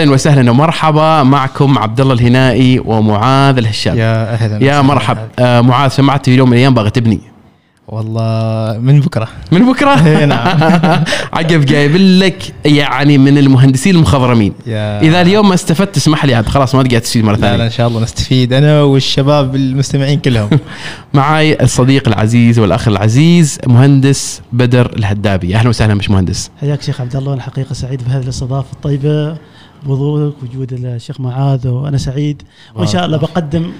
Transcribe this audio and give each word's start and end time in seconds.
أهلا 0.00 0.12
وسهلا 0.12 0.50
ومرحبا. 0.50 1.22
معكم 1.22 1.78
عبد 1.78 2.00
الله 2.00 2.14
الهنائي 2.14 2.78
ومعاذ 2.84 3.58
الهشام. 3.58 3.98
يا, 3.98 4.32
أهلا 4.32 4.54
يا 4.54 4.58
وسهلا. 4.58 4.82
مرحب. 4.82 5.18
آه 5.38 5.60
معاذ 5.60 5.90
سمعت 5.90 6.24
في 6.24 6.36
يوم 6.36 6.48
من 6.48 6.54
الأيام 6.54 6.74
باغي 6.74 6.90
تبني. 6.90 7.20
والله 7.88 8.78
من 8.78 9.00
بكرة. 9.00 9.28
من 9.52 9.72
بكرة؟ 9.72 10.06
إيه، 10.06 10.24
نعم. 10.24 10.60
عقب 11.38 11.64
جايب 11.64 11.96
لك 11.96 12.54
يعني 12.64 13.18
من 13.18 13.38
المهندسين 13.38 13.94
المخضرمين. 13.96 14.52
يا 14.66 15.00
إذا 15.02 15.20
اليوم 15.20 15.48
ما 15.48 15.54
استفدت 15.54 15.96
اسمح 15.96 16.24
لي 16.24 16.34
عاد 16.34 16.46
خلاص 16.48 16.74
ما 16.74 16.82
تقعد 16.82 17.00
تستفيد 17.00 17.24
مرة 17.24 17.36
لا 17.36 17.40
لا 17.40 17.48
ثانية. 17.48 17.64
إن 17.64 17.70
شاء 17.70 17.88
الله 17.88 18.02
نستفيد 18.02 18.52
أنا 18.52 18.82
والشباب 18.82 19.54
المستمعين 19.54 20.20
كلهم. 20.20 20.50
معاي 21.14 21.62
الصديق 21.62 22.08
العزيز 22.08 22.58
والأخ 22.58 22.88
العزيز 22.88 23.58
مهندس 23.66 24.42
بدر 24.52 24.92
الهدابي. 24.96 25.56
أهلا 25.56 25.68
وسهلا 25.68 25.94
مش 25.94 26.10
مهندس 26.10 26.50
حياك 26.60 26.82
شيخ 26.82 27.00
عبد 27.00 27.16
الله 27.16 27.34
أنا 27.34 27.42
حقيقه 27.42 27.72
سعيد 27.72 28.04
بهذه 28.04 28.22
الأستضافة 28.22 28.72
الطيبة. 28.72 29.36
بوضوحك 29.86 30.34
وجود 30.42 30.72
الشيخ 30.72 31.20
معاذ 31.20 31.68
وأنا 31.68 31.98
سعيد. 31.98 32.42
وإن 32.74 32.86
شاء 32.86 33.06
الله 33.06 33.16
بقدم 33.16 33.72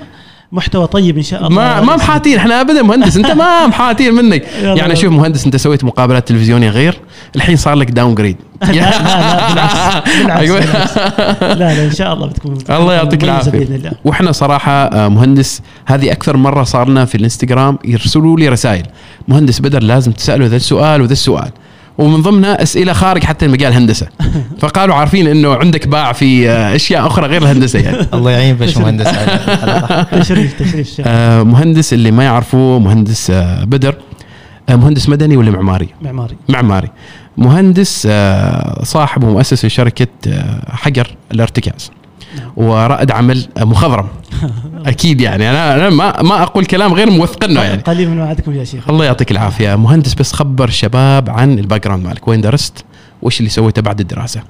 محتوى 0.52 0.86
طيب 0.86 1.16
إن 1.16 1.22
شاء 1.22 1.40
الله. 1.46 1.48
ما 1.56 1.80
ما 1.80 1.96
محاتين 1.96 2.36
إحنا 2.36 2.60
ابدا 2.60 2.82
مهندس. 2.82 3.16
أنت 3.16 3.30
ما 3.30 3.66
محاتين 3.66 4.14
منك. 4.14 4.42
يعني 4.62 4.96
شوف 4.96 5.12
مهندس 5.12 5.44
أنت 5.44 5.56
سويت 5.56 5.84
مقابلات 5.84 6.28
تلفزيونية 6.28 6.70
غير. 6.70 7.00
الحين 7.36 7.56
صار 7.56 7.74
لك 7.74 7.90
داون 7.90 8.14
جريد 8.20 8.36
لا 8.62 8.72
لا 8.72 9.48
بالعكس 9.48 10.10
بالعكس, 10.18 10.40
أيوة. 10.40 10.60
بالعكس. 10.60 10.98
لا 11.42 11.54
لا 11.54 11.84
إن 11.84 11.92
شاء 11.92 12.14
الله 12.14 12.26
بتكون 12.26 12.58
الله 12.78 12.94
يعطيك 12.94 13.24
العافية. 13.24 13.92
وإحنا 14.04 14.32
صراحة 14.32 14.72
آه، 14.72 15.08
مهندس 15.08 15.62
هذه 15.86 16.12
أكثر 16.12 16.36
مرة 16.36 16.62
صارنا 16.62 17.04
في 17.04 17.14
الانستغرام 17.14 17.78
يرسلوا 17.84 18.36
لي 18.38 18.48
رسائل. 18.48 18.86
مهندس 19.28 19.60
بدر 19.60 19.82
لازم 19.82 20.12
تسأله 20.12 20.46
ذا 20.46 20.56
السؤال 20.56 21.02
وذا 21.02 21.12
السؤال. 21.12 21.50
ومن 21.98 22.22
ضمنها 22.22 22.62
أسئلة 22.62 22.92
خارج 22.92 23.24
حتى 23.24 23.48
مجال 23.48 23.72
الهندسه 23.72 24.06
فقالوا 24.60 24.94
عارفين 24.94 25.26
إنه 25.26 25.54
عندك 25.54 25.88
باع 25.88 26.12
في 26.12 26.50
أشياء 26.50 27.06
أخرى 27.06 27.26
غير 27.26 27.42
الهندسة 27.42 27.78
يعني. 27.78 28.06
الله 28.14 28.30
يعين 28.30 28.56
باش 28.56 28.76
مهندس 28.78 29.06
على 29.06 29.34
الحلقة. 29.34 30.02
تشريف 30.20 30.62
تشريف. 30.62 31.00
آه، 31.06 31.42
مهندس 31.42 31.92
اللي 31.92 32.10
ما 32.10 32.24
يعرفوه 32.24 32.78
مهندس 32.78 33.30
آه، 33.30 33.64
بدر. 33.64 33.94
آه، 34.68 34.76
مهندس 34.76 35.08
مدني 35.08 35.36
ولا 35.36 35.50
معماري؟ 35.50 35.88
معماري. 36.02 36.36
معماري. 36.48 36.88
مهندس 37.36 38.08
صاحب 38.82 39.24
ومؤسس 39.24 39.64
لشركه 39.64 40.06
آه، 40.28 40.72
حجر 40.72 41.16
الارتكاز. 41.32 41.90
ورائد 42.56 43.10
عمل 43.10 43.46
آه، 43.56 43.64
مخضرم. 43.64 44.08
أكيد 44.86 45.20
يعني. 45.20 45.50
أنا 45.50 45.74
أنا 45.74 45.90
ما 45.90 46.22
ما 46.22 46.42
أقول 46.42 46.64
كلام 46.64 46.92
غير 46.94 47.10
موثقنه 47.10 47.62
يعني. 47.62 47.82
قليل 47.82 48.10
من 48.10 48.18
وعدكم 48.20 48.54
يا 48.54 48.64
شيخ. 48.64 48.88
الله 48.88 49.04
يعطيك 49.04 49.30
العافية. 49.30 49.74
مهندس 49.76 50.14
بس 50.14 50.32
خبر 50.32 50.68
الشباب 50.68 51.30
عن 51.30 51.58
ال 51.58 51.84
background 51.84 52.06
مالك. 52.06 52.28
وين 52.28 52.40
درست؟ 52.40 52.84
وايش 53.22 53.40
اللي 53.40 53.50
سويته 53.50 53.82
بعد 53.82 54.00
الدراسة؟ 54.00 54.42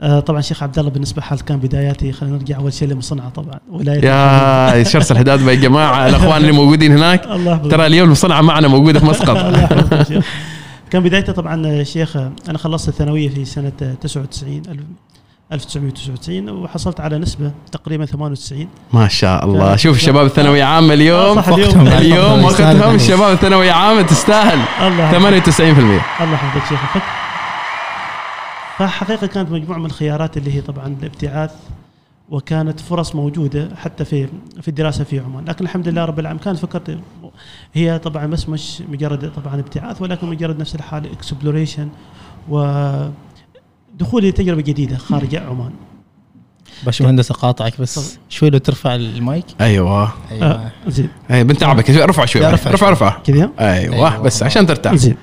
آه 0.00 0.20
طبعا 0.20 0.40
شيخ 0.40 0.62
عبد 0.62 0.78
الله 0.78 0.90
بالنسبة 0.90 1.22
حال 1.22 1.40
كان 1.40 1.58
بداياتي 1.58 2.12
خلينا 2.12 2.36
نرجع 2.36 2.56
أول 2.56 2.72
شيء 2.72 2.88
لمصنعه 2.88 3.28
طبعا. 3.28 3.60
ولاية 3.70 4.04
يا 4.04 4.84
شرس 4.92 5.12
الحداد 5.12 5.40
يا 5.40 5.54
جماعة 5.54 6.08
الأخوان 6.08 6.36
اللي 6.36 6.52
موجودين 6.52 6.92
هناك. 6.92 7.26
الله. 7.36 7.56
ترى 7.56 7.86
اليوم 7.86 8.06
المصنعه 8.06 8.40
معنا 8.40 8.68
موجوده 8.68 9.00
في 9.00 9.06
مسقط. 9.06 9.36
كان 10.90 11.02
بدايته 11.02 11.32
طبعا 11.32 11.82
شيخ 11.82 12.16
أنا 12.48 12.58
خلصت 12.58 12.88
الثانوية 12.88 13.28
في 13.28 13.44
سنة 13.44 13.72
99 14.00 14.62
1999 15.52 16.48
وحصلت 16.48 17.00
على 17.00 17.18
نسبة 17.18 17.52
تقريبا 17.72 18.04
98 18.04 18.68
ما 18.92 19.08
شاء 19.08 19.44
الله. 19.44 19.76
شوف 19.76 19.96
الشباب 19.96 20.26
الثانوية 20.26 20.64
عامة 20.64 20.94
اليوم. 20.94 21.38
اليوم. 21.38 21.62
وقتهم. 21.62 21.86
اليوم 21.86 22.44
وقتهم. 22.44 22.94
الشباب 22.94 23.32
الثانوية 23.32 23.72
عامة 23.72 24.02
تستاهل. 24.02 24.58
الله 24.86 25.04
يحفظك. 25.04 25.18
98% 25.18 26.00
الله 26.20 26.34
يحفظك 26.34 26.68
شيخ 26.68 26.92
فك 26.94 27.02
فحقيقة 28.78 29.26
كانت 29.26 29.50
مجموعة 29.50 29.78
من 29.78 29.86
الخيارات 29.86 30.36
اللي 30.36 30.54
هي 30.54 30.60
طبعا 30.60 30.96
الابتعاث 31.00 31.50
وكانت 32.30 32.80
فرص 32.80 33.14
موجودة 33.14 33.68
حتى 33.76 34.04
في 34.04 34.28
في 34.62 34.68
الدراسة 34.68 35.04
في 35.04 35.20
عمان. 35.20 35.44
لكن 35.44 35.64
الحمد 35.64 35.88
لله 35.88 36.04
رب 36.04 36.18
العالمين 36.18 36.44
كانت 36.44 36.58
فكرتي 36.58 36.98
هي 37.74 37.98
طبعا 37.98 38.26
بس 38.26 38.48
مش 38.48 38.82
مجرد 38.88 39.32
طبعا 39.44 39.60
ابتعاث 39.60 40.02
ولكن 40.02 40.26
مجرد 40.26 40.60
نفس 40.60 40.74
الحال 40.74 41.12
اكسبلوريشن 41.12 41.88
ودخولي 43.94 44.28
لتجربه 44.30 44.62
جديدة 44.62 44.96
خارج 44.96 45.36
عمان. 45.36 45.70
باش 46.84 47.02
مهندس 47.02 47.30
أقاطعك 47.30 47.80
بس 47.80 48.18
شوي 48.28 48.50
لو 48.50 48.58
ترفع 48.58 48.94
المايك. 48.94 49.44
أيوه. 49.60 50.12
أيوه. 50.30 50.46
آه 50.46 50.72
زين. 50.86 51.08
أي 51.30 51.44
بنتعبك 51.44 51.90
ارفع 51.90 52.24
شوي. 52.24 52.46
رفع 52.46 52.70
رفع. 52.70 52.90
رفع 52.90 53.18
كذا؟ 53.18 53.50
أيوه 53.60 53.94
أيوة. 53.94 54.18
بس 54.18 54.42
عشان 54.42 54.66
ترتاح. 54.66 54.94
زين. 54.94 55.16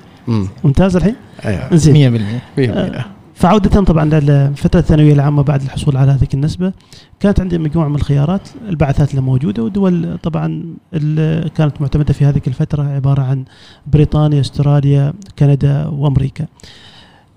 ممتاز 0.64 0.96
الحين؟ 0.96 1.14
أيوه. 1.44 1.76
زين. 1.76 1.94
100% 1.94 1.96
مية 1.96 2.08
بالمية. 2.56 3.06
فعودة 3.34 3.82
طبعا 3.82 4.04
للفترة 4.04 4.80
الثانوية 4.80 5.12
العامة 5.12 5.42
بعد 5.42 5.62
الحصول 5.62 5.96
على 5.96 6.12
هذه 6.12 6.28
النسبة. 6.34 6.72
كانت 7.20 7.40
عندي 7.40 7.58
مجموعة 7.58 7.88
من 7.88 7.94
الخيارات 7.94 8.48
البعثات 8.68 9.10
اللي 9.10 9.22
موجودة 9.22 9.62
ودول 9.62 10.18
طبعا 10.22 10.64
اللي 10.94 11.50
كانت 11.56 11.80
معتمدة 11.80 12.12
في 12.12 12.24
هذه 12.24 12.40
الفترة 12.46 12.82
عبارة 12.82 13.22
عن 13.22 13.44
بريطانيا 13.86 14.40
أستراليا 14.40 15.12
كندا 15.38 15.86
وأمريكا. 15.86 16.46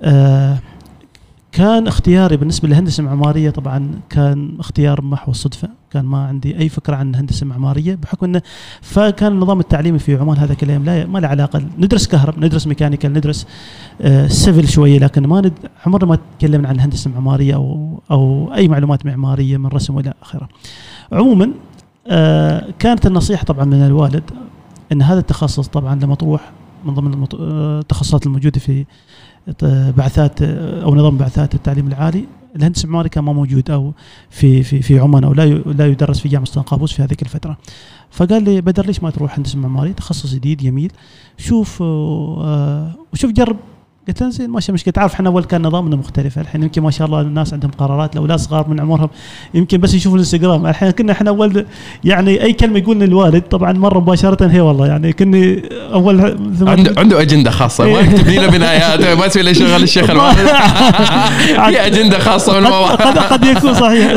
آه 0.01 0.57
كان 1.55 1.87
اختياري 1.87 2.37
بالنسبة 2.37 2.67
للهندسة 2.67 3.01
المعمارية 3.01 3.49
طبعا 3.49 3.91
كان 4.09 4.55
اختيار 4.59 5.01
محو 5.01 5.31
الصدفة 5.31 5.69
كان 5.91 6.05
ما 6.05 6.27
عندي 6.27 6.59
أي 6.59 6.69
فكرة 6.69 6.95
عن 6.95 7.09
الهندسة 7.09 7.43
المعمارية 7.43 7.95
بحكم 7.95 8.25
أنه 8.25 8.41
فكان 8.81 9.31
النظام 9.31 9.59
التعليمي 9.59 9.99
في 9.99 10.15
عمان 10.15 10.37
هذا 10.37 10.55
الأيام 10.63 10.83
لا 10.83 11.05
ما 11.05 11.19
له 11.19 11.27
علاقة 11.27 11.61
ندرس 11.77 12.07
كهرب 12.07 12.45
ندرس 12.45 12.67
mechanical 12.67 13.13
ندرس 13.13 13.47
آه، 14.01 14.27
civil 14.27 14.67
شوية 14.67 14.99
لكن 14.99 15.27
ما 15.27 15.41
ند... 15.41 15.53
عمرنا 15.85 16.05
ما 16.05 16.17
تكلمنا 16.39 16.69
عن 16.69 16.75
الهندسة 16.75 17.09
المعمارية 17.09 17.55
أو 17.55 17.99
أو 18.11 18.53
أي 18.55 18.67
معلومات 18.67 19.05
معمارية 19.05 19.57
من 19.57 19.67
رسم 19.67 19.95
والى 19.95 20.13
آخرة. 20.21 20.49
عموما 21.11 21.51
آه، 22.07 22.65
كانت 22.79 23.05
النصيحة 23.05 23.43
طبعا 23.43 23.65
من 23.65 23.85
الوالد 23.85 24.23
إن 24.91 25.01
هذا 25.01 25.19
التخصص 25.19 25.67
طبعا 25.67 25.95
لمطروح 25.95 26.51
من 26.85 26.93
ضمن 26.93 27.27
آه، 27.39 27.79
التخصصات 27.79 28.25
الموجودة 28.25 28.59
في 28.59 28.85
بعثات 29.97 30.41
أو 30.41 30.95
نظام 30.95 31.17
بعثات 31.17 31.55
التعليم 31.55 31.87
العالي. 31.87 32.25
الهندسة 32.55 32.85
المعمارية 32.85 33.09
كان 33.09 33.23
ما 33.23 33.33
موجود 33.33 33.71
أو 33.71 33.93
في 34.29 34.63
في 34.63 34.81
في 34.81 34.99
عمان 34.99 35.23
أو 35.23 35.33
لا 35.33 35.45
لا 35.55 35.87
يدرس 35.87 36.19
في 36.19 36.29
جامعة 36.29 36.45
سلطان 36.45 36.63
قابوس 36.63 36.93
في 36.93 37.03
هذيك 37.03 37.21
الفترة. 37.21 37.57
فقال 38.11 38.43
لي 38.43 38.61
بدر 38.61 38.85
ليش 38.85 39.03
ما 39.03 39.09
تروح 39.09 39.37
هندسة 39.37 39.59
معمارية؟ 39.59 39.91
تخصص 39.91 40.33
جديد 40.33 40.57
جميل. 40.57 40.91
شوف 41.37 41.81
آه، 41.81 42.91
وشوف 43.13 43.31
جرب 43.31 43.57
قلت 44.07 44.21
له 44.23 44.29
زين 44.29 44.49
ماشي 44.49 44.71
مشكله 44.71 44.91
تعرف 44.91 45.13
إحنا 45.13 45.29
أول 45.29 45.43
كان 45.43 45.61
نظامنا 45.61 45.95
مختلف. 45.95 46.39
الحين 46.39 46.63
يمكن 46.63 46.81
ما 46.81 46.91
شاء 46.91 47.07
الله 47.07 47.21
الناس 47.21 47.53
عندهم 47.53 47.71
قرارات 47.71 48.13
الاولاد 48.13 48.39
صغار 48.39 48.67
من 48.69 48.79
عمرهم 48.79 49.09
يمكن 49.53 49.77
بس 49.77 49.93
يشوفوا 49.93 50.17
الإنستغرام. 50.17 50.65
الحين 50.67 50.91
كنا 50.91 51.11
إحنا 51.11 51.29
أول 51.29 51.65
يعني 52.03 52.43
أي 52.43 52.53
كلمة 52.53 52.79
يقول 52.79 53.03
الوالد 53.03 53.41
طبعا 53.41 53.73
مرة 53.73 53.99
مباشرة 53.99 54.47
هي 54.47 54.61
والله 54.61 54.87
يعني 54.87 55.13
كني 55.13 55.61
أول 55.93 56.21
عنده 56.61 56.93
عنده 56.97 57.21
أجندة 57.21 57.51
خاصة. 57.51 57.85
ما 57.85 57.99
إيه. 57.99 58.05
يكتب 58.05 58.27
لنا 58.27 58.47
بنايات 58.47 59.17
ما 59.19 59.27
تسوي 59.27 59.43
له 59.43 59.53
شغل 59.53 59.83
الشيخ 59.83 60.09
الوالد 60.09 60.37
في 61.69 61.85
أجندة 61.85 62.19
خاصة 62.19 62.65
قد, 62.95 63.17
قد 63.17 63.45
يكون 63.45 63.73
صحيح. 63.83 64.13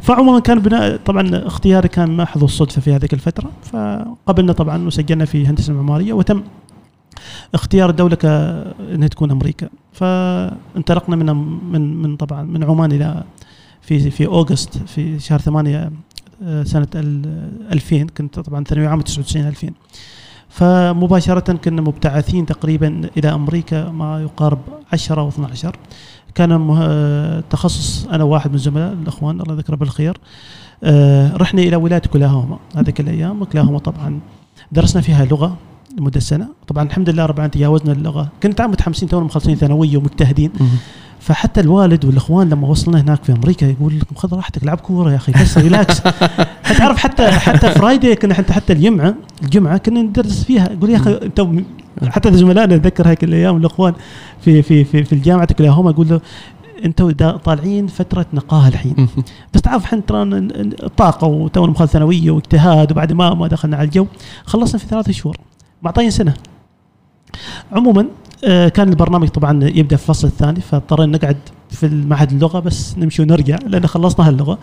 فعموما 0.00 0.40
كان 0.40 0.58
بناء 0.58 0.96
طبعا 1.06 1.46
اختياري 1.46 1.88
كان 1.88 2.16
محض 2.16 2.42
الصدفة 2.42 2.80
في 2.80 2.92
هذيك 2.92 3.12
الفترة 3.12 3.50
فقبلنا 3.72 4.52
طبعا 4.52 4.86
وسجلنا 4.86 5.24
في 5.24 5.46
هندسة 5.46 5.70
المعمارية 5.70 6.12
وتم 6.12 6.42
اختيار 7.54 7.90
الدولة 7.90 8.16
كانها 8.16 9.08
تكون 9.08 9.30
أمريكا. 9.30 9.68
فانطلقنا 9.92 11.16
من 11.16 11.26
من 11.72 12.02
من 12.02 12.16
طبعا 12.16 12.42
من 12.42 12.64
عمان 12.64 12.92
إلى 12.92 13.22
في 13.80 14.10
في 14.10 14.26
أوغست 14.26 14.78
في 14.86 15.18
شهر 15.18 15.38
8 15.38 15.90
آه، 16.44 16.62
سنة 16.62 16.86
ال- 16.94 17.52
2000 17.72 18.06
كنت 18.16 18.38
طبعا 18.40 18.64
ثانوي 18.64 18.86
عام 18.86 19.00
99 19.00 19.46
2000 19.48 19.70
فمباشرة 20.48 21.52
كنا 21.52 21.82
مبتعثين 21.82 22.46
تقريبا 22.46 23.00
إلى 23.16 23.28
أمريكا 23.34 23.90
ما 23.90 24.22
يقارب 24.22 24.58
10 24.92 25.20
أو 25.20 25.28
12 25.28 25.76
كان 26.34 27.42
تخصص 27.50 28.06
أنا 28.06 28.24
واحد 28.24 28.52
من 28.52 28.58
زملاء 28.58 28.92
الأخوان 28.92 29.40
الله 29.40 29.54
يذكره 29.54 29.76
بالخير. 29.76 30.16
آه، 30.84 31.36
رحنا 31.36 31.62
إلى 31.62 31.76
ولاية 31.76 32.02
كولاهوما 32.12 32.58
هذيك 32.76 33.00
الأيام. 33.00 33.44
كولاهوما 33.44 33.78
طبعا 33.78 34.20
درسنا 34.72 35.02
فيها 35.02 35.24
لغة 35.24 35.56
لمدة 35.98 36.20
سنة. 36.20 36.48
طبعا 36.68 36.82
الحمد 36.84 37.10
لله 37.10 37.26
رب 37.26 37.34
العالمين 37.34 37.50
تجاوزنا 37.50 37.92
اللغة. 37.92 38.28
كنت 38.42 38.60
عام 38.60 38.70
متحمسين 38.70 39.08
تونا 39.08 39.24
مخلصين 39.24 39.54
ثانوية 39.56 39.96
ومجتهدين. 39.96 40.50
فحتى 41.20 41.60
الوالد 41.60 42.04
والإخوان 42.04 42.48
لما 42.48 42.68
وصلنا 42.68 43.00
هناك 43.00 43.24
في 43.24 43.32
أمريكا 43.32 43.66
يقول 43.66 43.98
لكم 43.98 44.14
خذ 44.14 44.34
راحتك 44.34 44.62
العب 44.62 44.80
كورة 44.80 45.10
يا 45.10 45.16
أخي 45.16 45.32
بس 45.32 45.58
ريلاكس 45.58 46.00
تعرف 46.78 46.98
حتى 46.98 47.30
حتى 47.30 47.70
فرايدي 47.70 48.14
كنا 48.14 48.34
حتى 48.34 48.52
حتى 48.52 48.72
الجمعه 48.72 49.14
الجمعة 49.42 49.78
كنا 49.78 50.02
ندرس 50.02 50.44
فيها. 50.44 50.72
يقول 50.72 50.90
يا 50.90 50.96
أخي 50.96 51.12
انت 51.22 51.46
حتى 52.08 52.32
زملائنا 52.32 52.74
أتذكر 52.74 53.08
هيك 53.08 53.24
الأيام 53.24 53.56
الإخوان 53.56 53.94
في 54.40 54.62
في 54.62 54.84
في 54.84 55.04
في 55.04 55.12
الجامعة 55.12 55.46
كلاهوما 55.52 55.90
يقول 55.90 56.08
له 56.08 56.20
أنتوا 56.84 57.12
دا- 57.12 57.36
طالعين 57.36 57.86
فترة 57.86 58.26
نقاهة 58.34 58.68
الحين. 58.68 59.08
بس 59.54 59.62
تعرف 59.62 59.84
إحنا 59.84 60.00
ترى 60.00 60.22
الطاقه 60.82 61.26
وتونا 61.26 61.72
مخال 61.72 61.88
ثانوية 61.88 62.30
واجتهاد 62.30 62.92
وبعد 62.92 63.12
ما 63.12 63.34
ما 63.34 63.46
دخلنا 63.48 63.76
على 63.76 63.84
الجو 63.86 64.06
خلصنا 64.44 64.78
في 64.78 64.86
ثلاثة 64.86 65.12
شهور. 65.12 65.36
معطين 65.82 66.10
سنة. 66.10 66.34
عموما 67.72 68.06
آه، 68.44 68.68
كان 68.68 68.88
البرنامج 68.88 69.28
طبعا 69.28 69.64
يبدأ 69.64 69.96
في 69.96 70.02
الفصل 70.02 70.28
الثاني 70.28 70.60
فاضطرينا 70.60 71.16
نقعد 71.18 71.36
في 71.70 71.86
المعهد 71.86 72.30
اللغة 72.32 72.58
بس 72.58 72.98
نمشي 72.98 73.22
ونرجع 73.22 73.58
لأن 73.66 73.86
خلصنا 73.86 74.28
هاللغة. 74.28 74.58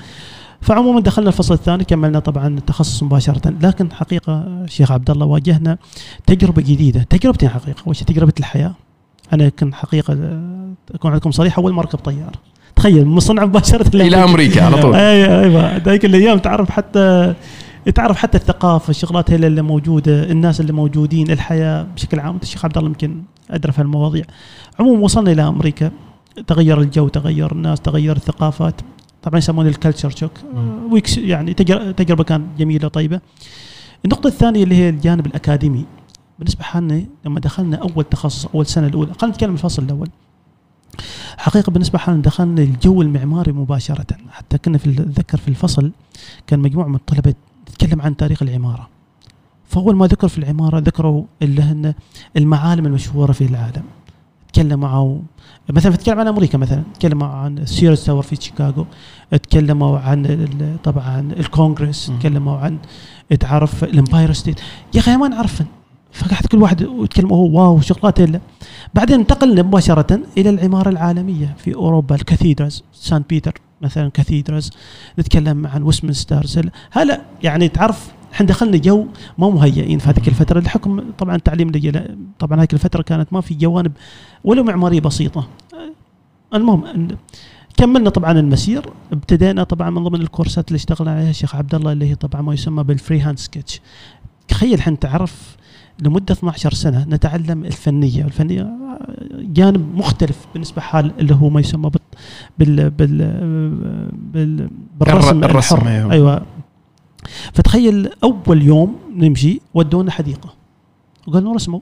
فعموما 0.62 1.02
دخلنا 1.02 1.30
الفصل 1.30 1.54
الثاني 1.54 1.84
كملنا 1.84 2.20
طبعا 2.20 2.48
التخصص 2.48 3.04
مباشرة. 3.04 3.54
لكن 3.62 3.92
حقيقة 3.92 4.66
شيخ 4.66 4.92
عبد 4.92 5.10
الله 5.10 5.26
واجهنا 5.26 5.78
تجربة 6.28 6.62
جديدة. 6.62 7.04
تجربتين 7.10 7.50
حقيقة. 7.50 7.84
أول 7.88 7.96
شيء 7.96 8.08
تجربة 8.08 8.34
الحياة. 8.40 8.74
أنا 9.34 9.50
كنت 9.50 9.74
حقيقة 9.74 10.14
آه، 10.14 10.74
أكون 10.96 11.12
عندكم 11.12 11.32
صريح 11.32 11.58
أول 11.58 11.74
ما 11.74 11.82
أركب 11.82 12.00
طياره 12.00 12.40
تخيل 12.76 13.06
من 13.06 13.20
صنعاء 13.20 13.48
مباشرة. 13.48 13.96
إلى 13.96 14.24
أمريكا 14.24 14.66
على 14.66 14.82
طول. 14.82 14.96
أيوه 14.96 15.40
أيوه. 15.44 15.78
ذيك 15.78 16.06
الأيام 16.06 16.38
تعرف 16.38 16.70
حتى 16.70 17.34
تعرف 17.96 18.18
حتى 18.18 18.38
الثقافة 18.38 18.90
الشغلات 18.92 19.32
هي 19.32 19.36
اللي 19.36 19.62
موجودة 19.62 20.32
الناس 20.32 20.62
اللي 20.62 20.74
موجودين 20.74 21.32
الحياة 21.32 21.84
بشكل 21.96 22.20
عام. 22.20 22.40
الشيخ 22.44 22.66
عبد 22.66 22.78
الله 22.78 22.90
يمكن 22.90 23.24
أدرى 23.52 23.72
في 23.72 23.82
المواضيع 23.82 24.24
عموما 24.80 25.02
وصلنا 25.04 25.32
إلى 25.32 25.48
أمريكا. 25.48 25.92
تغير 26.48 26.82
الجو 26.82 27.08
تغير 27.08 27.52
الناس 27.52 27.82
تغير 27.82 28.16
الثقافات. 28.16 28.82
طبعا 29.24 29.38
يسمونه 29.38 29.70
ال 29.70 29.75
culture 29.75 30.10
shock 30.10 30.32
ويكس 30.92 31.18
يعني 31.18 31.54
تجر- 31.54 31.92
تجربة 31.92 32.24
كانت 32.24 32.60
جميلة 32.60 32.88
طيبه 32.88 33.22
النقطة 34.06 34.28
الثانية 34.28 34.64
اللي 34.64 34.76
هي 34.76 34.90
الجانب 34.90 35.26
الأكاديمي. 35.26 35.86
بالنسبة 36.40 36.64
حالنا 36.64 37.04
لما 37.26 37.40
دخلنا 37.40 37.78
أول 37.78 38.04
تخصص 38.04 38.46
أول 38.46 38.66
سنة 38.66 38.88
الأولى 38.88 39.14
خلينا 39.14 39.36
نتكلم 39.36 39.54
الفصل 39.54 39.84
الأول. 39.84 40.10
حقيقة 41.38 41.70
بالنسبة 41.72 42.00
حالنا 42.00 42.22
دخلنا 42.22 42.62
الجو 42.62 43.02
المعماري 43.02 43.52
مباشرة. 43.52 44.06
حتى 44.32 44.58
كنا 44.58 44.78
في 44.78 44.90
أتذكر 44.90 45.38
في 45.38 45.48
الفصل 45.48 45.92
كان 46.48 46.60
مجموعة 46.60 46.88
من 46.88 46.96
الطلبه 46.96 47.34
تتكلم 47.80 48.02
عن 48.02 48.18
تاريخ 48.18 48.44
العمارة. 48.44 48.90
فأول 49.66 49.96
ما 49.96 50.08
ذكر 50.08 50.28
في 50.28 50.38
العمارة 50.38 50.80
ذكروا 50.80 51.24
اللي 51.42 51.62
هن 51.62 51.94
المعالم 52.38 52.86
المشهورة 52.86 53.32
في 53.32 53.46
العالم. 53.46 53.84
تكلموا 54.54 55.20
مثلا 55.70 55.96
تكلم 55.96 56.20
عن 56.20 56.28
أمريكا 56.28 56.58
مثلا 56.58 56.84
تكلموا 57.00 57.28
عن 57.28 57.66
Sears 57.66 58.06
Tower 58.06 58.24
في 58.24 58.36
شيكاغو 58.36 58.86
تكلموا 59.32 60.00
عن 60.00 60.48
طبعا 60.84 61.20
الكونغرس. 61.20 62.12
تكلموا 62.20 62.58
عن 62.58 62.78
تعرف 63.40 63.84
ال 63.84 63.91
Empire 63.91 64.34
State. 64.34 64.60
يا 64.94 65.00
أخي 65.00 65.18
ما 65.18 65.28
نعرفن 65.28 65.66
فقعد 66.12 66.46
كل 66.52 66.62
واحد 66.62 66.82
يتكلم 66.82 67.30
oh 67.30 67.54
wow 67.54 67.82
شغلات 67.82 68.20
إلا. 68.20 68.40
بعدين 68.94 69.20
انتقلنا 69.20 69.62
مباشرة 69.62 70.20
إلى 70.38 70.50
العمارة 70.50 70.90
العالمية 70.90 71.56
في 71.58 71.76
أوروبا 71.76 72.16
ال 72.16 72.22
cathedrals 72.22 72.84
سان 72.94 73.24
بيتر. 73.30 73.62
مثلا 73.82 74.10
cathedrals 74.10 74.70
نتكلم 75.20 75.68
عن 75.68 75.84
ويستمنسترز 75.84 76.60
هلا 76.92 77.22
يعني 77.44 77.68
تعرف 77.68 78.12
إحنا 78.34 78.48
دخلنا 78.48 78.78
جو 78.78 79.06
ما 79.38 79.50
مهيئين 79.50 80.00
في 80.00 80.10
هذيك 80.10 80.28
الفترة 80.28 80.60
بحكم 80.60 81.04
طبعا 81.18 81.36
التعليم 81.36 81.70
اللي 81.70 82.16
طبعا 82.40 82.60
هذيك 82.60 82.74
الفترة 82.74 83.02
كانت 83.02 83.34
ما 83.34 83.42
في 83.42 83.54
جوانب 83.54 83.92
ولو 84.44 84.64
معمارية 84.64 85.00
بسيطة. 85.02 85.48
المهم 86.54 87.08
كملنا 87.78 88.10
طبعا 88.10 88.32
المسير 88.40 88.86
ابتدينا 89.12 89.64
طبعا 89.64 89.90
من 89.90 90.04
ضمن 90.04 90.22
ال 90.22 90.28
course 90.28 90.62
ات 90.62 90.68
اللي 90.68 90.78
اشتغلنا 90.78 91.12
عليها 91.12 91.30
الشيخ 91.30 91.56
عبد 91.56 91.76
الله 91.76 91.92
اللي 91.92 92.10
هي 92.10 92.16
طبعا 92.16 92.42
ما 92.42 92.54
يسمى 92.54 92.84
بال 92.84 93.20
freehand 93.20 93.40
sketch 93.40 93.82
تخيل 94.48 94.80
إحنا 94.80 94.96
تعرف 94.96 95.58
لمدة 96.02 96.34
12 96.34 96.74
سنة 96.74 97.06
نتعلم 97.10 97.66
الفنية 97.66 98.26
الفنيه 98.26 98.78
جانب 99.32 99.96
مختلف 99.98 100.48
بالنسبة 100.54 100.82
حال 100.82 101.12
اللي 101.20 101.36
هو 101.36 101.50
ما 101.50 101.60
يسمى 101.60 101.90
بال 102.60 102.90
بال 102.90 103.18
بال, 103.18 104.10
بال 104.14 104.70
بالرسم 105.00 105.44
الرسم، 105.44 105.76
الحر. 105.78 105.88
أيوه. 105.90 106.12
أيوه. 106.12 106.42
فتخيل 107.54 108.10
أول 108.24 108.62
يوم 108.62 108.96
نمشي 109.16 109.62
ودونا 109.74 110.12
حديقة. 110.12 110.54
وقالوا 111.28 111.56
رسموا. 111.56 111.80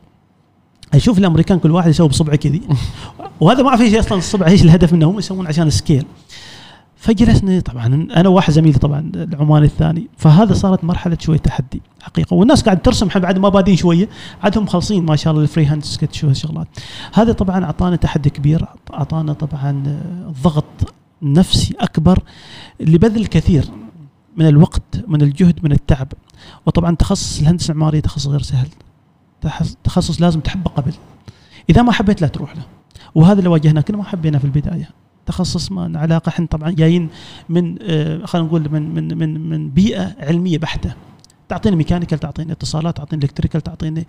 أشوف 0.94 1.18
الأمريكان 1.18 1.60
كل 1.60 1.72
واحد 1.72 1.90
يسوي 1.90 2.08
بصبعه 2.08 2.36
كذي. 2.36 2.62
وهذا 3.42 3.64
ما 3.64 3.76
في 3.76 3.90
شيء 3.90 4.00
أصلا 4.00 4.18
الصبع 4.18 4.48
إيش 4.48 4.64
الهدف 4.64 4.94
منه 4.94 5.10
هم 5.10 5.20
يسوون 5.20 5.48
عشان 5.48 5.70
scale. 5.70 6.06
فجلسنا. 6.98 7.60
طبعا 7.60 7.86
أنا 8.16 8.30
وواحد 8.30 8.54
زميلي 8.54 8.80
طبعا 8.80 9.12
العماني 9.16 9.66
الثاني 9.66 10.08
فهذا 10.18 10.54
صارت 10.54 10.84
مرحلة 10.84 11.18
شوية 11.20 11.38
تحدي 11.38 11.82
حقيقة. 12.02 12.34
والناس 12.34 12.64
قاعد 12.64 12.82
ترسم 12.82 13.08
بعدنا 13.16 13.38
ما 13.38 13.50
بادين 13.50 13.76
شوية 13.76 14.10
عادهم 14.44 14.64
مخلصين 14.64 15.06
ما 15.06 15.16
شاء 15.16 15.34
الله 15.34 15.44
ال 15.44 15.66
freehand 15.66 15.84
sketch 15.84 16.24
والشغلات 16.24 16.68
هذا 17.14 17.32
طبعا 17.32 17.66
أعطانا 17.66 17.96
تحدي 17.96 18.30
كبير 18.30 18.66
أعطانا 18.94 19.34
طبعا 19.34 20.02
ضغط 20.44 20.94
نفسي 21.22 21.76
أكبر 21.80 22.20
لبذل 22.80 23.22
الكثير 23.22 23.66
من 24.38 24.48
الوقت 24.48 25.04
من 25.08 25.22
الجهد 25.22 25.60
من 25.64 25.72
التعب. 25.72 26.08
وطبعا 26.66 26.96
تخصص 26.96 27.40
الهندسة 27.40 27.72
المعماريه 27.72 28.00
تخصص 28.00 28.28
غير 28.28 28.42
سهل. 28.42 28.68
تخصص 29.84 30.22
لازم 30.22 30.40
تحبه 30.40 30.72
قبل. 30.72 30.94
إذا 31.70 31.82
ما 31.82 31.92
حبيت 31.92 32.22
لا 32.22 32.28
تروح 32.28 32.56
له. 32.56 32.64
وهذا 33.16 33.40
اللي 33.40 33.50
واجهناه 33.50 33.82
كنا 33.82 33.98
ما 33.98 34.04
حبينا 34.04 34.40
في 34.40 34.46
البداية. 34.46 34.90
تخصص 35.28 35.72
ما 35.72 36.00
علاقة 36.00 36.30
إحنا 36.30 36.46
طبعا 36.46 36.72
جايين 36.72 37.10
من 37.50 37.76
آه، 37.82 38.26
خلينا 38.26 38.48
نقول 38.48 38.70
من 38.72 38.94
من 38.94 39.18
من 39.18 39.50
من 39.50 39.70
بيئة 39.70 40.16
علمية 40.20 40.58
بحتة. 40.58 40.94
تعطيني 41.50 41.76
mechanical 41.76 42.20
تعطيني 42.20 42.52
اتصالات 42.52 42.98
تعطيني 42.98 43.24
electrical 43.24 43.62
تعطيني 43.62 44.08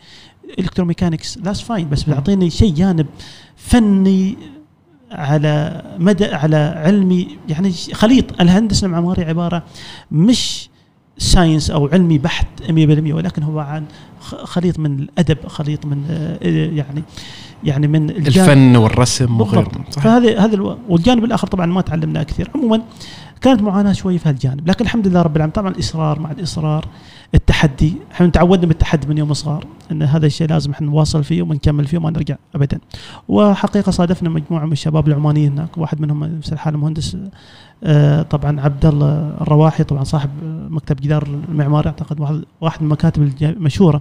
electromechanics 0.58 1.38
that's 1.38 1.60
fine 1.60 1.88
بس 1.88 2.04
تعطيني 2.04 2.50
شيء 2.50 2.74
جانب 2.74 3.06
فني 3.56 4.36
على 5.12 5.82
مدى 5.98 6.24
على 6.24 6.56
علمي. 6.56 7.38
يعني 7.48 7.72
خليط 7.72 8.40
الهندسة 8.40 8.86
المعماريه 8.86 9.26
عبارة 9.26 9.62
مش 10.12 10.68
science 11.19 11.70
أو 11.70 11.86
علمي 11.86 12.18
بحت 12.18 12.46
100% 12.62 12.70
ولكن 12.70 13.42
هو 13.42 13.58
عن 13.58 13.84
خليط 14.20 14.78
من 14.78 14.98
الأدب 14.98 15.46
خليط 15.46 15.86
من 15.86 16.04
آه، 16.10 16.38
يعني 16.74 17.02
يعني 17.64 17.88
من 17.88 18.10
الجانب- 18.10 18.49
الفن 18.49 18.76
والرسم 18.76 19.40
وغيره. 19.40 19.70
فهذا 19.93 20.40
هذا 20.40 20.55
ألو... 20.55 20.78
والجانب 20.88 21.25
الآخر 21.25 21.46
طبعا 21.49 21.66
ما 21.66 21.81
تعلمنا 21.81 22.22
كثير. 22.22 22.50
عموما 22.55 22.82
كانت 23.40 23.62
معاناة 23.62 23.93
شوية 23.93 24.19
في 24.19 24.28
هالجانب 24.28 24.69
لكن 24.69 24.84
الحمد 24.84 25.08
لله 25.08 25.22
رب 25.22 25.37
العالمين. 25.37 25.52
طبعا 25.52 25.70
الاصرار 25.70 26.20
مع 26.20 26.31
الإصرار 26.31 26.84
التحدي. 27.34 27.93
إحنا 28.12 28.26
تعودنا 28.28 28.66
بالتحدي 28.66 29.06
من 29.06 29.19
يوم 29.19 29.32
صغار 29.34 29.66
إن 29.93 30.02
هذا 30.02 30.26
الشيء 30.26 30.49
لازم 30.49 30.70
إحنا 30.70 30.87
نواصل 30.87 31.25
فيه 31.25 31.43
ومنكمل 31.43 31.87
فيه 31.87 31.99
وما 31.99 32.10
نرجع 32.10 32.37
ابدا. 32.55 32.78
وحقيقة 33.28 33.90
صادفنا 33.90 34.28
مجموعة 34.31 34.64
من 34.66 34.72
الشباب 34.72 35.08
العمانيين 35.08 35.52
هناك 35.52 35.78
واحد 35.78 36.00
منهم 36.00 36.25
نفس 36.25 36.52
الحال 36.52 36.75
المهندس 36.75 37.14
آه، 37.14 37.31
طبعا 38.30 38.60
عبد 38.60 38.86
الله 38.86 39.34
الرواحي 39.40 39.84
طبعا 39.84 40.04
صاحب 40.04 40.30
آه، 40.42 40.68
مكتب 40.68 40.97
جدار 40.97 41.23
المعماري 41.49 41.87
أعتقد 41.87 42.20
واحد 42.20 42.44
واحد 42.61 42.82
من 42.82 42.87
المكاتب 42.87 43.42
المشهورة. 43.42 44.00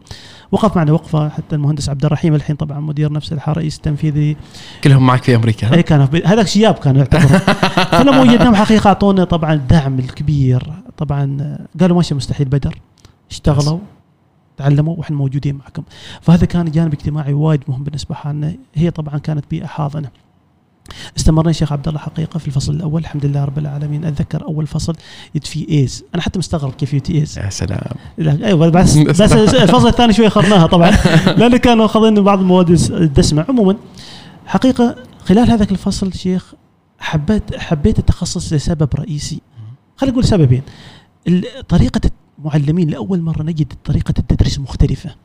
وقف 0.52 0.78
معنا 0.78 0.92
وقفة 0.92 1.30
حتى 1.30 1.56
المهندس 1.56 1.90
عبد 1.90 2.06
الرحيم 2.06 2.36
الحين 2.36 2.56
طبعا 2.56 2.80
مدير 2.80 3.12
نفس 3.12 3.34
الحال 3.34 3.58
رئيس 3.58 3.78
التنفيذي 3.78 4.38
كلهم 4.84 5.06
معك 5.06 5.24
في 5.24 5.36
أمريكا 5.36 5.74
اي 5.74 5.84
كان 5.84 6.08
هذاك 6.26 6.48
شياب 6.48 6.74
كانوا 6.74 7.00
يعتبروا. 7.00 7.38
فلما 7.98 8.22
وجدناهم 8.22 8.56
حقيقة 8.56 8.88
أعطونا 8.88 9.24
طبعا 9.24 9.54
الدعم 9.54 10.00
الكبير. 10.00 10.74
طبعا 10.98 11.38
آه، 11.42 11.80
قالوا 11.80 11.98
ماشي 11.98 12.16
مستحيل 12.16 12.48
بدر. 12.48 12.80
اشتغلوا 13.32 13.80
تعلموا 14.58 14.96
وإحنا 14.98 15.18
موجودين 15.18 15.56
معكم. 15.56 15.84
فهذا 16.22 16.46
كان 16.46 16.72
جانب 16.72 16.94
اجتماعي 16.94 17.34
وايد 17.34 17.64
مهم 17.68 17.84
بالنسبة 17.84 18.16
حالنا. 18.16 18.56
هي 18.76 18.92
طبعا 18.92 19.18
كانت 19.18 19.46
بيئة 19.52 19.66
حاضنة. 19.66 20.10
استمرنا 21.18 21.52
شيخ 21.52 21.72
عبد 21.72 21.88
الله 21.88 22.00
حقيقة 22.00 22.38
في 22.38 22.48
الفصل 22.48 22.74
الأول. 22.74 23.02
الحمد 23.02 23.26
لله 23.26 23.46
رب 23.46 23.58
العالمين. 23.58 24.06
أتذكر 24.06 24.44
أول 24.44 24.68
فصل 24.68 24.96
يدفي 25.36 25.70
إيز. 25.70 26.04
أنا 26.16 26.22
حتى 26.22 26.40
مستغرب 26.40 26.74
كيف 26.74 26.94
يدفي 26.94 27.14
إيز. 27.14 27.40
يا 27.40 27.50
سلام. 27.50 27.80
لا 28.18 28.48
أيوه 28.48 28.70
بس 28.70 28.98
بس 29.22 29.34
الفصل 29.34 29.88
الثاني 29.88 30.14
شوي 30.14 30.28
اخذناها 30.28 30.68
طبعا. 30.68 30.92
لأن 31.40 31.58
كانوا 31.58 31.86
اخذين 31.86 32.24
بعض 32.24 32.40
المواد 32.40 32.70
الدسمة. 32.92 33.46
عموما 33.50 33.76
حقيقة 34.46 34.96
خلال 35.26 35.50
هذاك 35.52 35.72
الفصل 35.72 36.14
شيخ 36.14 36.54
حبيت 37.00 37.56
حبيت 37.56 38.00
التخصص 38.00 38.54
لسبب 38.54 38.90
رئيسي. 38.96 39.42
خلينا 39.98 40.12
نقول 40.14 40.26
سببين. 40.26 40.62
طريقة 41.70 42.02
المعلمين 42.40 42.90
لأول 42.90 43.22
مرة 43.22 43.44
نجد 43.44 43.74
طريقة 43.86 44.14
التدريس 44.20 44.60
مختلفة. 44.60 45.16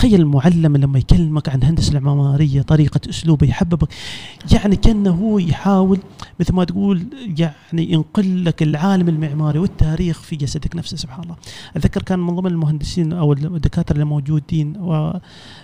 تخيل 0.00 0.20
المعلم 0.20 0.76
لما 0.76 0.98
يكلمك 0.98 1.48
عن 1.48 1.58
الهندسه 1.58 1.98
المعماريه 1.98 2.62
طريقة 2.62 3.00
أسلوبه 3.10 3.46
يحببك. 3.46 3.88
يعني 4.52 4.76
كأنه 4.76 5.10
هو 5.10 5.38
يحاول 5.38 5.98
مثل 6.40 6.54
ما 6.54 6.64
تقول 6.64 7.02
يعني 7.38 7.92
ينقل 7.92 8.44
لك 8.44 8.62
العالم 8.62 9.08
المعماري 9.08 9.58
والتاريخ 9.58 10.20
في 10.20 10.36
جسدك 10.36 10.76
نفسه 10.76 10.96
سبحان 10.96 11.22
الله. 11.22 11.36
أتذكر 11.76 12.02
كان 12.02 12.18
من 12.18 12.36
ضمن 12.36 12.50
المهندسين 12.50 13.12
أو 13.12 13.32
الدكاترة 13.32 13.94
اللي 13.94 14.04
موجودين 14.04 14.72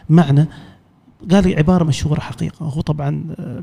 معنا 0.09 0.47
قال 1.31 1.49
لي 1.49 1.57
عبارة 1.57 1.85
مشهورة 1.85 2.21
حقيقة. 2.21 2.67
هو 2.67 2.81
طبعا 2.81 3.25
آه، 3.39 3.63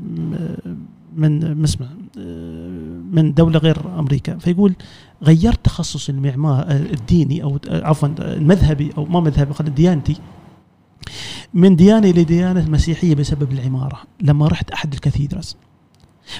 من 1.16 1.64
اسمه 1.64 1.88
آه، 2.18 3.00
من 3.12 3.34
دولة 3.34 3.58
غير 3.58 3.98
أمريكا. 3.98 4.38
فيقول 4.38 4.74
غيرت 5.22 5.64
تخصص 5.64 6.08
المعمار 6.08 6.62
آه، 6.62 6.76
الديني 6.76 7.42
أو 7.42 7.58
عفوا 7.68 8.08
المذهبي 8.18 8.92
أو 8.98 9.04
ما 9.04 9.20
مذهبي 9.20 9.54
خلينا 9.54 9.74
ديانتي 9.74 10.16
من 11.54 11.76
ديانة 11.76 12.10
إلى 12.10 12.24
ديانة 12.24 12.70
مسيحية 12.70 13.14
بسبب 13.14 13.52
العمارة 13.52 14.02
لما 14.20 14.48
رحت 14.48 14.70
أحد 14.70 14.92
الكاثيدرز. 14.92 15.56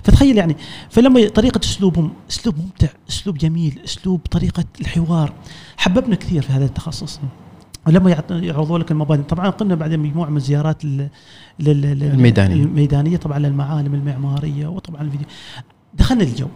فتخيل 0.02 0.36
يعني 0.36 0.56
فلما 0.90 1.28
طريقة 1.28 1.60
أسلوبهم 1.64 2.12
أسلوب 2.30 2.58
ممتع 2.58 2.88
أسلوب 3.08 3.38
جميل 3.38 3.80
أسلوب 3.84 4.20
طريقة 4.30 4.64
الحوار 4.80 5.32
حببنا 5.76 6.16
كثير 6.16 6.42
في 6.42 6.52
هذا 6.52 6.64
التخصص. 6.64 7.20
ولما 7.86 8.24
يعرضوا 8.30 8.78
لك 8.78 8.90
المباني 8.90 9.22
طبعا 9.22 9.50
قمنا 9.50 9.74
بعدين 9.74 10.00
مجموعة 10.00 10.30
من 10.30 10.36
الزيارات 10.36 10.82
الميدانية. 11.60 12.54
الميدانية 12.54 13.16
طبعا 13.16 13.38
للمعالم 13.38 13.94
المعمارية 13.94 14.66
وطبعا 14.66 15.02
الفيديو. 15.02 15.26
دخلنا 15.94 16.22
الجو 16.22 16.48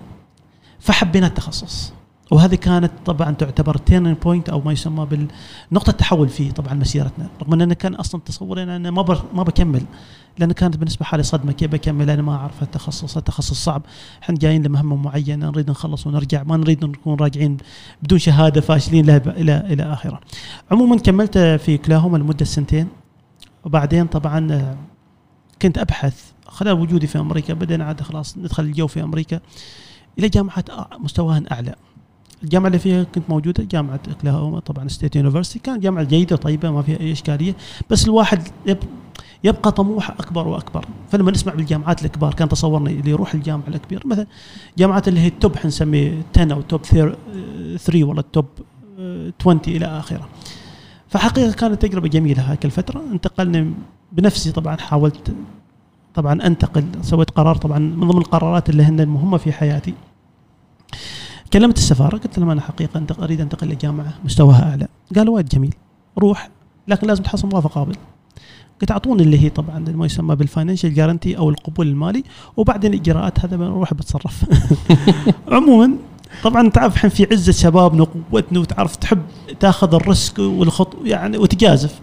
فحبينا 0.80 1.26
التخصص. 1.26 1.92
وهذه 2.30 2.54
كانت 2.54 2.92
طبعا 3.06 3.30
تعتبر 3.30 3.76
turning 3.76 4.16
point 4.16 4.48
أو 4.48 4.60
ما 4.60 4.72
يسمى 4.72 5.06
بالنقطه 5.06 5.90
التحول 5.90 6.28
في 6.28 6.52
طبعا 6.52 6.74
مسيرتنا 6.74 7.28
رغم 7.42 7.62
إن 7.62 7.72
كان 7.72 7.94
أصلا 7.94 8.20
تصوري 8.20 8.62
إن 8.62 8.68
أنا 8.68 8.90
ما 8.90 9.18
ما 9.34 9.42
بكمل 9.42 9.82
لأن 10.38 10.52
كانت 10.52 10.76
بالنسبة 10.76 11.04
حالي 11.04 11.22
صدمة 11.22 11.52
كيف 11.52 11.70
بكمل 11.72 12.10
أنا 12.10 12.22
ما 12.22 12.34
أعرف 12.36 12.62
التخصص 12.62 13.16
التخصص 13.16 13.64
صعب 13.64 13.82
إحنا 14.22 14.36
جايين 14.38 14.62
لمهمة 14.62 14.96
معينة 14.96 15.46
نريد 15.50 15.70
نخلص 15.70 16.06
ونرجع 16.06 16.42
ما 16.42 16.56
نريد 16.56 16.84
نكون 16.84 17.18
راجعين 17.20 17.56
بدون 18.02 18.18
شهادة 18.18 18.60
فاشلين 18.60 19.06
لها 19.06 19.16
إلى 19.16 19.56
إلى 19.72 19.82
آخره. 19.92 20.20
عموما 20.70 20.96
كملت 20.98 21.38
في 21.38 21.78
اوكلاهوما 21.78 22.18
لمدة 22.18 22.44
سنتين 22.44 22.88
وبعدين 23.64 24.06
طبعا 24.06 24.52
آه، 24.52 24.76
كنت 25.62 25.78
أبحث 25.78 26.22
خلال 26.46 26.72
وجودي 26.80 27.06
في 27.06 27.18
أمريكا 27.18 27.54
بدينا 27.54 27.84
عاد 27.84 28.00
خلاص 28.00 28.38
ندخل 28.38 28.62
الجو 28.64 28.86
في 28.86 29.02
أمريكا 29.02 29.40
إلى 30.18 30.28
جامعات 30.28 30.70
أع- 30.70 31.00
مستواها 31.00 31.42
أعلى. 31.52 31.74
الجامعة 32.42 32.66
اللي 32.66 32.78
فيها 32.78 33.02
كنت 33.02 33.30
موجودة 33.30 33.64
جامعة 33.64 34.00
اوكلاهوما 34.08 34.60
طبعا 34.60 34.88
State 34.88 35.16
University 35.16 35.58
كانت 35.58 35.82
جامعة 35.82 36.04
جيدة 36.04 36.36
طيبة 36.36 36.70
ما 36.70 36.82
فيها 36.82 37.00
أي 37.00 37.12
إشكالية 37.12 37.54
بس 37.90 38.04
الواحد 38.04 38.42
يب 38.66 38.78
يبقى 39.44 39.72
طموح 39.72 40.10
أكبر 40.10 40.48
وأكبر. 40.48 40.84
فلما 41.10 41.30
نسمع 41.30 41.54
بالجامعات 41.54 42.04
الكبار 42.04 42.34
كان 42.34 42.48
تصورنا 42.48 42.90
اللي 42.90 43.10
يروح 43.10 43.34
الجامعة 43.34 43.68
الكبير. 43.68 44.02
مثلا 44.06 44.26
جامعات 44.78 45.08
اللي 45.08 45.20
هي 45.20 45.26
ال 45.26 45.34
top 45.34 45.56
حنسميه 45.56 46.22
10 46.36 46.52
أو 46.54 46.60
top 46.60 46.82
3 46.82 48.04
ولا 48.04 48.20
ال 48.20 48.27
top 48.27 48.46
آه، 48.98 49.32
20 49.40 49.60
إلى 49.66 49.86
آخره. 49.86 50.28
فحقيقة 51.08 51.52
كانت 51.52 51.82
تجربة 51.82 52.08
جميلة 52.08 52.52
هاك 52.52 52.64
الفترة. 52.64 53.02
انتقلنا 53.12 53.72
بنفسي 54.12 54.52
طبعا 54.52 54.76
حاولت 54.76 55.34
طبعا 56.14 56.46
أنتقل 56.46 56.84
سويت 57.02 57.30
قرار 57.30 57.56
طبعا 57.56 57.78
من 57.78 58.08
ضمن 58.08 58.18
القرارات 58.20 58.70
اللي 58.70 58.82
هن 58.82 59.00
المهمة 59.00 59.36
في 59.38 59.52
حياتي. 59.52 59.94
كلمت 61.52 61.76
السفارة 61.76 62.16
قلت 62.16 62.38
لهم 62.38 62.50
أنا 62.50 62.60
حقيقة 62.60 63.06
أريد 63.22 63.40
انتقل 63.40 63.68
لجامعه 63.68 64.14
مستواها 64.24 64.70
أعلى. 64.70 64.88
قالوا 65.16 65.34
وايد 65.34 65.48
جميل. 65.48 65.74
روح. 66.18 66.50
لكن 66.88 67.06
لازم 67.06 67.22
تحصل 67.22 67.48
موافقة 67.48 67.68
قابل 67.68 67.96
قلت 68.80 68.90
أعطوني 68.90 69.22
اللي 69.22 69.38
هي 69.44 69.50
طبعا 69.50 69.78
ما 69.78 70.06
يسمى 70.06 70.36
بال 70.36 70.47
financial 70.47 70.94
guarantee 70.94 71.38
أو 71.38 71.50
القبول 71.50 71.88
المالي. 71.88 72.24
وبعدين 72.56 72.94
الإجراءات 72.94 73.44
هذا 73.44 73.56
بنروح 73.56 73.94
بتصرف. 73.94 74.44
عموما 75.52 75.92
طبعا 76.44 76.68
تعرف 76.68 76.96
إحنا 76.96 77.10
في 77.10 77.26
عزة 77.32 77.52
شبابنا 77.52 78.02
وقوتنا 78.02 78.60
وتعرف 78.60 78.96
تحب 78.96 79.22
تاخذ 79.60 79.94
ال 79.94 80.03
risk 80.03 80.38
والخطر 80.38 80.96
يعني 81.04 81.38
وتجازف. 81.38 82.00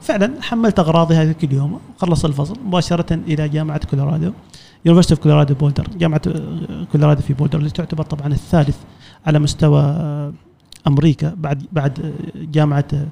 فعلا 0.00 0.32
حملت 0.42 0.78
أغراضي 0.78 1.14
هذيك 1.14 1.44
اليوم. 1.44 1.80
خلص 1.98 2.24
الفصل 2.24 2.56
مباشرة 2.66 3.14
إلى 3.14 3.48
جامعة 3.48 3.80
كولورادو. 3.90 4.32
University 4.84 5.14
of 5.14 5.22
Colorado 5.22 5.54
Boulder 5.54 5.86
جامعة 5.98 6.22
آه، 6.26 6.84
كولورادو 6.92 7.22
في 7.22 7.32
بولدر 7.34 7.58
اللي 7.58 7.70
تعتبر 7.70 8.04
طبعا 8.04 8.26
الثالث 8.32 8.76
على 9.26 9.38
مستوى 9.38 9.80
آه، 9.80 10.32
أمريكا 10.86 11.34
بعد 11.34 11.66
بعد 11.72 12.00
آه، 12.00 12.12
جامعة 12.34 12.84
آه، 12.94 13.06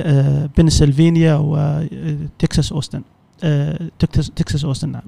آه، 0.00 0.48
بنسلفانيا 0.58 1.34
وتكساس 1.34 2.72
اوستن 2.72 3.02
آه، 3.44 3.78
تكساس 4.36 4.64
اوستن 4.64 4.92
نعم. 4.92 5.02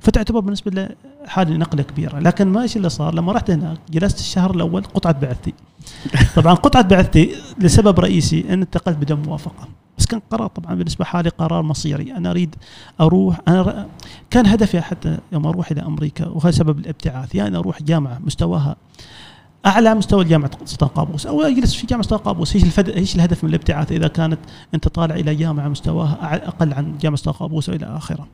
فتعتبر 0.00 0.40
بالنسبة 0.40 0.70
له 0.70 0.88
حاله 1.26 1.56
نقلة 1.56 1.82
كبيرة. 1.82 2.18
لكن 2.18 2.48
ما 2.48 2.62
إيش 2.62 2.76
اللي 2.76 2.88
صار؟ 2.88 3.14
لما 3.14 3.32
رحت 3.32 3.50
هناك 3.50 3.78
جلست 3.90 4.18
الشهر 4.18 4.54
الأول 4.54 4.82
قطعة 4.82 5.20
بعثتي. 5.20 5.54
طبعا 6.36 6.54
قطعة 6.54 6.82
بعثتي 6.82 7.34
لسبب 7.58 8.00
رئيسي 8.00 8.44
إن 8.48 8.60
انتقلت 8.60 8.96
بدون 8.96 9.22
موافقة. 9.22 9.68
بس 10.00 10.06
كان 10.06 10.20
قرار 10.30 10.46
طبعا 10.46 10.74
بالنسبة 10.74 11.04
حالي 11.04 11.28
قرار 11.28 11.62
مصيري. 11.62 12.12
أنا 12.12 12.30
أريد 12.30 12.54
أروح 13.00 13.40
أنا 13.48 13.62
ر- 13.62 13.86
كان 14.30 14.46
هدفي 14.46 14.80
حتى 14.80 15.18
يوم 15.32 15.46
أروح 15.46 15.70
إلى 15.70 15.82
أمريكا 15.82 16.28
وهذا 16.28 16.50
سبب 16.50 16.78
الابتعاث. 16.78 17.34
يعني 17.34 17.56
أروح 17.56 17.82
جامعة 17.82 18.18
مستواها 18.24 18.76
أعلى 19.66 19.94
مستوى 19.94 20.24
جامعه 20.24 20.50
سلطان 20.64 20.88
قابوس. 20.88 21.26
أو 21.26 21.42
أجلس 21.42 21.74
في 21.74 21.86
جامعة 21.86 22.02
سلطان 22.02 22.18
قابوس. 22.18 22.54
إيش 22.54 22.64
الفد... 22.64 22.88
إيش 22.88 23.16
الهدف 23.16 23.44
من 23.44 23.50
الابتعاث 23.50 23.92
إذا 23.92 24.08
كانت 24.08 24.38
أنت 24.74 24.88
طالع 24.88 25.14
إلى 25.14 25.34
جامعة 25.34 25.68
مستواها 25.68 26.46
أقل 26.48 26.72
عن 26.72 26.98
جامعة 26.98 27.16
سلطان 27.16 27.34
قابوس 27.34 27.68
وإلى 27.68 27.86
آخره. 27.86 28.26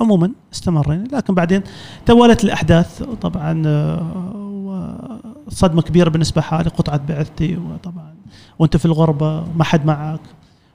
عموما 0.00 0.30
استمرينا. 0.52 1.04
لكن 1.12 1.34
بعدين 1.34 1.62
توالت 2.06 2.44
الأحداث 2.44 3.02
طبعا 3.02 3.62
وصدمه 5.46 5.82
كبيرة 5.82 6.10
بالنسبة 6.10 6.40
حالي. 6.40 6.70
قطعه 6.70 7.00
بعثتي 7.08 7.56
وطبعا 7.56 8.14
وأنت 8.58 8.76
في 8.76 8.84
الغربة 8.84 9.44
ما 9.56 9.64
حد 9.64 9.86
معك. 9.86 10.20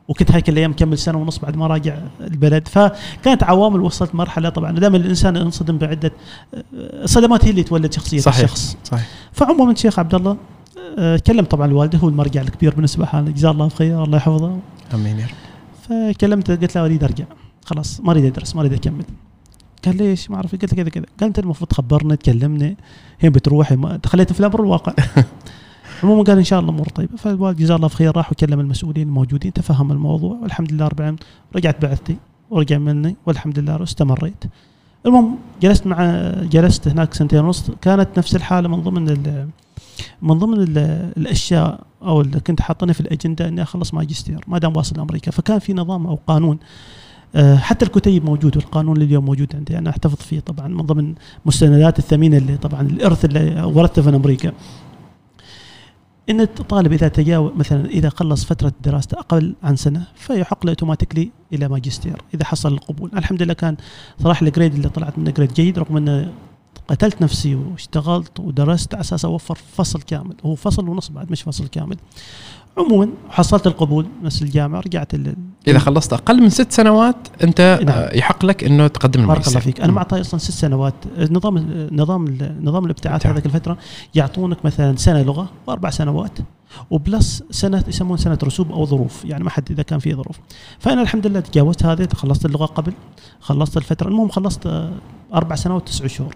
وكنت 0.07 0.31
هيك 0.31 0.49
الأيام 0.49 0.71
مكمل 0.71 0.97
سنة 0.97 1.17
ونص 1.17 1.37
بعد 1.37 1.55
ما 1.55 1.67
راجع 1.67 1.97
البلد. 2.21 2.67
فكانت 2.67 3.43
عوامل 3.43 3.81
وصلت 3.81 4.15
مرحلة 4.15 4.49
طبعا. 4.49 4.71
دائما 4.71 4.97
الإنسان 4.97 5.35
ينصدم 5.35 5.77
بعدة 5.77 6.11
آه، 6.53 6.63
الصدمات 7.03 7.45
هي 7.45 7.49
اللي 7.49 7.63
تولد 7.63 7.93
شخصية 7.93 8.19
صحيح 8.19 8.39
الشخص. 8.43 8.77
صحيح. 8.83 9.07
فعموما 9.31 9.71
الشيخ 9.71 9.99
عبد 9.99 10.15
الله 10.15 10.37
آه، 10.97 11.17
كلم 11.17 11.45
طبعا 11.45 11.67
الوالده 11.67 11.97
هو 11.97 12.09
المرجع 12.09 12.41
الكبير 12.41 12.75
بالنسبة 12.75 13.05
حاله 13.05 13.31
جزاه 13.31 13.51
الله 13.51 13.69
خير 13.69 14.03
الله 14.03 14.17
يحفظه. 14.17 14.59
آمين 14.93 15.19
يا 15.19 15.25
رب. 15.25 15.33
فكلمته 16.13 16.55
قلت 16.55 16.75
له 16.75 16.85
أريد 16.85 17.03
أرجع. 17.03 17.25
خلاص 17.65 17.99
ما 17.99 18.11
أريد 18.11 18.25
أدرس 18.25 18.55
ما 18.55 18.61
أريد 18.61 18.73
أكمل. 18.73 19.05
قال 19.85 19.97
ليش؟ 19.97 20.29
ما 20.29 20.35
أعرف 20.35 20.51
قلت 20.51 20.73
له 20.73 20.83
كذا 20.83 20.89
كذا. 20.89 21.05
قال 21.19 21.27
أنت 21.27 21.39
المفروض 21.39 21.69
تخبرنا 21.69 22.15
تكلمنا 22.15 22.75
هين 23.19 23.31
بتروح 23.31 23.71
ما 23.71 23.99
خليته 24.05 24.33
في 24.33 24.39
الأمر 24.39 24.59
الواقع. 24.59 24.93
عموما 26.03 26.23
قال 26.23 26.37
إن 26.37 26.43
شاء 26.43 26.59
الله 26.59 26.71
امور 26.71 26.87
طيبة. 26.89 27.17
فالوالد 27.17 27.57
جزاه 27.57 27.75
الله 27.75 27.87
خير 27.87 28.17
راح 28.17 28.31
وكلم 28.31 28.59
المسؤولين 28.59 29.07
الموجودين 29.07 29.53
تفهم 29.53 29.91
الموضوع. 29.91 30.37
والحمد 30.41 30.73
لله 30.73 30.87
رب 30.87 30.99
العالمين 30.99 31.19
رجعت 31.55 31.81
بعثتي 31.81 32.17
ورجع 32.49 32.77
مني 32.77 33.15
والحمد 33.25 33.59
لله 33.59 33.77
واستمريت 33.79 34.43
المهم 35.05 35.35
جلست 35.61 35.87
مع 35.87 36.31
جلست 36.43 36.87
هناك 36.87 37.13
سنتين 37.13 37.39
ونص 37.39 37.71
كانت 37.81 38.09
نفس 38.17 38.35
الحالة 38.35 38.69
من 38.69 38.81
ضمن 38.83 39.05
من 40.21 40.39
ضمن 40.39 40.61
ال 40.61 40.77
الأشياء 41.17 41.79
أو 42.03 42.21
اللي 42.21 42.39
كنت 42.39 42.61
حاطني 42.61 42.93
في 42.93 43.01
الأجندة 43.01 43.47
إني 43.47 43.61
أخلص 43.61 43.93
ماجستير 43.93 44.43
ما 44.47 44.57
دام 44.57 44.77
واصل 44.77 44.99
أمريكا. 44.99 45.31
فكان 45.31 45.59
في 45.59 45.73
نظام 45.73 46.07
أو 46.07 46.19
قانون 46.27 46.57
آه، 47.35 47.55
حتى 47.55 47.85
الكتيب 47.85 48.25
موجود 48.25 48.57
والقانون 48.57 48.93
اللي 48.93 49.05
اليوم 49.05 49.25
موجود 49.25 49.55
عندي. 49.55 49.77
أنا 49.77 49.89
أحتفظ 49.89 50.15
فيه 50.15 50.39
طبعا 50.39 50.67
من 50.67 50.81
ضمن 50.81 51.13
المستندات 51.43 51.99
الثمينة 51.99 52.37
اللي 52.37 52.57
طبعا 52.57 52.81
الإرث 52.81 53.25
اللي 53.25 53.63
ورثته 53.63 54.07
من 54.07 54.15
أمريكا. 54.15 54.51
إن 56.29 56.41
الطالب 56.41 56.93
إذا 56.93 57.07
تجاوز 57.07 57.51
مثلا 57.55 57.85
إذا 57.85 58.09
خلص 58.09 58.45
فترة 58.45 58.73
دراسته 58.83 59.19
أقل 59.19 59.55
عن 59.63 59.75
سنة 59.75 60.07
فيحق 60.15 60.65
له 60.65 60.71
automatically 60.71 61.31
إلى 61.53 61.67
ماجستير 61.67 62.21
إذا 62.33 62.45
حصل 62.45 62.73
القبول. 62.73 63.11
الحمد 63.15 63.41
لله 63.41 63.53
كان 63.53 63.77
صراحة 64.23 64.47
ال 64.47 64.52
grade 64.52 64.73
اللي 64.73 64.89
طلعت 64.89 65.19
منه 65.19 65.31
grade 65.31 65.53
جيد 65.53 65.79
رغم 65.79 65.97
إنه 65.97 66.33
قتلت 66.87 67.21
نفسي 67.21 67.55
واشتغلت 67.55 68.39
ودرست 68.39 68.93
على 68.93 69.01
أساس 69.01 69.25
أوفر 69.25 69.57
فصل 69.73 70.01
كامل. 70.01 70.35
هو 70.45 70.55
فصل 70.55 70.89
ونص 70.89 71.09
بعد 71.09 71.31
مش 71.31 71.41
فصل 71.41 71.67
كامل. 71.67 71.97
عموما 72.77 73.09
حصلت 73.29 73.67
القبول 73.67 74.05
نفس 74.23 74.41
الجامعة 74.41 74.79
رجعت 74.79 75.13
ال- 75.13 75.35
إذا 75.67 75.79
خلصت 75.79 76.13
أقل 76.13 76.41
من 76.41 76.49
ست 76.49 76.71
سنوات 76.71 77.15
أنت 77.43 77.79
نعم. 77.85 78.07
يحق 78.13 78.45
لك 78.45 78.63
إنه 78.63 78.87
تقدم 78.87 79.11
بارك 79.11 79.21
الله 79.21 79.31
الماجستير 79.31 79.61
فيك. 79.61 79.81
أنا 79.81 79.91
معطي 79.91 80.21
أصلا 80.21 80.39
ست 80.39 80.51
سنوات. 80.51 80.93
نظام 81.31 81.57
نظام 81.91 82.37
نظام 82.61 82.85
الابتعاث 82.85 83.15
ابتعاث. 83.15 83.33
هذيك 83.33 83.45
الفترة 83.45 83.77
يعطونك 84.15 84.65
مثلا 84.65 84.95
سنة 84.95 85.21
لغة 85.21 85.49
وأربع 85.67 85.89
سنوات 85.89 86.39
وبلس 86.91 87.43
سنة 87.51 87.83
يسمون 87.87 88.17
سنة 88.17 88.37
رسوب 88.43 88.71
أو 88.71 88.85
ظروف. 88.85 89.25
يعني 89.25 89.43
ما 89.43 89.49
حد 89.49 89.71
إذا 89.71 89.83
كان 89.83 89.99
في 89.99 90.13
ظروف. 90.13 90.39
فأنا 90.79 91.01
الحمد 91.01 91.27
لله 91.27 91.39
تجاوزت 91.39 91.85
هذه 91.85 92.07
خلصت 92.15 92.45
اللغة 92.45 92.65
قبل 92.65 92.93
خلصت 93.39 93.77
الفترة. 93.77 94.07
المهم 94.07 94.29
خلصت 94.29 94.89
أربع 95.33 95.55
سنوات 95.55 95.81
وتسع 95.81 96.07
شهور. 96.07 96.35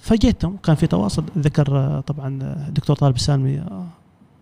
فجيتهم 0.00 0.56
كان 0.56 0.76
في 0.76 0.86
تواصل. 0.86 1.24
ذكر 1.38 2.00
طبعا 2.06 2.38
الدكتور 2.68 2.96
طالب 2.96 3.16
السالمي 3.16 3.62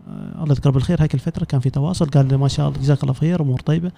الله 0.08 0.50
يذكره 0.50 0.70
بالخير 0.70 1.02
هيك 1.02 1.14
الفترة 1.14 1.44
كان 1.44 1.60
في 1.60 1.70
تواصل 1.70 2.06
قال 2.06 2.28
لي 2.28 2.36
ما 2.36 2.48
شاء 2.48 2.68
الله 2.68 2.80
جزاك 2.80 3.02
الله 3.02 3.14
خير 3.14 3.42
أمور 3.42 3.60
طيبة. 3.60 3.90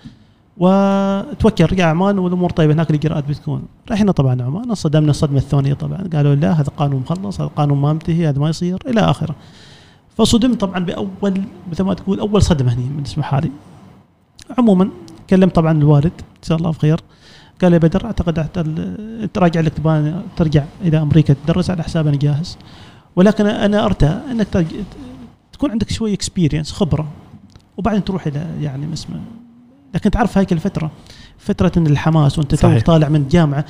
وتوكل 0.56 1.64
رجع 1.64 1.90
عمان 1.90 2.18
والأمور 2.18 2.50
طيبة 2.50 2.72
هناك 2.72 2.90
الاجراءات 2.90 3.28
بتكون. 3.28 3.62
رحنا 3.90 4.12
طبعا 4.12 4.42
عمان 4.42 4.68
انصدمنا 4.68 5.10
الصدمة 5.10 5.38
الثانية 5.38 5.74
طبعا. 5.74 6.08
قالوا 6.12 6.34
لا 6.34 6.52
هذا 6.52 6.70
قانون 6.76 7.00
مخلص 7.00 7.40
هذا 7.40 7.50
قانون 7.56 7.78
ما 7.78 7.92
منتهي 7.92 8.28
هذا 8.28 8.38
ما 8.38 8.48
يصير 8.48 8.78
إلى 8.86 9.00
آخره. 9.00 9.34
فصدمت 10.16 10.60
طبعا 10.60 10.84
بأول 10.84 11.42
مثل 11.70 11.82
ما 11.82 11.94
تقول 11.94 12.20
أول 12.20 12.42
صدمة 12.42 12.72
هني 12.72 12.88
بالنسبة 12.94 13.22
حالي 13.22 13.50
عموما 14.58 14.88
كلمت 15.30 15.54
طبعا 15.54 15.72
الوالد 15.72 16.12
جزاه 16.44 16.56
الله 16.56 16.72
خير. 16.72 17.00
قال 17.62 17.72
لي 17.72 17.78
بدر 17.78 18.04
أعتقد 18.04 18.48
تراجع 19.34 19.60
لك 19.60 19.72
ترجع 20.36 20.64
إلى 20.82 21.02
أمريكا 21.02 21.34
تدرس 21.44 21.70
على 21.70 21.82
حساب 21.82 22.06
أنا 22.06 22.16
جاهز. 22.16 22.58
ولكن 23.16 23.46
أنا 23.46 23.84
ارتى 23.84 24.20
أنك 24.30 24.66
تكون 25.58 25.70
عندك 25.70 25.90
شوية 25.90 26.14
اكسبيرينس 26.14 26.72
خبرة 26.72 27.08
وبعدين 27.76 28.04
تروح 28.04 28.26
إلى 28.26 28.46
يعني 28.60 28.92
اسمه 28.92 29.20
لكن 29.94 30.10
تعرف 30.10 30.38
هاي 30.38 30.46
الفترة 30.52 30.90
فترة 31.38 31.72
الحماس 31.76 32.38
وأنت 32.38 32.54
صحيح. 32.54 32.82
طالع 32.82 33.08
من 33.08 33.16
الجامعة 33.20 33.64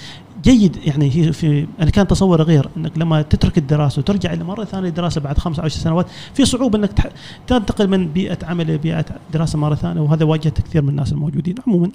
جيد 0.44 0.76
يعني 0.76 1.10
هي 1.16 1.32
في 1.32 1.66
أنا 1.80 1.90
كان 1.90 2.06
تصور 2.06 2.42
غير 2.42 2.68
إنك 2.76 2.98
لما 2.98 3.22
تترك 3.22 3.58
الدراسة 3.58 3.98
وترجع 4.00 4.32
إلى 4.32 4.44
مرة 4.44 4.64
ثانية 4.64 4.88
دراسة 4.88 5.20
بعد 5.20 5.38
خمس 5.38 5.58
أو 5.58 5.64
عشر 5.64 5.78
سنوات 5.80 6.06
في 6.34 6.44
صعوبة 6.44 6.78
إنك 6.78 6.92
تح- 6.92 7.06
تنتقل 7.46 7.88
من 7.88 8.08
بيئة 8.08 8.38
عمل 8.46 8.70
إلى 8.70 8.78
بيئة 8.78 9.04
دراسة 9.32 9.58
مرة 9.58 9.74
ثانية 9.74 10.00
وهذا 10.00 10.24
واجهت 10.24 10.60
كثير 10.60 10.82
من 10.82 10.88
الناس 10.88 11.12
الموجودين 11.12 11.54
عموما 11.66 11.90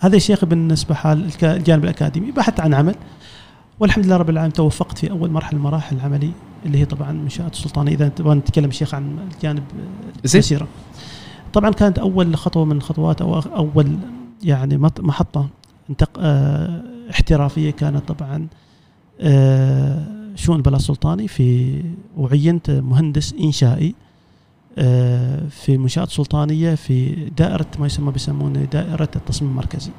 هذا 0.00 0.14
يا 0.14 0.20
شيخ 0.20 0.44
بالنسبة 0.44 0.94
حال 0.94 1.30
الجانب 1.42 1.84
الأكاديمي 1.84 2.30
بحثت 2.30 2.60
عن 2.60 2.74
عمل 2.74 2.94
والحمد 3.80 4.06
لله 4.06 4.16
رب 4.16 4.30
العالمين 4.30 4.52
توفقت 4.52 4.98
في 4.98 5.10
أول 5.10 5.30
مرحلة 5.30 5.58
من 5.58 5.64
مراحل 5.64 5.96
العملي 5.96 6.30
اللي 6.66 6.78
هي 6.78 6.84
طبعا 6.84 7.12
منشات 7.12 7.52
السلطانيه 7.52 7.92
إذا 7.94 8.08
تبغى 8.08 8.34
نتكلم 8.34 8.70
شيخ 8.70 8.94
عن 8.94 9.18
الجانب 9.34 9.62
المسيره 10.34 10.68
طبعا 11.52 11.70
كانت 11.70 11.98
أول 11.98 12.36
خطوة 12.36 12.64
من 12.64 12.76
الخطوات 12.76 13.22
أو 13.22 13.38
أول 13.38 13.98
يعني 14.42 14.78
محطة. 15.00 15.48
آه 16.18 16.82
احترافية 17.10 17.70
كانت 17.70 18.12
طبعا 18.12 18.46
آه 19.20 20.06
شؤون 20.34 20.56
البلاط 20.56 20.80
السلطاني 20.80 21.28
في 21.28 21.80
وعينت 22.16 22.70
مهندس 22.70 23.34
إنشائي 23.40 23.94
آه 24.78 25.48
في 25.48 25.78
منشآت 25.78 26.08
سلطانية 26.10 26.74
في 26.74 27.14
دائرة 27.36 27.66
ما 27.78 27.86
يسمى 27.86 28.12
بيسمونه 28.12 28.64
دائرة 28.64 29.08
التصميم 29.16 29.50
المركزي. 29.50 29.90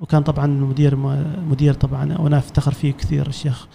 وكان 0.00 0.22
طبعا 0.22 0.46
مدير 0.46 0.96
مدير 1.50 1.74
طبعا 1.74 2.18
وأنا 2.18 2.38
افتخر 2.38 2.72
فيه 2.72 2.92
كثير 2.92 3.26
الشيخ 3.26 3.66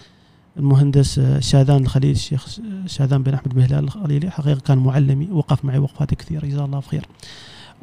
المهندس 0.57 1.19
شاذان 1.39 1.83
الخليل 1.83 2.11
الشيخ 2.11 2.59
شاذان 2.85 3.23
بن 3.23 3.33
أحمد 3.33 3.55
بهلال 3.55 3.83
الخليلي 3.83 4.29
حقيقة 4.29 4.59
كان 4.59 4.77
معلمي 4.77 5.31
وقف 5.31 5.65
معي 5.65 5.77
وقفات 5.77 6.13
كثيرة 6.13 6.45
جزاه 6.45 6.65
الله 6.65 6.81
خير. 6.81 7.05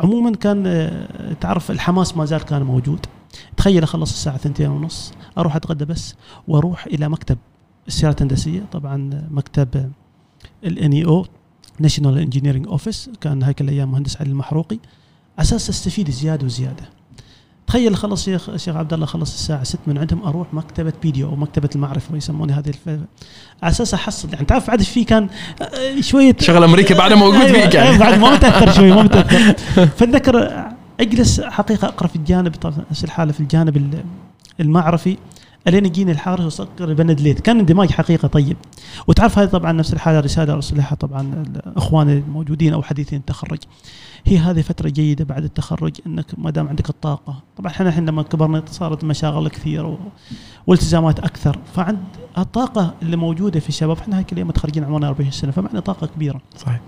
عموما 0.01 0.37
كان 0.37 0.91
تعرف 1.41 1.71
الحماس 1.71 2.17
ما 2.17 2.25
زال 2.25 2.43
كان 2.43 2.63
موجود. 2.63 3.07
تخيل 3.57 3.83
أخلص 3.83 4.13
الساعة 4.13 4.37
ثنتين 4.37 4.71
ونص 4.71 5.13
أروح 5.39 5.57
أتغدى 5.57 5.85
بس 5.85 6.15
وأروح 6.49 6.87
إلى 6.87 7.09
مكتب 7.09 7.39
الاستشارات 7.89 8.23
الهندسية 8.23 8.63
طبعا 8.73 9.27
مكتب 9.31 9.93
ال 10.65 10.72
NEO 10.72 10.93
National 10.93 12.19
Engineering 12.19 12.67
Office 12.67 13.11
كان 13.21 13.43
هيك 13.43 13.61
الأيام 13.61 13.93
مهندس 13.93 14.17
علي 14.21 14.31
المحروقي 14.31 14.79
أساس 15.39 15.69
أستفيد 15.71 16.11
زيادة 16.11 16.45
وزيادة. 16.45 16.96
تخيل 17.67 17.97
خلص 17.97 18.25
شيخ 18.25 18.57
شيخ 18.57 18.77
عبد 18.77 18.93
الله 18.93 19.07
خلص 19.07 19.35
الساعة 19.35 19.65
6 19.65 19.79
من 19.87 19.99
عندهم 19.99 20.23
أروح 20.25 20.55
مكتبة 20.55 20.93
PDO 21.03 21.29
أو 21.29 21.37
مكتبة 21.37 21.69
المعرفة 21.75 22.17
يسمونها 22.17 22.59
هذه. 22.59 22.73
على 23.63 23.71
أساس 23.71 23.95
أحصل. 23.95 24.33
يعني 24.33 24.45
تعرف 24.47 24.67
بعد 24.69 24.83
في 24.83 25.05
كان 25.05 25.29
آه، 25.63 26.01
شوية 26.01 26.37
شغل 26.41 26.65
أمريكا 26.65 26.95
بعده 26.99 27.17
موجود 27.17 27.41
أيوة، 27.41 27.61
فيك 27.61 27.77
أيوة، 27.77 27.85
يعني 27.87 27.99
بعد 27.99 28.19
ما 28.19 28.35
متاثر 28.35 28.73
شوي 28.77 28.93
ما 28.93 29.03
متاثر 29.03 29.55
فاتذكر 29.87 30.65
أجلس 31.01 31.41
حقيقة 31.41 31.89
أقرأ 31.89 32.07
في 32.09 32.17
الجانب 32.17 32.55
نفس 32.91 33.05
الحاله 33.05 33.33
في 33.33 33.41
الجانب 33.41 33.77
ال- 33.77 34.05
المعرفي. 34.61 35.17
ألين 35.69 35.87
يجيني 35.87 36.13
الحارس 36.13 36.45
وسكر 36.45 36.95
بند 36.95 37.21
ليت 37.21 37.41
كان 37.41 37.59
اندماج 37.59 37.91
حقيقة 37.91 38.29
طيب. 38.29 38.57
وتعرف 39.07 39.39
هذه 39.39 39.49
طبعا 39.49 39.73
نفس 39.73 39.93
الحالة 39.93 40.21
رسالة 40.21 40.53
أرسلها 40.53 40.95
طبعا 41.01 41.45
إخواني 41.77 42.13
الموجودين 42.13 42.73
أو 42.73 42.83
حديثين 42.83 43.19
التخرج 43.19 43.59
هي 44.29 44.39
هذه 44.39 44.63
فترة 44.63 44.89
جيدة 44.89 45.25
بعد 45.25 45.45
التخرج 45.45 45.97
إنك 46.07 46.27
ما 46.39 46.51
دام 46.51 46.69
عندك 46.69 46.89
الطاقة. 46.91 47.43
طبعا 47.57 47.73
إحنا 47.73 47.89
الحين 47.89 48.07
لما 48.07 48.23
كبرنا 48.23 48.63
صارت 48.67 49.05
مشاغل 49.05 49.49
كثير. 49.49 49.99
والتزامات 50.67 51.21
أكثر. 51.21 51.59
فعند 51.75 51.99
الطاقة 52.39 52.95
اللي 53.03 53.17
موجودة 53.17 53.61
في 53.61 53.69
الشباب 53.69 53.99
إحنا 53.99 54.19
هيك 54.19 54.33
اليوم 54.33 54.49
متخرجين 54.49 54.85
عمرنا 54.85 55.09
40 55.09 55.31
سنة 55.31 55.51
فمعنا 55.51 55.81
طاقة 55.81 56.07
كبيرة. 56.07 56.41
صحيح. 56.57 56.81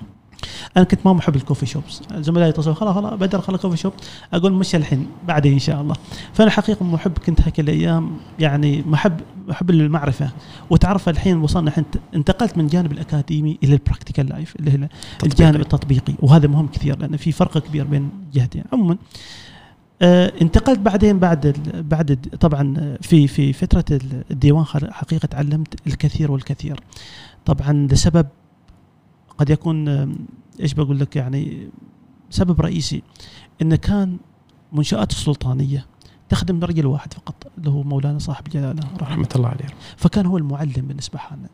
أنا 0.79 0.87
كنت 0.87 1.07
ما 1.07 1.13
محب 1.13 1.37
ال 1.37 1.41
coffee 1.41 1.67
shops 1.67 2.03
زملائي 2.15 2.51
يتصلوا 2.51 2.75
خلاص 2.75 2.95
خلاص 2.95 3.15
بدر 3.15 3.41
خلاص 3.41 3.61
coffee 3.61 3.77
shop 3.77 3.93
أقول 4.33 4.53
مش 4.53 4.75
الحين 4.75 5.07
بعدين 5.29 5.53
إن 5.53 5.59
شاء 5.59 5.81
الله. 5.81 5.95
فأنا 6.33 6.51
حقيقة 6.51 6.85
محب 6.85 7.19
كنت 7.19 7.41
هيك 7.41 7.61
الأيام 7.61 8.17
يعني 8.39 8.83
محب 8.83 9.21
محب 9.49 9.71
المعرفه 9.71 10.31
وتعرف 10.71 11.09
الحين 11.09 11.37
وصلنا 11.37 11.69
الحين 11.69 11.85
انتقلت 12.15 12.59
من 12.59 12.65
الجانب 12.65 12.93
الأكاديمي 12.93 13.59
إلى 13.65 13.73
ال 13.73 13.78
practical 13.78 14.27
life 14.27 14.57
اللي 14.57 14.71
هي 14.71 14.89
الجانب 15.25 15.61
التطبيقي. 15.61 16.15
وهذا 16.19 16.49
مهم 16.49 16.67
كثير 16.67 16.99
لأن 16.99 17.17
في 17.17 17.33
فرق 17.33 17.59
كبير 17.59 17.85
بين 17.85 18.11
جهتين. 18.33 18.65
عموما 18.73 18.97
آه 20.03 20.33
انتقلت 20.43 20.79
بعدين 20.79 21.19
بعد 21.19 21.57
بعد 21.91 22.19
طبعا 22.41 22.97
في 23.01 23.29
في 23.29 23.53
فترة 23.53 23.85
الديوان 24.31 24.65
حقيقة 24.65 25.27
تعلمت 25.27 25.87
الكثير 25.87 26.33
والكثير. 26.33 26.81
طبعا 27.45 27.89
لسبب 27.93 28.27
قد 29.39 29.51
يكون 29.51 29.89
إيش 30.61 30.75
بقول 30.75 30.99
لك 31.01 31.17
يعني؟ 31.17 31.69
سبب 32.31 32.61
رئيسي 32.61 33.03
إنه 33.63 33.77
كان 33.77 34.19
منشآت 34.73 35.11
السلطانيه 35.11 35.87
تخدم 36.29 36.65
رجل 36.65 36.87
واحد 36.87 37.13
فقط 37.15 37.47
اللي 37.59 37.71
هو 37.71 37.83
مولانا 37.83 38.19
صاحب 38.19 38.45
جلاله 38.45 38.83
رحمة 39.01 39.29
الله 39.37 39.49
عليه. 39.49 39.67
فكان 39.97 40.27
هو 40.27 40.39
المعلم 40.39 40.73
بالنسبة 40.89 41.19
لنا 41.37 41.49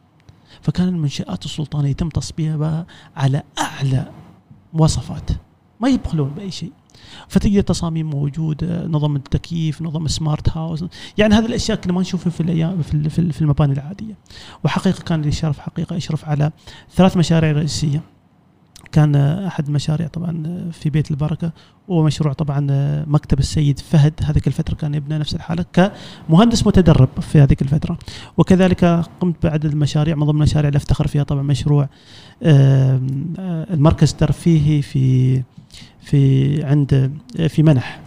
فكان 0.62 0.88
المنشآت 0.88 1.45
السلطانية 1.45 1.90
يتم 1.90 2.09
تصميمها 2.09 2.87
على 3.17 3.43
أعلى 3.59 4.11
مواصفات 4.73 5.31
ما 5.81 5.88
يبخلون 5.88 6.29
بأي 6.31 6.51
شيء. 6.51 6.73
فتجد 7.29 7.62
تصاميم 7.62 8.11
موجودة 8.11 8.87
نظام 8.87 9.17
التكييف 9.17 9.83
نظام 9.83 10.07
سمارت 10.09 10.57
هاوس 10.57 10.85
يعني 11.19 11.35
هذه 11.35 11.47
الأشياء 11.47 11.79
كنا 11.81 11.93
ما 11.93 12.01
نشوفها 12.01 12.31
في 12.31 12.40
الأيام 12.40 12.83
في 12.83 12.95
ال- 12.95 13.11
في 13.11 13.19
ال- 13.19 13.33
في 13.33 13.40
المباني 13.43 13.73
العادية. 13.73 14.14
وحقيقة 14.64 15.03
كان 15.03 15.23
لي 15.23 15.33
شرف 15.33 15.59
حقيقة 15.59 15.97
أشرف 15.97 16.25
على 16.25 16.51
ثلاث 16.95 17.17
مشاريع 17.17 17.53
رئيسية. 17.53 18.03
كان 18.95 19.17
أحد 19.17 19.71
مشاريع 19.71 20.07
طبعا 20.07 20.65
في 20.73 20.91
بيت 20.91 21.11
البركة 21.11 21.53
ومشروع 21.89 22.33
طبعا 22.33 22.67
مكتب 23.07 23.39
السيد 23.39 23.79
فهد. 23.79 24.13
هذيك 24.23 24.47
الفترة 24.47 24.75
كان 24.75 24.95
يبنى 24.95 25.19
نفس 25.19 25.35
الحالة 25.35 25.65
كمهندس 26.29 26.67
متدرب 26.67 27.09
في 27.21 27.41
هذيك 27.41 27.63
الفترة. 27.63 27.99
وكذلك 28.37 29.05
قمت 29.21 29.35
بعدد 29.43 29.65
المشاريع 29.65 30.15
من 30.15 30.25
ضمن 30.25 30.37
المشاريع 30.37 30.69
اللي 30.69 30.77
افتخر 30.77 31.07
فيها 31.07 31.23
طبعا 31.23 31.43
مشروع 31.43 31.89
المركز 33.73 34.11
الترفيهي 34.11 34.83
في 34.83 35.43
في 36.01 36.63
عند 36.65 37.13
في 37.49 37.63
منح. 37.63 38.01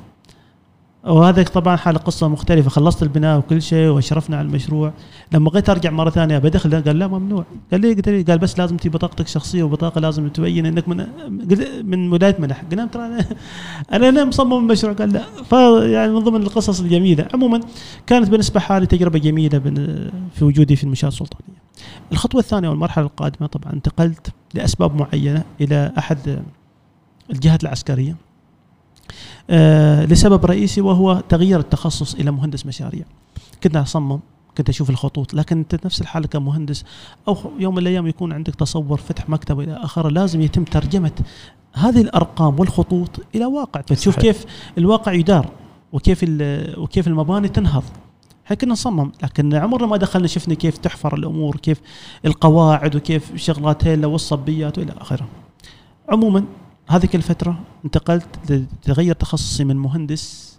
وهذا 1.07 1.43
طبعا 1.43 1.75
حال 1.75 1.97
قصة 1.97 2.27
مختلفة. 2.27 2.69
خلصت 2.69 3.03
البناء 3.03 3.37
وكل 3.37 3.61
شيء 3.61 3.87
واشرفنا 3.89 4.37
على 4.37 4.47
المشروع. 4.47 4.93
لما 5.33 5.49
بغيت 5.49 5.69
أرجع 5.69 5.91
مرة 5.91 6.09
ثانية 6.09 6.37
بدخل 6.37 6.83
قال 6.83 6.99
لا 6.99 7.07
ممنوع. 7.07 7.45
قال 7.71 7.81
لي 7.81 7.93
قلت 7.93 8.09
لي 8.09 8.21
قال 8.21 8.37
بس 8.37 8.59
لازم 8.59 8.77
تجيب 8.77 8.91
بطاقتك 8.91 9.25
الشخصيه 9.25 9.63
وبطاقة 9.63 10.01
لازم 10.01 10.27
تبين 10.27 10.65
إنك 10.65 10.87
من 10.87 11.05
من 11.83 12.13
ولاية 12.13 12.35
منح. 12.39 12.63
قلنا 12.71 12.85
ترى 12.85 13.05
أنا 13.05 13.25
أنا 14.09 14.25
مصمم 14.25 14.53
المشروع 14.53 14.93
قال 14.93 15.13
لا. 15.13 15.23
فيعني 15.49 16.11
من 16.11 16.19
ضمن 16.19 16.41
القصص 16.41 16.79
الجميلة. 16.79 17.27
عموما 17.33 17.61
كانت 18.07 18.29
بالنسبة 18.29 18.59
حالي 18.59 18.85
تجربة 18.85 19.19
جميلة 19.19 19.59
في 20.33 20.45
وجودي 20.45 20.75
في 20.75 20.83
المنشاه 20.83 21.07
السلطانية. 21.07 21.57
الخطوة 22.11 22.41
الثانية 22.41 22.69
والمرحلة 22.69 23.05
القادمة 23.05 23.47
طبعا 23.47 23.73
انتقلت 23.73 24.27
لأسباب 24.53 24.95
معينة 24.95 25.43
إلى 25.61 25.91
أحد 25.97 26.39
الجهات 27.29 27.63
العسكرية. 27.63 28.26
لسبب 30.09 30.45
رئيسي 30.45 30.81
وهو 30.81 31.23
تغيير 31.29 31.59
التخصص 31.59 32.15
إلى 32.15 32.31
مهندس 32.31 32.65
مشاريع. 32.65 33.05
كنت 33.63 33.75
اصمم 33.75 34.19
كنت 34.57 34.69
أشوف 34.69 34.89
الخطوط 34.89 35.33
لكن 35.33 35.57
أنت 35.57 35.85
نفس 35.85 36.01
الحالة 36.01 36.27
كمهندس 36.27 36.85
أو 37.27 37.37
يوم 37.59 37.75
من 37.75 37.81
الأيام 37.81 38.07
يكون 38.07 38.33
عندك 38.33 38.55
تصور 38.55 38.97
فتح 38.97 39.29
مكتب 39.29 39.59
إلى 39.59 39.73
اخره 39.73 40.09
لازم 40.09 40.41
يتم 40.41 40.63
ترجمة 40.63 41.11
هذه 41.73 42.01
الأرقام 42.01 42.59
والخطوط 42.59 43.09
إلى 43.35 43.45
واقع. 43.45 43.81
فتشوف 43.81 44.15
صحيح. 44.15 44.25
كيف 44.25 44.45
الواقع 44.77 45.13
يدار 45.13 45.49
وكيف 45.93 46.25
وكيف 46.77 47.07
المباني 47.07 47.47
تنهض. 47.47 47.83
إحنا 48.45 48.55
كنا 48.55 48.71
نصمم 48.71 49.11
لكن 49.23 49.53
عمرنا 49.53 49.87
ما 49.87 49.97
دخلنا 49.97 50.27
شفنا 50.27 50.53
كيف 50.53 50.77
تحفر 50.77 51.15
الأمور 51.15 51.55
كيف 51.55 51.81
القواعد 52.25 52.95
وكيف 52.95 53.35
شغلات 53.35 53.87
هيلا 53.87 54.07
والصبيات 54.07 54.77
وإلى 54.77 54.93
آخره. 55.01 55.27
عموما 56.09 56.43
هذيك 56.87 57.15
الفترة 57.15 57.59
انتقلت 57.85 58.27
لتغير 58.51 59.15
تخصصي 59.15 59.63
من 59.63 59.75
مهندس 59.75 60.57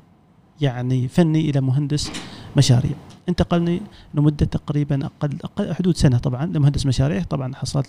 يعني 0.60 1.08
فني 1.08 1.50
إلى 1.50 1.60
مهندس 1.60 2.10
مشاريع. 2.56 2.92
انتقلني 3.28 3.80
لمدة 4.14 4.46
تقريبا 4.46 5.06
أقل 5.06 5.38
أقل 5.44 5.74
حدود 5.74 5.96
سنة 5.96 6.18
طبعا 6.18 6.46
لمهندس 6.46 6.86
مشاريع. 6.86 7.22
طبعا 7.22 7.54
حصلت 7.54 7.86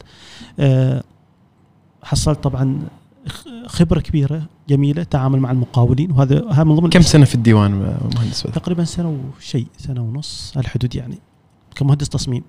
آه، 0.60 1.04
حصلت 2.04 2.44
طبعا 2.44 2.80
خبرة 3.66 4.00
كبيرة 4.00 4.44
جميلة 4.70 5.04
تعامل 5.04 5.40
مع 5.40 5.52
المقاولين 5.52 6.12
وهذا 6.12 6.50
هذا 6.52 6.64
من 6.64 6.76
ضمن 6.76 6.90
كم 6.90 7.02
سنة 7.02 7.26
في 7.26 7.36
الديوان 7.36 7.72
مهندس 8.16 8.48
بدر؟ 8.48 8.54
تقريبا 8.60 8.84
سنة 8.84 9.20
وشيء 9.38 9.68
سنة 9.78 10.02
ونص 10.02 10.54
هالحدود 10.58 10.96
يعني 10.96 11.18
كمهندس 11.76 12.10
تصميم. 12.10 12.44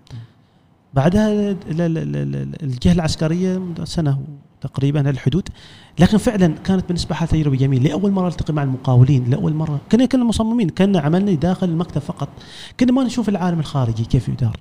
بعدها 0.94 1.28
ال- 1.32 1.56
ال- 1.70 1.98
ال- 1.98 2.16
ال- 2.36 2.62
الجهة 2.62 2.92
العسكرية 2.92 3.62
سنة 3.84 4.18
تقريبا 4.60 5.08
هالحدود. 5.08 5.48
لكن 5.98 6.18
فعلا 6.18 6.54
كانت 6.64 6.84
بالنسبة 6.86 7.14
لها 7.16 7.26
تجربه 7.26 7.56
جميله 7.56 7.88
لأول 7.88 8.10
مرة 8.10 8.28
التقي 8.28 8.52
مع 8.54 8.62
المقاولين 8.62 9.30
لأول 9.30 9.54
مرة 9.54 9.80
كنا 9.92 10.06
كنا 10.06 10.24
مصممين 10.24 10.68
كنا 10.68 11.00
عملنا 11.00 11.32
داخل 11.34 11.68
المكتب 11.68 12.00
فقط. 12.00 12.28
كنا 12.80 12.92
ما 12.92 13.04
نشوف 13.04 13.28
العالم 13.28 13.60
الخارجي 13.60 14.04
كيف 14.04 14.28
يدار. 14.28 14.56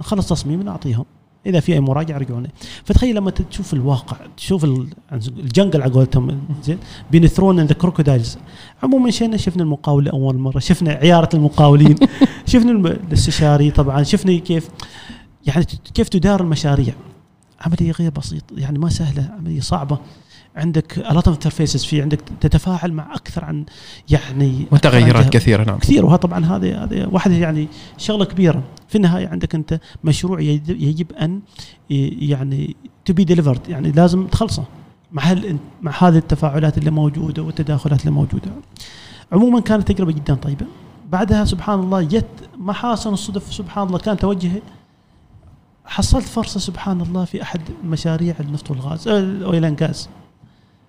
نخلص 0.00 0.28
تصميم 0.28 0.62
نعطيهم 0.62 1.04
إذا 1.46 1.60
في 1.60 1.72
أي 1.72 1.80
مراجعة 1.80 2.18
رجعوني 2.18 2.50
فتخيل 2.84 3.16
لما 3.16 3.30
تشوف 3.30 3.74
الواقع 3.74 4.16
تشوف 4.36 4.64
ال- 4.64 4.86
ال 5.12 5.22
jungle 5.22 5.82
على 5.82 5.92
قولتهم 5.92 6.40
زين 6.64 6.78
being 7.10 7.26
thrown 7.26 7.58
and 7.60 7.72
crocodiles 7.72 8.38
عموما 8.82 9.10
شينا 9.10 9.36
شفنا 9.36 9.62
المقاول 9.62 10.04
لأول 10.04 10.38
مرة 10.38 10.58
شفنا 10.58 10.90
عيارة 10.90 11.28
المقاولين 11.34 11.94
شفنا 12.46 12.70
الاستشاري 12.90 13.70
طبعا 13.70 14.02
شفنا 14.02 14.38
كيف 14.38 14.68
يعني 15.46 15.66
كيف 15.94 16.08
تدار 16.08 16.40
المشاريع. 16.40 16.94
عملية 17.60 17.90
غير 17.90 18.10
بسيط 18.10 18.44
يعني 18.56 18.78
ما 18.78 18.88
سهلة 18.88 19.30
عملية 19.38 19.60
صعبة. 19.60 19.98
عندك 20.56 21.06
a 21.08 21.12
lot 21.12 21.22
of 21.22 21.34
interfaces 21.34 21.86
في 21.86 22.02
عندك 22.02 22.20
تتفاعل 22.40 22.92
مع 22.92 23.14
أكثر 23.14 23.44
عن 23.44 23.64
يعني 24.10 24.66
متغيرات 24.72 25.28
كثيرة 25.28 25.64
نعم. 25.64 25.78
كثير. 25.78 26.06
وها 26.06 26.16
طبعا 26.16 26.44
هذه 26.44 26.84
هذه 26.84 27.08
واحدة 27.12 27.34
يعني 27.34 27.68
شغلة 27.98 28.24
كبيرة. 28.24 28.62
في 28.88 28.96
النهاية 28.96 29.28
عندك 29.28 29.54
أنت 29.54 29.80
مشروع 30.04 30.40
يجب 30.40 31.12
أن 31.12 31.40
يعني 31.90 32.76
to 33.04 33.12
be 33.12 33.24
delivered 33.24 33.68
يعني 33.68 33.90
لازم 33.92 34.26
تخلصه 34.26 34.64
مع 35.12 35.34
مع 35.82 35.92
هذه 35.98 36.16
التفاعلات 36.16 36.78
اللي 36.78 36.90
موجودة 36.90 37.42
والتداخلات 37.42 38.00
اللي 38.00 38.10
موجودة. 38.10 38.50
عموما 39.32 39.60
كانت 39.60 39.92
تجربة 39.92 40.12
جدا 40.12 40.34
طيبة. 40.34 40.66
بعدها 41.08 41.44
سبحان 41.44 41.80
الله 41.80 42.02
جت 42.02 42.26
محاسن 42.58 43.12
الصدف 43.12 43.54
سبحان 43.54 43.86
الله 43.86 43.98
كان 43.98 44.16
توجهي 44.16 44.62
حصلت 45.90 46.24
فرصة 46.24 46.60
سبحان 46.60 47.00
الله 47.00 47.24
في 47.24 47.42
أحد 47.42 47.60
مشاريع 47.84 48.34
النفط 48.40 48.70
والغاز 48.70 49.08
آه، 49.08 49.18
الأويل 49.18 49.76
غاز 49.82 50.08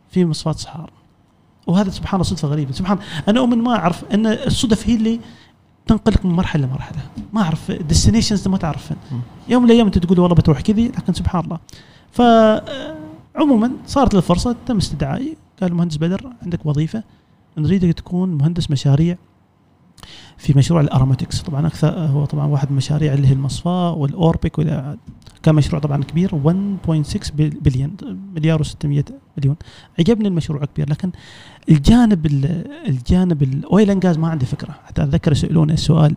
في 0.10 0.26
مصفاة 0.26 0.52
صحار 0.52 0.92
وهذا 1.68 1.90
سبحان 1.90 2.22
الله 2.22 2.30
صدفة 2.30 2.48
غريبة. 2.48 2.72
سبحان 2.72 2.98
أنا 3.28 3.40
أؤمن 3.40 3.58
ما 3.58 3.76
أعرف 3.76 4.04
أن 4.14 4.26
الصدف 4.28 4.90
هي 4.90 4.96
اللي 4.96 5.20
تنقلك 5.88 6.26
من 6.26 6.32
مرحلة 6.32 6.68
لمرحلة. 6.68 7.00
ما 7.34 7.42
أعرف 7.42 7.72
ديستنيشنز 7.72 8.48
ما 8.48 8.58
تعرفها 8.58 8.98
يوم 9.50 9.64
من 9.64 9.70
الأيام 9.70 9.86
أنت 9.86 9.98
تقول 9.98 10.20
والله 10.20 10.36
بتروح 10.36 10.62
كذي 10.62 10.88
لكن 10.88 11.14
سبحان 11.14 11.44
الله. 11.44 11.60
ف 12.12 12.22
آه، 12.22 12.96
عموما 13.36 13.72
صارت 13.88 14.16
الفرصة 14.16 14.56
تم 14.66 14.78
استدعائي. 14.78 15.38
قال 15.62 15.72
المهندس 15.72 15.98
بدر 15.98 16.34
عندك 16.44 16.66
وظيفة. 16.66 17.04
نريدك 17.58 17.94
تكون 17.94 18.30
مهندس 18.30 18.72
مشاريع. 18.72 19.18
في 20.42 20.54
مشروع 20.58 20.82
ال 20.82 20.87
aromatics. 20.87 21.42
طبعا 21.42 21.68
أكثر 21.68 21.90
هو 22.00 22.26
طبعا 22.26 22.46
واحد 22.48 22.66
من 22.68 22.72
المشاريع 22.72 23.14
اللي 23.14 23.28
هي 23.28 23.34
المصفاه 23.34 23.94
وال 23.94 24.12
Orpic 24.12 24.60
ولا- 24.60 24.98
كان 25.44 25.56
مشروع 25.56 25.82
طبعا 25.82 26.04
كبير 26.04 26.36
1.6 26.36 27.32
بل- 27.36 27.50
بليون 27.50 27.92
مليار 28.36 28.64
و600 28.64 29.04
مليون. 29.38 29.56
عجبني 30.00 30.28
المشروع 30.28 30.66
كبير 30.66 30.90
لكن 30.90 31.12
الجانب 31.70 32.26
ال- 32.26 32.68
الجانب 32.88 33.44
ال 33.44 33.55
oil 33.55 33.90
and 33.92 34.02
gas 34.04 34.18
ما 34.18 34.28
عندي 34.30 34.46
فكرة. 34.46 34.76
حتى 34.86 35.04
أتذكر 35.04 35.32
يسألوني 35.32 35.74
السؤال 35.74 36.16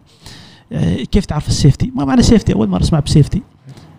آه، 0.72 0.94
كيف 0.96 1.24
تعرف 1.26 1.48
ال 1.48 1.54
safety؟ 1.54 1.92
ما 1.94 2.04
معنى 2.04 2.22
safety 2.22 2.54
أول 2.54 2.68
مرة 2.68 2.82
أسمع 2.82 3.00
ب 3.00 3.06
safety 3.06 3.42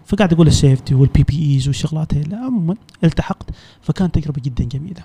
فقاعد 0.05 0.33
أقول 0.33 0.47
ال 0.47 0.95
safety 0.95 1.23
وال 1.23 1.53
PPEs 1.53 1.67
والشغلات 1.67 2.13
هي 2.13 2.23
عموما 2.33 2.75
التحقت 3.03 3.49
فكانت 3.81 4.15
تجربة 4.19 4.41
جدا 4.45 4.63
جميلة. 4.63 5.03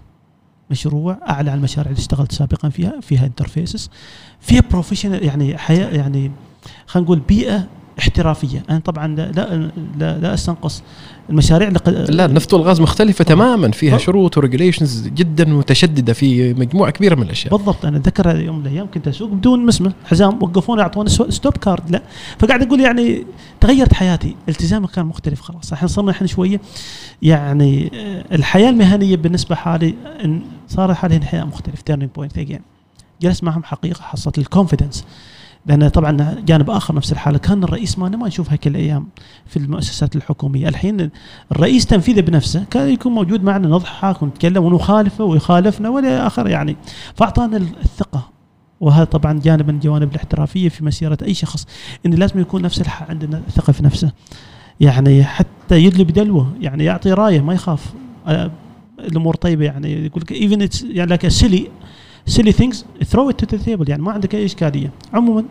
مشروع 0.70 1.18
أعلى 1.28 1.50
عن 1.50 1.59
المشاريع 1.59 1.90
اللي 1.90 2.00
اشتغلت 2.00 2.33
سابقا 2.33 2.68
فيها 2.68 3.00
فيها 3.00 3.26
interfaces 3.26 3.90
فيها 4.40 4.62
professional 4.70 5.24
يعني 5.24 5.59
حياة 5.59 5.88
يعني 5.88 6.30
خلينا 6.87 7.04
نقول 7.04 7.18
بيئة 7.18 7.66
احترافية. 7.98 8.62
أنا 8.70 8.78
طبعا 8.78 9.06
لا 9.06 9.33
لا 9.98 10.18
لا, 10.18 10.35
أستنقص 10.35 10.83
المشاريع 11.30 11.68
اللي 11.68 12.06
لا 12.08 12.24
النفط 12.24 12.54
والغاز 12.54 12.80
مختلفة 12.80 13.24
تماما 13.24 13.70
فيها 13.70 13.98
شروط 13.98 14.38
و 14.38 14.44
regulations 14.44 15.09
جدا 15.08 15.44
متشددة 15.44 16.12
في 16.12 16.54
مجموعة 16.54 16.90
كبيرة 16.90 17.14
من 17.14 17.22
الأشياء. 17.22 17.56
بالضبط. 17.56 17.84
أنا 17.84 17.96
أتذكر 17.96 18.40
يوم 18.40 18.58
من 18.58 18.66
الأيام 18.66 18.86
كنت 18.94 19.08
أسوق 19.08 19.30
بدون 19.30 19.66
مسمى 19.66 19.92
حزام 20.04 20.42
وقفوني 20.42 20.82
اعطوني 20.82 21.08
stop 21.09 21.56
card 21.56 21.90
لا. 21.90 22.02
فقاعد 22.38 22.62
أقول 22.62 22.80
يعني 22.80 23.26
تغيرت 23.60 23.94
حياتي. 23.94 24.36
التزامي 24.48 24.86
كان 24.86 25.06
مختلف 25.06 25.40
خلاص. 25.40 25.72
الحين 25.72 25.88
صرنا 25.88 26.10
الحين 26.10 26.26
شوية 26.26 26.60
يعني 27.22 27.90
آه، 27.94 28.24
الحياة 28.34 28.70
المهنية 28.70 29.16
بالنسبة 29.16 29.54
حالي 29.54 29.94
صار 30.68 30.94
حاليا 30.94 31.20
حياه 31.20 31.44
مختلف. 31.44 31.82
turning 31.83 32.11
point 32.16 32.38
again 32.38 32.61
جلست 33.22 33.44
معهم 33.44 33.64
حقيقة 33.64 34.02
حصلت 34.02 34.38
ال 34.38 34.44
confidence 34.44 35.04
لأن 35.66 35.88
طبعا 35.88 36.37
جانب 36.46 36.70
آخر 36.70 36.94
نفس 36.94 37.12
الحالة 37.12 37.38
كان 37.38 37.64
الرئيس 37.64 37.99
ما 37.99 38.09
ما 38.09 38.27
نشوفها 38.27 38.57
كل 38.57 38.70
الأيام 38.70 39.09
في 39.46 39.57
المؤسسات 39.57 40.16
الحكومية. 40.16 40.68
الحين 40.68 41.11
الرئيس 41.53 41.87
تنفيذي 41.87 42.23
بنفسه 42.23 42.64
كان 42.70 42.88
يكون 42.88 43.12
موجود 43.12 43.42
معنا 43.42 43.68
نضحك 43.68 44.23
ونتكلم 44.23 44.64
ونخالفه 44.64 45.25
ويخالفنا 45.25 45.88
والى 45.88 46.27
آخر 46.27 46.49
يعني. 46.49 46.77
فأعطانا 47.14 47.57
الثقة 47.57 48.29
وهذا 48.81 49.05
طبعا 49.05 49.40
جانب 49.40 49.68
من 49.68 49.75
الجوانب 49.75 50.11
الاحترافية 50.11 50.68
في 50.68 50.85
مسيرة 50.85 51.18
أي 51.23 51.35
شخص 51.35 51.66
إن 52.07 52.14
لازم 52.14 52.40
يكون 52.40 52.62
نفس 52.62 52.81
الح... 52.81 53.03
عندنا 53.11 53.42
ثقة 53.51 53.73
في 53.73 53.85
نفسه. 53.85 54.12
يعني 54.81 55.25
حتى 55.25 55.85
يدلي 55.85 56.05
بدلوه 56.05 56.53
يعني 56.61 56.85
يعطي 56.85 57.12
رأيه 57.12 57.40
ما 57.40 57.55
يخاف. 57.55 57.92
آه، 58.27 58.51
الأمور 58.99 59.35
طيبة 59.35 59.64
يعني 59.64 60.07
يقول 60.07 60.23
لك 60.23 60.33
even 60.33 60.68
يعني 60.90 61.12
لك 61.12 61.29
silly 61.28 61.68
silly 62.26 62.52
things 62.52 62.85
throw 63.04 63.30
it 63.30 63.44
to 63.44 63.56
the 63.56 63.62
table 63.62 63.90
يعني 63.90 64.02
ما 64.02 64.12
عندك 64.12 64.35
أي 64.35 64.44
إشكالية. 64.44 64.90
عموما. 65.14 65.44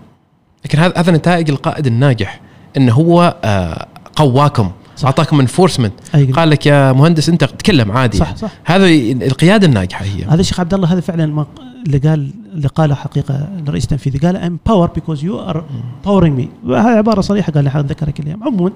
لكن 0.65 0.79
هذا 0.79 0.93
هذا 0.97 1.11
نتائج 1.11 1.49
القائد 1.49 1.87
الناجح 1.87 2.41
انه 2.77 2.93
هو 2.93 3.35
آه، 3.43 3.87
قواكم 4.15 4.71
صح. 4.95 5.05
أعطاكم 5.05 5.39
enforcement 5.39 5.93
قال 6.35 6.49
لك 6.49 6.65
يا 6.65 6.91
مهندس 6.91 7.29
أنت 7.29 7.43
تكلم 7.43 7.91
عادي. 7.91 8.17
صح 8.17 8.35
صح. 8.35 8.51
هذا 8.65 8.87
القيادة 9.11 9.67
الناجحة 9.67 10.05
هي. 10.05 10.23
هذا 10.23 10.41
الشيخ 10.41 10.59
عبد 10.59 10.73
الله 10.73 10.93
هذا 10.93 10.99
فعلا 10.99 11.25
ما 11.25 11.45
اللي 11.87 11.97
قال 11.97 12.31
اللي 12.53 12.67
قاله 12.67 12.95
حقيقة 12.95 13.47
الرئيس 13.67 13.83
التنفيذي. 13.83 14.17
قال 14.17 14.35
I'm 14.35 14.59
power 14.65 14.87
because 14.87 15.23
you 15.23 15.39
are 15.39 15.65
powering 16.05 16.37
me 16.37 16.49
هذه 16.75 16.97
عبارة 16.97 17.21
صريحة 17.21 17.51
قال 17.51 17.63
لي 17.63 17.71
اتذكرها 17.75 18.11
كل 18.11 18.27
يوم 18.27 18.43
عموما 18.43 18.71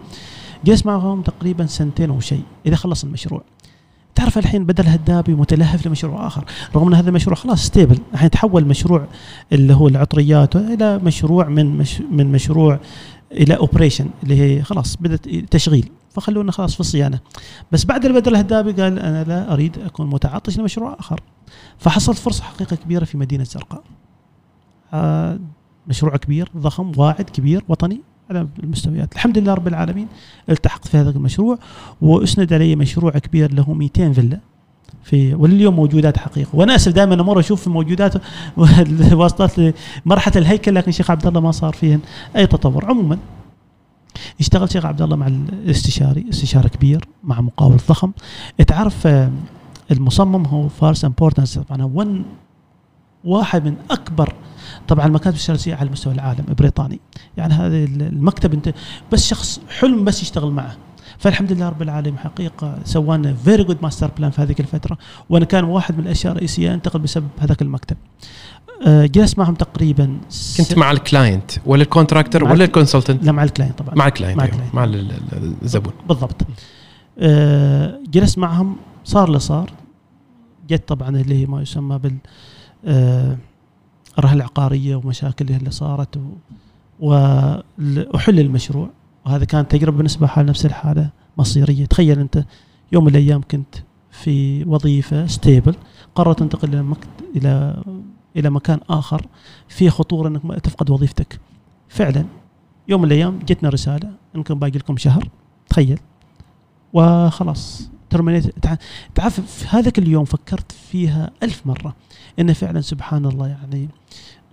جلس 0.66 0.86
معهم 0.86 1.22
تقريبا 1.22 1.66
سنتين 1.66 2.10
أو 2.10 2.20
شيء 2.20 2.44
إذا 2.66 2.76
خلص 2.76 3.04
المشروع. 3.04 3.42
تعرف 4.16 4.38
الحين 4.38 4.66
بدل 4.66 4.88
هدابي 4.88 5.34
متلهف 5.34 5.88
لمشروع 5.88 6.28
آخر. 6.28 6.46
رغم 6.76 6.88
إن 6.88 6.94
هذا 6.94 7.10
المشروع 7.10 7.36
خلاص 7.36 7.66
stable 7.66 8.00
الحين 8.14 8.30
تحول 8.30 8.66
مشروع 8.66 9.08
اللي 9.52 9.74
هو 9.74 9.88
العطريات 9.88 10.56
إلى 10.56 10.98
مشروع 10.98 11.48
من 11.48 11.78
مش 11.78 12.02
من 12.02 12.32
مشروع 12.32 12.80
إلى 13.32 13.58
operation 13.58 14.10
اللي 14.24 14.42
هي 14.42 14.64
خلاص 14.64 14.96
بدأت 14.96 15.28
تشغيل. 15.28 15.90
فخلونا 16.10 16.52
خلاص 16.52 16.74
في 16.74 16.80
الصيانة. 16.80 17.20
بس 17.72 17.86
بعد 17.86 18.06
البدل 18.06 18.32
الهدابي 18.32 18.72
قال 18.72 19.00
أنا 19.00 19.24
لا 19.24 19.54
أريد 19.54 19.78
أكون 19.78 20.08
متعطش 20.10 20.60
لمشروع 20.60 20.96
آخر. 21.00 21.20
فحصلت 21.78 22.18
فرصة 22.18 22.44
حقيقة 22.44 22.76
كبيرة 22.76 23.06
في 23.06 23.18
مدينة 23.18 23.44
زرقاء. 23.44 23.84
آه، 24.94 25.40
مشروع 25.88 26.18
كبير 26.18 26.50
ضخم 26.58 26.92
واعد 26.98 27.30
كبير 27.30 27.64
وطني. 27.68 28.02
على 28.30 28.48
المستويات. 28.64 29.14
الحمد 29.14 29.38
لله 29.38 29.54
رب 29.54 29.68
العالمين 29.68 30.08
التحقت 30.50 30.88
في 30.88 30.98
هذا 30.98 31.10
المشروع 31.10 31.58
وأسند 32.02 32.54
علي 32.54 32.76
مشروع 32.76 33.12
كبير 33.12 33.54
له 33.54 33.74
200 33.74 34.12
فيلا. 34.14 34.40
في 35.04 35.34
ولليوم 35.36 35.76
موجودات 35.76 36.18
حقيقة. 36.18 36.50
وأنا 36.54 36.76
أسف 36.76 36.92
دائما 36.92 37.14
أمر 37.14 37.40
أشوف 37.40 37.64
في 37.64 37.70
موجودات 37.70 38.14
واسطات 39.14 39.76
مرحله 40.06 40.34
الهيكل 40.38 40.76
لكن 40.76 40.92
شيخ 40.92 41.12
عبد 41.12 41.28
الله 41.28 41.40
ما 41.42 41.52
صار 41.52 41.74
فيهن 41.74 42.00
أي 42.36 42.48
تطور. 42.48 42.86
عموما 42.86 43.18
اشتغل 44.40 44.72
شيخ 44.72 44.86
عبد 44.86 45.02
الله 45.02 45.16
مع 45.16 45.28
الاستشاري 45.28 46.26
استشاري 46.30 46.70
كبير 46.70 47.06
مع 47.24 47.42
مقاول 47.42 47.78
ضخم. 47.90 48.12
تعرف 48.68 49.08
آه، 49.08 49.32
المصمم 49.92 50.46
هو 50.46 50.68
فارس 50.68 51.06
امبورتنس 51.06 51.60
طبعا 51.60 51.92
one- 52.06 52.24
واحد 53.28 53.66
من 53.66 53.76
أكبر 53.92 54.34
طبعا 54.88 55.06
المكاتب 55.06 55.36
الاستشاريه 55.36 55.76
على 55.76 55.90
مستوى 55.90 56.14
العالم 56.14 56.46
بريطاني 56.58 57.00
يعني 57.38 57.54
هذا 57.54 57.78
المكتب 57.84 58.54
انت 58.54 58.74
بس 59.12 59.28
شخص 59.28 59.60
حلم 59.80 60.04
بس 60.06 60.22
يشتغل 60.22 60.52
معه. 60.52 60.76
فالحمد 61.18 61.52
لله 61.52 61.70
رب 61.70 61.82
العالمين 61.82 62.18
حقيقة 62.18 62.80
سوانا 62.86 63.34
very 63.34 63.64
good 63.64 63.78
master 63.82 64.12
plan 64.18 64.32
في 64.32 64.42
هذيك 64.42 64.60
الفترة 64.60 64.98
وأنا 65.30 65.46
كان 65.46 65.64
واحد 65.64 65.98
من 65.98 66.04
الأشياء 66.04 66.32
الرئيسية 66.34 66.74
أنتقل 66.74 67.00
بسبب 67.00 67.28
هذاك 67.40 67.62
المكتب. 67.62 67.98
آه، 68.88 69.06
جلست 69.06 69.40
معهم 69.40 69.54
تقريبا 69.56 70.18
كنت 70.58 70.78
مع 70.78 70.92
ال 70.92 71.00
client 71.00 71.52
ولا 71.66 71.82
ال 71.84 71.89
contractor 71.89 72.44
مع 72.44 72.52
ولا 72.52 72.64
ال- 72.64 72.68
ال 72.68 72.72
consultant؟ 72.72 73.24
لا 73.24 73.32
مع 73.32 73.44
ال 73.44 73.48
client 73.48 73.78
طبعا. 73.80 73.96
مع 73.96 74.08
ال 74.08 74.12
client 74.12 74.38
مع 74.38 74.44
أيوة، 74.44 74.54
ال 74.56 74.58
client. 74.58 74.76
مع 74.76 74.84
ال- 74.84 75.12
ال- 75.44 75.54
الزبون. 75.64 75.94
بالضبط. 76.10 76.42
آه، 77.20 78.00
جلست 78.10 78.38
معهم 78.38 78.76
صار 79.04 79.28
اللي 79.28 79.40
صار 79.40 79.72
جت 80.70 80.88
طبعا 80.88 81.10
اللي 81.10 81.42
هي 81.42 81.46
ما 81.46 81.62
يسمى 81.62 81.98
بال 81.98 82.16
آه، 82.86 83.38
الرهن 84.20 84.36
العقاريه 84.38 84.96
ومشاكل 84.96 85.50
اللي 85.50 85.72
صارت 85.72 86.18
و- 86.18 86.22
وال- 87.00 88.10
وحل 88.14 88.40
المشروع. 88.40 88.90
وهذا 89.26 89.46
كانت 89.46 89.72
تجربة 89.72 89.98
بالنسبة 89.98 90.28
حال 90.28 90.46
نفس 90.46 90.66
الحالة 90.66 91.10
مصيرية. 91.38 91.86
تخيل 91.86 92.20
أنت 92.20 92.44
يوم 92.92 93.04
من 93.04 93.10
الأيام 93.10 93.42
كنت 93.52 93.76
في 94.12 94.64
وظيفة 94.64 95.28
stable 95.28 95.76
قررت 96.16 96.40
تنتقل 96.40 96.70
إلى 96.70 96.84
مكت... 96.84 97.08
إلى 97.36 97.84
إلى 98.38 98.50
مكان 98.50 98.80
آخر 98.90 99.26
فيه 99.68 99.90
خطورة 99.90 100.28
إنك 100.28 100.60
تفقد 100.60 100.90
وظيفتك. 100.90 101.40
فعلا 101.90 102.26
يوم 102.88 103.02
من 103.02 103.08
الأيام 103.08 103.40
جتنا 103.40 103.70
رسالة 103.70 104.12
انكم 104.36 104.60
باقي 104.60 104.72
لكم 104.72 104.98
شهر. 104.98 105.30
تخيل. 105.70 106.00
وخلاص 106.94 107.90
terminate 108.10 108.66
تعرف 109.16 109.40
في 109.40 109.66
هذاك 109.70 110.00
اليوم 110.00 110.26
فكرت 110.26 110.72
فيها 110.72 111.32
ألف 111.44 111.68
مرة. 111.68 111.96
إنه 112.40 112.54
فعلا 112.54 112.82
سبحان 112.82 113.26
الله 113.26 113.48
يعني 113.48 113.90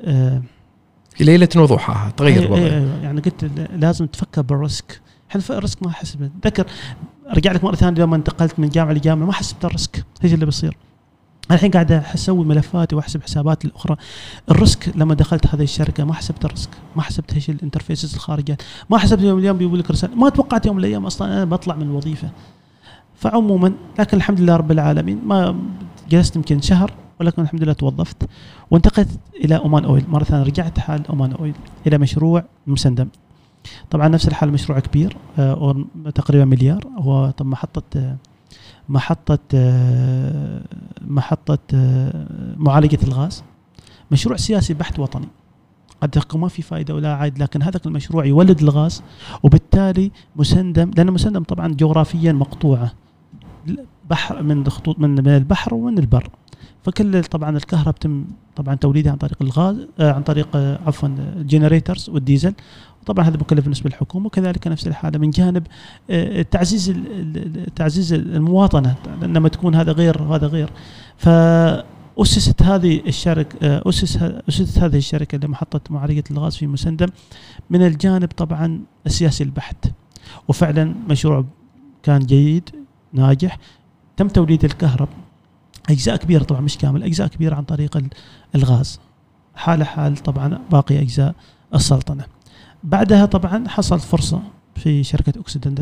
آه 0.04 0.42
ليلة 1.20 1.48
وضحاها 1.56 2.10
تغير 2.10 2.42
الوضع. 2.42 2.60
يعني 3.02 3.20
قلت 3.20 3.50
لازم 3.76 4.06
تفكر 4.06 4.42
بال 4.42 4.59
risk. 4.59 5.00
إحنا 5.30 5.42
ال 5.50 5.57
risk 5.57 5.82
ما 5.82 5.88
أحس 5.88 6.14
به 6.14 6.30
ذكر 6.44 6.66
أرجع 7.30 7.52
لك 7.52 7.64
مرة 7.64 7.74
ثانية 7.74 8.02
لما 8.02 8.16
انتقلت 8.16 8.58
من 8.58 8.68
جامعة 8.68 8.92
لجامعة 8.92 9.26
ما 9.26 9.32
حسبت 9.32 9.64
ال 9.64 9.72
risk 9.72 10.04
إيش 10.24 10.34
اللي 10.34 10.44
بيصير؟ 10.44 10.76
الحين 11.50 11.70
قاعد 11.70 11.92
أسوي 11.92 12.44
ملفاتي 12.44 12.94
وأحسب 12.94 13.22
حساباتي 13.22 13.68
الأخرى. 13.68 13.96
ال 14.50 14.60
risk 14.60 14.96
لما 14.96 15.14
دخلت 15.14 15.46
هذه 15.46 15.62
الشركة 15.62 16.04
ما 16.04 16.14
حسبت 16.14 16.44
ال 16.44 16.49
risk. 16.49 16.70
ما 16.96 17.02
حسبت 17.02 17.34
إيش 17.34 17.50
ال 17.50 17.56
interfaces 17.56 18.14
الخارجية. 18.14 18.56
ما 18.90 18.98
حسبت 18.98 19.22
يوم 19.22 19.38
اليوم 19.38 19.58
بيقول 19.58 19.78
لك 19.78 19.90
رسالة. 19.90 20.14
ما 20.14 20.28
توقعت 20.28 20.66
يوم 20.66 20.76
من 20.76 20.84
الأيام 20.84 21.06
أصلا 21.06 21.32
أنا 21.32 21.44
بطلع 21.44 21.74
من 21.74 21.82
الوظيفة. 21.82 22.30
فعموما 23.16 23.72
لكن 23.98 24.16
الحمد 24.16 24.40
لله 24.40 24.56
رب 24.56 24.70
العالمين 24.70 25.20
ما 25.24 25.60
جلست 26.10 26.36
يمكن 26.36 26.60
شهر 26.60 26.92
ولكن 27.20 27.42
الحمد 27.42 27.62
لله 27.62 27.72
توظفت. 27.72 28.28
وانتقلت 28.70 29.08
إلى 29.44 29.56
Oman 29.56 29.84
Oil. 29.84 30.04
مرة 30.08 30.24
ثانية 30.24 30.44
رجعت 30.44 30.78
حال 30.78 31.06
Oman 31.06 31.32
Oil 31.32 31.54
إلى 31.86 31.98
مشروع 31.98 32.44
مسندم. 32.66 33.08
طبعا 33.90 34.08
نفس 34.08 34.28
الحال 34.28 34.52
مشروع 34.52 34.78
كبير 34.78 35.16
آه 35.38 35.84
تقريبا 36.14 36.44
مليار. 36.44 36.84
هو 36.98 37.30
طب 37.30 37.46
محطة 37.46 37.98
آه 38.00 38.16
محطة 38.88 39.38
آه 39.54 40.62
محطة 41.00 41.58
آه 41.74 42.26
معالجة 42.56 42.98
الغاز. 43.04 43.42
مشروع 44.10 44.36
سياسي 44.36 44.74
بحت 44.74 44.98
وطني. 44.98 45.28
قد 46.00 46.22
ما 46.34 46.48
في 46.48 46.62
فائدة 46.62 46.94
ولا 46.94 47.14
عائد 47.14 47.38
لكن 47.38 47.62
هذا 47.62 47.80
المشروع 47.86 48.24
يولد 48.24 48.62
الغاز 48.62 49.02
وبالتالي 49.42 50.10
مسندم 50.36 50.90
لأن 50.96 51.10
مسندم 51.10 51.42
طبعا 51.42 51.68
جغرافيا 51.68 52.32
مقطوعة. 52.32 52.92
بحر 54.10 54.42
من 54.42 54.68
خطوط 54.68 54.98
من 54.98 55.28
البحر 55.28 55.74
ومن 55.74 55.98
البر. 55.98 56.28
فكل 56.82 57.24
طبعا 57.24 57.56
الكهرباء 57.56 57.94
تم 58.00 58.24
طبعا 58.56 58.74
توليدها 58.74 59.12
عن 59.12 59.18
طريق 59.18 59.36
الغاز 59.42 59.76
آه 60.00 60.12
عن 60.12 60.22
طريق 60.22 60.48
آه 60.54 60.78
عفوا 60.86 61.08
الجنريترز 61.08 62.10
والديزل. 62.10 62.54
طبعا 63.06 63.24
هذا 63.24 63.36
مكلف 63.36 63.60
بالنسبة 63.64 63.90
للحكومة 63.90 64.26
وكذلك 64.26 64.66
نفس 64.66 64.86
الحالة 64.86 65.18
من 65.18 65.30
جانب 65.30 65.66
تعزيز 66.50 66.94
تعزيز 67.76 68.12
المواطنة 68.12 68.94
لما 69.22 69.48
تكون 69.48 69.74
هذا 69.74 69.92
غير 69.92 70.22
وهذا 70.22 70.46
غير. 70.46 70.70
فأسست 71.16 72.62
هذه 72.62 73.02
الشركة 73.06 73.58
أسس 73.62 74.16
أسست 74.48 74.78
هذه 74.78 74.96
الشركة 74.96 75.38
لمحطة 75.38 75.80
معالجة 75.90 76.24
الغاز 76.30 76.56
في 76.56 76.66
مسندم 76.66 77.06
من 77.70 77.86
الجانب 77.86 78.28
طبعا 78.28 78.80
السياسي 79.06 79.44
البحت. 79.44 79.92
وفعلا 80.48 80.94
مشروع 81.08 81.44
كان 82.02 82.18
جيد 82.18 82.70
ناجح. 83.12 83.58
تم 84.16 84.28
توليد 84.28 84.64
الكهرباء 84.64 85.16
أجزاء 85.90 86.16
كبيرة 86.16 86.42
طبعا 86.42 86.60
مش 86.60 86.78
كامل 86.78 87.02
أجزاء 87.02 87.26
كبيرة 87.26 87.54
عن 87.54 87.62
طريق 87.62 88.02
الغاز. 88.54 89.00
حال 89.54 89.84
حال 89.84 90.16
طبعا 90.16 90.58
باقي 90.70 91.02
أجزاء 91.02 91.34
السلطنة. 91.74 92.24
بعدها 92.84 93.26
طبعا 93.26 93.68
حصلت 93.68 94.02
فرصة 94.02 94.42
في 94.74 95.04
شركة 95.04 95.32
Occidental 95.36 95.80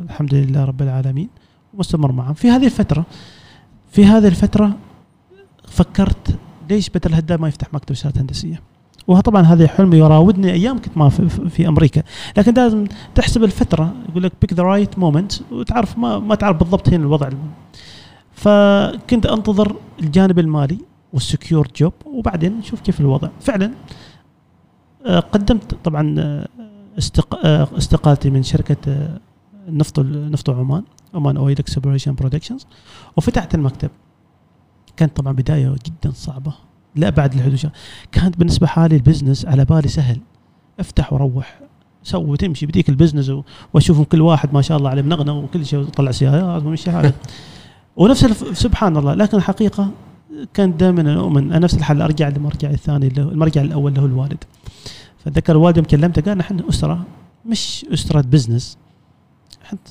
الحمد 0.00 0.34
لله 0.34 0.64
رب 0.64 0.82
العالمين 0.82 1.28
ومستمر 1.74 2.12
معهم 2.12 2.34
في 2.34 2.50
هذه 2.50 2.64
الفترة 2.64 3.06
في 3.90 4.04
هذه 4.04 4.26
الفترة 4.28 4.76
فكرت 5.68 6.38
ليش 6.70 6.90
بدل 6.90 7.14
هدام 7.14 7.40
ما 7.40 7.48
يفتح 7.48 7.74
مكتب 7.74 7.90
استشارات 7.90 8.18
هندسية؟ 8.18 8.60
وطبعا 9.06 9.42
هذا 9.42 9.68
حلم 9.68 9.92
يراودني 9.92 10.52
أيام 10.52 10.78
كنت 10.78 10.96
ما 10.96 11.08
في, 11.08 11.28
في 11.28 11.68
أمريكا. 11.68 12.02
لكن 12.36 12.54
لازم 12.54 12.86
تحسب 13.14 13.44
الفترة 13.44 13.94
يقول 14.08 14.22
لك 14.22 14.32
pick 14.40 14.52
the 14.52 14.62
right 14.62 14.98
moment 14.98 15.32
وتعرف 15.52 15.98
ما 15.98 16.18
ما 16.18 16.34
تعرف 16.34 16.56
بالضبط 16.56 16.88
هنا 16.88 16.96
الوضع 16.96 17.28
فكنت 18.36 19.26
أنتظر 19.26 19.76
الجانب 20.00 20.38
المالي 20.38 20.78
وال 21.12 21.26
secure 21.26 21.68
job 21.76 21.92
وبعدين 22.06 22.58
نشوف 22.58 22.80
كيف 22.80 23.00
الوضع. 23.00 23.28
فعلا 23.40 23.70
قدمت 25.06 25.74
طبعا 25.74 26.44
استقالتي 27.78 28.30
من 28.30 28.42
شركة 28.42 29.08
نفط 29.68 30.00
نفط 30.00 30.50
عمان 30.50 30.82
Oman 31.14 31.36
Oil 31.36 31.58
Exploration 31.58 32.14
Productions 32.14 32.66
وفتحت 33.16 33.54
المكتب. 33.54 33.90
كانت 34.96 35.16
طبعا 35.16 35.32
بداية 35.32 35.76
جدا 35.86 36.10
صعبة 36.14 36.54
لا 36.94 37.10
بعد 37.10 37.34
الحدود 37.34 37.70
كانت 38.12 38.36
بالنسبة 38.36 38.66
حالي 38.66 38.96
ال 38.96 39.02
business 39.02 39.46
على 39.46 39.64
بالي 39.64 39.88
سهل. 39.88 40.20
أفتح 40.80 41.12
وروح 41.12 41.60
سوي 42.02 42.30
وتمشي 42.30 42.66
بديك 42.66 42.88
ال 42.88 42.93
business 42.93 43.32
وأشوفهم 43.72 44.04
كل 44.04 44.20
واحد 44.20 44.54
ما 44.54 44.62
شاء 44.62 44.78
الله 44.78 44.90
عليه 44.90 45.02
منغنى 45.02 45.30
وكل 45.30 45.66
شيء 45.66 45.80
يطلع 45.80 46.10
سيارات 46.10 46.62
ومشي 46.62 46.90
حاله 46.90 47.12
ونفس 47.96 48.24
سبحان 48.52 48.96
الله 48.96 49.14
لكن 49.14 49.36
الحقيقة 49.36 49.90
كان 50.54 50.76
دائما 50.76 51.14
أؤمن 51.20 51.52
أنا 51.52 51.58
نفس 51.58 51.74
الحال 51.74 52.02
أرجع 52.02 52.28
للمرجع 52.28 52.70
الثاني 52.70 53.12
هو 53.18 53.28
المرجع 53.28 53.60
الأول 53.60 53.98
هو 53.98 54.06
الوالد. 54.06 54.44
فذكر 55.24 55.52
الوالد 55.52 55.76
يوم 55.76 55.86
كلمته 55.86 56.22
قال 56.22 56.38
نحن 56.38 56.60
أسرة 56.68 57.04
مش 57.46 57.86
أسرة 57.92 58.20
business 58.20 58.78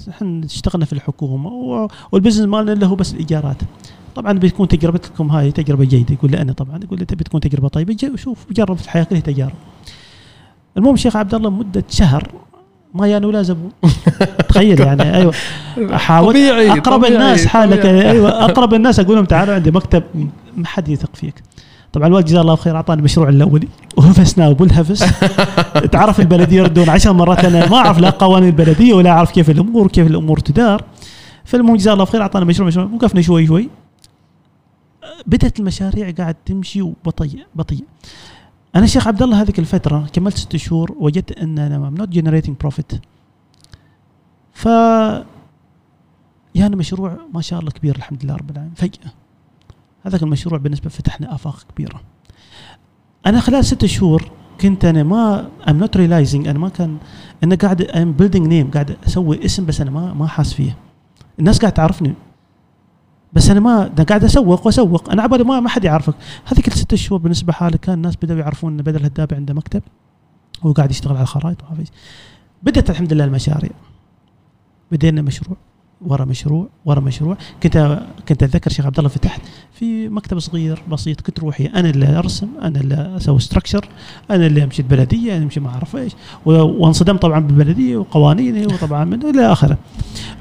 إحنا 0.10 0.46
اشتغلنا 0.46 0.86
في 0.86 0.94
الحكومة 0.94 1.50
وال 2.12 2.19
business 2.19 2.48
مالنا 2.48 2.74
اللي 2.74 2.86
هو 2.86 2.96
بس 2.96 3.14
الإيجارات. 3.14 3.58
طبعا 4.16 4.34
بتكون 4.34 4.68
تجربتكم 4.68 5.32
هاي 5.32 5.52
تجربة 5.52 5.86
جيدة 5.86 6.14
يقول 6.14 6.32
لي 6.32 6.42
أنا 6.42 6.54
طبعا 6.54 6.80
يقول 6.84 7.00
لي 7.00 7.06
تبي 7.06 7.24
تكون 7.24 7.40
تجربة 7.40 7.68
طيبة 7.68 7.98
وشوف 8.14 8.46
جرب 8.52 8.78
الحياة 8.80 9.04
كلها 9.04 9.20
تجارب. 9.20 9.56
المهم 10.78 10.96
شيخ 10.96 11.16
عبد 11.16 11.34
الله 11.34 11.50
مدة 11.50 11.84
شهر 11.90 12.32
ما 12.96 13.08
يعني 13.08 13.26
ولا 13.26 13.42
زبون. 13.42 13.72
تخيل 14.50 14.80
يعني 14.80 15.16
أيوه. 15.16 15.34
احاول 15.96 16.34
طبيعي 16.34 16.72
أقرب 16.72 17.02
طبيعي 17.02 17.14
الناس 17.14 17.46
حالك 17.46 17.80
طبيعي. 17.84 18.12
أيوه 18.12 18.46
أقرب 18.46 18.74
الناس 18.74 19.00
أقول 19.00 19.16
لهم 19.16 19.26
تعالوا 19.26 19.56
عندي 19.56 19.72
مكتب 19.72 20.04
ما 20.58 20.68
حد 20.68 20.90
يثق 20.90 21.16
فيك. 21.16 21.44
طبعا 21.94 22.08
الوالد 22.08 22.26
جزاه 22.26 22.42
الله 22.42 22.56
خير 22.56 22.76
أعطاني 22.76 23.00
المشروع 23.00 23.30
الأولي 23.30 23.68
وهفسناه 23.98 24.52
بالهفس 24.52 25.06
تعرف 25.92 26.20
البلدية 26.20 26.58
يردون 26.58 26.90
عشر 26.90 27.14
مرات 27.14 27.46
أنا 27.46 27.70
ما 27.70 27.78
أعرف 27.78 28.00
لا 28.00 28.10
قوانين 28.10 28.50
البلدية 28.50 28.94
ولا 28.94 29.10
أعرف 29.10 29.32
كيف 29.32 29.50
الأمور 29.50 29.88
كيف 29.88 30.08
الأمور 30.08 30.40
تدار. 30.40 30.84
فالمهم 31.46 31.76
جزاه 31.76 31.94
الله 31.94 32.06
خير 32.06 32.22
اعطانا 32.22 32.46
مشروع 32.46 32.68
مشروع. 32.68 32.90
وقفنا 32.94 33.22
شوي 33.22 33.48
شوي. 33.48 33.70
بدأت 35.26 35.60
المشاريع 35.60 36.12
قاعد 36.12 36.36
تمشي 36.46 36.82
وبطيء 36.82 37.40
بطيء. 37.56 37.84
أنا 38.76 38.86
شيخ 38.86 39.08
عبد 39.08 39.22
الله 39.22 39.42
هذيك 39.42 39.60
الفترة 39.60 40.08
كملت 40.14 40.38
ست 40.38 40.56
شهور 40.56 40.96
وجدت 41.00 41.32
أن 41.32 41.60
أنا 41.60 41.90
not 41.90 42.10
generating 42.10 42.56
profit 42.60 42.92
ف 44.54 44.66
يعني 46.56 46.76
مشروع 46.76 47.18
ما 47.34 47.42
شاء 47.42 47.60
الله 47.60 47.72
كبير 47.72 47.96
الحمد 47.96 48.26
لله 48.26 48.36
رب 48.36 48.50
العالمين. 48.50 48.76
فجأة 48.76 49.12
هذاك 50.06 50.24
المشروع 50.24 50.60
بالنسبة 50.60 50.90
فتحنا 50.90 51.36
آفاق 51.36 51.64
كبيرة. 51.76 52.02
أنا 53.26 53.40
خلال 53.40 53.66
ست 53.66 53.86
شهور 53.86 54.32
كنت 54.62 54.86
أنا 54.86 55.04
ما 55.04 55.50
I'm 55.70 55.78
not 55.78 55.98
realizing 55.98 56.48
أنا 56.48 56.60
ما 56.60 56.70
كان 56.70 56.98
أنا 57.44 57.56
قاعد 57.56 57.82
I'm 57.82 58.12
building 58.12 58.48
name 58.48 58.72
قاعد 58.72 58.98
أسوي 59.08 59.46
اسم 59.46 59.66
بس 59.66 59.82
أنا 59.82 59.92
ما 59.92 60.14
ما 60.14 60.28
حاس 60.28 60.54
فيه. 60.54 60.78
الناس 61.40 61.60
قاعد 61.60 61.74
تعرفني. 61.74 62.14
بس 63.36 63.50
أنا 63.50 63.60
ما 63.60 63.88
ده 63.88 64.04
قاعد 64.04 64.24
أسوق 64.24 64.66
وأسوق. 64.66 65.10
أنا 65.12 65.22
عبالي 65.24 65.44
ما 65.44 65.60
ما 65.60 65.70
حد 65.70 65.84
يعرفك. 65.84 66.14
هذيك 66.46 66.68
الست 66.68 66.96
شهور 66.96 67.20
بالنسبة 67.22 67.54
حالي 67.54 67.78
كان 67.78 67.96
الناس 67.96 68.16
بدأوا 68.16 68.40
يعرفون 68.40 68.74
إن 68.74 68.78
بدر 68.84 69.00
الهدابي 69.00 69.36
عنده 69.36 69.54
مكتب 69.54 69.82
هو 70.64 70.72
قاعد 70.72 70.92
يشتغل 70.92 71.14
على 71.16 71.22
الخرائط 71.24 71.58
وما 71.64 71.84
في- 71.84 71.92
بدأت 72.64 72.90
الحمد 72.90 73.14
لله 73.14 73.24
المشاريع. 73.24 73.72
بدينا 74.92 75.22
مشروع. 75.22 75.58
ورا 76.02 76.26
مشروع 76.26 76.70
ورا 76.86 77.00
مشروع. 77.00 77.38
كنت 77.64 78.02
كنت 78.30 78.44
أتذكر 78.44 78.72
شيخ 78.72 78.86
عبد 78.86 78.98
الله 78.98 79.10
فتحت 79.10 79.42
في 79.74 80.10
مكتب 80.10 80.40
صغير 80.40 80.82
بسيط 80.92 81.22
كنت 81.22 81.40
روحي 81.40 81.66
أنا 81.66 81.90
اللي 81.90 82.20
أرسم 82.20 82.48
أنا 82.62 82.80
اللي 82.80 83.14
أسوي 83.18 83.40
ستراكشر 83.40 83.90
أنا 84.32 84.46
اللي 84.46 84.64
أمشي 84.64 84.82
البلدية 84.82 85.38
أنا 85.38 85.44
أمشي 85.44 85.60
ما 85.60 85.70
أعرف 85.70 85.96
إيش. 85.96 86.12
وانصدمت 86.46 87.22
طبعا 87.22 87.40
بالبلدية 87.40 87.98
وقوانيني 87.98 88.66
وطبعا 88.66 89.06
من 89.06 89.26
إلى 89.26 89.52
آخره. 89.52 89.78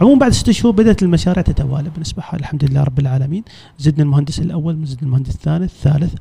عموما 0.01 0.21
بعد 0.21 0.33
ست 0.33 0.51
شهور 0.51 0.75
بدأت 0.75 1.03
المشاريع 1.03 1.43
تتوالى 1.43 1.91
بالنسبة 1.91 2.23
الحمد 2.35 2.65
لله 2.65 2.83
رب 2.83 2.99
العالمين. 2.99 3.45
زدنا 3.79 4.03
المهندس 4.03 4.41
الأول 4.41 4.87
زدنا 4.87 5.03
المهندس 5.03 5.35
الثاني 5.35 5.65
الثالث. 5.65 6.15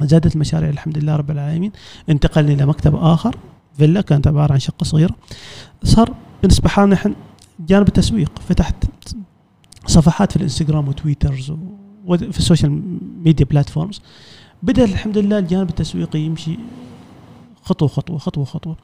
زادت 0.00 0.34
المشاريع 0.34 0.70
الحمد 0.70 0.98
لله 0.98 1.16
رب 1.16 1.30
العالمين. 1.30 1.72
انتقلنا 2.10 2.52
إلى 2.52 2.66
مكتب 2.66 2.94
آخر 2.94 3.36
فيلا 3.78 4.00
كانت 4.00 4.26
عبارة 4.26 4.52
عن 4.52 4.58
شقة 4.58 4.84
صغيرة. 4.84 5.14
صار 5.84 6.14
بالنسبة 6.42 6.68
حالنا 6.68 6.94
نحن 6.94 7.14
جانب 7.60 7.88
التسويق. 7.88 8.38
فتحت 8.38 8.84
صفحات 9.86 10.30
في 10.30 10.36
الإنستغرام 10.36 10.88
وتويتر 10.88 11.52
وفي 12.06 12.38
ال 12.38 12.47
social 12.47 12.98
media 13.24 13.46
platforms. 13.46 14.00
بدأ 14.62 14.84
الحمد 14.84 15.18
لله 15.18 15.38
الجانب 15.38 15.68
التسويقي 15.68 16.18
يمشي 16.18 16.58
خطوة 17.62 17.88
خطوة 17.88 18.18
خطوة 18.18 18.44
خطوة. 18.44 18.76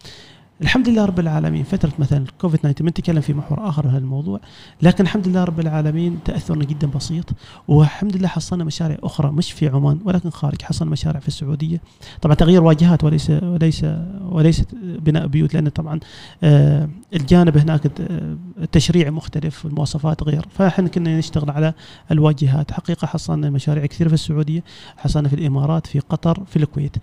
الحمد 0.62 0.88
لله 0.88 1.04
رب 1.04 1.20
العالمين. 1.20 1.64
فترة 1.64 1.92
مثلا 1.98 2.24
كوفيد 2.40 2.60
19 2.60 2.84
بنتكلم 2.84 3.20
في 3.20 3.34
محور 3.34 3.68
آخر 3.68 3.88
هذا 3.88 3.98
الموضوع 3.98 4.40
لكن 4.82 5.04
الحمد 5.04 5.28
لله 5.28 5.44
رب 5.44 5.60
العالمين 5.60 6.18
تأثرنا 6.24 6.64
جدا 6.64 6.86
بسيط 6.86 7.24
والحمد 7.68 8.16
لله 8.16 8.28
حصلنا 8.28 8.64
مشاريع 8.64 8.96
أخرى 9.02 9.30
مش 9.32 9.52
في 9.52 9.68
عمان 9.68 9.98
ولكن 10.04 10.30
خارج 10.30 10.62
حصلنا 10.62 10.90
مشاريع 10.90 11.20
في 11.20 11.28
السعودية. 11.28 11.80
طبعا 12.20 12.34
تغيير 12.34 12.62
واجهات 12.62 13.04
وليس 13.04 13.30
وليس 13.30 13.86
وليس 14.20 14.64
بناء 14.82 15.26
بيوت 15.26 15.54
لأن 15.54 15.68
طبعا 15.68 16.00
آه، 16.42 16.88
الجانب 17.14 17.56
هناك 17.56 18.00
آه، 18.00 18.36
التشريع 18.58 19.10
مختلف 19.10 19.64
والمواصفات 19.64 20.22
غير. 20.22 20.46
فإحنا 20.50 20.88
كنا 20.88 21.18
نشتغل 21.18 21.50
على 21.50 21.74
الواجهات. 22.10 22.70
حقيقة 22.70 23.06
حصلنا 23.06 23.50
مشاريع 23.50 23.86
كثير 23.86 24.08
في 24.08 24.14
السعودية 24.14 24.64
حصلنا 24.96 25.28
في 25.28 25.34
الإمارات 25.34 25.86
في 25.86 25.98
قطر 25.98 26.44
في 26.46 26.56
الكويت. 26.56 26.96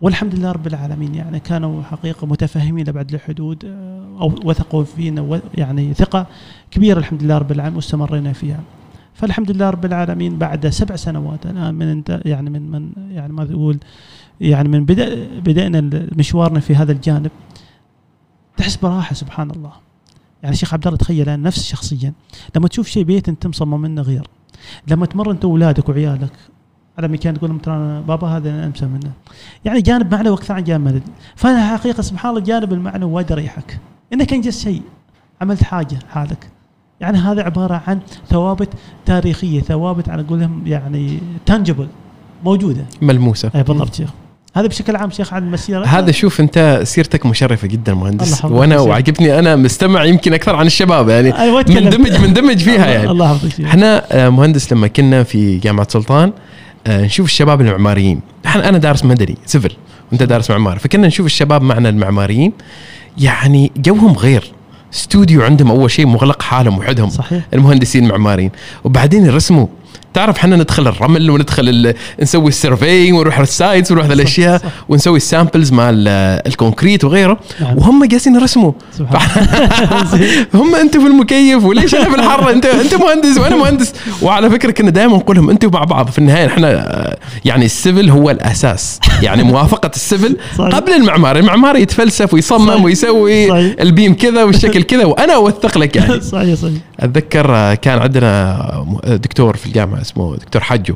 والحمد 0.00 0.34
لله 0.34 0.52
رب 0.52 0.66
العالمين 0.66 1.14
يعني 1.14 1.40
كانوا 1.40 1.82
حقيقة 1.82 2.26
متفهمين 2.26 2.86
لابعد 2.86 3.14
الحدود 3.14 3.64
آه، 3.64 4.18
أو 4.20 4.34
وثقوا 4.44 4.84
فينا 4.84 5.40
يعني 5.54 5.94
ثقة 5.94 6.26
كبيرة 6.70 6.98
الحمد 6.98 7.22
لله 7.22 7.38
رب 7.38 7.52
العالمين 7.52 7.76
واستمرينا 7.76 8.32
فيها. 8.32 8.60
فالحمد 9.14 9.50
لله 9.50 9.70
رب 9.70 9.84
العالمين 9.84 10.38
بعد 10.38 10.68
سبع 10.68 10.96
سنوات 10.96 11.46
الان 11.46 11.74
من 11.74 11.86
انت 11.88 12.20
يعني 12.24 12.50
من 12.50 12.70
من 12.70 12.92
يعني 13.10 13.32
ما 13.32 13.44
تقول 13.44 13.78
يعني 14.40 14.68
من 14.68 14.84
بدأ 14.84 15.28
بدأنا 15.40 16.08
مشوارنا 16.16 16.60
في 16.60 16.76
هذا 16.76 16.92
الجانب 16.92 17.30
تحس 18.56 18.76
براحة 18.76 19.14
سبحان 19.14 19.50
الله. 19.50 19.72
يعني 20.42 20.56
شيخ 20.56 20.74
عبد 20.74 20.86
الله 20.86 20.98
تخيل 20.98 21.42
نفسي 21.42 21.64
شخصيا 21.64 22.12
لما 22.56 22.68
تشوف 22.68 22.88
شيء 22.88 23.04
بيت 23.04 23.28
أنت 23.28 23.46
مصمم 23.46 23.80
منه 23.80 24.02
غير 24.02 24.26
لما 24.88 25.06
تمر 25.06 25.30
أنت 25.30 25.44
واولادك 25.44 25.88
وعيالك 25.88 26.32
على 26.98 27.08
مكان 27.08 27.38
تقول 27.38 27.50
لهم 27.50 27.58
ترى 27.58 28.02
بابا 28.08 28.28
هذا 28.28 28.66
أمسى 28.66 28.86
منه. 28.86 29.10
يعني 29.64 29.80
جانب 29.80 30.14
معنوي 30.14 30.34
أكثر 30.34 30.54
عن 30.54 30.64
جانب 30.64 30.84
مادي 30.84 31.02
فأنا 31.36 31.76
حقيقة 31.76 32.02
سبحان 32.02 32.30
الله 32.30 32.40
الجانب 32.40 32.72
المعنوي 32.72 33.12
وايد 33.12 33.30
يريحك. 33.30 33.78
انك 34.12 34.32
انجزت 34.32 34.60
شيء 34.60 34.82
عملت 35.40 35.62
حاجة 35.62 35.98
حالك. 36.10 36.48
يعني 37.00 37.18
هذا 37.18 37.42
عبارة 37.42 37.82
عن 37.86 38.00
ثوابت 38.30 38.68
تاريخية 39.06 39.60
ثوابت 39.60 40.08
على 40.08 40.22
قولهم 40.22 40.62
يعني 40.66 41.18
تانجبل 41.46 41.86
موجودة. 42.44 42.84
ملموسة. 43.02 43.50
اي 43.54 43.62
بالضبط 43.62 43.94
شيخ. 43.94 44.10
هذا 44.56 44.66
بشكل 44.66 44.96
عام 44.96 45.10
شيخ 45.10 45.34
عن 45.34 45.42
المسيره 45.42 45.86
هذا 45.86 46.10
شوف 46.10 46.40
أنت 46.40 46.80
سيرتك 46.82 47.26
مشرفة 47.26 47.68
جدا 47.68 47.94
مهندس. 47.94 48.44
وأنا. 48.44 48.78
وعجبني 48.78 49.38
أنا 49.38 49.56
مستمع 49.56 50.04
يمكن 50.04 50.34
أكثر 50.34 50.56
عن 50.56 50.66
الشباب 50.66 51.08
يعني. 51.08 51.38
أيوة،. 51.38 51.64
مندمج 51.68 52.20
مندمج 52.20 52.58
فيها 52.58 52.86
يعني. 52.86 53.10
الله 53.10 53.32
يحفظك. 53.32 53.60
إحنا 53.60 54.04
آه، 54.12 54.28
مهندس 54.28 54.72
لما 54.72 54.86
كنا 54.86 55.22
في 55.22 55.58
جامعة 55.58 55.88
سلطان 55.90 56.32
نشوف 56.88 57.26
الشباب 57.26 57.60
المعماريين 57.60 58.20
إحنا 58.46 58.68
أنا 58.68 58.78
دارس 58.78 59.04
مدني 59.04 59.36
سيفل. 59.46 59.72
وأنت 60.10 60.22
دارس 60.22 60.50
معمار. 60.50 60.78
فكنا 60.78 61.06
نشوف 61.06 61.26
الشباب 61.26 61.62
معنا 61.62 61.88
المعماريين. 61.88 62.52
يعني 63.18 63.72
جوهم 63.76 64.12
غير. 64.12 64.52
استوديو 64.94 65.42
عندهم 65.42 65.70
أول 65.70 65.90
شيء 65.90 66.06
مغلق 66.06 66.42
حالهم 66.42 66.78
وحدهم. 66.78 67.08
صحيح. 67.10 67.44
المهندسين 67.54 68.04
المعماريين. 68.04 68.50
وبعدين 68.84 69.26
يرسموا 69.26 69.66
تعرف 70.14 70.36
إحنا 70.36 70.56
ندخل 70.56 70.88
الرمل 70.88 71.30
وندخل 71.30 71.68
ال... 71.68 71.94
نسوي 72.22 72.48
ال 72.48 72.57
survey 72.57 73.12
ونروح 73.12 73.38
ال 73.38 73.47
sites 73.47 73.92
ونروح 73.92 74.06
الأشياء. 74.06 74.62
ونسوي 74.88 75.16
ال 75.16 75.23
samples 75.23 75.72
مال 75.72 76.04
آه، 76.08 76.42
ال 76.46 76.52
concrete 76.52 77.04
وغيره 77.04 77.38
نعم. 77.60 77.78
وهم 77.78 78.04
جالسين 78.04 78.34
يرسموا 78.34 78.72
هم 80.54 80.74
أنتم 80.74 81.00
في 81.00 81.06
المكيف 81.06 81.64
وليش 81.64 81.94
أنا 81.94 82.04
في 82.04 82.14
الحر 82.16 82.50
انت 82.50 82.66
انت 82.66 82.94
مهندس 82.94 83.38
وأنا 83.38 83.56
مهندس 83.56 83.92
وعلى 84.22 84.50
فكرة 84.50 84.70
كنا 84.70 84.90
دائما 84.90 85.16
نقول 85.16 85.36
لهم 85.36 85.50
أنتم 85.50 85.70
مع 85.72 85.84
بعض 85.84 86.10
في 86.10 86.18
النهاية 86.18 86.46
إحنا 86.46 87.16
يعني 87.44 87.64
ال 87.64 87.72
civil 87.72 88.10
هو 88.10 88.30
الأساس 88.30 89.00
يعني 89.22 89.42
موافقة 89.42 89.90
ال 89.94 90.00
civil. 90.00 90.36
قبل 90.58 90.92
المعمار 90.92 91.38
المعمار 91.38 91.76
يتفلسف 91.76 92.34
ويصمم 92.34 92.68
صحيح. 92.68 92.84
ويسوي 92.84 93.48
صحيح. 93.48 93.74
ال 93.80 93.87
beam 93.87 94.14
كذا 94.14 94.44
والشكل 94.44 94.82
كذا 94.82 95.04
وأنا 95.04 95.34
أوثق 95.34 95.78
لك 95.78 95.96
يعني 95.96 96.20
صحيح 96.34 96.54
صحيح 96.54 96.78
أتذكر 97.00 97.74
كان 97.74 97.98
عندنا 97.98 98.84
دكتور 99.06 99.56
في 99.56 99.66
الجامعة 99.66 100.03
اسمه 100.04 100.36
دكتور 100.36 100.62
حجو 100.62 100.94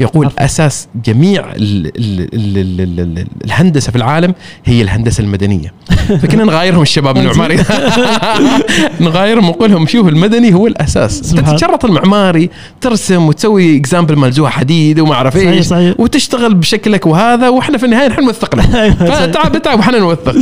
يقول 0.00 0.26
عفوا. 0.26 0.44
أساس 0.44 0.88
جميع 1.04 1.44
ال 1.52 1.86
ال 1.86 2.20
ال 2.34 2.58
ال 2.58 2.80
ال 2.80 3.00
ال 3.18 3.26
الهندسة 3.44 3.90
في 3.90 3.96
العالم 3.98 4.34
هي 4.64 4.82
الهندسة 4.82 5.20
المدنية 5.22 5.72
فكنا 6.22 6.44
نغايرهم 6.44 6.82
الشباب 6.82 7.16
المعماري 7.16 7.56
نغايرهم 9.00 9.44
ونقول 9.48 9.70
لهم 9.70 9.86
شوف 9.86 10.08
المدني 10.08 10.54
هو 10.54 10.66
الأساس 10.66 11.12
سبحان. 11.20 11.54
تتشرط 11.56 11.84
المعماري 11.84 12.50
ترسم 12.80 13.22
وتسوي 13.26 13.76
example 13.76 14.16
ملزوع 14.16 14.50
حديد 14.50 15.00
وما 15.00 15.14
أعرف 15.14 15.36
إيش 15.36 15.66
صحيح. 15.66 15.94
وتشتغل 16.00 16.54
بشكلك 16.54 17.06
وهذا 17.06 17.48
وإحنا 17.48 17.78
في 17.78 17.84
النهاية 17.86 18.08
نحن 18.08 18.32
صحيح. 18.32 18.94
فتعب 18.94 19.62
تعب 19.62 19.78
وحنا 19.78 19.98
نوثق 19.98 20.36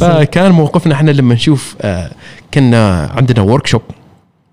فكان 0.00 0.52
موقفنا 0.52 0.94
إحنا 0.94 1.10
لما 1.10 1.34
نشوف 1.34 1.74
آه، 1.80 2.10
كنا 2.54 3.10
عندنا 3.16 3.42
workshop 3.42 3.82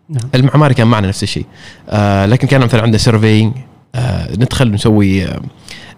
نعم. 0.10 0.30
المعماري 0.36 0.74
كان 0.74 0.88
معنا 0.88 1.08
نفس 1.08 1.24
الشيء. 1.24 1.46
آه 1.90 2.26
لكن 2.26 2.48
كان 2.48 2.62
مثلا 2.62 2.82
عندنا 2.82 2.98
surveying 2.98 3.54
آه 3.96 4.32
ندخل 4.32 4.72
نسوي 4.72 5.26
آه 5.26 5.42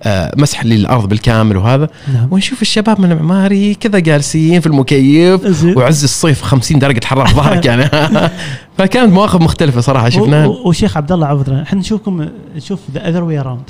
آه 0.03 0.31
مسح 0.37 0.65
للأرض 0.65 1.09
بالكامل 1.09 1.57
وهذا. 1.57 1.89
نعم. 2.13 2.27
ونشوف 2.31 2.61
الشباب 2.61 3.01
من 3.01 3.11
المعماري 3.11 3.75
كذا 3.75 3.99
جالسين 3.99 4.59
في 4.59 4.67
المكيف 4.67 5.47
زين. 5.47 5.77
وعز 5.77 6.03
الصيف 6.03 6.41
50 6.41 6.79
درجة 6.79 7.05
حراره 7.05 7.27
في 7.27 7.35
ظهرك 7.41 7.65
يعني. 7.65 7.89
فكانت 8.77 9.13
مواقف 9.13 9.41
مختلفة 9.41 9.81
صراحة 9.81 10.09
شفناها. 10.09 10.47
وشيخ 10.47 10.97
عبد 10.97 11.11
الله 11.11 11.27
عذرا 11.27 11.61
إحنا 11.61 11.79
نشوفكم 11.79 12.25
نشوف 12.55 12.79
the 12.93 13.09
other 13.09 13.23
way 13.23 13.39
around. 13.39 13.63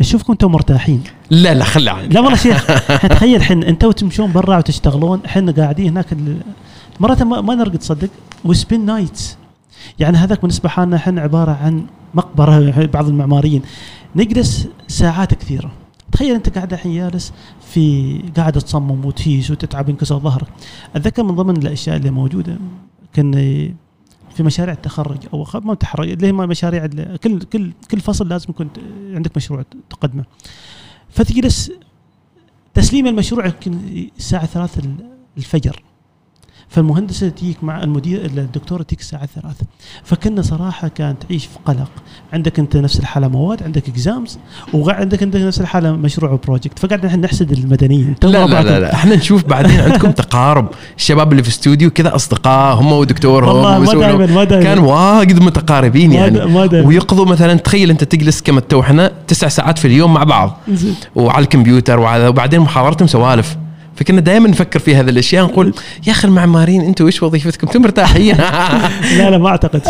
نشوفكم 0.00 0.32
أنتم 0.32 0.52
مرتاحين. 0.52 1.02
لا 1.30 1.54
لا 1.54 1.64
خلى 1.64 1.90
عنك 1.90 2.14
لا 2.14 2.20
والله 2.20 2.36
شيخ 2.36 2.66
تخيل 3.10 3.36
الحين 3.36 3.62
أنتم 3.64 3.90
تمشون 3.90 4.32
برا 4.32 4.58
وتشتغلون 4.58 5.20
إحنا 5.26 5.52
قاعدين 5.52 5.88
هناك 5.88 6.06
مرات 7.00 7.22
ما, 7.22 7.40
ما 7.40 7.54
نرقد 7.54 7.78
تصدق 7.78 8.08
و 8.44 8.51
spend 8.51 8.86
nights 8.86 9.37
يعني 9.98 10.16
هذاك 10.16 10.40
بالنسبة 10.40 10.68
حالنا 10.68 10.96
إحنا 10.96 11.20
عبارة 11.20 11.52
عن 11.52 11.86
مقبرة 12.14 12.86
بعض 12.94 13.08
المعماريين. 13.08 13.62
نجلس 14.16 14.68
ساعات 14.88 15.34
كثيرة. 15.34 15.72
تخيل 16.12 16.34
أنت 16.34 16.48
قاعد 16.48 16.72
الحين 16.72 16.94
جالس 16.94 17.32
في 17.72 18.18
قاعد 18.36 18.52
تصمم 18.52 19.04
وتهيس 19.04 19.50
وتتعب 19.50 19.88
ينكسر 19.88 20.18
ظهرك. 20.18 20.48
أتذكر 20.96 21.22
من 21.22 21.34
ضمن 21.34 21.56
الأشياء 21.56 21.96
اللي 21.96 22.10
موجودة 22.10 22.58
كان 23.12 23.32
في 24.34 24.42
مشاريع 24.42 24.74
التخرج 24.74 25.18
أو 25.32 25.46
ما 25.54 25.72
التخرج 25.72 26.08
اللي 26.08 26.26
هي 26.26 26.32
مشاريع 26.32 26.86
كل 27.16 27.42
كل 27.42 27.72
كل 27.90 28.00
فصل 28.00 28.28
لازم 28.28 28.46
يكون 28.50 28.68
عندك 29.14 29.36
مشروع 29.36 29.64
تقدمه. 29.90 30.24
فتجلس 31.10 31.72
تسليم 32.74 33.06
المشروع 33.06 33.46
يمكن 33.46 33.78
الساعة 34.18 34.46
3 34.46 34.82
الفجر. 35.38 35.82
فالمهندسة 36.70 37.28
تجيك 37.28 37.64
مع 37.64 37.82
المدير 37.82 38.24
الدكتورة 38.24 38.82
تجيك 38.82 39.00
الساعة 39.00 39.26
3 39.26 39.48
فكنا 40.04 40.42
صراحة 40.42 40.88
كانت 40.88 41.22
تعيش 41.22 41.44
في 41.46 41.58
قلق. 41.64 41.88
عندك 42.32 42.58
أنت 42.58 42.76
نفس 42.76 43.00
الحالة 43.00 43.28
مواد 43.28 43.62
عندك 43.62 43.88
exams 43.88 44.38
وعندك 44.74 45.22
أنت 45.22 45.36
نفس 45.36 45.60
الحالة 45.60 45.92
مشروع 45.92 46.30
و 46.30 46.36
project 46.36 46.78
فقاعد 46.78 47.06
نحن 47.06 47.20
نحسد 47.20 47.52
المدنيين. 47.52 48.14
لا 48.22 48.46
لا 48.46 48.62
لا, 48.62 48.80
لا. 48.80 48.94
إحنا 48.94 49.16
نشوف 49.16 49.44
بعدين 49.44 49.80
عندكم 49.80 50.10
تقارب. 50.22 50.68
الشباب 50.96 51.32
اللي 51.32 51.42
في 51.42 51.48
الاستوديو 51.48 51.90
كذا 51.90 52.14
اصدقاء 52.14 52.74
هم 52.74 52.92
ودكتورهم 52.92 53.48
والله 53.48 53.78
ما. 53.78 53.94
دائما 53.94 54.26
ما 54.26 54.44
دائما 54.44 54.64
كان 54.64 54.78
واجد 54.78 55.42
متقاربين 55.42 56.12
يعني. 56.12 56.46
ما 56.46 56.66
دائما 56.66 56.88
ويقضوا 56.88 57.24
مثلا 57.26 57.54
تخيل 57.54 57.90
أنت 57.90 58.04
تجلس 58.04 58.42
كما 58.42 58.60
تو 58.60 58.80
إحنا 58.80 59.12
تسع 59.26 59.48
ساعات 59.48 59.78
في 59.78 59.84
اليوم 59.88 60.14
مع 60.14 60.24
بعض. 60.24 60.58
وعلى 61.14 61.42
الكمبيوتر 61.42 61.98
وعلى 62.00 62.28
وبعدين 62.28 62.60
محاضرتهم 62.60 63.08
سوالف. 63.08 63.56
فكنا 63.98 64.20
دائما 64.20 64.48
نفكر 64.48 64.78
في 64.78 64.96
هذه 64.96 65.10
الأشياء 65.10 65.44
نقول 65.44 65.74
يا 66.06 66.12
أخي 66.12 66.28
المعماريين 66.28 66.80
أنتم 66.80 67.06
إيش 67.06 67.22
وظيفتكم؟ 67.22 67.66
أنتم 67.66 67.82
مرتاحين 67.82 68.36
لا 69.18 69.30
لا 69.30 69.38
ما 69.38 69.48
أعتقد 69.48 69.82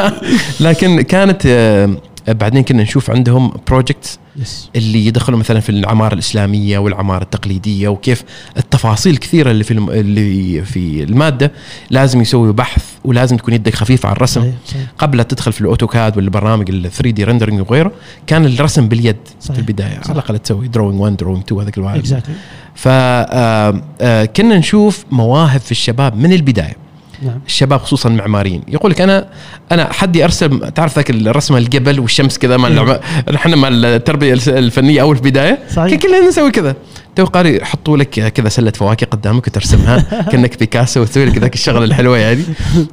لكن 0.66 1.00
كانت 1.00 1.42
آه، 1.46 1.96
بعدين 2.28 2.62
كنا 2.62 2.82
نشوف 2.82 3.10
عندهم 3.10 3.52
projects 3.68 4.18
yes 4.36 4.68
اللي 4.76 5.06
يدخلوا 5.06 5.38
مثلا 5.38 5.60
في 5.60 5.68
العمارة 5.68 6.14
الإسلامية 6.14 6.78
والعمارة 6.78 7.22
التقليدية 7.22 7.88
وكيف 7.88 8.24
التفاصيل 8.56 9.12
الكثيره 9.12 9.50
اللي 9.50 9.64
في 9.64 9.70
الم... 9.70 9.90
اللي 9.90 10.62
في 10.64 11.02
المادة 11.02 11.52
لازم 11.90 12.20
يسوي 12.20 12.52
بحث 12.52 12.84
ولازم 13.04 13.36
تكون 13.36 13.54
يدك 13.54 13.74
خفيفه 13.74 14.08
على 14.08 14.16
الرسم. 14.16 14.40
صحيح 14.40 14.54
صحيح. 14.66 14.86
قبل 14.98 15.18
لا 15.18 15.22
تدخل 15.22 15.52
في 15.52 15.60
الأوتوكاد 15.60 16.16
والبرامج 16.16 16.70
ال 16.70 16.90
3D 16.90 17.24
rendering 17.24 17.60
وغيره 17.60 17.92
كان 18.26 18.44
الرسم 18.44 18.88
باليد 18.88 19.16
صحيح. 19.40 19.54
في 19.54 19.58
البداية. 19.58 20.00
صح. 20.00 20.10
على 20.10 20.12
الأقل 20.18 20.38
تسوي 20.38 20.68
drawing 20.68 21.00
1 21.00 21.16
drawing 21.16 21.42
2 21.44 21.60
هذاك 21.60 21.78
الواحد. 21.78 21.98
exactly 21.98 22.34
فكنا 22.74 24.58
نشوف 24.58 25.04
مواهب 25.10 25.60
في 25.60 25.70
الشباب 25.70 26.16
من 26.16 26.32
البداية. 26.32 26.76
نعم. 27.22 27.40
الشباب 27.46 27.80
خصوصا 27.80 28.08
المعماريين. 28.08 28.62
يقول 28.68 28.90
لك 28.90 29.00
أنا 29.00 29.28
أنا 29.72 29.92
حدي 29.92 30.24
ارسم 30.24 30.58
تعرف 30.68 30.96
ذاك 30.96 31.10
الرسمة 31.10 31.58
الجبل 31.58 32.00
والشمس 32.00 32.38
كذا 32.38 32.56
مع. 32.56 32.68
العم- 32.68 32.98
إحنا 33.34 33.56
مع 33.56 33.68
التربية 33.72 34.32
الفنية 34.48 35.02
أول 35.02 35.16
في 35.16 35.22
البداية؟ 35.22 35.58
صحيح. 35.74 35.94
كلنا 36.00 36.28
نسوي 36.28 36.50
كذا. 36.50 36.74
تو 37.16 37.24
قالوا 37.24 37.50
يحطوا 37.50 37.96
لك 37.96 38.10
كذا 38.32 38.48
سلة 38.48 38.70
فواكه 38.70 39.06
قدامك 39.06 39.46
وترسمها. 39.46 40.00
كأنك 40.32 40.58
بيكاسو 40.58 41.00
وتسوي 41.00 41.24
لك 41.24 41.38
ذاك 41.38 41.54
الشغلة 41.54 41.84
الحلوة 41.84 42.18
يعني 42.18 42.42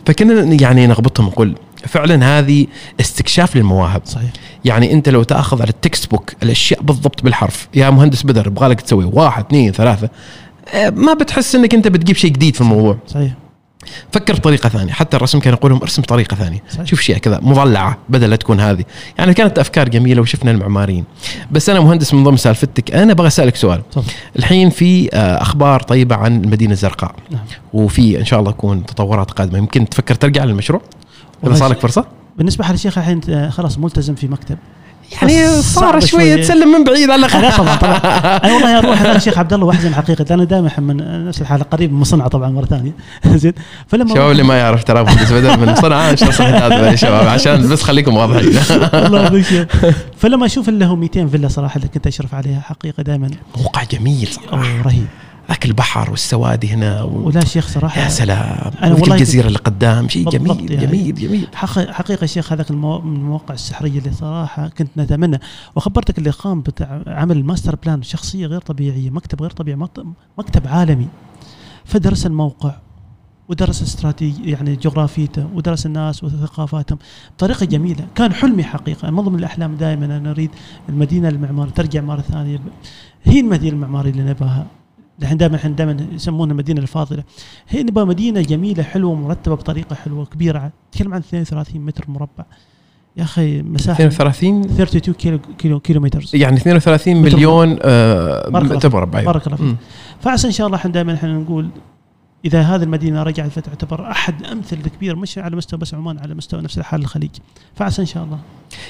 فكنا 0.05 0.57
يعني 0.61 0.87
نغبطهم 0.87 1.25
نقول 1.25 1.55
فعلا 1.87 2.39
هذه 2.39 2.67
استكشاف 2.99 3.55
للمواهب. 3.55 4.01
صحيح. 4.05 4.29
يعني 4.65 4.93
أنت 4.93 5.09
لو 5.09 5.23
تأخذ 5.23 5.61
على 5.61 5.69
ال 5.69 6.11
textbook 6.11 6.33
الأشياء 6.43 6.81
بالضبط 6.81 7.23
بالحرف 7.23 7.67
يا 7.75 7.89
مهندس 7.89 8.23
بدر 8.23 8.47
يبغى 8.47 8.67
لك 8.67 8.81
تسوي 8.81 9.05
واحد 9.13 9.45
اثنين 9.45 9.71
ثلاثة 9.71 10.09
آه، 10.73 10.89
ما 10.89 11.13
بتحس 11.13 11.55
إنك 11.55 11.73
أنت 11.73 11.87
بتجيب 11.87 12.15
شيء 12.15 12.31
جديد 12.31 12.55
في 12.55 12.61
الموضوع. 12.61 12.97
صحيح. 13.07 13.31
فكر 14.11 14.33
بطريقه 14.33 14.69
ثانية. 14.69 14.93
حتى 14.93 15.17
الرسم 15.17 15.39
كان 15.39 15.53
يقول 15.53 15.71
لهم 15.71 15.81
ارسم 15.81 16.01
بطريقه 16.01 16.35
ثانية. 16.35 16.63
صحيح. 16.69 16.85
شوف 16.85 17.01
شيء 17.01 17.17
كذا 17.17 17.39
مضلعة 17.41 17.97
بدل 18.09 18.29
لا 18.29 18.35
تكون 18.35 18.59
هذه. 18.59 18.83
يعني 19.17 19.33
كانت 19.33 19.59
أفكار 19.59 19.89
جميلة 19.89 20.21
وشفنا 20.21 20.51
المعماريين. 20.51 21.05
بس 21.51 21.69
أنا 21.69 21.79
مهندس 21.79 22.13
من 22.13 22.23
ضمن 22.23 22.37
سالفتك 22.37 22.91
أنا 22.91 23.11
أبغى 23.11 23.27
أسألك 23.27 23.55
سؤال. 23.55 23.89
تفضل 23.89 24.11
الحين 24.39 24.69
في 24.69 25.09
آه، 25.13 25.41
أخبار 25.41 25.81
طيبة 25.81 26.15
عن 26.15 26.43
المدينة 26.43 26.71
الزرقاء. 26.71 27.15
نعم. 27.31 27.41
وفي 27.73 28.19
إن 28.19 28.25
شاء 28.25 28.39
الله 28.39 28.51
يكون 28.51 28.85
تطورات 28.85 29.31
قادمة. 29.31 29.57
يمكن 29.57 29.89
تفكر 29.89 30.15
ترجع 30.15 30.43
للمشروع؟ 30.43 30.81
إذا 31.47 31.53
صار 31.53 31.69
لك 31.69 31.79
فرصة؟ 31.79 32.05
بالنسبة 32.37 32.63
حال 32.63 32.75
الشيخ 32.75 32.97
الحين 32.97 33.21
آه، 33.29 33.49
خلاص 33.49 33.77
ملتزم 33.77 34.15
في 34.15 34.27
مكتب. 34.27 34.57
يعني 35.21 35.61
صار 35.61 35.99
شوية. 35.99 36.09
شوية. 36.09 36.35
تسلم 36.43 36.67
من 36.71 36.83
بعيد 36.83 37.09
على 37.09 37.21
لا 37.21 37.57
طبعا 37.57 37.75
طبعا. 37.83 37.97
أنا 38.43 38.53
والله 38.53 38.77
أروح 38.79 39.01
هذا 39.01 39.15
الشيخ 39.15 39.37
عبد 39.37 39.53
الله 39.53 39.65
واحزن 39.65 39.93
حقيقه 39.95 40.33
أنا 40.33 40.43
دائما 40.43 40.71
من 40.77 41.25
نفس 41.27 41.41
الحالة 41.41 41.63
قريب 41.63 41.93
من 41.93 42.03
صنعاء 42.03 42.27
طبعا 42.29 42.49
مرة 42.49 42.65
ثانية. 42.65 42.91
زين. 43.35 43.53
فلما 43.87 44.13
أروح- 44.13 44.17
اللي 44.17 44.43
ما 44.43 44.57
يعرف 44.59 44.83
ترى 44.83 45.03
بدر 45.03 45.57
من 45.59 45.75
صنعاء 45.75 46.13
هذا 46.39 46.91
يا 46.91 46.95
شباب 46.95 47.27
عشان 47.27 47.67
بس 47.69 47.81
خليكم 47.83 48.15
واضحين. 48.17 48.49
الله 49.05 49.21
يعطيك. 49.21 49.67
فلما 50.17 50.45
أشوف 50.45 50.69
اللي 50.69 50.85
هو 50.85 50.95
200 50.95 51.27
فيلا 51.27 51.47
صراحة 51.47 51.75
اللي 51.77 51.87
كنت 51.87 52.07
أشرف 52.07 52.33
عليها 52.35 52.59
حقيقه 52.61 53.03
دائما. 53.03 53.29
موقع 53.57 53.83
جميل 53.83 54.27
صراحة. 54.51 54.81
رهيب. 54.85 55.07
ذاك 55.49 55.65
البحر 55.65 56.11
والسوادي 56.11 56.69
هنا 56.69 57.03
و... 57.03 57.27
ولا 57.27 57.45
شيخ 57.45 57.67
صراحة 57.67 58.01
يا 58.01 58.09
سلام. 58.09 58.71
أنا 58.83 58.93
والله 58.93 59.15
الجزيرة 59.15 59.47
اللي 59.47 59.59
قدام 59.59 60.09
شيء 60.09 60.29
جميل 60.29 60.71
يعني. 60.71 60.85
جميل 60.85 61.15
جميل. 61.15 61.47
حق- 61.55 61.91
حقيقة 61.91 62.25
شيخ 62.25 62.53
هذاك 62.53 62.69
المواقع 62.71 63.53
السحريه 63.53 63.99
اللي 63.99 64.11
صراحة 64.13 64.67
كنت 64.67 64.89
نتمنى. 64.97 65.39
وخبرتك 65.75 66.17
اللي 66.17 66.29
قام 66.29 66.61
بتاع 66.61 67.01
عمل 67.07 67.37
ال 67.37 67.43
master 67.43 67.75
plan 67.75 68.03
شخصية 68.03 68.45
غير 68.47 68.61
طبيعية 68.61 69.09
مكتب 69.09 69.41
غير 69.41 69.51
طبيعي 69.51 69.77
مكتب, 70.37 70.67
عالمي. 70.67 71.07
فدرس 71.85 72.25
الموقع 72.25 72.75
ودرس 73.49 73.81
استراتيجي 73.81 74.51
يعني 74.51 74.75
جغرافيته 74.75 75.47
ودرس 75.53 75.85
الناس 75.85 76.23
وثقافاتهم 76.23 76.97
بطريقة 77.37 77.65
جميلة. 77.65 78.05
كان 78.15 78.33
حلمي 78.33 78.63
حقيقة. 78.63 79.09
من 79.09 79.21
ضمن 79.23 79.39
الأحلام 79.39 79.75
دائما 79.75 80.05
أنا 80.05 80.31
أريد 80.31 80.51
المدينة 80.89 81.29
المعماريه 81.29 81.71
ترجع 81.71 82.01
مرة 82.01 82.21
ثانية 82.21 82.59
هي 83.23 83.39
المدينة 83.39 83.73
المعمارية 83.75 84.11
اللي 84.11 84.23
نباها. 84.23 84.65
الحين 85.21 85.37
دائما 85.37 85.55
الحين 85.55 85.75
دائما 85.75 86.07
يسمونها 86.11 86.51
المدينة 86.51 86.81
الفاضلة. 86.81 87.23
هي 87.69 87.83
نبغى 87.83 88.05
مدينة 88.05 88.41
جميلة 88.41 88.83
حلوة 88.83 89.15
مرتبة 89.15 89.55
بطريقة 89.55 89.95
حلوة 89.95 90.25
كبيرة. 90.25 90.71
تتكلم 90.91 91.13
عن 91.13 91.19
32 91.19 91.81
متر 91.81 92.05
مربع. 92.07 92.45
يا 93.17 93.23
أخي 93.23 93.61
مساحة 93.61 94.03
32 94.03 94.61
32 94.65 95.13
كيلو 95.13 95.39
كيلو 95.57 95.79
كيلومترز 95.79 96.35
يعني 96.35 96.57
32 96.57 97.21
متر 97.21 97.35
مليون 97.35 97.77
آه، 97.81 98.49
متر 98.49 98.89
مربع 98.93 99.23
بارك 99.23 99.47
الله 99.47 99.57
فيك. 99.57 99.75
فعسى 100.21 100.47
إن 100.47 100.51
شاء 100.51 100.67
الله 100.67 100.77
إحنا 100.77 100.91
دائما 100.91 101.13
إحنا 101.13 101.37
نقول 101.37 101.69
إذا 102.45 102.61
هذه 102.61 102.83
المدينة 102.83 103.23
رجعت 103.23 103.49
فتعتبر 103.51 104.11
أحد 104.11 104.43
الأمثلة 104.45 104.77
الكبيرة 104.85 105.15
مش 105.15 105.37
على 105.37 105.55
مستوى 105.55 105.79
بس 105.79 105.93
عمان 105.93 106.19
على 106.19 106.33
مستوى 106.35 106.61
نفس 106.61 106.77
الحال 106.77 107.01
الخليج 107.01 107.29
فعسى 107.75 108.01
إن 108.01 108.07
شاء 108.07 108.23
الله 108.23 108.37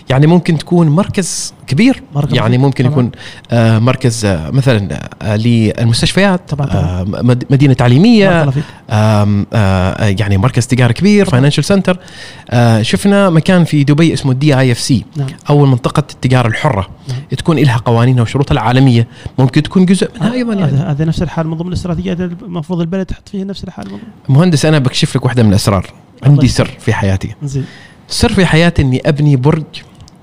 يعني 0.09 0.27
ممكن 0.27 0.57
تكون 0.57 0.89
مركز 0.89 1.53
كبير 1.67 2.03
مركز 2.15 2.33
يعني. 2.35 2.57
ممكن 2.57 2.83
طبعاً. 2.83 2.93
يكون 2.93 3.11
آه، 3.51 3.79
مركز 3.79 4.25
آه، 4.25 4.49
مثلا 4.49 4.99
آه، 5.21 5.35
للمستشفيات 5.35 6.49
طبعاً، 6.49 6.67
طبعاً. 6.67 7.03
مد- 7.23 7.45
مدينة 7.49 7.73
تعليمية 7.73 8.51
يعني 9.99 10.37
مركز 10.37 10.67
تجاري 10.67 10.93
كبير. 10.93 11.25
financial 11.25 11.63
center 11.63 11.97
شفنا 12.81 13.29
مكان 13.29 13.63
في 13.63 13.83
دبي 13.83 14.13
اسمه 14.13 14.31
ال 14.31 14.59
DIFC 14.59 15.05
نعم 15.17 15.27
أو 15.49 15.65
منطقة 15.65 15.99
التجارة 16.13 16.47
الحرة 16.47 16.87
نعم. 17.09 17.17
تكون 17.37 17.57
لها 17.59 17.77
قوانينها 17.77 18.21
وشروطها 18.21 18.53
العالمية 18.53 19.07
ممكن 19.39 19.63
تكون 19.63 19.85
جزء 19.85 20.11
منها 20.15 20.33
أيضا 20.33 20.53
يعني 20.53 20.71
هذا 20.77 21.05
نفس 21.05 21.21
الحال 21.21 21.47
من 21.47 21.57
ضمن 21.57 21.67
الاستراتيجيات 21.67 22.19
المفروض 22.21 22.79
البلد 22.81 23.05
تحط 23.05 23.29
فيها 23.29 23.38
نفس 23.43 23.63
الحال 23.63 23.87
ضمن- 23.87 23.99
مهندس 24.29 24.65
أنا 24.65 24.79
بكشف 24.79 25.15
لك 25.15 25.25
واحدة 25.25 25.43
من 25.43 25.49
الأسرار. 25.49 25.89
عندي 26.23 26.45
يسلمك. 26.45 26.69
سر 26.69 26.77
في 26.79 26.93
حياتي. 26.93 27.35
زين. 27.43 27.65
السر 28.09 28.33
في 28.33 28.45
حياتي 28.45 28.81
إني 28.81 29.01
أبني 29.05 29.35
برج 29.35 29.63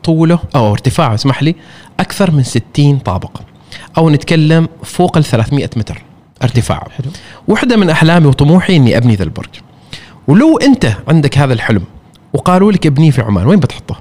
طوله 0.04 0.38
أو 0.54 0.72
ارتفاعه 0.72 1.14
اسمح 1.14 1.42
لي 1.42 1.54
أكثر 2.00 2.30
من 2.30 2.42
60 2.42 2.98
طابق 2.98 3.40
أو 3.98 4.10
نتكلم 4.10 4.68
فوق 4.82 5.16
ال 5.16 5.24
300 5.24 5.70
متر 5.76 6.02
ارتفاعه 6.42 6.90
حلو. 6.90 7.10
واحدة 7.48 7.76
من 7.76 7.90
أحلامي 7.90 8.26
وطموحي 8.26 8.76
إني 8.76 8.96
أبني 8.96 9.14
ذا 9.14 9.22
البرج. 9.24 9.48
ولو 10.28 10.58
أنت 10.58 10.92
عندك 11.08 11.38
هذا 11.38 11.52
الحلم 11.52 11.82
وقالوا 12.32 12.72
لك 12.72 12.86
ابنيه 12.86 13.10
في 13.10 13.22
عمان 13.22 13.46
وين 13.46 13.60
بتحطه؟ 13.60 13.96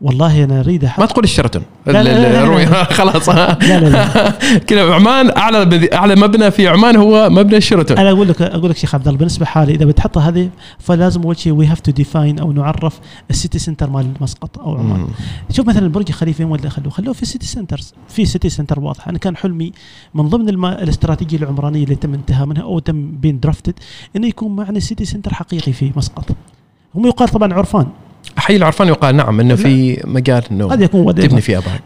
والله 0.00 0.44
أنا 0.44 0.60
أريد 0.60 0.90
ما 0.98 1.06
تقول 1.06 1.24
لا. 1.86 2.84
خلاص. 2.98 3.28
لا 3.28 3.58
لا 3.60 3.88
لا. 3.88 4.30
كذا 4.68 4.94
عمان 4.94 5.36
أعلى 5.36 5.88
أعلى 5.92 6.16
مبنى 6.16 6.50
في 6.50 6.68
عمان 6.68 6.96
هو 6.96 7.30
مبنى 7.30 7.56
الشرتون 7.56 7.98
أنا 7.98 8.10
أقول 8.10 8.28
لك 8.28 8.42
أقول 8.42 8.70
لك 8.70 8.76
شيخ 8.76 8.94
عبد 8.94 9.06
الله 9.06 9.18
بالنسبة 9.18 9.46
حالي 9.46 9.74
إذا 9.74 9.84
بتحطها 9.84 10.28
هذه 10.28 10.50
فلازم 10.78 11.22
أول 11.22 11.38
شيء 11.38 11.52
we 11.52 11.66
have 11.66 11.80
to 11.80 11.90
define 11.90 12.38
أو 12.38 12.52
نعرف 12.52 13.00
ال 13.30 13.36
city 13.36 13.58
center 13.58 13.90
مال 13.90 14.10
مسقط 14.20 14.58
أو 14.58 14.76
عمان. 14.76 15.00
مم. 15.00 15.08
شوف 15.50 15.66
مثلا 15.66 15.88
برج 15.88 16.10
خليفه 16.10 16.44
وين 16.44 16.70
خلوه 16.70 16.90
خلوه 16.90 17.12
في 17.12 17.26
city 17.26 17.46
centers 17.46 17.94
في 18.08 18.26
city 18.26 18.48
center 18.48 18.80
واضح 18.80 19.08
أنا 19.08 19.18
كان 19.18 19.36
حلمي 19.36 19.72
من 20.14 20.28
ضمن 20.28 20.48
الم... 20.48 20.66
الاستراتيجية 20.66 21.36
العمرانية 21.38 21.84
اللي 21.84 21.94
تم 21.94 22.14
انتهاء 22.14 22.46
منها 22.46 22.62
أو 22.62 22.78
تم 22.78 23.10
بين 23.10 23.40
drafted 23.40 23.74
إنه 24.16 24.26
يكون 24.26 24.56
معنا 24.56 24.80
city 24.80 25.04
center 25.04 25.34
حقيقي 25.34 25.72
في 25.72 25.92
مسقط. 25.96 26.36
هم 26.94 27.06
يقال 27.06 27.28
طبعا 27.28 27.54
عرفان. 27.54 27.86
حي 28.36 28.56
العرفان 28.56 28.88
يقال 28.88 29.16
نعم 29.16 29.40
إنه 29.40 29.54
في 29.54 30.02
مجال 30.04 30.42
إنه 30.50 30.66
قد 30.66 30.80
يكون 30.82 31.00
ود- 31.00 31.20
تبني 31.20 31.40
فيه 31.40 31.58
ابراج 31.58 31.80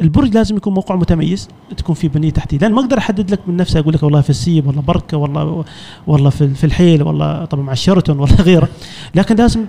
البرج 0.00 0.34
لازم 0.34 0.56
يكون 0.56 0.74
موقع 0.74 0.96
متميز 0.96 1.48
تكون 1.76 1.94
في 1.94 2.08
بنية 2.08 2.30
تحتية. 2.30 2.58
لأن 2.58 2.72
ما 2.72 2.80
أقدر 2.80 2.98
أحدد 2.98 3.30
لك 3.30 3.40
من 3.46 3.56
نفسي 3.56 3.78
أقول 3.78 3.94
لك 3.94 4.02
والله 4.02 4.20
في 4.20 4.30
السيب 4.30 4.66
والله 4.66 4.82
بركة 4.82 5.16
والله 5.16 5.64
والله 6.06 6.30
في 6.30 6.64
الحيل 6.64 7.02
والله 7.02 7.44
طبعا 7.44 7.64
مع 7.64 7.72
الشيراتون 7.72 8.18
ولا 8.18 8.34
غيره. 8.34 8.68
لكن 9.14 9.36
لازم 9.36 9.64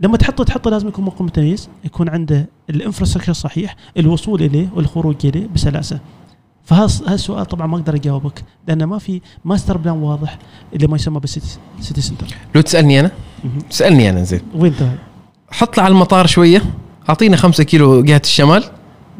لما 0.00 0.16
تحطه 0.16 0.44
تحطه 0.44 0.70
لازم 0.70 0.88
يكون 0.88 1.04
موقع 1.04 1.24
متميز 1.24 1.68
يكون 1.84 2.08
عنده 2.08 2.48
ال 2.70 2.74
infrastructure 2.74 3.30
الصحيح 3.30 3.76
الوصول 3.98 4.42
إليه 4.42 4.68
والخروج 4.74 5.16
إليه 5.26 5.46
بسلاسة. 5.54 5.98
فهذا 6.64 6.84
السؤال 7.14 7.46
طبعا 7.46 7.66
ما 7.66 7.76
أقدر 7.76 7.94
أجاوبك 7.94 8.42
لأن 8.68 8.84
ما 8.84 8.98
في 8.98 9.20
master 9.44 9.76
plan 9.76 9.96
واضح 9.96 10.38
اللي 10.74 10.86
ما 10.86 10.96
يسمى 10.96 11.20
بالسيتي 11.20 11.58
سيتي 11.80 12.00
سنتر. 12.00 12.26
لو 12.54 12.60
تسألني 12.60 13.00
أنا. 13.00 13.10
سألني 13.70 14.10
أنا 14.10 14.22
زين. 14.24 14.40
وين 14.54 14.74
حط 15.50 15.76
له 15.78 15.82
على 15.84 15.92
المطار 15.92 16.26
شوية. 16.26 16.62
اعطينا 17.08 17.36
خمسة 17.36 17.64
كيلو 17.64 18.02
جهة 18.02 18.20
الشمال. 18.24 18.64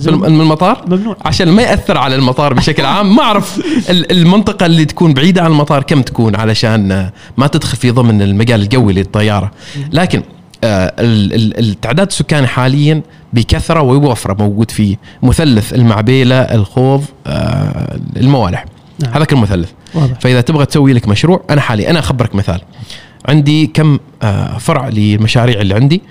من 0.06 0.40
المطار. 0.40 0.84
ممنوع 0.88 1.16
عشان 1.24 1.48
ما 1.48 1.62
يأثر 1.62 1.98
على 1.98 2.14
المطار 2.14 2.54
بشكل 2.54 2.84
عام. 2.94 3.16
ما 3.16 3.22
أعرف 3.22 3.58
ال- 3.90 4.12
المنطقة 4.12 4.66
اللي 4.66 4.84
تكون 4.84 5.14
بعيدة 5.14 5.42
عن 5.42 5.50
المطار 5.50 5.82
كم 5.82 6.02
تكون 6.02 6.36
علشان 6.36 6.92
آه، 6.92 7.12
ما 7.36 7.46
تدخل 7.46 7.76
في 7.76 7.90
ضمن 7.90 8.22
المجال 8.22 8.60
الجوي 8.60 8.92
للطيارة. 8.92 9.50
لكن 9.92 10.22
آه، 10.64 10.92
ال- 10.98 11.32
ال- 11.34 11.58
التعداد 11.58 12.06
السكاني 12.06 12.46
حاليا 12.46 13.02
بكثرة 13.32 13.80
وبوفره 13.80 14.34
موجود 14.42 14.70
في 14.70 14.96
مثلث 15.22 15.74
المعبيلة 15.74 16.36
الخوض 16.40 17.04
آه، 17.26 17.98
الموالح. 18.16 18.64
نعم. 19.02 19.12
هذاك 19.12 19.32
المثلث. 19.32 19.70
واضح. 19.94 20.20
فإذا 20.20 20.40
تبغى 20.40 20.66
تسوي 20.66 20.92
لك 20.92 21.08
مشروع 21.08 21.44
أنا 21.50 21.60
حالي 21.60 21.90
أنا 21.90 21.98
أخبرك 21.98 22.34
مثال. 22.34 22.60
عندي 23.28 23.66
كم 23.66 23.98
آه، 24.22 24.58
فرع 24.58 24.88
للمشاريع 24.88 25.60
اللي 25.60 25.74
عندي 25.74 26.02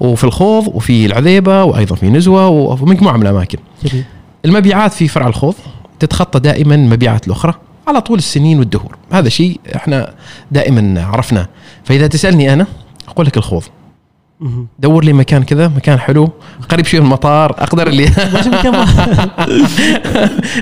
وفي 0.00 0.24
الخوض 0.24 0.68
وفي 0.68 1.06
العذيبة 1.06 1.64
وأيضا 1.64 1.94
في 1.94 2.10
نزوة 2.10 2.48
ومجموعه 2.48 3.16
من 3.16 3.22
الأماكن. 3.22 3.58
جميل. 3.84 4.04
المبيعات 4.44 4.92
في 4.92 5.08
فرع 5.08 5.26
الخوض 5.26 5.54
تتخطى 6.00 6.40
دائما 6.40 6.74
المبيعات 6.74 7.26
الأخرى 7.26 7.54
على 7.88 8.00
طول 8.00 8.18
السنين 8.18 8.58
والدهور. 8.58 8.96
هذا 9.12 9.28
شيء 9.28 9.60
إحنا 9.76 10.14
دائما 10.50 11.04
عرفناه. 11.04 11.48
فإذا 11.84 12.06
تسألني 12.06 12.52
أنا 12.52 12.66
أقول 13.08 13.26
لك 13.26 13.36
الخوض. 13.36 13.62
دور 14.78 15.04
لي 15.04 15.12
مكان 15.12 15.42
كذا 15.42 15.68
مكان 15.68 15.98
حلو 15.98 16.28
قريب 16.68 16.86
شوي 16.86 17.00
من 17.00 17.06
المطار 17.06 17.50
أقدر 17.50 17.86
اللي 17.86 18.06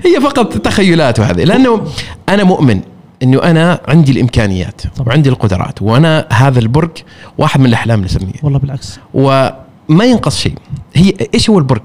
هي 0.07 0.21
فقط 0.23 0.59
تخيلات 0.59 1.21
وهذه 1.21 1.45
لأنه 1.45 1.87
أنا 2.29 2.45
مؤمن 2.45 2.81
إنه 3.23 3.43
أنا 3.43 3.81
عندي 3.89 4.12
الإمكانيات 4.12 4.81
طبعا. 4.97 5.09
وعندي 5.09 5.29
القدرات 5.29 5.83
وأنا 5.83 6.27
هذا 6.33 6.59
البرج 6.59 6.91
واحد 7.39 7.61
من 7.61 7.66
الأحلام 7.66 7.99
اللي 7.99 8.11
اسميه 8.11 8.33
والله 8.43 8.59
بالعكس 8.59 8.99
وما 9.14 10.05
ينقص 10.05 10.39
شيء 10.39 10.55
هي 10.95 11.12
إيش 11.35 11.51
هو 11.51 11.59
البرج؟ 11.59 11.83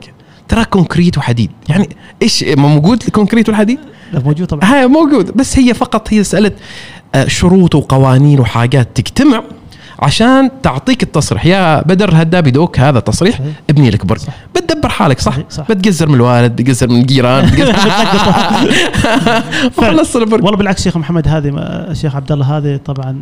ترى 0.48 0.66
concrete 0.66 1.18
وحديد 1.18 1.52
يعني 1.70 1.90
إيش 2.22 2.44
موجود 2.44 3.04
ال 3.08 3.12
concrete 3.12 3.50
والحديد؟ 3.50 3.80
لا، 4.14 4.20
موجود 4.20 4.48
طبعا 4.48 4.66
هاي 4.74 4.88
موجود 4.88 5.38
بس 5.38 5.60
هي 5.60 5.74
فقط 5.74 6.14
هي 6.14 6.20
مساله 6.20 6.52
آه، 7.16 7.28
شروط 7.28 7.76
وقوانين 7.76 8.40
وحاجات 8.40 8.88
تجتمع 8.96 9.44
عشان 10.00 10.50
تعطيك 10.64 11.04
التصريح. 11.04 11.46
يا 11.46 11.82
بدر 11.82 12.10
الهدابي 12.10 12.52
دوك 12.52 12.80
هذا 12.80 13.00
تصريح. 13.00 13.42
ابني 13.70 13.90
لك 13.90 14.06
برج. 14.06 14.22
بتدبر 14.56 14.90
حالك 14.90 15.20
صح, 15.20 15.38
صح. 15.50 15.72
بتقزر 15.72 16.10
من 16.10 16.16
الوالد 16.16 16.62
بتقزر 16.62 16.90
من 16.90 17.02
الجيران 17.02 17.46
وخلصت 19.78 20.16
البرج. 20.22 20.44
والله 20.44 20.58
بالعكس 20.58 20.84
شيخ 20.84 20.98
محمد 20.98 21.28
هذه 21.28 21.52
ما- 21.52 21.94
شيخ 21.94 22.16
عبد 22.16 22.32
الله 22.32 22.58
هذه 22.58 22.78
طبعا 22.86 23.22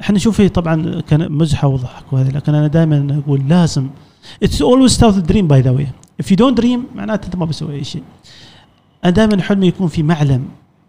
إحنا 0.00 0.16
نشوف 0.16 0.36
فيه 0.36 0.48
طبعا 0.48 1.00
كان 1.08 1.32
مزحة 1.32 1.68
وضحك 1.68 2.12
وهذه 2.12 2.28
لكن 2.30 2.54
أنا 2.54 2.66
دائما 2.66 3.22
أقول 3.26 3.42
لازم. 3.48 3.88
it's 4.42 4.62
always 4.62 4.90
start 4.92 5.14
dream 5.14 5.46
by 5.48 5.60
the 5.60 5.70
way 5.70 5.86
if 6.20 6.30
you 6.30 6.36
don't 6.36 6.56
dream 6.58 6.84
معناته 6.94 7.26
أنت 7.26 7.36
ما 7.36 7.44
بتسوي 7.44 7.74
أي 7.74 7.84
شيء. 7.84 8.02
أنا 9.04 9.12
دائما 9.12 9.42
حلمي 9.42 9.66
يكون 9.66 9.88
في 9.88 10.02
معلم 10.02 10.44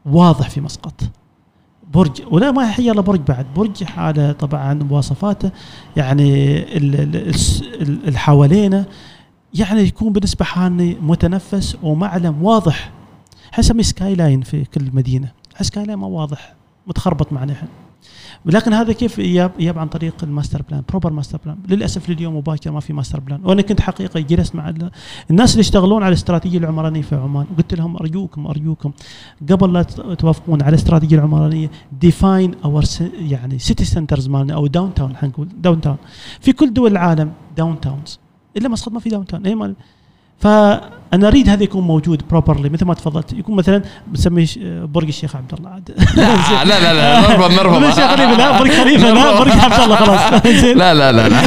واضح 0.06 0.50
في 0.50 0.62
مسقط. 0.62 1.02
برج 1.94 2.22
ولا 2.32 2.52
ما 2.52 2.80
هي 2.80 2.92
إلا 2.92 3.02
برج 3.02 3.20
بعد. 3.20 3.46
برج 3.56 3.84
على 3.98 4.34
طبعا 4.34 4.74
مواصفاته 4.74 5.52
يعني 5.98 6.58
ال- 6.78 6.96
ال- 6.96 7.28
الس- 7.30 7.62
ال- 7.62 8.08
اللي 8.08 8.20
حوالينا 8.20 8.86
يعني 9.54 9.82
يكون 9.82 10.14
بالنسبة 10.14 10.46
حالنا 10.46 10.96
متنفس 11.02 11.78
ومعلم 11.84 12.44
واضح. 12.44 12.92
حنسميه 13.52 13.84
skyline 13.84 14.42
في 14.42 14.66
كل 14.66 14.90
مدينة. 14.94 15.32
skyline 15.62 16.00
ما 16.00 16.08
واضح. 16.08 16.54
متخربط 16.88 17.34
معنا 17.34 17.54
إحنا. 17.54 17.68
لكن 18.46 18.74
هذا 18.74 18.94
كيف 18.94 19.20
يجاب 19.20 19.52
يجاب 19.60 19.80
عن 19.80 19.88
طريق 19.88 20.16
ال 20.24 20.29
master 20.29 20.62
plan 20.62 20.84
proper 20.90 21.14
master 21.14 21.40
plan 21.46 21.58
للأسف 21.70 22.10
لليوم 22.10 22.38
مباشر 22.38 22.72
ما 22.72 22.80
في 22.80 22.94
master 22.94 23.20
plan 23.20 23.40
وأنا 23.44 23.62
كنت 23.62 23.82
حقيقة 23.82 24.20
جلست 24.20 24.56
مع 24.56 24.70
ال- 24.70 24.92
الناس 25.32 25.52
اللي 25.52 25.60
يشتغلون 25.60 26.04
على 26.04 26.10
الاستراتيجيه 26.14 26.58
العمرانية 26.58 27.02
في 27.02 27.16
عمان. 27.16 27.46
وقلت 27.54 27.74
لهم 27.74 27.96
أرجوكم 27.98 28.48
أرجوكم. 28.48 28.92
قبل 29.52 29.74
لا 29.74 29.84
توافقون 29.84 30.62
على 30.62 30.70
الاستراتيجيه 30.70 31.16
العمرانية 31.18 31.72
define 32.02 32.52
our 32.66 32.84
يعني 33.20 33.60
city 33.60 33.86
centers 33.86 34.28
مالنا 34.28 34.54
أو 34.54 34.68
downtown 34.68 35.16
خلينا 35.16 35.28
نقول 35.28 35.48
downtown 35.62 35.98
في 36.40 36.54
كل 36.54 36.74
دول 36.74 36.92
العالم 36.92 37.32
downtowns 37.58 38.20
إلا 38.58 38.70
مسقط 38.70 38.92
ما 38.92 39.00
في 39.00 39.10
downtown 39.10 39.46
اي 39.46 39.56
ما 39.56 39.74
فأنا 40.40 41.28
أريد 41.28 41.50
هذا 41.50 41.64
يكون 41.64 41.84
موجود 41.84 42.22
properly 42.30 42.70
مثل 42.70 42.86
ما 42.86 42.94
تفضلت. 42.94 43.34
يكون 43.34 43.56
مثلا 43.56 43.82
بنسميه 44.08 44.48
برج 44.86 45.08
الشيخ 45.08 45.36
عبد 45.36 45.54
الله. 45.54 45.70
عاد. 45.70 45.92
لا 46.16 46.64
لا 46.66 46.94
لا 46.94 46.94
لا 46.94 47.30
نربط 47.30 47.52
نربط 47.52 47.74
برج 47.74 47.84
الشيخ 47.84 48.08
خليفه 48.08 48.38
لا 48.38 48.60
برج 48.60 48.72
خليفه 48.72 49.14
لا 49.14 49.40
برج 49.40 49.52
عبد 49.52 49.82
الله 49.82 49.96
خلاص. 49.96 50.46
لا 50.82 50.94
لا 50.94 51.12
لا 51.12 51.30
لا. 51.30 51.38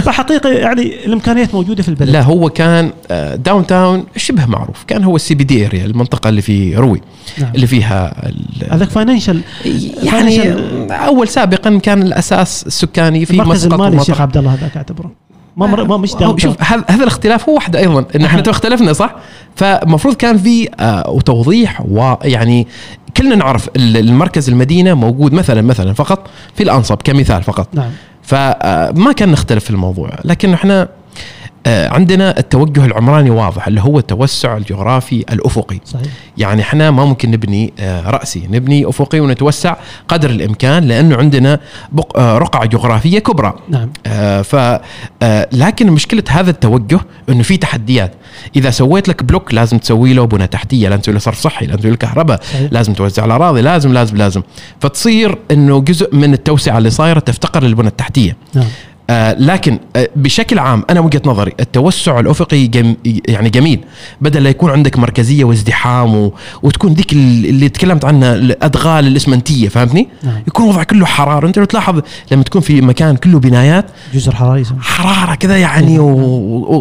فحقيقة 0.00 0.50
يعني 0.50 1.04
الإمكانيات 1.06 1.54
موجودة 1.54 1.82
في 1.82 1.88
البلد. 1.88 2.10
لا 2.10 2.22
هو 2.22 2.50
كان 2.50 2.92
downtown 3.34 4.04
شبه 4.16 4.46
معروف. 4.46 4.84
كان 4.84 5.04
هو 5.04 5.16
ال 5.16 5.34
CBD 5.34 5.66
area 5.66 5.84
المنطقة 5.84 6.28
اللي 6.28 6.42
في 6.42 6.76
روي 6.76 7.00
نعم. 7.38 7.52
اللي 7.54 7.66
فيها 7.66 8.30
هذاك 8.70 8.90
financial 8.90 9.40
يعني 10.02 10.54
أول 10.90 11.28
سابقا 11.28 11.78
كان 11.78 12.02
الأساس 12.02 12.66
السكاني 12.66 13.24
في 13.24 13.30
المركز 13.30 13.50
مسقط 13.50 13.72
المالي 13.72 13.90
ومطرح. 13.90 14.00
الشيخ 14.00 14.20
عبد 14.20 14.36
الله 14.36 14.54
هذاك 14.54 14.76
أعتبره. 14.76 15.12
ما 15.60 15.66
مر 15.66 15.84
ما 15.84 15.96
مش 15.96 16.14
down 16.14 16.38
شوف 16.38 16.56
هذا 16.62 17.02
الاختلاف 17.02 17.48
هو 17.48 17.54
واحد 17.54 17.76
أيضا 17.76 18.04
إن 18.16 18.24
إحنا. 18.24 18.40
تو 18.40 18.50
اختلفنا 18.50 18.92
صح؟ 18.92 19.14
فالمفروض 19.56 20.14
كان 20.14 20.38
في 20.38 20.68
آه، 20.80 21.10
وتوضيح 21.10 21.82
ويعني 21.88 22.66
كلنا 23.16 23.34
نعرف 23.34 23.68
ال- 23.76 23.96
المركز 23.96 24.48
المدينة 24.48 24.94
موجود 24.94 25.32
مثلا 25.32 25.62
مثلا 25.62 25.92
فقط 25.92 26.28
في 26.54 26.62
الأنصب 26.62 26.96
كمثال 27.04 27.42
فقط 27.42 27.68
نعم 27.74 27.90
فما 28.22 29.12
كان 29.16 29.28
نختلف 29.32 29.64
في 29.64 29.70
الموضوع 29.70 30.10
لكن 30.24 30.52
إحنا 30.52 30.82
آه، 30.82 30.88
عندنا 31.66 32.38
التوجه 32.38 32.84
العمراني 32.84 33.30
واضح 33.30 33.66
اللي 33.66 33.80
هو 33.80 33.98
التوسع 33.98 34.56
الجغرافي 34.56 35.24
الأفقي. 35.32 35.78
صحيح. 35.84 36.06
يعني 36.38 36.62
إحنا 36.62 36.90
ما 36.90 37.04
ممكن 37.04 37.30
نبني 37.30 37.72
آه، 37.80 38.10
رأسي 38.10 38.48
نبني 38.50 38.88
أفقي 38.88 39.20
ونتوسع 39.20 39.76
قدر 40.08 40.30
الإمكان 40.30 40.84
لأنه 40.84 41.16
عندنا 41.16 41.60
آه، 42.16 42.38
رقعة 42.38 42.66
جغرافية 42.66 43.18
كبرى. 43.18 43.54
نعم. 43.68 43.90
آه، 44.06 44.42
ف 44.42 44.54
آه، 45.22 45.48
لكن 45.52 45.90
مشكلة 45.90 46.22
هذا 46.28 46.50
التوجه 46.50 47.00
إنه 47.28 47.42
في 47.42 47.56
تحديات. 47.56 48.12
إذا 48.56 48.70
سويت 48.70 49.08
لك 49.08 49.22
block 49.22 49.54
لازم 49.54 49.78
تسوي 49.78 50.12
له 50.12 50.24
بنى 50.24 50.46
تحتية 50.46 50.88
لازم 50.88 51.02
تسوي 51.02 51.14
له 51.14 51.20
صرف 51.20 51.40
صحي 51.40 51.66
لازم 51.66 51.78
تسوي 51.78 51.90
له 51.90 51.96
كهرباء. 51.96 52.40
لازم 52.70 52.92
توزع 52.94 53.24
الاراضي 53.24 53.60
لازم 53.60 53.92
لازم 53.92 54.16
لازم. 54.16 54.42
فتصير 54.80 55.38
إنه 55.50 55.80
جزء 55.80 56.14
من 56.14 56.32
التوسعة 56.32 56.78
اللي 56.78 56.90
صايرة 56.90 57.18
تفتقر 57.18 57.62
للبنى 57.62 57.88
التحتية. 57.88 58.36
نعم. 58.54 58.66
آه 59.10 59.36
لكن 59.38 59.78
آه 59.96 60.08
بشكل 60.16 60.58
عام 60.58 60.84
أنا 60.90 61.00
وجهة 61.00 61.22
نظري 61.24 61.52
التوسع 61.60 62.20
الأفقي 62.20 62.66
جم 62.66 62.94
يعني 63.28 63.50
جميل 63.50 63.80
بدل 64.20 64.42
لا 64.42 64.50
يكون 64.50 64.70
عندك 64.70 64.98
مركزية 64.98 65.44
وازدحام 65.44 66.14
و... 66.16 66.32
وتكون 66.62 66.92
ذيك 66.92 67.12
ال- 67.12 67.46
اللي 67.46 67.68
تكلمت 67.68 68.04
عنها 68.04 68.34
الأدغال 68.34 69.06
الإسمنتية 69.06 69.68
فهمتني؟ 69.68 70.08
نعم. 70.22 70.42
يكون 70.48 70.68
وضع 70.68 70.82
كله 70.82 71.06
حراره 71.06 71.46
أنت 71.46 71.58
لو 71.58 71.64
تلاحظ 71.64 72.00
لما 72.32 72.42
تكون 72.42 72.60
في 72.62 72.80
مكان 72.80 73.16
كله 73.16 73.38
بنايات 73.38 73.86
جزر 74.14 74.34
حراري. 74.34 74.64
حرارة 74.80 75.34
كذا 75.34 75.56
يعني 75.58 75.98
و- 75.98 76.06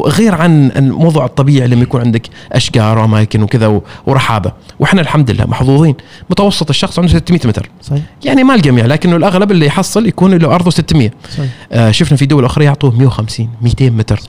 وغير 0.06 0.36
عن 0.36 0.72
الموضوع 0.76 1.26
الطبيعي 1.26 1.68
لما 1.68 1.82
يكون 1.84 2.02
عندك 2.02 2.22
أشجار 2.52 2.98
وأماكن 3.00 3.44
وكذا 3.44 3.68
و- 3.68 3.84
ورحابة. 4.06 4.52
وإحنا 4.80 5.02
الحمد 5.02 5.32
لله 5.32 5.46
محظوظين. 5.46 5.96
متوسط 6.30 6.70
الشخص 6.70 7.00
عنده 7.00 7.12
600 7.12 7.40
متر. 7.46 7.70
صحيح. 7.82 8.02
يعني 8.26 8.44
ما 8.44 8.56
الجميع 8.56 8.86
لكنه 8.86 9.16
الأغلب 9.16 9.52
اللي 9.52 9.66
يحصل 9.66 10.08
يكون 10.08 10.34
له 10.34 10.56
أرضه 10.56 10.72
600 10.72 11.12
صحيح. 11.38 11.50
آه، 11.72 11.92
شفنا 11.92 12.18
في 12.20 12.26
دول 12.26 12.46
أخرى 12.46 12.66
يعطوه 12.66 12.92
150 12.98 13.50
200 13.62 13.90
متر. 13.90 14.20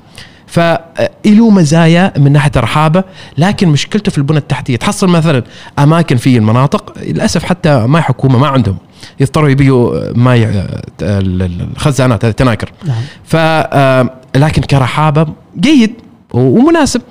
فله 0.47 1.51
مزايا 1.51 2.13
من 2.19 2.33
ناحية 2.33 2.51
الرحابه 2.57 3.05
لكن 3.39 3.69
مشكلته 3.69 4.11
في 4.11 4.19
البنى 4.19 4.39
التحتية. 4.39 4.77
تحصل 4.77 5.09
مثلا 5.09 5.43
أماكن 5.79 6.17
في 6.17 6.37
المناطق 6.37 6.95
للأسف 7.03 7.45
حتى 7.45 7.87
ما 7.87 8.01
حكومة 8.01 8.39
ما 8.39 8.47
عندهم. 8.49 8.77
يضطروا 9.21 9.49
يبيعوا 9.49 10.13
ماي 10.15 10.45
آه، 10.47 10.83
ال- 11.03 11.43
ال- 11.43 11.69
الخزانات 11.73 12.25
هذه 12.25 12.31
التناكر 12.31 12.73
نعم. 12.85 13.03
ف 13.25 13.37
آه، 13.37 14.11
لكن 14.37 14.63
كرحابة 14.63 15.27
جيد 15.61 15.95
ومناسب. 16.33 17.03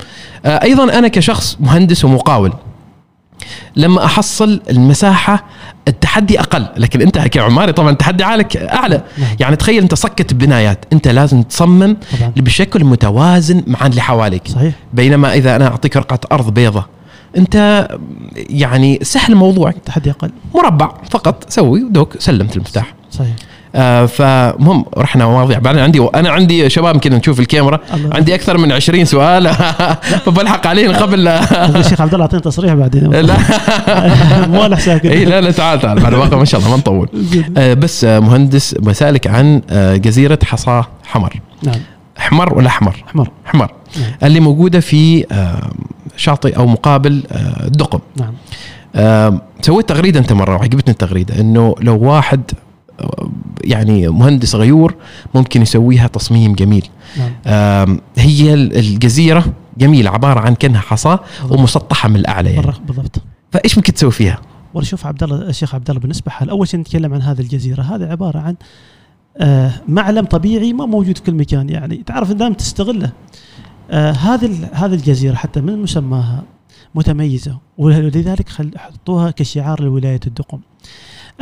آه، 0.45 0.63
أيضا 0.63 0.83
أنا 0.99 1.07
كشخص 1.07 1.57
مهندس 1.59 2.05
ومقاول. 2.05 2.53
لما 3.75 4.05
أحصل 4.05 4.61
المساحة 4.69 5.43
التحدي 5.87 6.39
أقل 6.39 6.67
لكن 6.77 7.01
أنت 7.01 7.17
كعماري 7.19 7.71
طبعا 7.71 7.89
التحدي 7.89 8.23
عالك 8.23 8.57
أعلى. 8.57 9.01
نعم. 9.17 9.35
يعني 9.39 9.55
تخيل 9.55 9.81
أنت 9.83 9.93
صكت 9.93 10.33
بنايات 10.33 10.85
أنت 10.93 11.07
لازم 11.07 11.41
تصمم 11.43 11.97
طبعا. 12.19 12.33
بشكل 12.37 12.83
متوازن 12.85 13.63
مع 13.67 13.85
اللي 13.85 14.01
حواليك. 14.01 14.47
صحيح. 14.47 14.73
بينما 14.93 15.33
إذا 15.33 15.55
أنا 15.55 15.67
أعطيك 15.67 15.97
رقعة 15.97 16.19
أرض 16.31 16.53
بيضة 16.53 16.85
أنت 17.37 17.87
يعني 18.35 18.99
سهل 19.01 19.31
الموضوع. 19.33 19.71
تحدي 19.71 20.09
أقل. 20.11 20.31
مربع 20.55 20.91
فقط. 21.09 21.49
سوي 21.49 21.87
دوك 21.89 22.15
سلمت 22.19 22.55
المفتاح. 22.55 22.93
صحيح. 23.11 23.35
آه 23.75 24.05
فمهم 24.05 24.85
رحنا 24.97 25.25
مواضيع 25.25 25.59
بعدين 25.59 25.81
عندي 25.81 26.07
أنا 26.15 26.29
عندي 26.29 26.69
شباب 26.69 26.97
كذا 26.97 27.17
نشوف 27.17 27.39
الكاميرا. 27.39 27.79
الله. 27.93 28.15
عندي 28.15 28.35
أكثر 28.35 28.57
من 28.57 28.71
20 28.71 29.05
سؤال. 29.05 29.53
فبلحق 30.25 30.67
عليهم 30.67 30.95
قبل. 30.95 31.27
الشيخ 31.27 32.01
عبد 32.01 32.13
الله 32.13 32.25
أعطيني 32.25 32.41
تصريح 32.41 32.73
بعدين 32.73 33.09
لا. 33.29 33.37
موالح 34.47 34.79
ساكت 34.79 35.05
اي 35.05 35.25
لا 35.25 35.41
لا 35.41 35.51
تعال 35.51 35.79
تعال. 35.79 35.99
بعد 35.99 36.33
ما 36.33 36.45
شاء 36.45 36.59
الله 36.59 36.71
ما 36.71 36.77
نطول. 36.77 37.09
آه 37.57 37.73
بس 37.73 38.03
آه 38.03 38.19
مهندس 38.19 38.73
بسالك 38.73 39.27
عن 39.27 39.61
آه 39.69 39.95
جزيرة 39.95 40.39
حصاه 40.43 40.87
حمر. 41.05 41.39
نعم. 41.63 41.79
حمر 42.17 42.53
ولا 42.57 42.67
احمر؟ 42.67 43.03
احمر 43.07 43.29
حمر. 43.45 43.71
نعم. 43.99 44.11
اللي 44.23 44.39
موجودة 44.39 44.79
في 44.79 45.25
آه 45.31 45.69
شاطئ 46.17 46.57
أو 46.57 46.67
مقابل 46.67 47.23
الدقم 47.65 47.99
نعم. 48.17 48.33
سويت 49.61 49.89
تغريدة 49.89 50.19
أنت 50.19 50.33
مرة 50.33 50.55
وعجبتني 50.55 50.91
التغريدة 50.93 51.39
إنه 51.39 51.75
لو 51.81 51.97
واحد 51.97 52.41
يعني 53.63 54.07
مهندس 54.07 54.55
غيور 54.55 54.95
ممكن 55.35 55.61
يسويها 55.61 56.07
تصميم 56.07 56.53
جميل. 56.53 56.87
نعم. 57.17 58.01
هي 58.17 58.53
ال- 58.53 58.77
الجزيرة 58.77 59.45
جميلة 59.77 60.09
عبارة 60.11 60.39
عن 60.39 60.55
كأنها 60.55 60.81
حصاه 60.81 61.19
ومسطحة 61.49 62.09
من 62.09 62.15
الأعلى 62.15 62.53
يعني. 62.53 62.71
بالضبط 62.87 63.21
فإيش 63.51 63.77
ممكن 63.77 63.93
تسوي 63.93 64.11
فيها؟ 64.11 64.41
والله 64.73 64.89
شوف 64.89 65.05
عبد 65.05 65.23
الله 65.23 65.35
الشيخ 65.49 65.75
عبد 65.75 65.89
الله 65.89 66.01
بالنسبة 66.01 66.31
حال 66.31 66.49
أول 66.49 66.67
شيء 66.67 66.79
نتكلم 66.79 67.13
عن 67.13 67.21
هذه 67.21 67.39
الجزيرة. 67.39 67.81
هذه 67.81 68.03
عبارة 68.05 68.39
عن 68.39 68.55
آه 69.37 69.71
معلم 69.87 70.25
طبيعي 70.25 70.73
ما 70.73 70.85
موجود 70.85 71.17
في 71.17 71.23
كل 71.23 71.33
مكان 71.33 71.69
يعني. 71.69 72.03
تعرف 72.05 72.31
دائما 72.31 72.55
تستغله 72.55 73.11
آه 73.91 74.11
هذه 74.11 74.69
هذه 74.73 74.93
الجزيرة 74.93 75.35
حتى 75.35 75.61
من 75.61 75.81
مسماها 75.81 76.43
متميزة 76.95 77.57
ولذلك 77.77 78.49
حطوها 78.77 79.31
كشعار 79.31 79.83
لولاية 79.83 80.19
الدقم. 80.27 80.59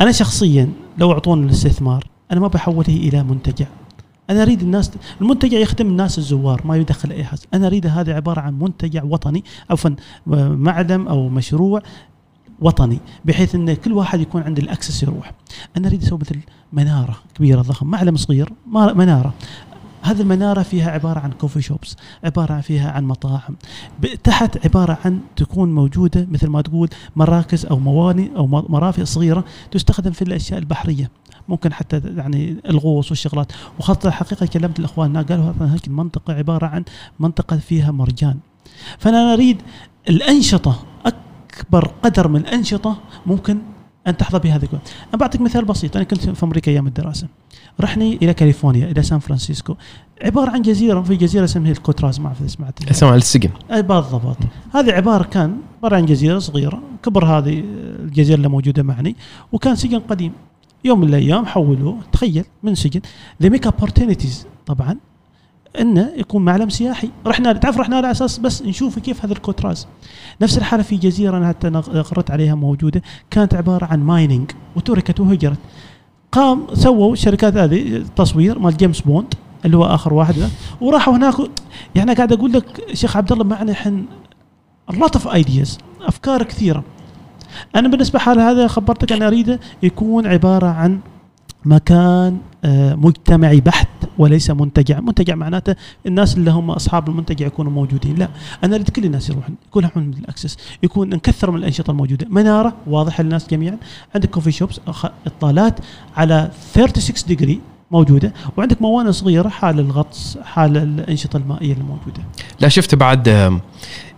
أنا 0.00 0.12
شخصيا 0.12 0.72
لو 0.98 1.12
أعطوني 1.12 1.46
الاستثمار 1.46 2.04
أنا 2.32 2.40
ما 2.40 2.48
بحوله 2.48 2.88
إلى 2.88 3.22
منتجع. 3.22 3.66
أنا 4.30 4.42
أريد 4.42 4.62
الناس 4.62 4.90
المنتجع 5.20 5.58
يخدم 5.58 5.86
الناس 5.86 6.18
الزوار 6.18 6.66
ما 6.66 6.76
يدخل 6.76 7.10
أي 7.10 7.24
حد 7.24 7.38
أنا 7.54 7.66
أريد 7.66 7.86
هذا 7.86 8.14
عبارة 8.14 8.40
عن 8.40 8.58
منتجع 8.58 9.04
وطني 9.04 9.44
عفوا 9.70 9.90
آه، 10.32 10.48
معلم 10.48 11.08
أو 11.08 11.28
مشروع 11.28 11.82
وطني 12.60 12.98
بحيث 13.24 13.54
إن 13.54 13.74
كل 13.74 13.92
واحد 13.92 14.20
يكون 14.20 14.42
عنده 14.42 14.62
الأكسس 14.62 15.02
يروح. 15.02 15.32
أنا 15.76 15.88
أريد 15.88 16.02
أسوي 16.02 16.18
مثل 16.18 16.36
منارة 16.72 17.16
كبيرة 17.34 17.62
ضخم 17.62 17.86
معلم 17.86 18.16
صغير 18.16 18.52
منارة. 18.72 19.34
هذه 20.02 20.20
المنارة 20.20 20.62
فيها 20.62 20.90
عبارة 20.90 21.20
عن 21.20 21.32
كوفي 21.32 21.62
شوبس 21.62 21.96
عبارة 22.24 22.60
فيها 22.60 22.90
عن 22.90 23.04
مطاعم. 23.04 23.56
تحت 24.24 24.66
عبارة 24.66 24.98
عن 25.04 25.20
تكون 25.36 25.74
موجودة 25.74 26.26
مثل 26.30 26.48
ما 26.48 26.62
تقول 26.62 26.88
مراكز 27.16 27.66
أو 27.66 27.78
موانئ 27.78 28.36
أو 28.36 28.46
مرافق 28.46 29.02
صغيرة 29.02 29.44
تستخدم 29.70 30.10
في 30.10 30.22
الأشياء 30.22 30.58
البحرية. 30.58 31.10
ممكن 31.48 31.72
حتى 31.72 32.02
يعني 32.16 32.56
الغوص 32.68 33.10
والشغلات. 33.10 33.52
وخاصة 33.78 34.08
الحقيقة 34.08 34.46
كلمت 34.46 34.78
الأخوان 34.78 35.16
قالوا 35.16 35.52
هذه 35.60 35.80
المنطقة 35.86 36.34
عبارة 36.34 36.66
عن 36.66 36.84
منطقة 37.20 37.56
فيها 37.56 37.90
مرجان. 37.90 38.38
فأنا 38.98 39.32
أريد 39.32 39.62
الأنشطة 40.08 40.82
أكبر 41.06 41.90
قدر 42.02 42.28
من 42.28 42.40
الأنشطة 42.40 42.98
ممكن 43.26 43.58
أن 44.06 44.16
تحظى 44.16 44.38
بهذا 44.38 44.64
الكون. 44.64 44.80
أنا 45.08 45.16
بعطيك 45.16 45.40
مثال 45.40 45.64
بسيط. 45.64 45.96
أنا 45.96 46.04
كنت 46.04 46.30
في 46.30 46.42
أمريكا 46.42 46.72
أيام 46.72 46.86
الدراسة. 46.86 47.28
رحني 47.80 48.18
إلى 48.22 48.34
كاليفورنيا 48.34 48.90
إلى 48.90 49.02
سان 49.02 49.18
فرانسيسكو. 49.18 49.74
عبارة 50.22 50.50
عن 50.50 50.62
جزيرة 50.62 51.02
في 51.02 51.16
جزيرة 51.16 51.44
اسمها 51.44 51.70
ألكتراز 51.70 52.20
ما 52.20 52.26
أعرف 52.26 52.40
إذا 52.40 52.48
سمعت 52.48 52.90
أسمع 52.90 53.14
السجن. 53.14 53.50
أي 53.72 53.82
بالضبط. 53.82 54.38
هذه 54.74 54.92
عبارة 54.92 55.24
كان 55.24 55.56
عبارة 55.78 55.96
عن 55.96 56.06
جزيرة 56.06 56.38
صغيرة 56.38 56.82
كبر 57.02 57.24
هذه 57.24 57.62
الجزيرة 57.98 58.36
اللي 58.36 58.48
موجودة 58.48 58.82
معني 58.82 59.16
وكان 59.52 59.76
سجن 59.76 59.98
قديم. 59.98 60.32
يوم 60.84 61.00
من 61.00 61.08
الأيام 61.08 61.46
حولوه 61.46 61.98
تخيل 62.12 62.44
من 62.62 62.74
سجن 62.74 63.00
they 63.42 63.50
make 63.50 63.68
opportunities 63.68 64.46
طبعا 64.66 64.96
إنه 65.80 66.12
يكون 66.16 66.44
معلم 66.44 66.68
سياحي. 66.68 67.10
رحنا 67.26 67.52
تعرف 67.52 67.78
رحنا 67.78 67.96
على 67.96 68.10
أساس 68.10 68.38
بس 68.38 68.62
نشوف 68.62 68.98
كيف 68.98 69.24
هذا 69.24 69.32
ألكتراز. 69.32 69.86
نفس 70.42 70.58
الحالة 70.58 70.82
في 70.82 70.96
جزيرة 70.96 71.36
أنا 71.36 71.48
حتى 71.48 71.68
قرأت 71.70 72.30
عليها 72.30 72.54
موجودة 72.54 73.02
كانت 73.30 73.54
عبارة 73.54 73.84
عن 73.86 74.00
mining 74.00 74.50
وتركت 74.76 75.20
وهجرت. 75.20 75.58
قام 76.38 76.66
سووا 76.74 77.12
الشركات 77.12 77.56
هذه 77.56 78.04
تصوير 78.16 78.58
مال 78.58 78.76
جيمس 78.76 79.00
بوند 79.00 79.34
اللي 79.64 79.76
هو 79.76 79.84
آخر 79.84 80.14
واحد 80.14 80.34
وراحوا 80.80 81.16
هناك 81.16 81.34
يعني 81.94 82.14
قاعد 82.14 82.32
أقول 82.32 82.52
لك 82.52 82.64
شيخ 82.92 83.16
عبد 83.16 83.32
الله 83.32 83.44
معنا 83.44 83.72
إحنا 83.72 84.02
lot 84.92 85.16
of 85.16 85.28
ideas 85.28 85.78
أفكار 86.00 86.42
كثيرة. 86.42 86.84
أنا 87.76 87.88
بالنسبة 87.88 88.18
حال 88.18 88.40
هذا 88.40 88.66
خبرتك 88.66 89.12
أنا 89.12 89.26
أريده 89.26 89.60
يكون 89.82 90.26
عبارة 90.26 90.66
عن 90.66 91.00
مكان 91.64 92.38
مجتمعي 92.94 93.60
بحت 93.60 93.88
وليس 94.18 94.50
منتجع. 94.50 95.00
منتجع 95.00 95.34
معناته 95.34 95.76
الناس 96.06 96.36
اللي 96.36 96.50
هم 96.50 96.70
أصحاب 96.70 97.08
المنتجع 97.08 97.46
يكونوا 97.46 97.72
موجودين. 97.72 98.14
لا 98.14 98.28
أنا 98.64 98.74
أريد 98.74 98.88
كل 98.90 99.04
الناس 99.04 99.30
يروحون 99.30 99.54
يكون 99.66 99.82
لهم 99.82 100.10
ال 100.18 100.23
access 100.23 100.56
يكون 100.82 101.08
نكثر 101.08 101.50
من 101.50 101.58
الأنشطة 101.58 101.90
الموجودة. 101.90 102.26
منارة 102.30 102.76
واضحه 102.86 103.22
للناس 103.22 103.48
جميعا. 103.50 103.78
عندك 104.14 104.30
coffee 104.30 104.52
shops 104.52 104.80
إطلالات 105.26 105.80
على 106.16 106.50
36 106.72 107.28
degree 107.28 107.60
موجودة. 107.90 108.32
وعندك 108.56 108.82
موانئ 108.82 109.12
صغيرة 109.12 109.48
حال 109.48 109.80
الغطس 109.80 110.38
حال 110.44 110.76
الأنشطة 110.76 111.36
المائية 111.36 111.72
الموجودة. 111.72 112.22
لا 112.60 112.68
شفت 112.68 112.94
بعد 112.94 113.58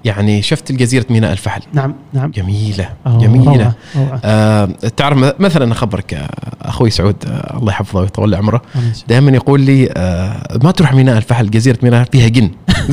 يعني 0.04 0.42
شفت 0.42 0.70
الجزيرة 0.70 1.06
ميناء 1.10 1.32
الفحل 1.32 1.60
نعم 1.72 1.94
نعم 2.12 2.30
جميلة 2.30 2.88
أوه، 3.06 3.18
جميلة 3.18 3.52
روعة، 3.52 3.74
روعة. 3.96 4.20
آه 4.24 4.68
تعرف 4.96 5.40
مثلا 5.40 5.72
أخبرك 5.72 6.14
آه، 6.14 6.28
أخوي 6.62 6.90
سعود 6.90 7.16
آه 7.26 7.58
الله 7.58 7.72
يحفظه 7.72 8.00
ويطول 8.00 8.34
عمره. 8.34 8.62
دائما 9.08 9.30
يقول 9.30 9.60
لي 9.60 9.88
آه 9.96 10.58
ما 10.62 10.70
تروح 10.70 10.94
ميناء 10.94 11.16
الفحل 11.16 11.50
جزيرة 11.50 11.78
ميناء 11.82 12.06
فيها 12.12 12.28
جن. 12.28 12.50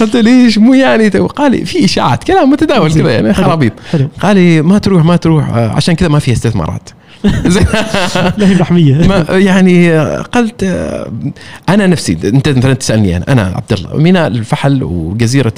قلت 0.00 0.16
ليش 0.26 0.58
مو 0.58 0.74
يعني 0.74 1.08
قال 1.08 1.66
في 1.66 1.84
إشاعات 1.84 2.24
كلام 2.24 2.50
متداول. 2.50 2.94
كذا 2.94 3.10
يعني. 3.12 3.34
خرابيط 3.34 3.72
قال 4.22 4.36
لي 4.36 4.62
ما 4.62 4.78
تروح 4.78 5.04
ما 5.04 5.16
تروح 5.16 5.48
آه، 5.48 5.68
عشان 5.68 5.94
كذا 5.94 6.08
ما 6.08 6.18
فيها 6.18 6.34
استثمارات 6.34 6.90
لا 8.38 8.48
هي 8.48 8.54
محميه 8.54 8.96
يعني 9.30 9.98
قلت 10.08 10.62
أنا 11.68 11.86
نفسي 11.86 12.18
أنت 12.24 12.48
مثلا 12.48 12.74
تسألني 12.74 13.16
أنا 13.16 13.32
أنا 13.32 13.42
عبد 13.42 13.72
الله 13.72 13.96
ميناء 13.96 14.26
الفحل 14.26 14.82
وجزيرة 14.82 15.52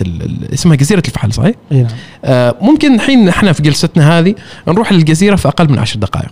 اسمها 0.55 0.77
جزيرة 0.77 1.03
الفحل 1.09 1.33
صحيح؟ 1.33 1.55
أي 1.73 1.83
نعم. 1.83 1.91
آه، 2.25 2.57
ممكن 2.61 2.95
الحين 2.95 3.29
إحنا 3.29 3.53
في 3.53 3.63
جلستنا 3.63 4.19
هذه 4.19 4.35
نروح 4.69 4.93
للجزيرة 4.93 5.37
في 5.37 5.49
أقل 5.49 5.71
من 5.71 5.79
عشر 5.79 5.99
دقائق. 5.99 6.31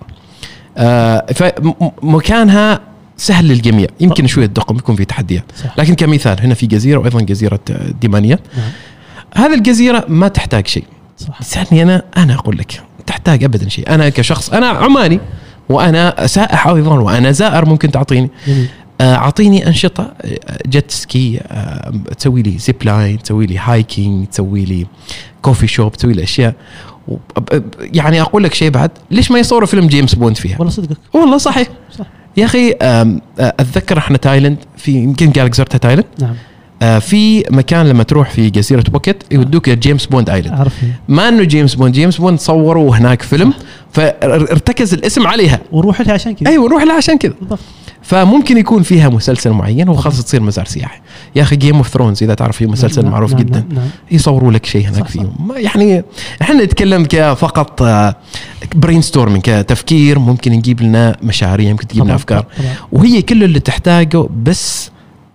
آه، 0.77 1.27
فمكانها 1.35 2.81
سهل 3.17 3.49
للجميع 3.49 3.87
يمكن 4.01 4.27
شوية 4.27 4.47
دقم 4.47 4.77
يكون 4.77 4.97
في 4.97 5.05
تحديات. 5.05 5.45
لكن 5.79 5.95
كمثال 5.95 6.41
هنا 6.41 6.55
في 6.55 6.67
جزيرة 6.67 6.99
وأيضا 6.99 7.21
جزيرة 7.21 7.61
آه، 7.71 7.91
ديمانيا 8.01 8.39
نعم. 8.57 8.71
هذه 9.35 9.55
الجزيرة 9.55 10.05
ما 10.09 10.29
تحتاج 10.29 10.67
شيء. 10.67 10.85
صح. 11.17 11.39
تسألني 11.39 11.83
أنا 11.83 12.03
أنا 12.17 12.35
أقول 12.35 12.59
لك. 12.59 12.88
تحتاج 13.09 13.45
ابدا 13.45 13.69
شيء. 13.69 13.95
أنا 13.95 14.09
كشخص 14.09 14.51
أنا 14.51 14.67
عماني 14.67 15.21
وأنا 15.69 16.27
سائح 16.27 16.67
أيضا 16.67 16.99
وأنا 16.99 17.31
زائر 17.33 17.65
ممكن 17.69 17.91
تعطيني. 17.91 18.31
آه، 19.01 19.15
أعطيني 19.15 19.67
أنشطة 19.67 20.13
آه، 20.23 20.59
جت 20.67 20.91
سكي 20.91 21.41
آه، 21.43 21.93
تسوي 22.19 22.43
لي 22.43 22.59
zip 22.59 22.77
line 22.83 23.23
تسوي 23.23 23.47
لي 23.47 23.59
hiking 23.59 24.27
تسوي 24.27 24.65
لي 24.65 24.87
coffee 25.43 25.67
shop 25.67 25.93
تسوي 25.93 26.13
لي 26.13 26.23
أشياء. 26.23 26.55
يعني 27.81 28.21
أقول 28.21 28.45
لك 28.45 28.55
شيء 28.55 28.71
بعد 28.71 28.91
ليش 29.11 29.31
ما 29.31 29.39
يصوروا 29.39 29.67
فيلم 29.67 29.87
جيمس 29.87 30.15
بوند 30.15 30.37
فيها؟ 30.37 30.57
والله 30.59 30.73
صدقك. 30.73 30.97
والله 31.13 31.39
صحيح. 31.39 31.69
صح. 31.99 32.07
يا 32.37 32.45
أخي 32.45 32.75
آه، 32.83 33.21
أتذكر 33.39 33.99
إحنا 33.99 34.17
تايلند 34.17 34.57
في 34.77 34.93
يمكن 34.93 35.31
قالك 35.33 35.55
زرتها 35.55 35.79
تايلند 35.79 36.05
نعم. 36.21 36.35
آه، 36.83 36.99
في 36.99 37.45
مكان 37.51 37.87
لما 37.87 38.03
تروح 38.03 38.31
في 38.31 38.51
جزيره 38.51 38.85
بوكيت 38.91 39.23
يودوك 39.31 39.71
جيمس 39.71 40.07
بوند 40.07 40.31
آيلاند. 40.31 40.69
ما 41.09 41.29
إنه 41.29 41.43
جيمس 41.43 41.75
بوند 41.75 41.95
جيمس 41.95 42.17
بوند 42.17 42.39
صوروا 42.39 42.97
هناك 42.97 43.23
فيلم 43.23 43.53
فارتكز 43.93 44.95
الاسم 44.95 45.27
عليها. 45.27 45.61
وروح 45.73 46.01
لها 46.01 46.13
عشان 46.13 46.35
كذا. 46.35 46.51
أيوه 46.51 46.69
نروح 46.69 46.83
لها 46.83 46.95
عشان 46.95 47.19
كذا. 47.19 47.35
بالضبط. 47.41 47.59
فممكن 48.03 48.59
يكون 48.59 48.83
فيها 48.83 49.09
مسلسل 49.09 49.51
معين 49.51 49.89
وخلاص 49.89 50.25
تصير 50.25 50.43
مزار 50.43 50.65
سياحي. 50.65 51.01
يا 51.37 51.43
أخي 51.43 51.57
Game 51.57 51.77
of 51.77 51.89
Thrones 51.89 52.23
إذا 52.23 52.35
تعرف 52.35 52.57
فيه 52.57 52.67
مسلسل 52.67 53.03
نعم، 53.03 53.13
معروف 53.13 53.31
نعم، 53.33 53.41
جدا. 53.41 53.61
نعم، 53.61 53.79
نعم. 53.79 53.89
يصوروا 54.11 54.53
لك 54.53 54.67
شيء 54.67 54.89
هناك 54.89 55.05
صح، 55.05 55.07
فيه 55.07 55.27
يعني 55.57 56.05
إحنا 56.43 56.65
نتكلم 56.65 57.07
كفقط 57.09 57.83
brainstorming 58.75 59.43
كتفكير. 59.43 60.19
ممكن 60.19 60.53
نجيب 60.53 60.83
لنا 60.83 61.17
مشاريع 61.23 61.71
ممكن 61.71 61.87
تجيب 61.87 62.05
لنا 62.05 62.15
أفكار. 62.15 62.47
طبعاً. 62.59 62.75
وهي 62.93 63.23
كل 63.23 63.45
اللي 63.45 63.61
تحتاجه 63.61 64.29
بس 64.43 64.91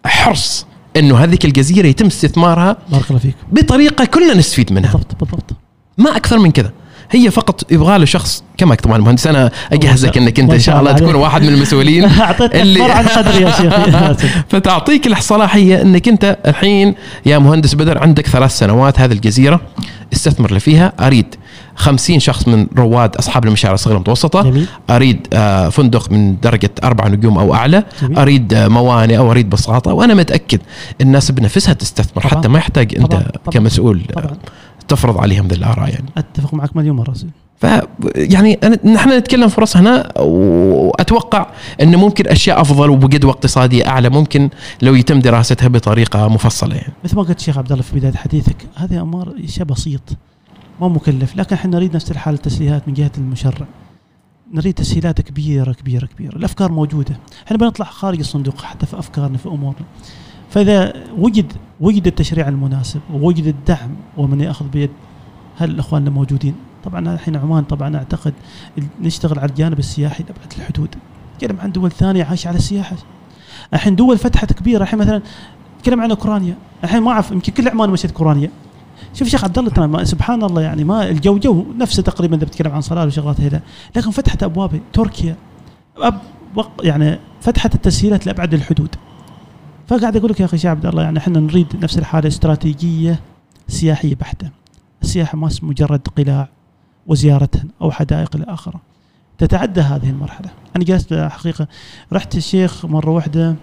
حرص. 0.05 0.65
إنه 0.97 1.17
هذيك 1.17 1.45
الجزيرة 1.45 1.87
يتم 1.87 2.05
استثمارها 2.05 2.77
بارك 2.91 3.09
الله 3.09 3.19
فيك. 3.19 3.35
بطريقة 3.51 4.05
كلنا 4.05 4.33
نستفيد 4.33 4.73
منها. 4.73 4.91
بالضبط 4.91 5.15
بالضبط. 5.19 5.51
ما 5.97 6.17
أكثر 6.17 6.39
من 6.39 6.51
كذا. 6.51 6.71
هي 7.11 7.31
فقط 7.31 7.71
يبغى 7.71 7.97
له 7.97 8.05
شخص 8.05 8.43
كما 8.57 8.75
طبعا 8.75 8.97
المهندس 8.97 9.27
أنا 9.27 9.51
أجهزك 9.73 10.17
إنك 10.17 10.39
أنت 10.39 10.53
إن 10.53 10.59
شاء 10.59 10.79
الله 10.79 10.91
تكون. 10.91 11.15
واحد 11.15 11.41
من 11.41 11.49
المسؤولين. 11.49 12.03
اللي- 12.41 12.83
عن 12.83 13.07
قدري 13.07 13.41
يا 13.43 13.51
شيخ 13.51 13.73
فتعطيك 14.51 15.07
الصلاحية 15.07 15.81
إنك 15.81 16.07
أنت 16.07 16.37
الحين 16.47 16.95
يا 17.25 17.37
مهندس 17.37 17.73
بدر 17.73 17.97
عندك 17.97 18.27
ثلاث 18.27 18.57
سنوات 18.57 18.99
هذه 18.99 19.11
الجزيرة 19.11 19.61
استثمر 20.13 20.51
لي 20.53 20.59
فيها 20.59 20.93
أريد 20.99 21.35
50 21.76 22.19
شخص 22.19 22.47
من 22.47 22.67
رواد 22.78 23.15
أصحاب 23.15 23.45
المشاريع 23.45 23.74
الصغيرة 23.74 23.95
المتوسطة 23.97 24.41
جميل 24.43 24.67
أريد 24.89 25.28
آه، 25.34 25.69
فندق 25.69 26.11
من 26.11 26.39
درجة 26.39 26.71
أربع 26.84 27.07
نجوم 27.07 27.38
أو 27.38 27.53
أعلى 27.53 27.84
جميل. 28.01 28.17
أريد 28.19 28.53
آه، 28.53 28.67
موانئ 28.67 29.17
أو 29.17 29.32
أريد 29.32 29.49
بساطة 29.49 29.93
وأنا 29.93 30.13
متأكد 30.13 30.59
الناس 31.01 31.32
بنفسها 31.32 31.74
تستثمر 31.74 32.24
طبعاً. 32.24 32.39
حتى 32.39 32.47
ما 32.47 32.57
يحتاج 32.59 32.95
أنت 32.97 33.11
طبعاً. 33.11 33.24
طبعاً. 33.24 33.51
كمسؤول 33.51 34.01
آه، 34.17 34.21
طبعا 34.21 34.38
تفرض 34.88 35.17
عليهم 35.17 35.47
ذي 35.47 35.55
الآراء 35.55 35.89
يعني 35.89 36.05
أتفق 36.17 36.53
معك 36.53 36.76
مليون 36.78 36.95
مرة 36.95 37.13
ف 37.57 37.65
يعني 38.15 38.59
نحن 38.86 39.09
نتكلم 39.17 39.47
فرص 39.47 39.78
هنا 39.78 40.11
وأتوقع 40.19 41.47
انه 41.82 41.97
ممكن 41.97 42.28
أشياء 42.28 42.61
أفضل 42.61 42.89
وبقدوه 42.89 43.32
اقتصاديه 43.32 43.88
أعلى 43.88 44.09
ممكن 44.09 44.49
لو 44.82 44.95
يتم 44.95 45.19
دراستها 45.19 45.67
بطريقة 45.67 46.28
مفصلة 46.28 46.76
يعني. 46.76 46.93
مثل 47.03 47.15
ما 47.15 47.21
قلت 47.24 47.39
شيخ 47.39 47.57
عبد 47.57 47.71
الله 47.71 47.84
في 47.84 47.95
بداية 47.99 48.13
حديثك 48.13 48.55
هذه 48.76 49.01
أمر 49.01 49.34
شيء 49.47 49.63
بسيط 49.63 50.01
ما 50.82 50.88
مكلف 50.88 51.36
لكن 51.36 51.55
إحنا 51.55 51.71
نريد 51.71 51.95
نفس 51.95 52.11
الحالة 52.11 52.38
التسهيلات 52.38 52.88
من 52.88 52.93
جهة 52.93 53.11
المشرع. 53.17 53.67
نريد 54.53 54.74
تسهيلات 54.74 55.21
كبيرة 55.21 55.71
كبيرة 55.74 56.05
كبيرة. 56.05 56.36
الأفكار 56.36 56.71
موجودة. 56.71 57.17
إحنا 57.47 57.57
بنطلع 57.57 57.86
خارج 57.86 58.19
الصندوق 58.19 58.61
حتى 58.61 58.86
في 58.86 58.99
أفكارنا 58.99 59.38
في 59.38 59.49
أمورنا. 59.49 59.86
فإذا 60.49 60.93
وجد 61.17 61.53
وجد 61.80 62.07
التشريع 62.07 62.47
المناسب 62.47 63.01
ووجد 63.13 63.47
الدعم 63.47 63.95
ومن 64.17 64.41
يأخذ 64.41 64.67
بيد 64.67 64.89
هل 65.57 65.69
الاخوان 65.69 66.07
الموجودين 66.07 66.55
طبعا 66.84 67.13
الحين 67.13 67.36
عمان 67.36 67.63
طبعا 67.63 67.95
أعتقد 67.95 68.34
نشتغل 69.01 69.39
على 69.39 69.49
الجانب 69.49 69.80
السياحي 69.80 70.24
لأبعد 70.24 70.53
الحدود. 70.57 70.95
نتكلم 71.36 71.59
عن 71.59 71.71
دول 71.71 71.91
ثانية 71.91 72.24
عايشة 72.24 72.47
على 72.47 72.57
السياحة. 72.57 72.95
الحين 73.74 73.95
دول 73.95 74.17
فتحت 74.17 74.53
كبيرة. 74.53 74.84
الحين 74.84 74.99
مثلا 74.99 75.21
نتكلم 75.80 76.01
عن 76.01 76.09
أوكرانيا. 76.09 76.55
الحين 76.84 77.03
ما 77.03 77.11
أعرف 77.11 77.32
يمكن 77.32 77.53
كل 77.53 77.69
عمان 77.69 77.89
مشيت 77.89 78.11
أوكرانيا. 78.11 78.49
شوف 79.14 79.28
شيخ 79.28 79.43
عبد 79.43 79.57
الله 79.57 79.88
ما- 79.88 80.03
سبحان 80.03 80.43
الله 80.43 80.61
يعني 80.61 80.84
ما 80.84 81.09
الجو 81.09 81.38
جو 81.38 81.66
نفسه 81.78 82.03
تقريبا 82.03 82.36
إذا 82.36 82.45
بتتكلم 82.45 82.72
عن 82.72 82.82
صلاة 82.82 83.05
وشغلات 83.05 83.41
هنا 83.41 83.61
لكن 83.95 84.11
فتحت 84.11 84.43
ابوابها 84.43 84.80
تركيا. 84.93 85.36
أب 85.97 86.20
يعني 86.84 87.20
فتحت 87.41 87.76
التسهيلات 87.76 88.26
لأبعد 88.26 88.53
الحدود. 88.53 88.95
فقاعد 89.88 90.18
أقول 90.18 90.32
لك 90.32 90.39
يا 90.39 90.45
أخي 90.45 90.57
شيخ 90.57 90.72
عبد 90.72 90.86
الله 90.86 91.03
يعني 91.03 91.20
إحنا 91.20 91.39
نريد 91.39 91.68
نفس 91.84 91.97
الحالة 91.97 92.28
استراتيجية 92.28 93.20
سياحية 93.68 94.16
بحتة. 94.16 94.49
السياحة 95.01 95.38
ما 95.38 95.49
مجرد 95.61 96.07
قلاع 96.18 96.49
وزيارة 97.07 97.49
أو 97.82 97.91
حدائق 97.91 98.36
إلى 98.36 98.45
آخره. 98.47 98.82
تتعدى 99.38 99.82
هذه 99.82 100.09
المرحلة. 100.09 100.49
أنا 100.76 100.84
جلست 100.84 101.14
حقيقة 101.14 101.68
رحت 102.14 102.36
الشيخ 102.36 102.86
مرة 102.86 103.09
واحدة. 103.09 103.55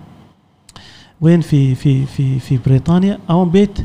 وين؟ 1.20 1.40
في 1.40 1.74
في 1.74 2.06
في 2.06 2.38
في 2.38 2.58
بريطانيا. 2.66 3.18
أو 3.30 3.44
بيت 3.44 3.78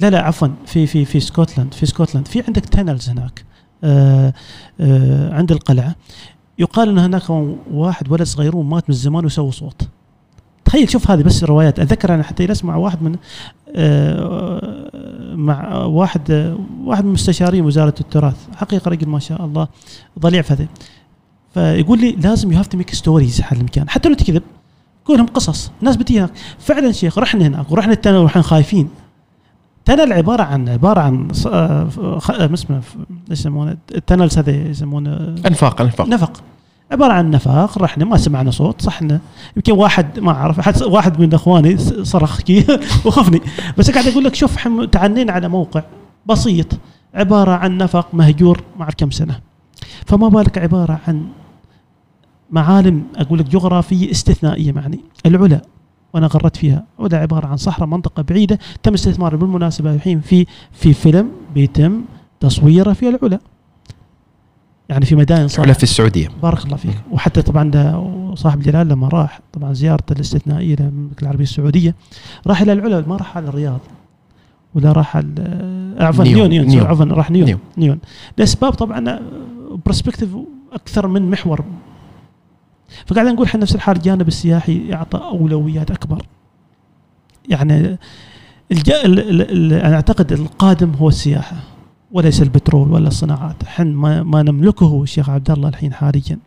لا 0.00 0.10
لا 0.10 0.22
عفوا 0.22 0.48
في 0.66 0.86
في 0.86 1.04
في 1.04 1.20
سكوتلاند 1.20 1.74
في 1.74 1.86
سكوتلاند 1.86 2.28
في 2.28 2.42
عندك 2.46 2.64
tunnels 2.64 3.08
هناك 3.08 3.44
آه 3.84 4.34
آه 4.80 5.34
عند 5.34 5.52
القلعة. 5.52 5.94
يقال 6.58 6.88
إن 6.88 6.98
هناك 6.98 7.30
واحد 7.70 8.12
ولد 8.12 8.22
صغيرون 8.22 8.66
مات 8.66 8.90
من 8.90 8.96
زمان 8.96 9.24
وسوى 9.24 9.52
صوت. 9.52 9.88
تخيل 10.64 10.90
شوف 10.90 11.10
هذه 11.10 11.22
بس 11.22 11.44
روايات. 11.44 11.78
أتذكر 11.78 12.14
أنا 12.14 12.22
حتى 12.22 12.46
جلست 12.46 12.64
مع 12.64 12.76
واحد 12.76 13.02
من 13.02 13.16
آه 13.76 14.90
مع 15.34 15.84
واحد 15.84 16.56
واحد 16.84 17.04
من 17.04 17.12
مستشارين 17.12 17.64
وزارة 17.64 17.94
التراث. 18.00 18.36
حقيقة 18.56 18.88
رجل 18.88 19.08
ما 19.08 19.18
شاء 19.18 19.44
الله 19.44 19.68
ضليع 20.18 20.42
في 20.42 20.66
فيقول 21.54 22.00
لي 22.00 22.12
لازم 22.12 22.52
you 22.52 22.58
have 22.58 22.66
to 22.66 22.78
make 22.78 22.94
stories 22.94 23.40
حال 23.40 23.58
المكان. 23.58 23.88
حتى 23.88 24.08
لو 24.08 24.14
تكذب 24.14 24.42
قولهم 25.04 25.26
قصص. 25.26 25.70
الناس 25.80 25.96
بتجي 25.96 26.18
هناك. 26.18 26.30
فعلا 26.58 26.92
شيخ 26.92 27.18
رحنا 27.18 27.46
هناك 27.46 27.70
ورحنا 27.72 27.92
ال 27.92 27.95
tunnel 27.95 28.16
ورحنا 28.16 28.42
خايفين. 28.42 28.88
tunnel 29.88 30.12
عبارة 30.12 30.42
عن 30.42 30.68
عبارة 30.68 31.00
عن 31.00 31.28
آه، 31.46 31.88
آه، 31.98 32.54
اسمه 32.54 32.76
إيش 33.30 33.40
يسمونه؟ 33.40 33.76
ال 33.94 33.99
tunnels 33.99 34.38
هذا 34.38 34.50
يسمونه 34.50 35.16
انفاق 35.46 35.80
انفاق. 35.80 36.08
نفق. 36.08 36.42
عبارة 36.92 37.12
عن 37.12 37.30
نفاق. 37.30 37.78
رحنا 37.78 38.04
ما 38.04 38.16
سمعنا 38.16 38.50
صوت 38.50 38.82
صحنا 38.82 39.20
يمكن 39.56 39.72
واحد 39.72 40.18
ما 40.18 40.30
أعرف 40.32 40.82
واحد 40.82 41.20
من 41.20 41.34
إخواني 41.34 41.78
صرخ 42.04 42.40
كي 42.40 42.66
وخفني. 43.06 43.40
بس 43.78 43.90
قاعد 43.90 44.06
أقول 44.06 44.24
لك 44.24 44.34
شوف 44.34 44.68
تعنينا 44.92 45.32
على 45.32 45.48
موقع 45.48 45.82
بسيط. 46.26 46.66
عبارة 47.14 47.50
عن 47.52 47.78
نفق 47.78 48.14
مهجور 48.14 48.62
ما 48.76 48.82
اعرف 48.82 48.94
كم 48.94 49.10
سنة. 49.10 49.40
فما 50.06 50.28
بالك 50.28 50.58
عبارة 50.58 51.00
عن 51.08 51.26
معالم 52.50 53.02
أقول 53.16 53.38
لك 53.38 53.44
جغرافية 53.48 54.10
استثنائية 54.10 54.72
معني. 54.72 55.00
العلا 55.26 55.60
وأنا 56.14 56.26
غردت 56.26 56.56
فيها 56.56 56.84
علا 56.98 57.18
عبارة 57.18 57.46
عن 57.46 57.56
صحراء 57.56 57.88
منطقة 57.88 58.22
بعيدة 58.22 58.58
تم 58.82 58.94
استثمار 58.94 59.36
بالمناسبة 59.36 59.94
الحين 59.94 60.20
في 60.20 60.46
في 60.72 60.94
فيلم 60.94 61.30
بيتم 61.54 62.02
تصويره 62.40 62.92
في 62.92 63.08
العلا 63.08 63.38
يعني 64.88 65.06
في 65.06 65.16
مدائن 65.16 65.48
صالح 65.48 65.72
في 65.72 65.82
السعودية 65.82 66.28
بارك 66.42 66.64
الله 66.64 66.76
فيك 66.76 67.00
وحتى 67.10 67.42
طبعا 67.42 68.34
صاحب 68.34 68.60
الجلالة 68.60 68.88
لما 68.88 69.08
راح 69.08 69.40
طبعا 69.52 69.72
زيارته 69.72 70.12
الاستثنائية 70.12 70.76
للمملكة 70.80 71.22
العربية 71.22 71.44
السعودية 71.44 71.94
راح 72.46 72.60
إلى 72.60 72.72
العلا 72.72 73.04
ما 73.06 73.16
راح 73.16 73.36
على 73.36 73.48
الرياض 73.48 73.80
ولا 74.74 74.92
راح 74.92 75.16
على 75.16 75.96
عفوا 76.00 76.24
نيوم. 76.24 76.48
نيوم 76.48 76.66
نيوم. 76.66 76.86
عفوا 76.86 77.04
راح 77.04 77.30
نيوم 77.30 77.46
نيوم. 77.46 77.60
نيوم, 77.76 77.88
نيوم. 77.88 77.98
لاسباب 78.38 78.72
طبعا 78.72 79.20
perspective 79.86 80.28
أكثر 80.72 81.06
من 81.06 81.30
محور 81.30 81.64
فقاعد 83.06 83.26
نقول 83.26 83.46
إحنا 83.46 83.60
نفس 83.60 83.74
الحال 83.74 83.96
الجانب 83.96 84.28
السياحي 84.28 84.88
يعطى 84.88 85.18
أولويات 85.18 85.90
أكبر. 85.90 86.22
يعني 87.48 87.98
الج... 88.72 88.90
ال... 88.90 89.18
ال... 89.18 89.50
ال... 89.50 89.72
أنا 89.72 89.94
أعتقد 89.94 90.32
القادم 90.32 90.94
هو 90.94 91.08
السياحة 91.08 91.56
وليس 92.12 92.42
البترول 92.42 92.92
ولا 92.92 93.08
الصناعات. 93.08 93.64
حن 93.66 93.86
ما, 93.86 94.22
ما 94.22 94.42
نملكه 94.42 95.02
الشيخ 95.02 95.30
عبد 95.30 95.50
الله 95.50 95.68
الحين 95.68 95.92
حاليا. 95.92 96.38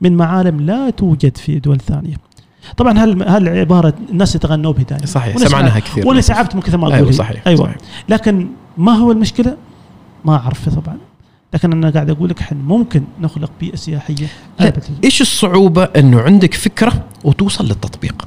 من 0.00 0.16
معالم 0.16 0.60
لا 0.60 0.90
توجد 0.90 1.36
في 1.36 1.58
دول 1.58 1.80
ثانية. 1.80 2.16
طبعا 2.76 2.98
هل 2.98 3.22
هالعباره 3.22 3.94
الناس 4.10 4.34
يتغنوا 4.34 4.72
بها 4.72 4.82
دائما. 4.84 5.06
صحيح 5.06 5.36
سمعناها 5.36 5.78
كثير. 5.78 6.08
وأنا 6.08 6.20
تعبت 6.20 6.54
من 6.54 6.60
كثر 6.60 6.76
ما 6.76 6.84
أقول. 6.84 6.96
أيوه. 6.96 7.10
صحيح 7.10 7.46
أيوه. 7.46 7.60
صحيح. 7.60 7.76
لكن 8.08 8.48
ما 8.78 8.92
هو 8.92 9.12
المشكلة؟ 9.12 9.56
ما 10.24 10.36
أعرف 10.36 10.68
طبعا. 10.68 10.98
لكن 11.54 11.72
أنا 11.72 11.90
قاعد 11.90 12.10
أقول 12.10 12.30
لك 12.30 12.40
إحنا 12.40 12.58
ممكن 12.58 13.02
نخلق 13.20 13.50
بيئة 13.60 13.76
سياحية. 13.76 14.26
إيش 15.04 15.20
الصعوبة 15.20 15.84
إنه 15.84 16.20
عندك 16.20 16.54
فكرة 16.54 17.04
وتوصل 17.24 17.64
للتطبيق 17.64 18.26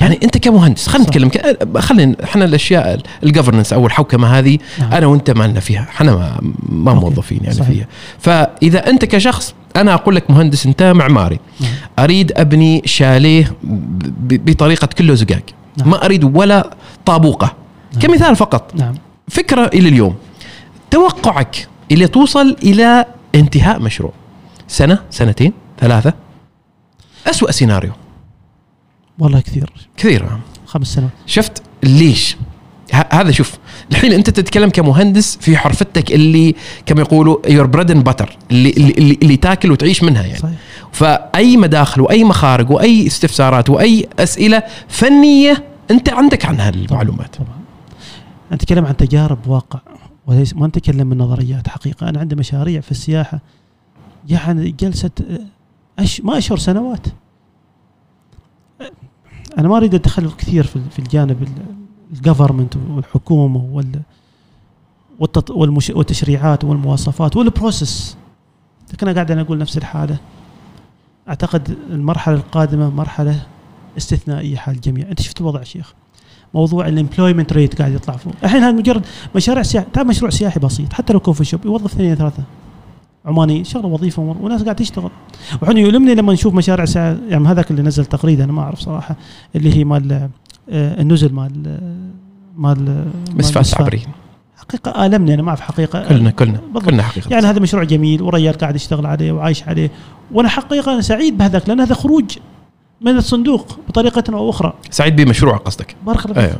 يعني 0.00 0.18
أنت 0.22 0.38
كمهندس 0.38 0.86
خلينا. 0.86 1.08
نتكلم 1.08 1.30
خلينا 1.78 2.16
إحنا 2.24 2.44
الأشياء 2.44 3.00
الجفرنس 3.22 3.72
أو 3.72 3.86
الحوكمة 3.86 4.38
هذه 4.38 4.58
نعم. 4.78 4.92
أنا 4.92 5.06
وأنت 5.06 5.30
ما 5.30 5.44
لنا 5.44 5.60
فيها 5.60 5.82
إحنا 5.82 6.14
ما, 6.14 6.40
ما. 6.68 6.94
موظفين 6.94 7.40
يعني 7.42 7.54
صحيح. 7.54 7.68
فيها 7.68 7.86
فإذا 8.18 8.90
أنت 8.90 9.04
كشخص 9.04 9.54
أنا 9.76 9.94
أقول 9.94 10.16
لك 10.16 10.30
مهندس 10.30 10.66
أنت 10.66 10.82
معماري 10.82 11.40
نعم. 11.60 11.70
أريد 11.98 12.32
أبني 12.36 12.82
شاليه 12.84 13.52
بطريقة 14.20 14.86
كله 14.86 15.14
زقاق 15.14 15.42
نعم. 15.76 15.90
ما 15.90 16.04
أريد 16.04 16.24
ولا 16.24 16.70
طابوقة 17.06 17.52
نعم. 17.92 18.02
كمثال 18.02 18.36
فقط 18.36 18.74
نعم 18.74 18.94
فكرة 19.28 19.70
إلى 19.74 19.88
اليوم 19.88 20.14
توقعك 20.90 21.68
إلى 21.92 22.06
توصل 22.08 22.56
إلى 22.62 23.04
انتهاء 23.34 23.80
مشروع. 23.80 24.12
سنة؟ 24.68 24.98
سنتين؟ 25.10 25.52
ثلاثة؟ 25.80 26.12
أسوأ 27.26 27.50
سيناريو. 27.50 27.92
والله 29.18 29.40
كثير. 29.40 29.72
كثير. 29.96 30.26
خمس 30.66 30.86
سنوات. 30.86 31.10
شفت 31.26 31.62
ليش؟ 31.82 32.36
ه- 32.94 33.06
هذا 33.14 33.30
شوف 33.30 33.54
الحين 33.90 34.12
أنت 34.12 34.30
تتكلم 34.30 34.70
كمهندس 34.70 35.36
في 35.40 35.56
حرفتك 35.56 36.12
اللي 36.12 36.54
كما 36.86 37.00
يقولوا 37.00 37.36
your 37.48 37.66
bread 37.66 37.90
and 37.90 38.04
butter 38.04 38.36
اللي, 38.50 38.70
اللي, 38.70 38.92
اللي, 38.92 39.18
اللي 39.22 39.36
تاكل 39.36 39.72
وتعيش 39.72 40.02
منها 40.02 40.22
يعني. 40.22 40.38
صحيح. 40.38 40.54
فأي 40.92 41.56
مداخل 41.56 42.00
وأي 42.00 42.24
مخارج 42.24 42.70
وأي 42.70 43.06
استفسارات 43.06 43.70
وأي 43.70 44.08
أسئلة 44.18 44.62
فنية 44.88 45.64
أنت 45.90 46.08
عندك 46.08 46.44
عنها 46.46 46.68
المعلومات. 46.68 47.36
طبعا. 47.36 47.58
نتكلم 48.52 48.86
عن 48.86 48.96
تجارب 48.96 49.46
واقع. 49.46 49.78
وليس 50.28 50.54
ما 50.56 50.66
نتكلم 50.66 51.06
من 51.06 51.18
نظريات 51.18 51.68
حقيقة. 51.68 52.08
أنا 52.08 52.20
عندي 52.20 52.34
مشاريع 52.34 52.80
في 52.80 52.90
السياحة. 52.90 53.40
يعني 54.28 54.70
جلسة 54.70 55.10
أش 55.98 56.20
ما 56.20 56.38
أشهر 56.38 56.58
سنوات. 56.58 57.06
أنا 59.58 59.68
ما 59.68 59.76
أريد 59.76 59.94
اتدخل 59.94 60.30
كثير 60.30 60.64
في 60.66 60.98
الجانب 60.98 61.48
الجفرمنت 62.12 62.76
والحكومة 62.76 63.64
وال. 63.64 64.02
والتشريعات 65.90 66.64
والمواصفات 66.64 67.36
والبروسيس 67.36 68.16
لكن 68.92 69.06
أنا 69.06 69.14
قاعد 69.14 69.30
أنا 69.30 69.40
أقول 69.40 69.58
نفس 69.58 69.78
الحالة. 69.78 70.18
أعتقد 71.28 71.78
المرحلة 71.90 72.36
القادمة 72.36 72.90
مرحلة 72.90 73.46
استثنائية 73.96 74.56
حال 74.56 74.74
الجميع. 74.74 75.08
أنت 75.08 75.20
شفت 75.20 75.40
الوضع 75.40 75.62
شيخ؟ 75.62 75.94
موضوع 76.54 76.88
الامبلويمنت 76.88 77.52
ريت 77.52 77.78
قاعد 77.78 77.92
يطلع 77.92 78.16
فوق. 78.16 78.32
الحين 78.44 78.62
هذا 78.62 78.72
مجرد 78.72 79.02
مشاريع 79.36 79.62
سياحي 79.62 79.86
تعال 79.92 80.06
مشروع 80.06 80.30
سياحي 80.30 80.60
بسيط 80.60 80.92
حتى 80.92 81.12
لو 81.12 81.20
كوفي 81.20 81.44
شوب 81.44 81.64
يوظف 81.66 81.94
اثنين 81.94 82.14
ثلاثة. 82.14 82.42
عماني 83.26 83.64
شغلة 83.64 83.86
وظيفة 83.86 84.22
ومر- 84.22 84.36
وناس 84.42 84.62
قاعد 84.62 84.76
تشتغل. 84.76 85.10
وحين 85.62 85.78
يؤلمني 85.78 86.14
لما 86.14 86.32
نشوف 86.32 86.54
مشاريع 86.54 86.84
سياحة 86.84 87.16
يعني 87.28 87.48
هذاك 87.48 87.70
اللي 87.70 87.82
نزل 87.82 88.04
تغريده 88.04 88.44
أنا 88.44 88.52
ما 88.52 88.62
أعرف 88.62 88.78
صراحة 88.80 89.16
اللي 89.56 89.76
هي 89.76 89.84
مال 89.84 90.12
آه، 90.70 91.00
النزل 91.02 91.32
مال 91.32 91.52
آه، 91.66 91.80
مال 92.56 93.04
مسفات. 93.34 93.80
عبري. 93.80 94.02
حقيقة 94.56 95.06
آلمني 95.06 95.34
أنا 95.34 95.42
ما 95.42 95.48
أعرف 95.48 95.60
حقيقة. 95.60 96.08
كلنا 96.08 96.30
كلنا 96.30 96.58
بالضبط. 96.72 96.84
كلنا 96.84 97.02
حقيقة. 97.02 97.30
يعني 97.30 97.46
هذا 97.46 97.60
مشروع 97.60 97.84
جميل 97.84 98.22
وريال 98.22 98.54
قاعد 98.54 98.76
يشتغل 98.76 99.06
عليه 99.06 99.32
وعايش 99.32 99.62
عليه. 99.62 99.90
وأنا 100.32 100.48
حقيقة 100.48 100.92
أنا 100.92 101.00
سعيد 101.00 101.38
بهذاك 101.38 101.68
لأن 101.68 101.80
هذا 101.80 101.94
خروج 101.94 102.24
من 103.00 103.16
الصندوق 103.16 103.78
بطريقة 103.88 104.24
أو 104.28 104.50
أخرى. 104.50 104.72
سعيد 104.90 105.16
بمشروع 105.16 105.56
قصدك. 105.56 105.96
بارك 106.06 106.24
الله 106.24 106.34
فيك. 106.34 106.44
أيوه 106.44 106.58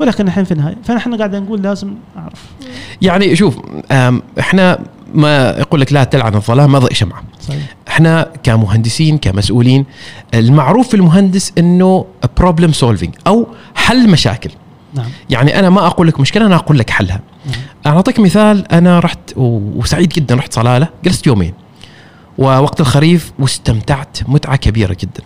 ولكن 0.00 0.26
الحين 0.26 0.44
في 0.44 0.52
النهاية 0.52 0.76
فنحن 0.84 1.14
قاعد 1.14 1.36
نقول 1.36 1.62
لازم 1.62 1.94
اعرف 2.16 2.44
يعني 3.02 3.36
شوف 3.36 3.58
إحنا 4.40 4.78
ما 5.14 5.50
يقول 5.50 5.80
لك 5.80 5.92
لا 5.92 6.04
تلعن 6.04 6.34
الظلام 6.34 6.76
اضئ 6.76 6.94
شمعه 6.94 7.22
صحيح. 7.40 7.76
إحنا 7.88 8.28
كمهندسين 8.42 9.18
كمسؤولين 9.18 9.86
المعروف 10.34 10.88
في 10.88 10.94
المهندس 10.94 11.52
إنه 11.58 12.06
problem 12.38 12.72
solving 12.72 13.14
أو 13.26 13.46
حل 13.74 14.10
مشاكل. 14.10 14.50
نعم. 14.94 15.06
يعني 15.30 15.58
أنا 15.58 15.70
ما 15.70 15.86
أقول 15.86 16.08
لك 16.08 16.20
مشكلة 16.20 16.46
أنا 16.46 16.56
أقول 16.56 16.78
لك 16.78 16.90
حلها. 16.90 17.20
نعم. 17.46 17.94
أعطيك 17.94 18.20
مثال 18.20 18.72
أنا 18.72 18.98
رحت 18.98 19.18
وسعيد 19.36 20.08
جدا 20.08 20.34
رحت 20.34 20.52
صلالة 20.52 20.88
جلست 21.04 21.26
يومين. 21.26 21.54
ووقت 22.38 22.80
الخريف 22.80 23.32
واستمتعت 23.38 24.18
متعة 24.28 24.56
كبيرة 24.56 24.96
جدا. 25.00 25.22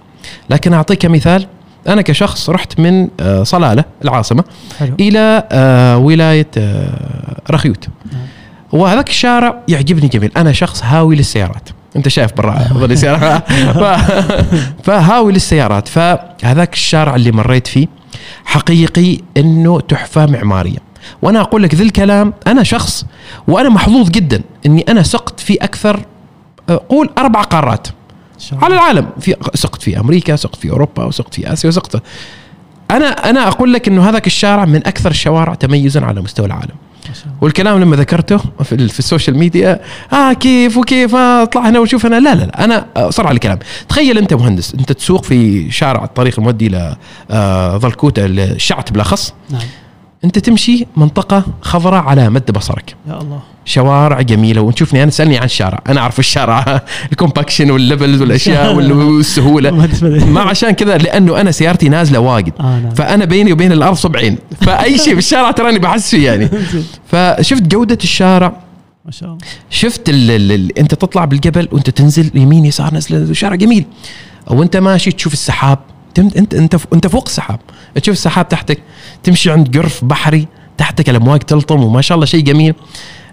لكن 0.50 0.72
أعطيك 0.72 1.06
مثال. 1.06 1.46
أنا 1.88 2.02
كشخص 2.02 2.50
رحت 2.50 2.80
من 2.80 3.08
آه، 3.20 3.42
صلالة 3.42 3.84
العاصمة 4.04 4.44
حلو. 4.78 4.94
إلى 5.00 5.48
آه، 5.52 5.96
ولاية 5.98 6.46
آه، 6.58 7.36
رخيوت. 7.50 7.88
وهذاك 8.72 9.08
الشارع 9.08 9.56
يعجبني 9.68 10.08
جميل. 10.08 10.30
أنا 10.36 10.52
شخص 10.52 10.82
هاوي 10.84 11.16
للسيارات. 11.16 11.68
أنت 11.96 12.08
شايف 12.08 12.32
برا 12.36 12.58
ظل 12.80 12.92
السيارة. 12.92 13.38
ف- 13.72 14.84
فهاوي 14.84 15.32
للسيارات. 15.32 15.88
فهذاك 15.88 16.72
الشارع 16.72 17.14
اللي 17.16 17.32
مريت 17.32 17.66
فيه 17.66 17.86
حقيقي 18.44 19.18
إنه 19.36 19.80
تحفة 19.80 20.26
معمارية. 20.26 20.78
وأنا 21.22 21.40
أقول 21.40 21.62
لك 21.62 21.74
ذي 21.74 21.82
الكلام 21.84 22.34
أنا 22.46 22.62
شخص 22.62 23.04
وأنا 23.48 23.68
محظوظ 23.68 24.10
جدا 24.10 24.40
إني 24.66 24.84
أنا 24.88 25.02
سقت 25.02 25.40
في 25.40 25.54
أكثر 25.54 26.00
قول 26.88 27.10
أربع 27.18 27.42
قارات. 27.42 27.88
على 28.52 28.74
العالم. 28.74 29.06
في 29.20 29.36
سقت 29.54 29.82
في 29.82 30.00
أمريكا 30.00 30.36
سقت 30.36 30.56
في 30.56 30.70
أوروبا 30.70 31.04
وسقت 31.04 31.34
في 31.34 31.52
آسيا 31.52 31.68
وسقت 31.68 32.02
أنا 32.90 33.06
أنا 33.30 33.48
أقول 33.48 33.72
لك 33.72 33.88
إنه 33.88 34.08
هذاك 34.08 34.26
الشارع 34.26 34.64
من 34.64 34.76
أكثر 34.86 35.10
الشوارع 35.10 35.54
تميزا 35.54 36.04
على 36.04 36.20
مستوى 36.20 36.46
العالم. 36.46 36.74
والكلام 37.40 37.80
لما 37.80 37.96
ذكرته 37.96 38.38
في, 38.62 38.88
في 38.88 38.98
ال 38.98 39.04
social 39.04 39.38
media 39.38 39.80
آه 40.12 40.32
كيف 40.32 40.76
وكيف 40.76 41.14
آه 41.14 41.44
طلعنا 41.44 41.78
وشفنا 41.80 42.20
لا 42.20 42.34
لا 42.34 42.44
لا. 42.44 42.64
أنا 42.64 42.86
آه، 42.96 43.10
صار 43.10 43.26
على 43.26 43.34
الكلام. 43.34 43.58
تخيل 43.88 44.18
أنت 44.18 44.34
مهندس 44.34 44.74
أنت 44.74 44.92
تسوق 44.92 45.24
في 45.24 45.70
شارع 45.70 46.04
الطريق 46.04 46.34
المودي 46.38 46.66
إلى 46.66 46.96
آه 47.30 47.78
ضلكوت 47.78 48.24
الشعت 48.26 48.92
بالأخص. 48.92 49.34
نعم. 49.50 49.62
أنت 50.24 50.38
تمشي 50.38 50.86
منطقة 50.96 51.44
خضراء 51.62 52.02
على 52.02 52.30
مد 52.30 52.50
بصرك. 52.50 52.96
يا 53.08 53.20
الله. 53.20 53.40
شوارع 53.64 54.20
جميلة 54.20 54.60
ونشوفني 54.60 55.02
أنا 55.02 55.10
تسألني 55.10 55.38
عن 55.38 55.44
الشارع. 55.44 55.82
أنا 55.88 56.00
أعرف 56.00 56.18
الشارع 56.18 56.82
ال 57.12 57.18
compaction 57.18 57.70
وال 57.70 57.83
levels 57.83 58.20
والأشياء 58.20 58.74
وال- 58.76 58.92
والسهولة. 58.92 59.70
ما 60.26 60.40
عشان 60.40 60.70
كذا 60.70 60.98
لأنه 60.98 61.40
أنا 61.40 61.50
سيارتي 61.50 61.88
نازلة 61.88 62.18
واجد. 62.18 62.52
آه 62.60 62.62
نعم. 62.80 62.90
فأنا 62.94 63.24
بيني 63.24 63.52
وبين 63.52 63.72
الأرض 63.72 63.96
صبعين. 63.96 64.38
فأي 64.60 64.98
شيء 64.98 65.12
في 65.12 65.18
الشارع 65.18 65.50
تراني 65.50 65.78
بحس 65.78 66.10
فيه 66.10 66.26
يعني. 66.30 66.48
فشفت 67.12 67.62
جودة 67.62 67.98
الشارع. 68.02 68.52
ما 69.04 69.10
شاء 69.10 69.28
الله. 69.28 69.38
شفت 69.70 70.08
ال 70.08 70.30
ال 70.30 70.52
ال 70.52 70.78
أنت 70.78 70.94
تطلع 70.94 71.24
بالجبل 71.24 71.68
وأنت 71.72 71.90
تنزل 71.90 72.30
يمين 72.34 72.64
يسار 72.66 72.94
نزل 72.94 73.36
شارع 73.36 73.54
جميل. 73.54 73.84
أو 74.50 74.62
أنت 74.62 74.76
ماشي 74.76 75.12
تشوف 75.12 75.32
السحاب. 75.32 75.78
انت 76.18 76.54
انت 76.54 76.76
انت 76.92 77.06
فوق 77.06 77.24
السحاب. 77.26 77.60
تشوف 77.94 78.14
السحاب 78.14 78.48
تحتك 78.48 78.78
تمشي 79.22 79.50
عند 79.50 79.78
قرف 79.78 80.04
بحري 80.04 80.48
تحتك 80.78 81.10
الأمواج 81.10 81.40
تلطم 81.40 81.84
وما 81.84 82.00
شاء 82.00 82.16
الله 82.16 82.26
شيء 82.26 82.44
جميل. 82.44 82.74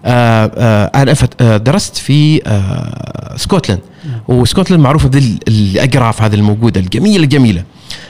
آه 0.06 0.52
آه 0.58 1.02
أنا 1.02 1.16
آه، 1.42 1.58
درست 1.58 1.98
في 1.98 2.42
سكوتلاند 3.36 3.82
نعم. 4.06 4.20
وسكوتلاند 4.28 4.84
معروفة 4.84 5.10
بذي 5.10 5.40
الأقراف 5.48 6.22
هذه 6.22 6.36
الموجودة 6.36 6.80
الجميلة 6.80 7.24
الجميله 7.24 7.64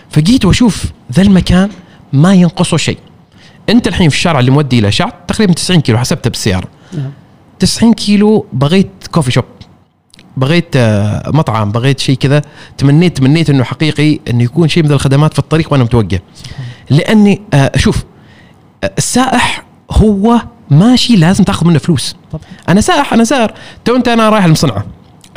فجيت 0.09 0.45
وأشوف 0.45 0.85
ذا 1.13 1.21
المكان 1.21 1.69
ما 2.13 2.33
ينقصه 2.33 2.77
شيء. 2.77 2.97
أنت 3.69 3.87
الحين 3.87 4.09
في 4.09 4.15
الشارع 4.15 4.39
اللي 4.39 4.51
مودي 4.51 4.79
إلى 4.79 4.91
شعت 4.91 5.27
تقريبا 5.27 5.53
90 5.53 5.81
كيلو 5.81 5.97
حسبتها 5.97 6.29
بالسيارة. 6.29 6.67
نعم. 6.93 7.11
90 7.59 7.93
كيلو 7.93 8.45
بغيت 8.53 8.91
coffee 9.11 9.31
shop. 9.31 9.43
بغيت 10.37 10.75
آه، 10.75 11.31
مطعم 11.33 11.71
بغيت 11.71 11.99
شيء 11.99 12.15
كذا 12.17 12.41
تمنيت 12.77 13.17
تمنيت 13.17 13.49
إنه 13.49 13.63
حقيقي 13.63 14.19
انه 14.29 14.43
يكون 14.43 14.67
شيء 14.67 14.83
من 14.83 14.91
الخدمات 14.91 15.33
في 15.33 15.39
الطريق 15.39 15.71
وأنا 15.73 15.83
الله 15.83 16.19
لأني 16.89 17.41
آه، 17.53 17.71
شوف 17.77 18.03
آه، 18.83 18.91
السائح 18.97 19.63
هو 19.91 20.41
ماشي 20.69 21.15
لازم 21.15 21.43
تاخذ 21.43 21.67
منه 21.67 21.79
فلوس. 21.79 22.15
طبعا. 22.31 22.43
أنا 22.69 22.81
سائح 22.81 23.13
أنا 23.13 23.23
سائر. 23.23 23.51
تو 23.85 23.95
أنت 23.95 24.07
أنا 24.07 24.29
رايح 24.29 24.45
المصنعة. 24.45 24.85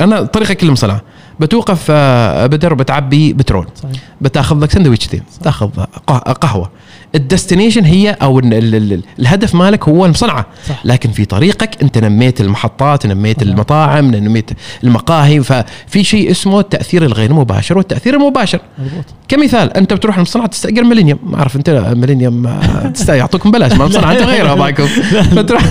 أنا 0.01 0.21
طريقك 0.21 0.63
المصنعة. 0.63 1.01
بتوقف 1.39 1.87
آه، 1.89 2.45
بدر 2.47 2.73
بتعبي 2.73 3.33
بترول. 3.33 3.67
صحيح. 3.83 3.95
بتأخذ 4.21 4.59
لك 4.63 4.71
سندويشتين. 4.71 5.23
صح. 5.31 5.41
تأخذ 5.41 5.69
قه- 6.07 6.17
قهوة. 6.17 6.71
ال 7.15 7.21
destination 7.21 7.83
هي 7.85 8.09
أو 8.21 8.39
ال- 8.39 8.53
ال- 8.53 8.75
ال- 8.75 9.03
الهدف 9.19 9.55
مالك 9.55 9.89
هو 9.89 10.05
المصنعه 10.05 10.45
صح. 10.69 10.85
لكن 10.85 11.11
في 11.11 11.25
طريقك 11.25 11.81
أنت 11.81 11.97
نميت 11.97 12.41
المحطات 12.41 13.05
نميت. 13.05 13.41
المطاعم 13.41 14.15
نميت 14.15 14.51
المقاهي 14.83 15.43
ففي 15.43 16.03
شيء 16.03 16.31
اسمه 16.31 16.59
التأثير 16.59 17.05
الغير 17.05 17.33
مباشر. 17.33 17.77
والتأثير 17.77 18.13
المباشر 18.15 18.59
مضبوط. 18.79 19.05
كمثال 19.27 19.77
أنت 19.77 19.93
بتروح 19.93 20.15
المصنعة 20.15 20.45
تستأجر 20.45 20.83
ميلينيوم. 20.83 21.19
ما 21.23 21.37
أعرف 21.39 21.55
أنت 21.55 21.69
ميلينيوم 21.95 22.47
آه، 22.47 22.93
يعطوكم 23.09 23.51
بلاش 23.51 23.71
ما 23.73 23.83
المصنعه 23.85 24.11
أنت 24.11 24.21
غيرها 24.21 24.55
معكم 24.65 24.85
فتروح 25.35 25.63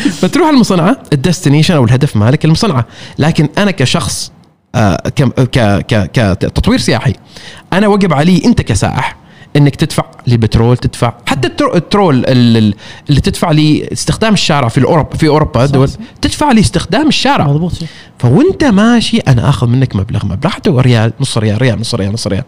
فتروح 0.00 0.48
المصنعه 0.48 0.96
الدستنيشن 1.12 1.74
أو 1.74 1.84
الهدف 1.84 2.16
مالك 2.16 2.44
المصنعه 2.44 2.84
لكن 3.18 3.48
أنا 3.58 3.70
كشخص 3.70 4.32
آه، 4.74 5.02
كم- 5.16 5.30
ك 5.30 5.58
ك 5.86 6.10
كتطوير 6.12 6.78
سياحي 6.78 7.12
أنا 7.72 7.86
وجب 7.88 8.12
علي 8.12 8.42
أنت 8.44 8.62
كسائح 8.62 9.16
إنك 9.56 9.76
تدفع 9.76 10.04
للبترول 10.26 10.76
تدفع 10.76 11.12
حتى 11.26 11.48
الترو- 11.48 11.74
الترول 11.74 12.16
ال- 12.18 12.56
ال- 12.56 12.74
اللي 13.10 13.20
تدفع 13.20 13.50
لاستخدام 13.50 14.32
الشارع 14.32 14.68
في 14.68 14.84
اوروبا 14.84 15.16
في 15.16 15.28
أوروبا 15.28 15.66
دول. 15.66 15.90
تدفع 16.20 16.52
لاستخدام 16.52 17.08
الشارع. 17.08 17.46
مضبوط 17.48 17.72
فوأنت 18.18 18.64
ماشي 18.64 19.18
أنا 19.18 19.48
آخذ 19.48 19.66
منك 19.66 19.96
مبلغ 19.96 20.26
مبلغ 20.26 20.50
حتى 20.50 20.70
ريال 20.70 21.12
نص 21.20 21.38
ريال 21.38 21.62
ريال 21.62 21.80
نص 21.80 21.94
ريال 21.94 22.12
نص 22.12 22.26
ريال. 22.26 22.44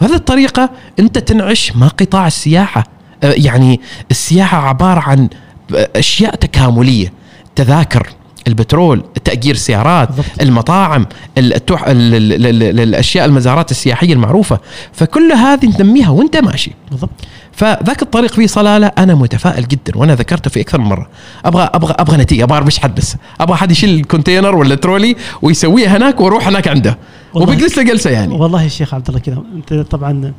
بهذه 0.00 0.14
الطريقة 0.14 0.70
أنت 0.98 1.18
تنعش 1.18 1.72
ما 1.76 1.88
قطاع 1.88 2.26
السياحة. 2.26 2.84
آه، 3.22 3.34
يعني 3.36 3.80
السياحة 4.10 4.68
عبارة 4.68 5.00
عن 5.00 5.28
أشياء 5.72 6.34
تكاملية 6.34 7.12
تذاكر. 7.56 8.08
البترول 8.48 9.04
تأجير 9.24 9.54
سيارات 9.54 10.08
بالضبط. 10.08 10.42
المطاعم 10.42 11.06
التوح... 11.38 11.88
ال... 11.88 12.14
ال... 12.14 12.32
ال... 12.46 12.62
ال... 12.62 12.80
الأشياء 12.80 13.24
المزارات 13.24 13.70
السياحية 13.70 14.12
المعروفة. 14.12 14.58
فكل 14.92 15.32
هذه 15.32 15.70
تنميها 15.72 16.10
وأنت 16.10 16.36
ماشي. 16.36 16.70
بالضبط. 16.90 17.10
فذاك 17.52 18.02
الطريق 18.02 18.32
فيه 18.32 18.46
صلالة 18.46 18.86
أنا 18.86 19.14
متفائل 19.14 19.68
جدا 19.68 19.98
وأنا 19.98 20.14
ذكرته 20.14 20.50
في 20.50 20.60
أكثر 20.60 20.80
من 20.80 20.86
مرة. 20.86 21.08
أبغى 21.44 21.70
أبغى 21.74 21.94
أبغى 21.98 22.16
نتيجة 22.16 22.44
أبغى 22.44 22.60
مش 22.60 22.78
حد 22.78 22.94
بس. 22.94 23.16
أبغى 23.40 23.56
حد 23.56 23.70
يشيل 23.70 24.00
الكونتينر 24.00 24.56
ولا 24.56 24.74
ترولي 24.74 25.16
ويسويه 25.42 25.96
هناك 25.96 26.20
وأروح 26.20 26.48
هناك 26.48 26.68
عنده. 26.68 26.98
وبجلس 27.34 27.78
له 27.78 27.84
جلسة 27.84 28.10
يعني. 28.10 28.34
والله 28.34 28.62
يا 28.62 28.68
شيخ 28.68 28.94
عبد 28.94 29.08
الله 29.08 29.20
كذا. 29.20 29.42
أنت 29.54 29.74
طبعا 29.74 30.32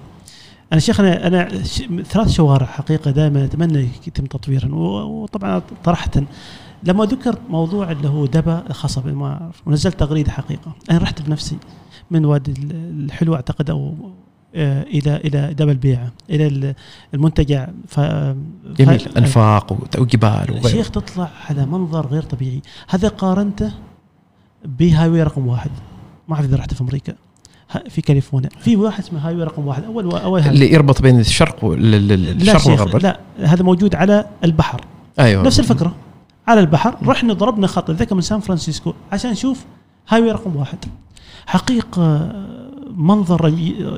أنا 0.73 0.79
شيخ 0.79 0.99
أنا 0.99 1.27
أنا 1.27 1.49
ثلاث 2.11 2.31
شوارع 2.31 2.65
حقيقة 2.65 3.11
دائما 3.11 3.45
أتمنى 3.45 3.87
يتم 4.07 4.25
تطويرا 4.25 4.69
وطبعا 4.73 5.61
طرحه 5.83 6.11
لما 6.83 7.05
ذكر 7.05 7.35
موضوع 7.49 7.91
اللي 7.91 8.07
هو 8.09 8.25
دبا 8.25 8.63
خصب 8.71 9.07
ما 9.07 9.51
ونزلت 9.65 9.99
تغريدة 9.99 10.31
حقيقة. 10.31 10.71
أنا 10.91 10.99
رحت 10.99 11.21
بنفسي 11.21 11.57
من 12.11 12.25
وادي 12.25 12.51
ال- 12.51 13.05
الحلو 13.05 13.35
أعتقد 13.35 13.69
أو 13.69 13.95
آه، 14.55 14.83
إلى 14.83 15.15
إلى 15.15 15.53
دبا 15.53 15.71
البيعة 15.71 16.11
إلى 16.29 16.47
ال- 16.47 16.75
المنتجع. 17.13 17.67
ف 17.87 17.99
جميل. 18.79 18.99
ف- 18.99 19.17
انفاق 19.17 19.77
وجبال 19.99 20.45
وغيره 20.51 20.67
شيخ 20.67 20.89
تطلع 20.89 21.29
على 21.49 21.65
منظر 21.65 22.07
غير 22.07 22.21
طبيعي. 22.21 22.61
هذا 22.89 23.07
قارنته 23.07 23.71
ب 24.65 24.73
highway 24.73 25.23
رقم 25.23 25.47
واحد. 25.47 25.71
ما 26.27 26.35
أعرف 26.35 26.45
إذا 26.45 26.55
رحت 26.57 26.73
في 26.73 26.81
أمريكا. 26.81 27.13
في 27.89 28.01
كاليفورنيا. 28.01 28.49
في 28.59 28.75
واحد 28.75 29.03
اسمه 29.03 29.27
highway 29.27 29.43
رقم 29.43 29.67
واحد. 29.67 29.83
أول 29.83 30.11
أول 30.11 30.41
highway. 30.41 30.55
اللي 30.55 30.73
يربط 30.73 31.01
بين 31.01 31.19
الشرق 31.19 31.65
لا 31.65 32.57
والغرب. 32.65 32.95
لا. 33.01 33.19
هذا 33.39 33.63
موجود 33.63 33.95
على 33.95 34.25
البحر. 34.43 34.81
أيوه. 35.19 35.43
نفس 35.43 35.59
الفكرة. 35.59 35.95
على 36.49 36.59
البحر 36.59 36.97
رحنا 37.03 37.33
ضربنا 37.33 37.67
خط 37.67 37.91
ذاك 37.91 38.13
من 38.13 38.21
سان 38.21 38.39
فرانسيسكو. 38.39 38.93
عشان 39.11 39.31
نشوف 39.31 39.65
highway 40.07 40.31
رقم 40.31 40.55
واحد. 40.55 40.77
حقيقة 41.45 42.31
منظر 42.95 43.49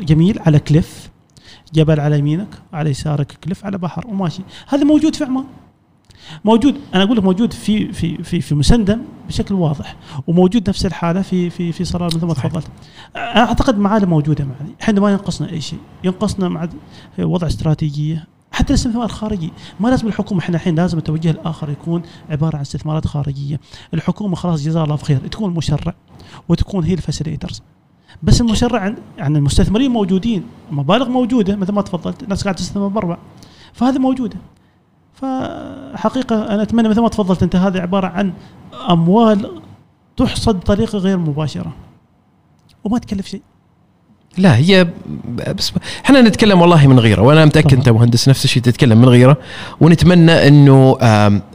جميل 0.02 0.40
على 0.40 0.60
cliff 0.60 1.10
جبل 1.74 2.00
على 2.00 2.20
يمينك 2.20 2.48
على 2.74 2.90
يسارك 2.90 3.32
cliff 3.44 3.66
على 3.66 3.78
بحر 3.78 4.08
وماشي. 4.08 4.42
هذا 4.68 4.84
موجود 4.84 5.16
في 5.16 5.24
عمان. 5.24 5.46
موجود 6.46 6.76
أنا 6.96 7.04
أقول 7.04 7.18
لك 7.18 7.24
موجود 7.24 7.54
في 7.54 7.94
في 7.94 8.24
في 8.24 8.42
في 8.42 8.56
مسندم 8.56 9.02
بشكل 9.28 9.56
واضح 9.56 9.96
وموجود 10.28 10.70
نفس 10.70 10.86
الحالة 10.86 11.22
في 11.22 11.50
في 11.50 11.72
في 11.72 11.86
صلاة 11.86 12.06
مثل 12.06 12.26
ما. 12.26 12.34
تفضلت. 12.34 12.68
أعتقد 13.16 13.78
معالم 13.78 14.10
موجودة 14.10 14.46
معنا 14.46 14.74
إحنا 14.82 15.02
ما 15.02 15.12
ينقصنا 15.12 15.50
أي 15.50 15.62
شيء. 15.62 15.80
ينقصنا 16.04 16.50
مع 16.50 16.70
وضع 17.20 17.48
استراتيجية. 17.48 18.28
حتى 18.52 18.70
الاستثمار 18.70 19.06
الخارجي 19.06 19.54
ما 19.80 19.90
لازم 19.90 20.08
الحكومة 20.08 20.40
إحنا 20.40 20.56
الحين 20.56 20.76
لازم 20.76 20.98
التوجه 20.98 21.32
الآخر 21.32 21.70
يكون 21.70 22.02
عبارة 22.30 22.56
عن 22.56 22.62
استثمارات 22.62 23.08
خارجية. 23.08 23.60
الحكومة 23.94 24.36
خلاص 24.36 24.64
جزاها 24.64 24.84
الله 24.84 24.96
بخير 24.96 25.18
تكون 25.18 25.52
المشرع 25.52 25.94
وتكون 26.50 26.84
هي 26.84 26.94
الفاسيليترز. 26.94 27.62
بس 28.24 28.42
المشرع 28.42 28.80
عن 28.80 28.98
يعني 29.18 29.38
المستثمرين 29.38 29.92
موجودين. 29.92 30.44
مبالغ 30.72 31.10
موجودة 31.10 31.56
مثل 31.56 31.72
ما 31.72 31.82
تفضلت 31.82 32.24
الناس 32.24 32.44
قاعدة 32.44 32.58
تستثمر 32.58 32.88
برا 32.88 33.18
فهذه 33.74 33.98
موجودة. 33.98 34.38
فحقيقة 35.14 36.54
أنا 36.54 36.62
أتمنى 36.62 36.90
مثل 36.90 37.02
ما 37.02 37.10
تفضلت 37.10 37.44
أنت 37.44 37.56
هذه 37.56 37.80
عبارة 37.80 38.08
عن 38.08 38.34
أموال 38.90 39.62
تحصد 40.18 40.56
بطريقه 40.56 40.98
غير 40.98 41.18
مباشرة. 41.18 41.74
وما 42.84 42.98
تكلف 42.98 43.28
شيء. 43.28 43.42
لا 44.38 44.58
هي 44.58 44.88
بس 45.56 45.74
إحنا 46.06 46.22
نتكلم 46.22 46.62
والله 46.62 46.88
من 46.88 47.00
غيره 47.00 47.22
وأنا 47.22 47.46
متأكد. 47.46 47.74
أنت 47.74 47.90
مهندس 47.90 48.30
نفس 48.30 48.46
الشيء 48.46 48.64
تتكلم 48.64 48.98
من 48.98 49.10
غيره 49.10 49.38
ونتمنى 49.82 50.48
إنه 50.48 50.98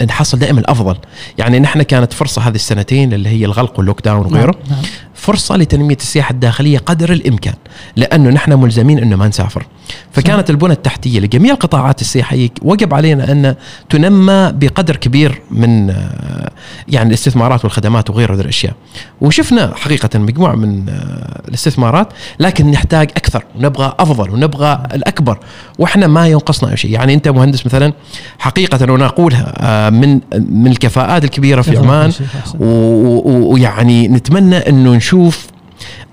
نحصل 0.09 0.39
دائما 0.39 0.61
الافضل 0.61 0.97
يعني 1.39 1.59
نحن 1.59 1.83
كانت 1.83 2.13
فرصة 2.13 2.43
هذه 2.43 2.55
السنتين 2.55 3.13
اللي 3.13 3.29
هي 3.29 3.45
الغلق 3.45 3.79
واللوك 3.79 4.05
داون 4.05 4.27
وغيره 4.27 4.55
نعم. 4.69 4.77
نعم. 4.77 4.85
فرصة 5.17 5.57
لتنمية 5.57 5.97
السياحة 5.97 6.31
الداخلية 6.31 6.79
قدر 6.79 7.13
الإمكان 7.13 7.55
لأنه 7.97 8.31
نحن 8.31 8.53
ملزمين 8.53 8.99
إنه 8.99 9.17
ما 9.17 9.29
نسافر 9.29 9.67
فكانت 10.13 10.51
البنى 10.51 10.73
التحتية 10.73 11.21
لجميع 11.21 11.53
القطاعات 11.53 12.01
السياحية 12.01 12.51
وجب 12.63 12.95
علينا 12.95 13.33
أن 13.33 13.55
تنمى 13.91 14.53
بقدر 14.55 14.97
كبير 14.97 15.43
من 15.51 15.91
آه، 15.91 16.51
يعني 16.89 17.09
الاستثمارات 17.09 17.65
والخدمات 17.65 18.11
وغيره 18.11 18.35
من 18.35 18.41
الأشياء 18.41 18.75
وشفنا 19.21 19.73
حقيقة 19.77 20.19
مجموعة 20.19 20.55
من 20.55 20.89
آه، 20.89 21.49
الاستثمارات 21.49 22.13
لكن 22.41 22.66
نحتاج 22.71 23.11
أكثر 23.17 23.45
ونبغى 23.59 23.95
أفضل 23.99 24.31
ونبغى 24.31 24.83
الأكبر. 24.95 25.39
وإحنا 25.79 26.07
ما 26.07 26.29
ينقصنا 26.29 26.71
أي 26.73 26.77
شيء. 26.77 26.91
يعني 26.91 27.15
أنت 27.15 27.29
مهندس 27.29 27.67
مثلا 27.67 27.93
حقيقة 28.39 28.93
وأنا 28.93 29.07
اقولها 29.07 29.55
آه، 29.59 29.91
من 29.91 30.21
من 30.33 30.67
الكفاءات 30.71 31.25
الكبيرة 31.25 31.63
في 31.63 31.77
عمان 31.77 32.13
ويعني 32.59 34.09
نتمنى 34.09 34.57
إنه 34.57 34.95
نشوف 34.95 35.47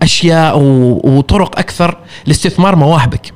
أشياء 0.01 0.59
وطرق 1.03 1.59
أكثر 1.59 1.97
لاستثمار 2.25 2.75
مواهبك. 2.75 3.31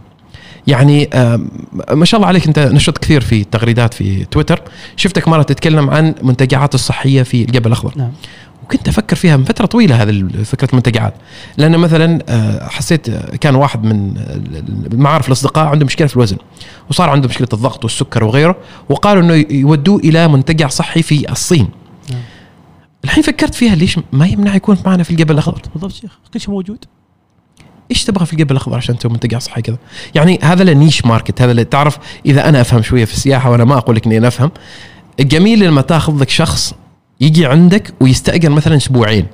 يعني 0.68 1.10
آم، 1.14 1.50
ما 1.92 2.06
شاء 2.06 2.18
الله 2.18 2.28
عليك 2.28 2.48
أنت 2.48 2.60
نشط 2.60 2.98
كثير 2.98 3.22
في 3.22 3.44
تغريدات 3.44 3.94
في 3.94 4.26
تويتر. 4.26 4.62
شفتك 4.96 5.28
مرة 5.28 5.42
تتكلم 5.44 5.90
عن 5.90 6.16
المنتجعات 6.22 6.76
الصحية 6.76 7.24
في 7.24 7.42
الجبل 7.42 7.68
الأخضر. 7.68 7.94
نعم. 7.96 8.12
وكنت 8.68 8.88
أفكر 8.88 9.16
فيها 9.16 9.38
من 9.38 9.44
فترة 9.44 9.66
طويلة 9.66 10.04
هذه 10.04 10.28
فكرة 10.44 10.70
المنتجعات 10.72 11.14
لأن 11.58 11.78
مثلا 11.78 12.20
آه، 12.30 12.68
حسيت 12.68 13.10
آه، 13.10 13.36
كان 13.36 13.56
واحد 13.56 13.84
من 13.84 14.18
ال- 14.18 14.94
المعارف 14.94 15.28
الأصدقاء 15.28 15.66
عنده 15.66 15.86
مشكلة 15.86 16.08
في 16.08 16.16
الوزن 16.16 16.38
وصار 16.90 17.10
عنده 17.10 17.28
مشكلة 17.28 17.48
الضغط 17.54 17.84
والسكر 17.84 18.24
وغيره 18.24 18.56
وقالوا 18.90 19.24
إنه 19.24 19.46
يودوه 19.52 20.00
إلى 20.00 20.28
منتجع 20.28 20.68
صحي 20.68 21.02
في 21.02 21.32
الصين 21.32 21.70
نعم. 22.12 22.22
الحين 23.04 23.24
فكرت 23.24 23.56
فيها 23.56 23.76
ليش 23.76 24.00
ما 24.12 24.26
يمنع 24.28 24.56
يكون 24.56 24.78
معنا 24.86 25.04
في 25.04 25.12
الجبل 25.12 25.34
الأخضر 25.34 25.62
بالضبط 25.74 25.92
شيخ 25.92 26.12
كل 26.34 26.40
شيء 26.40 26.52
موجود 26.52 26.86
إيش 27.92 28.04
تبغى 28.04 28.26
في 28.26 28.34
الجبل 28.34 28.52
الأخضر 28.52 28.78
عشان 28.78 28.98
تسوي 28.98 29.12
منتجع 29.12 29.40
صحي 29.40 29.62
كذا؟ 29.62 29.78
يعني 30.16 30.40
هذا 30.44 30.72
النيش 30.72 31.06
ماركت 31.06 31.42
هذا 31.42 31.52
اللي 31.52 31.64
تعرف 31.64 31.98
إذا 32.26 32.50
أنا 32.50 32.62
أفهم 32.62 32.82
شوية 32.82 33.06
في 33.06 33.14
السياحة 33.14 33.50
وأنا 33.52 33.64
ما 33.66 33.78
أقول 33.78 33.96
لك 33.96 34.06
إني 34.06 34.18
أنا 34.18 34.28
أفهم 34.28 34.52
الجميل 35.20 35.60
لما 35.60 35.82
تأخذ 35.82 36.22
لك 36.22 36.30
شخص 36.30 36.74
يجي 37.22 37.46
عندك 37.46 37.94
ويستأجر 38.00 38.50
مثلا 38.50 38.76
أسبوعين. 38.78 39.26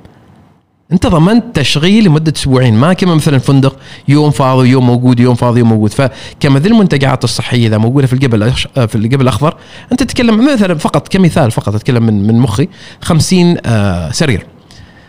أنت 0.92 1.06
ضمنت 1.06 1.44
تشغيل 1.56 2.04
لمدة 2.04 2.32
أسبوعين 2.36 2.74
ما 2.74 2.92
كما 2.92 3.14
مثلا 3.14 3.38
فندق 3.38 3.76
يوم 4.08 4.30
فاضي 4.30 4.68
يوم 4.68 4.86
موجود 4.86 5.20
يوم 5.20 5.34
فاضي 5.34 5.58
يوم 5.60 5.68
موجود. 5.68 5.90
فكما 5.92 6.58
ذي 6.60 6.68
المنتجعات 6.68 7.24
الصحية 7.24 7.66
إذا 7.66 7.78
موجودة 7.78 8.06
في 8.06 8.12
الجبل 8.12 8.52
الأش- 8.52 8.80
في 8.80 8.94
الجبل 8.94 9.22
الأخضر 9.22 9.56
أنت 9.92 10.02
تتكلم 10.02 10.52
مثلا 10.54 10.74
فقط 10.78 11.08
كمثال 11.08 11.50
فقط 11.50 11.74
أتكلم 11.74 12.02
من 12.06 12.26
من 12.26 12.38
مخي 12.38 12.68
50 13.02 13.56
آه، 13.66 14.10
سرير. 14.10 14.46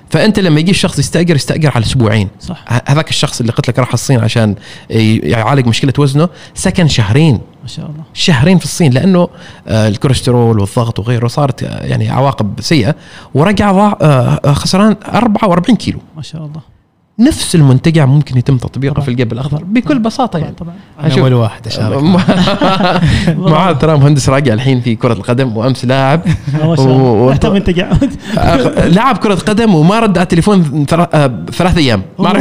فأنت 0.10 0.40
لما 0.40 0.60
يجي 0.60 0.72
الشخص 0.72 1.00
يستأجر 1.00 1.36
يستأجر 1.36 1.72
على 1.76 1.86
أسبوعين. 1.86 2.30
صح. 2.40 2.66
هذاك 2.86 3.10
الشخص 3.10 3.40
اللي 3.40 3.52
قلت 3.52 3.68
لك 3.68 3.80
راح 3.80 3.94
الصين 3.94 4.20
عشان 4.20 4.56
يعالج 4.90 5.68
مشكلة 5.68 5.94
وزنه 5.98 6.30
سكن 6.54 6.88
شهرين. 6.88 7.34
ما 7.62 7.68
شاء 7.68 7.86
الله. 7.86 8.04
شهرين 8.14 8.58
في 8.58 8.66
الصين 8.66 8.94
لأنه 8.94 9.30
آه، 9.68 9.88
الكوليسترول 9.88 10.60
والضغط 10.60 11.00
وغيره 11.00 11.28
صارت 11.28 11.64
آه، 11.64 11.86
يعني 11.86 12.10
عواقب 12.10 12.62
سيئة 12.62 12.96
ورجع 13.34 13.72
ضاع 13.72 13.98
آه، 14.02 14.54
خسران 14.54 14.96
44 15.14 15.78
كيلو. 15.78 16.00
ما 16.16 16.22
شاء 16.22 16.46
الله. 16.46 16.75
نفس 17.20 17.56
المنتجع 17.56 18.06
ممكن 18.06 18.38
يتم 18.38 18.58
تطبيقه 18.58 18.94
طبعاً. 18.94 19.06
في 19.06 19.12
الجبل 19.12 19.34
الأخضر. 19.34 19.64
بكل 19.64 20.00
بساطة 20.00 20.40
يعني. 20.40 20.56
طبعا. 20.56 20.74
أنا 21.04 21.14
أول 21.22 21.34
واحد 21.34 21.68
أشارك. 21.68 22.04
معاذ 23.52 23.76
ترى 23.76 23.98
مهندس 23.98 24.30
راجع 24.30 24.54
الحين 24.54 24.82
في 24.82 24.96
كرة 24.96 25.14
القدم 25.14 25.58
وأمس 25.58 25.86
لاعب. 25.86 26.22
و- 26.66 27.32
أنت 27.32 27.80
قاعد 27.80 28.12
آه، 28.38 28.88
لعب 28.88 29.18
كرة 29.18 29.36
قدم 29.36 29.76
وما 29.76 30.00
رد 30.00 30.18
على 30.18 30.24
التليفون 30.24 30.86
ثرا- 30.90 31.08
آه، 31.14 31.46
ثلاث 31.52 31.78
أيام. 31.78 32.02
ما 32.20 32.32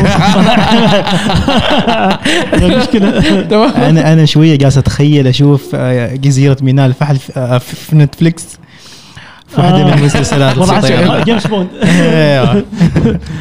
المشكلة 2.55 3.09
أنا 3.89 4.13
أنا 4.13 4.25
شوية 4.25 4.57
جالس 4.57 4.79
أتخيل 4.79 5.27
أشوف 5.27 5.71
آه، 5.75 6.15
جزيرة 6.17 6.57
ميناء 6.63 6.87
الفحل 6.87 7.17
في- 7.17 7.33
آه، 7.37 7.59
في 9.55 9.61
واحدة 9.61 9.85
من 9.85 9.93
المسلسلات 9.93 10.59
والله 10.59 11.23
جيمس 11.25 11.47
بوند. 11.47 11.69
أيوه. 11.83 12.65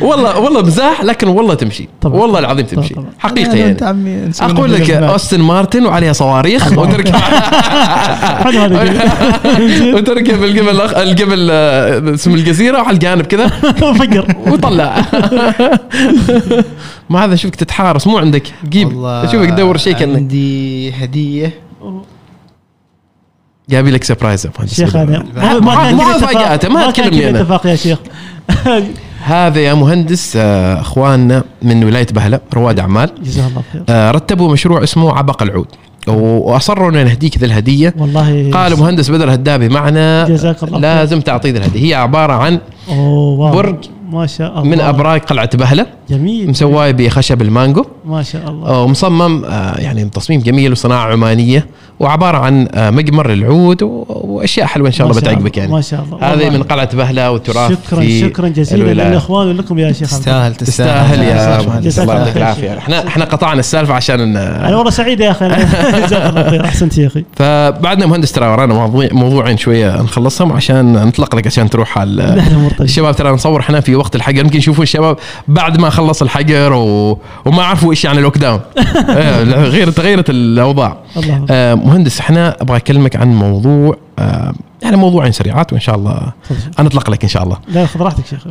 والله 0.01 0.39
والله 0.39 0.61
مزاح 0.61 1.03
لكن 1.03 1.27
والله 1.27 1.53
تمشي. 1.53 1.89
طبعاً. 2.01 2.21
والله 2.21 2.39
العظيم 2.39 2.65
تمشي. 2.65 2.93
طبعاً. 2.93 3.07
حقيقة 3.19 3.49
يعني. 3.53 3.63
وأنت 3.63 3.83
عمي 3.83 4.29
أقول 4.41 4.73
لك. 4.73 4.91
اوستن 4.91 5.39
مارتن 5.41 5.85
وعليها 5.85 6.13
صواريخ 6.13 6.77
وتركب 6.77 7.15
وتركب 9.95 10.43
الجبل 10.43 10.77
الأخ- 10.81 10.97
الجبل 10.97 11.47
آه، 11.51 12.13
اسم 12.13 12.33
الجزيرة 12.33 12.77
وعلى 12.81 12.93
الجانب 12.93 13.25
كذا. 13.25 13.47
فقر 13.47 14.35
وطلع. 14.47 15.01
ما 17.09 17.25
هذا 17.25 17.35
شوفك 17.35 17.55
تتحارس 17.55 18.07
مو 18.07 18.17
عندك. 18.17 18.43
جيب. 18.69 18.87
والله 18.87 19.23
أشوفك 19.23 19.49
تدور 19.49 19.77
شيء 19.77 19.93
كانك 19.93 20.15
عندي 20.15 20.91
هدية. 20.91 21.53
جابي 23.69 23.91
لك 23.91 24.03
سربرايز 24.03 24.45
يا 24.45 24.51
مهندس 24.59 24.73
شيخ. 24.73 24.95
أنا 24.95 25.23
ما- 25.59 26.17
فاجأته، 26.17 26.69
ما 26.69 26.91
تكلمني 26.91 27.19
كذا 27.19 27.29
أنا. 27.29 27.41
اتفاق 27.41 27.65
يا 27.67 27.75
شيخ. 27.75 27.97
هذا 29.25 29.59
يا 29.59 29.73
مهندس 29.73 30.33
آه، 30.37 30.81
أخواننا 30.81 31.43
من 31.61 31.83
ولاية 31.83 32.07
بهله 32.13 32.39
رواد 32.53 32.79
أعمال. 32.79 33.09
جزاه 33.23 33.47
الله 33.47 33.61
خير. 33.73 33.83
آه، 33.89 34.11
رتبوا 34.11 34.51
مشروع 34.53 34.83
اسمه 34.83 35.13
عبق 35.17 35.43
العود. 35.43 35.67
وأصروا 36.07 36.89
أن 36.89 36.93
نهديك 37.05 37.37
ذي 37.37 37.45
الهدية. 37.45 37.93
والله 37.97 38.49
قالوا 38.53 38.77
مهندس 38.77 39.09
بدر 39.11 39.33
هدابي 39.33 39.69
معنا 39.69 40.25
جزاك 40.29 40.63
الله 40.63 40.71
خير. 40.71 40.79
لازم 40.81 41.21
تعطيه 41.21 41.51
ذي 41.51 41.57
الهدية. 41.57 41.89
هي 41.89 41.93
عبارة 41.93 42.33
عن 42.33 42.59
برج 43.53 43.75
ما 44.11 44.27
شاء 44.27 44.49
الله. 44.51 44.63
من 44.63 44.79
أبراج 44.81 45.21
قلعة 45.21 45.57
بهله 45.57 45.85
جميل. 46.09 46.49
مسواه 46.49 46.91
بخشب 46.91 47.41
المانجو. 47.41 47.85
ما 48.05 48.23
شاء 48.23 48.49
الله. 48.49 48.79
ومصمم 48.79 49.45
آه، 49.45 49.77
يعني 49.79 50.05
تصميم 50.09 50.41
جميل 50.41 50.71
وصناعة 50.71 51.11
عمانية. 51.11 51.65
وعبارة 51.99 52.37
عن 52.37 52.67
آه، 52.73 52.89
مجمر 52.89 53.27
للعود 53.29 53.83
وأشياء 53.83 54.67
حلوة 54.67 54.87
إن 54.87 54.93
شاء 54.93 55.07
الله 55.07 55.21
بتعجبك 55.21 55.57
يعني. 55.57 55.71
ما 55.71 55.81
شاء 55.81 56.03
الله. 56.03 56.33
هذه. 56.33 56.49
من 56.49 56.63
قلعة 56.63 56.95
بهله 56.95 57.31
والتراث 57.31 57.71
شكرا 57.71 57.99
في 57.99 58.21
شكرا 58.21 58.47
جزيلا. 58.47 58.91
للاخوان 58.91 59.47
ولكم 59.47 59.79
يا 59.79 59.91
شيخ. 59.91 60.09
تستاهل 60.09 60.55
تستاهل. 60.55 61.23
يا 61.23 61.59
الله 61.59 62.13
يعطيك 62.13 62.37
العافية. 62.37 62.77
إحنا 62.77 63.07
إحنا 63.07 63.25
قطعنا 63.25 63.59
السالفة 63.59 63.93
عشان 63.93 64.37
أنا 64.37 64.75
والله 64.75 64.91
سعيد 64.91 65.19
يا 65.19 65.31
أخي. 65.31 65.47
جزاك 66.05 66.29
الله 66.29 66.49
خير. 66.49 66.65
أحسنت 66.65 66.97
يا 66.97 67.07
أخي. 67.07 67.25
فبعدنا 67.35 68.05
مهندس 68.05 68.31
ترى 68.31 68.47
ورانا 68.47 68.73
موضوع 68.73 69.07
موضوعين 69.11 69.57
شوية 69.57 70.01
نخلصهم 70.01 70.53
عشان 70.53 70.93
نطلق 70.93 71.35
لك 71.35 71.47
عشان 71.47 71.69
تروح 71.69 71.97
على 71.97 72.43
الشباب. 72.81 73.15
ترى 73.15 73.31
نصور 73.31 73.59
إحنا 73.59 73.79
في 73.79 73.95
وقت 73.95 74.15
الحجر. 74.15 74.39
يمكن 74.39 74.57
يشوفون 74.57 74.83
الشباب 74.83 75.17
بعد 75.47 75.79
ما 75.79 75.89
خلص 75.89 76.21
الحجر 76.21 76.73
و... 76.73 77.19
وما 77.45 77.63
عرفوا 77.63 77.91
إيش 77.91 78.05
يعني 78.05 78.21
لوك 78.21 78.37
داون 78.37 78.59
إيه، 79.09 79.43
غير 79.43 79.91
تغيرت 79.91 80.29
الأوضاع. 80.29 80.97
الله. 81.17 81.45
آه 81.49 81.73
مهندس 81.83 82.19
إحنا 82.19 82.61
أبغى 82.61 82.77
أكلمك 82.77 83.15
عن 83.15 83.35
موضوع 83.35 83.97
آه 84.19 84.53
يعني 84.81 84.97
موضوعين 84.97 85.31
سريعات 85.31 85.73
وإن 85.73 85.81
شاء 85.81 85.95
الله. 85.95 86.33
أنا 86.79 86.87
أطلق 86.87 87.09
لك 87.09 87.23
إن 87.23 87.29
شاء 87.29 87.43
الله. 87.43 87.57
لا 87.67 87.85
خذ 87.85 88.01
راحتك 88.01 88.25
شيخ. 88.25 88.47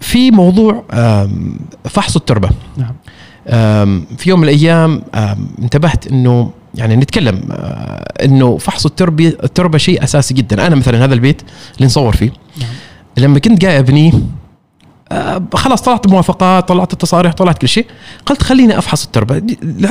في 0.00 0.30
موضوع 0.30 0.84
فحص 1.84 2.16
التربة. 2.16 2.48
نعم. 2.76 2.94
في 4.18 4.30
يوم 4.30 4.40
من 4.40 4.48
الأيام 4.48 5.02
انتبهت 5.62 6.06
إنه 6.06 6.50
يعني 6.74 6.96
نتكلم 6.96 7.40
آه، 7.50 8.24
إنه 8.24 8.58
فحص 8.58 8.86
التربه 8.86 9.28
التربة 9.28 9.78
شيء 9.78 10.04
أساسي 10.04 10.34
جدا. 10.34 10.66
أنا 10.66 10.74
مثلا 10.74 11.04
هذا 11.04 11.14
البيت 11.14 11.42
اللي 11.76 11.86
نصور 11.86 12.16
فيه 12.16 12.30
نعم. 12.60 12.68
لما 13.16 13.38
كنت 13.38 13.60
جاي 13.60 13.78
أبنيه 13.78 14.12
خلاص 15.54 15.82
طلعت 15.82 16.06
موافقات 16.08 16.68
طلعت 16.68 16.92
التصاريح 16.92 17.32
طلعت 17.32 17.58
كل 17.58 17.68
شيء. 17.68 17.86
قلت 18.26 18.42
خليني 18.42 18.78
أفحص 18.78 19.04
التربة. 19.04 19.42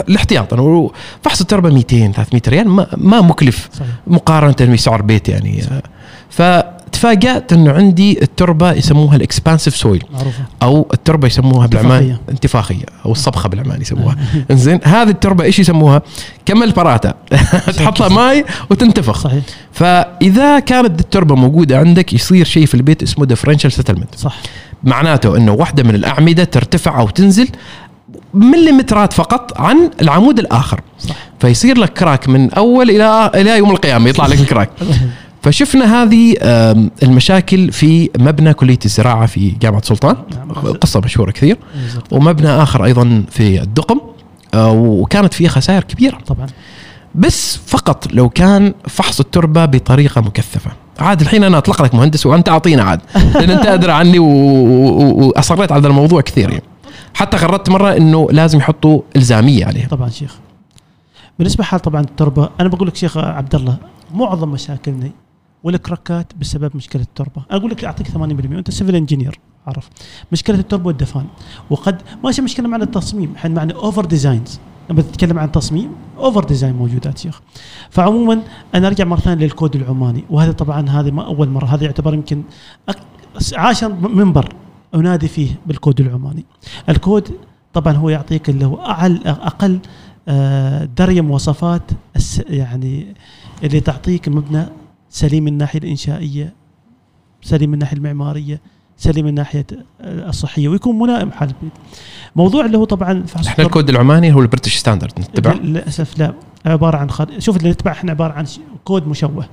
الاحتياطا 0.09 0.89
فحص 1.23 1.41
التربة 1.41 1.69
200 1.69 2.11
300 2.11 2.41
ريال 2.47 2.69
ما, 2.69 2.87
ما 2.97 3.21
مكلف 3.21 3.69
صحيح. 3.73 3.87
مقارنة 4.07 4.73
بسعر 4.73 5.01
بيت 5.01 5.29
يعني. 5.29 5.63
آه، 5.63 5.83
فتفاجأت 6.29 7.53
انه 7.53 7.71
عندي 7.71 8.21
التربة 8.23 8.71
يسموها 8.73 9.15
ال 9.15 9.21
expansive 9.21 9.75
soil. 9.75 10.03
معروفة. 10.13 10.43
أو 10.63 10.87
التربة 10.93 11.27
يسموها 11.27 11.67
بالعمان 11.67 11.91
انتفاخية. 11.91 12.21
انتفاخية. 12.29 12.85
أو 13.05 13.11
الصبخة 13.11 13.49
بالعمان 13.49 13.81
يسموها. 13.81 14.15
إنزين 14.51 14.79
هذه 14.83 15.09
التربة 15.09 15.43
إيش 15.43 15.59
يسموها؟ 15.59 16.01
كما 16.45 16.65
البراتا 16.65 17.13
تحط 17.77 17.99
لها 17.99 18.09
ماي 18.09 18.45
وتنتفخ. 18.69 19.19
صحيح. 19.19 19.43
فإذا 19.71 20.59
كانت 20.59 20.99
التربة 20.99 21.35
موجودة 21.35 21.77
عندك 21.79 22.13
يصير 22.13 22.45
شيء 22.45 22.65
في 22.65 22.73
البيت 22.73 23.03
اسمه 23.03 23.25
differential 23.25 23.71
settlement 23.71 24.15
صح. 24.15 24.35
معناته 24.85 25.37
إنه 25.37 25.51
واحدة 25.51 25.83
من 25.83 25.95
الأعمدة 25.95 26.43
ترتفع 26.43 26.99
أو 26.99 27.09
تنزل 27.09 27.49
مليمترات 28.33 29.13
فقط 29.13 29.61
عن 29.61 29.91
العمود 30.01 30.39
الآخر. 30.39 30.81
صح. 30.99 31.15
فيصير 31.39 31.77
لك 31.77 31.93
crack 31.93 32.29
من 32.29 32.53
أول 32.53 32.89
إلى 32.89 33.31
إلى 33.35 33.57
يوم 33.57 33.71
القيامة 33.71 34.09
يطلع 34.09 34.25
لك 34.25 34.39
ال 34.39 34.44
crack 34.44 34.69
فشفنا 35.43 36.03
هذه 36.03 36.35
المشاكل 37.03 37.71
في 37.71 38.09
مبنى 38.19 38.53
كلية 38.53 38.79
الزراعة 38.85 39.25
في 39.25 39.49
جامعة 39.49 39.81
سلطان. 39.81 40.15
نعم. 40.35 40.51
قصة 40.51 40.99
مشهورة 40.99 41.31
كثير. 41.31 41.57
ومبنى 42.11 42.49
آخر 42.49 42.85
أيضا 42.85 43.23
في 43.31 43.61
الدقم 43.61 43.99
آه، 44.53 44.71
وكانت 44.71 45.33
فيه 45.33 45.47
خسائر 45.47 45.83
كبيرة. 45.83 46.17
طبعا. 46.27 46.47
بس 47.15 47.59
فقط 47.67 48.13
لو 48.13 48.29
كان 48.29 48.73
فحص 48.87 49.19
التربة 49.19 49.65
بطريقة 49.65 50.21
مكثفة. 50.21 50.71
عاد 50.99 51.21
الحين 51.21 51.43
أنا 51.43 51.57
أطلق 51.57 51.81
لك 51.81 51.95
مهندس 51.95 52.25
وأنت 52.25 52.49
أعطينا 52.49 52.83
عاد. 52.83 53.01
لأن 53.39 53.49
أنت 53.49 53.65
أدرى 53.65 53.91
عني 53.91 54.19
وأصريت 54.19 55.71
على 55.71 55.81
هذا 55.81 55.87
الموضوع 55.87 56.21
كثير 56.21 56.49
يعني. 56.49 56.63
حتى 57.13 57.37
قررت 57.37 57.69
مرة 57.69 57.97
إنه 57.97 58.27
لازم 58.31 58.59
يحطوا 58.59 59.01
إلزامية 59.15 59.65
عليها 59.65 59.87
طبعا 59.87 60.09
شيخ. 60.09 60.37
بالنسبة 61.39 61.63
حال 61.63 61.79
طبعا 61.79 62.01
التربة 62.01 62.49
أنا 62.59 62.69
بقول 62.69 62.87
لك 62.87 62.95
شيخ 62.95 63.17
عبد 63.17 63.55
الله 63.55 63.77
معظم 64.13 64.49
مشاكلنا 64.49 65.09
وال 65.63 65.81
crackات 65.81 66.33
بسبب 66.39 66.71
مشكلة 66.75 67.01
التربة. 67.01 67.41
أنا 67.51 67.59
أقول 67.59 67.71
لك 67.71 67.85
أعطيك 67.85 68.07
80% 68.07 68.15
أنت 68.17 68.71
civil 68.71 68.95
engineer 68.95 69.39
عارف 69.67 69.89
مشكلة 70.31 70.59
التربة 70.59 70.87
والدفان. 70.87 71.25
وقد 71.69 72.01
ماشي 72.23 72.41
مشكلة 72.41 72.67
مع 72.67 72.77
التصميم 72.77 73.33
إحنا 73.35 73.55
معنا 73.55 73.73
over 73.73 74.05
designs 74.05 74.59
لما 74.89 75.01
تتكلم 75.01 75.39
عن 75.39 75.51
تصميم 75.51 75.91
over 76.17 76.43
design 76.43 76.75
موجودات 76.75 77.17
شيخ. 77.17 77.41
فعموما 77.89 78.41
أنا 78.75 78.87
أرجع 78.87 79.05
مرة 79.05 79.19
ثانية 79.19 79.43
للكود 79.45 79.75
العماني 79.75 80.23
وهذا 80.29 80.51
طبعا 80.51 80.89
هذه 80.89 81.11
ما 81.11 81.25
أول 81.25 81.49
مرة 81.49 81.65
هذا 81.65 81.83
يعتبر 81.85 82.13
يمكن 82.13 82.43
أك- 82.91 83.53
عاشر 83.57 83.93
منبر 83.93 84.53
أنادي 84.95 85.27
فيه 85.27 85.49
بالكود 85.65 86.01
العماني. 86.01 86.45
الكود 86.89 87.29
طبعا 87.73 87.93
هو 87.93 88.09
يعطيك 88.09 88.49
اللي 88.49 88.65
هو 88.65 88.75
أعل 88.85 89.21
أقل 89.25 89.79
آه، 90.27 90.85
درجة 90.85 91.21
مواصفات 91.21 91.81
يعني 92.49 93.15
اللي 93.63 93.79
تعطيك 93.79 94.27
المبنى 94.27 94.65
سليم 95.09 95.43
من 95.43 95.51
الناحية 95.53 95.79
الإنشائية 95.79 96.53
سليم 97.41 97.69
من 97.69 97.73
الناحية 97.73 97.97
المعمارية 97.97 98.61
سليم 98.97 99.25
من 99.25 99.29
الناحيه 99.29 99.65
آه، 100.01 100.29
الصحية 100.29 100.67
ويكون 100.67 100.99
ملائم 100.99 101.31
حال 101.31 101.49
البيت. 101.49 101.73
موضوع 102.35 102.65
اللي 102.65 102.77
هو 102.77 102.83
طبعا 102.85 103.23
فحص 103.27 103.47
إحنا 103.47 103.65
الكود 103.65 103.89
العماني 103.89 104.33
هو 104.33 104.41
ال 104.41 104.46
British 104.46 104.75
Standard 104.75 105.19
نتبع. 105.19 105.53
للأسف 105.53 106.19
لا. 106.19 106.33
عبارة 106.65 106.97
عن 106.97 107.09
خريطة 107.09 107.39
شوف 107.39 107.57
اللي 107.57 107.69
نتبع 107.69 107.91
إحنا 107.91 108.11
عبارة 108.11 108.33
عن 108.33 108.45
كود 108.85 109.07
مشوه. 109.07 109.45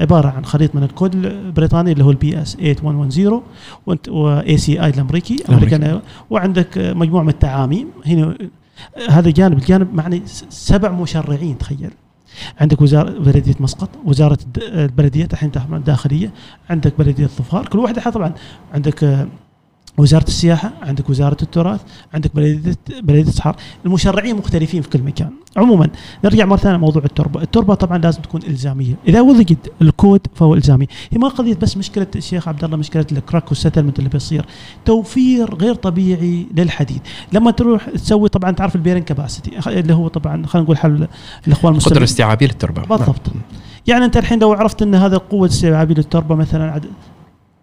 عبارة 0.00 0.28
عن 0.28 0.44
خليط 0.44 0.74
من 0.74 0.82
الكود 0.82 1.14
البريطاني 1.14 1.92
اللي 1.92 2.04
هو 2.04 2.10
ال 2.10 2.42
BS 2.42 2.52
8110 2.52 3.42
وأنت 3.86 4.08
و 4.08 4.56
ACI 4.56 4.90
الأمريكي 4.90 5.34
الأمريكي. 5.34 6.00
وعندك 6.30 6.78
مجموعة 6.78 7.22
من 7.22 7.28
التعاميم. 7.28 7.88
هنا 8.06 8.34
هذا 9.08 9.30
جانب 9.30 9.58
الجانب 9.58 9.94
معني 9.94 10.22
سبع 10.50 10.90
مشرعين 10.90 11.58
تخيل. 11.58 11.90
عندك 12.60 12.82
وزارة 12.82 13.10
بلدية 13.18 13.54
مسقط 13.60 13.88
وزارة 14.04 14.38
البلديات 14.58 15.32
الحين 15.32 15.50
الداخلية 15.72 16.30
عندك 16.70 16.98
بلدية 16.98 17.26
ظفار 17.26 17.68
كل 17.68 17.78
واحدة 17.78 18.10
طبعا 18.10 18.32
عندك 18.74 19.04
آه، 19.04 19.26
وزارة 19.98 20.24
السياحة 20.24 20.72
عندك 20.82 21.10
وزارة 21.10 21.36
التراث 21.42 21.80
عندك 22.14 22.34
بلدية 22.36 22.74
بلدية 23.02 23.30
صحار 23.30 23.56
المشرعين 23.86 24.36
مختلفين 24.36 24.82
في 24.82 24.88
كل 24.88 25.02
مكان. 25.02 25.30
عموما 25.56 25.88
نرجع 26.24 26.44
مرة 26.44 26.56
ثانية 26.56 26.76
لموضوع 26.76 27.04
التربة. 27.04 27.42
التربة 27.42 27.74
طبعا 27.74 27.98
لازم 27.98 28.22
تكون 28.22 28.42
إلزامية. 28.42 28.94
إذا 29.08 29.20
وثقت 29.20 29.72
الكود 29.82 30.20
فهو 30.34 30.54
إلزامي. 30.54 30.86
هي 31.10 31.18
ما 31.18 31.28
قضيه 31.28 31.54
بس 31.54 31.76
مشكلة 31.76 32.06
الشيخ 32.16 32.48
عبد 32.48 32.64
الله 32.64 32.76
مشكلة 32.76 33.06
ال 33.12 33.18
crack 33.18 33.48
وال 33.48 33.56
settlement 33.56 33.98
اللي 33.98 34.10
بيصير. 34.10 34.46
توفير 34.84 35.54
غير 35.54 35.74
طبيعي 35.74 36.46
للحديد. 36.56 37.00
لما 37.32 37.50
تروح 37.50 37.90
تسوي 37.90 38.28
طبعا 38.28 38.50
تعرف 38.50 38.76
ال 38.76 38.79
bearing 38.79 39.04
capacity 39.04 39.70
اللي 39.80 39.94
هو 39.94 40.08
طبعا 40.08 40.46
خلينا 40.46 40.64
نقول 40.64 40.78
حل 40.78 41.08
الإخوان 41.46 41.72
المسلمين. 41.72 42.02
استيعابية 42.02 42.46
للتربة. 42.46 42.82
بالضبط. 42.82 43.20
يعني 43.86 44.04
أنت 44.04 44.16
الحين 44.16 44.38
لو 44.38 44.52
عرفت 44.52 44.82
إن 44.82 44.94
هذا 44.94 45.16
قوه 45.16 45.46
استيعابيه 45.46 45.94
للتربة 45.94 46.34
مثلا 46.34 46.72
عد- 46.72 46.90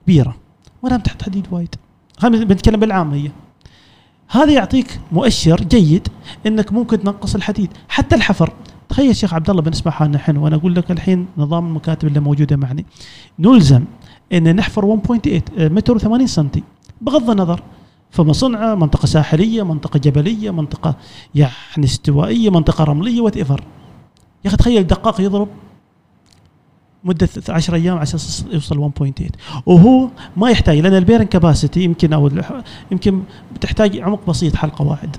كبيرة 0.03 0.35
ما 0.83 0.89
دام 0.89 0.99
تحت 0.99 1.23
حديد 1.23 1.47
وايد. 1.51 1.75
خلينا 2.19 2.45
بنتكلم 2.45 2.79
بالعاميه 2.79 3.31
هذا 4.29 4.51
يعطيك 4.51 4.99
مؤشر 5.11 5.61
جيد 5.61 6.07
إنك 6.47 6.73
ممكن 6.73 6.99
تنقص 6.99 7.35
الحديد 7.35 7.69
حتى 7.89 8.15
الحفر. 8.15 8.53
تخيل 8.89 9.15
شيخ 9.15 9.33
عبد 9.33 9.49
الله 9.49 9.61
بالنسبة 9.61 9.91
حالنا 9.91 10.15
الحين 10.15 10.37
وأنا 10.37 10.55
أقول 10.55 10.75
لك 10.75 10.91
الحين 10.91 11.27
نظام 11.37 11.67
المكاتب 11.67 12.07
اللي 12.07 12.19
موجودة 12.19 12.57
معنا. 12.57 12.83
نلزم 13.39 13.83
إن 14.33 14.55
نحفر 14.55 14.85
1.8 14.85 15.41
متر 15.59 15.99
و80 15.99 16.25
سم 16.25 16.49
بغض 17.01 17.29
النظر. 17.29 17.63
فمصنعه 18.11 18.75
منطقة 18.75 19.05
ساحلية 19.05 19.63
منطقة 19.63 19.97
جبلية 19.99 20.51
منطقة 20.51 20.95
يعني 21.35 21.85
استوائية 21.85 22.49
منطقة 22.49 22.83
رملية 22.83 23.21
وات 23.21 23.37
يا 23.37 23.45
أخي 24.45 24.57
تخيل 24.57 24.87
دقاق 24.87 25.21
يضرب 25.21 25.47
مدة 27.03 27.29
10 27.49 27.75
أيام 27.75 27.97
عشان 27.97 28.19
يوصل 28.51 28.91
1.8 28.99 29.11
وهو 29.65 30.07
ما 30.37 30.49
يحتاج 30.49 30.77
لأن 30.79 30.93
البيرن 30.93 31.23
كباسيتي 31.23 31.83
يمكن 31.83 32.13
أو 32.13 32.29
يمكن 32.91 33.21
بتحتاج 33.55 33.99
عمق 33.99 34.19
بسيط 34.27 34.55
حل 34.55 34.69
قواعد 34.69 35.15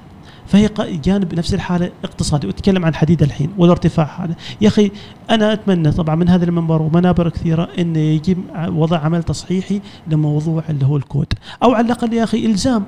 فهي 0.46 0.70
جانب 1.04 1.34
نفس 1.34 1.54
الحالة 1.54 1.90
اقتصادي. 2.04 2.46
وأتكلم 2.46 2.84
عن 2.84 2.94
حديد 2.94 3.22
الحين 3.22 3.50
والارتفاع 3.58 4.24
هذا. 4.24 4.34
يا 4.60 4.68
أخي 4.68 4.90
أنا 5.30 5.52
أتمنى 5.52 5.92
طبعا 5.92 6.14
من 6.14 6.28
هذا 6.28 6.44
المنبر 6.44 6.82
ومنابر 6.82 7.28
كثيرة 7.28 7.68
انه 7.78 7.98
يجب 7.98 8.38
ع- 8.54 8.68
وضع 8.68 8.98
عمل 8.98 9.22
تصحيحي 9.22 9.80
لموضوع 10.08 10.62
اللي 10.68 10.86
هو 10.86 10.96
الكود. 10.96 11.26
أو 11.62 11.72
على 11.74 11.86
الأقل 11.86 12.12
يا 12.12 12.24
أخي 12.24 12.46
إلزام. 12.46 12.84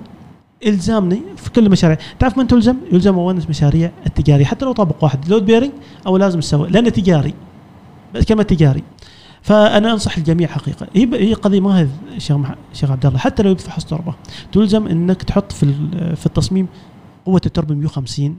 إلزامني 0.66 1.22
في 1.36 1.50
كل 1.50 1.66
المشاريع. 1.66 1.98
تعرف 2.18 2.38
من 2.38 2.46
تلزم؟ 2.46 2.76
يلزم 2.92 3.14
مؤنس 3.14 3.48
مشاريع 3.50 3.90
التجارية. 4.06 4.44
حتى 4.44 4.64
لو 4.64 4.72
طابق 4.72 5.04
واحد 5.04 5.28
load 5.28 5.44
bearing 5.46 5.70
أو 6.06 6.16
لازم 6.16 6.40
تسوي 6.40 6.68
لأنه 6.70 6.88
تجاري. 6.88 7.34
كلمة 8.28 8.42
تجاري. 8.42 8.82
فأنا 9.42 9.92
أنصح 9.92 10.16
الجميع 10.16 10.48
حقيقة. 10.48 10.86
هي 10.94 11.28
هي 11.28 11.34
قضية 11.34 11.60
ما 11.60 11.80
هي 11.80 11.88
شيخ 12.18 12.36
شيخ 12.72 12.90
عبد 12.90 13.06
الله. 13.06 13.18
حتى 13.18 13.42
لو 13.42 13.54
بفحص 13.54 13.84
تربه 13.84 14.14
تلزم 14.52 14.86
إنك 14.86 15.22
تحط 15.22 15.52
في 15.52 15.74
في 16.16 16.26
التصميم 16.26 16.66
قوة 17.26 17.40
التربه 17.46 17.74
150 17.74 18.36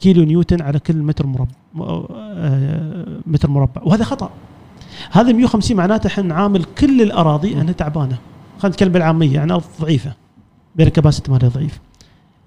كيلو 0.00 0.24
نيوتن 0.24 0.62
على 0.62 0.78
كل 0.78 0.96
متر 0.96 1.26
مربع 1.26 1.50
متر 3.26 3.50
مربع. 3.50 3.82
وهذا 3.84 4.04
خطأ. 4.04 4.30
هذا 5.10 5.32
150 5.32 5.76
معناته 5.76 6.06
إحنا 6.06 6.24
نعامل 6.24 6.64
كل 6.64 7.02
الأراضي 7.02 7.60
أنها 7.60 7.72
تعبانة. 7.72 8.18
خلينا 8.58 8.74
نتكلم 8.74 8.92
بالعامية. 8.92 9.34
يعني 9.34 9.52
ارض 9.52 9.64
ضعيفة. 9.80 10.12
بين 10.76 10.88
كباسيتي 10.88 11.30
مالها 11.30 11.48
ضعيف 11.48 11.80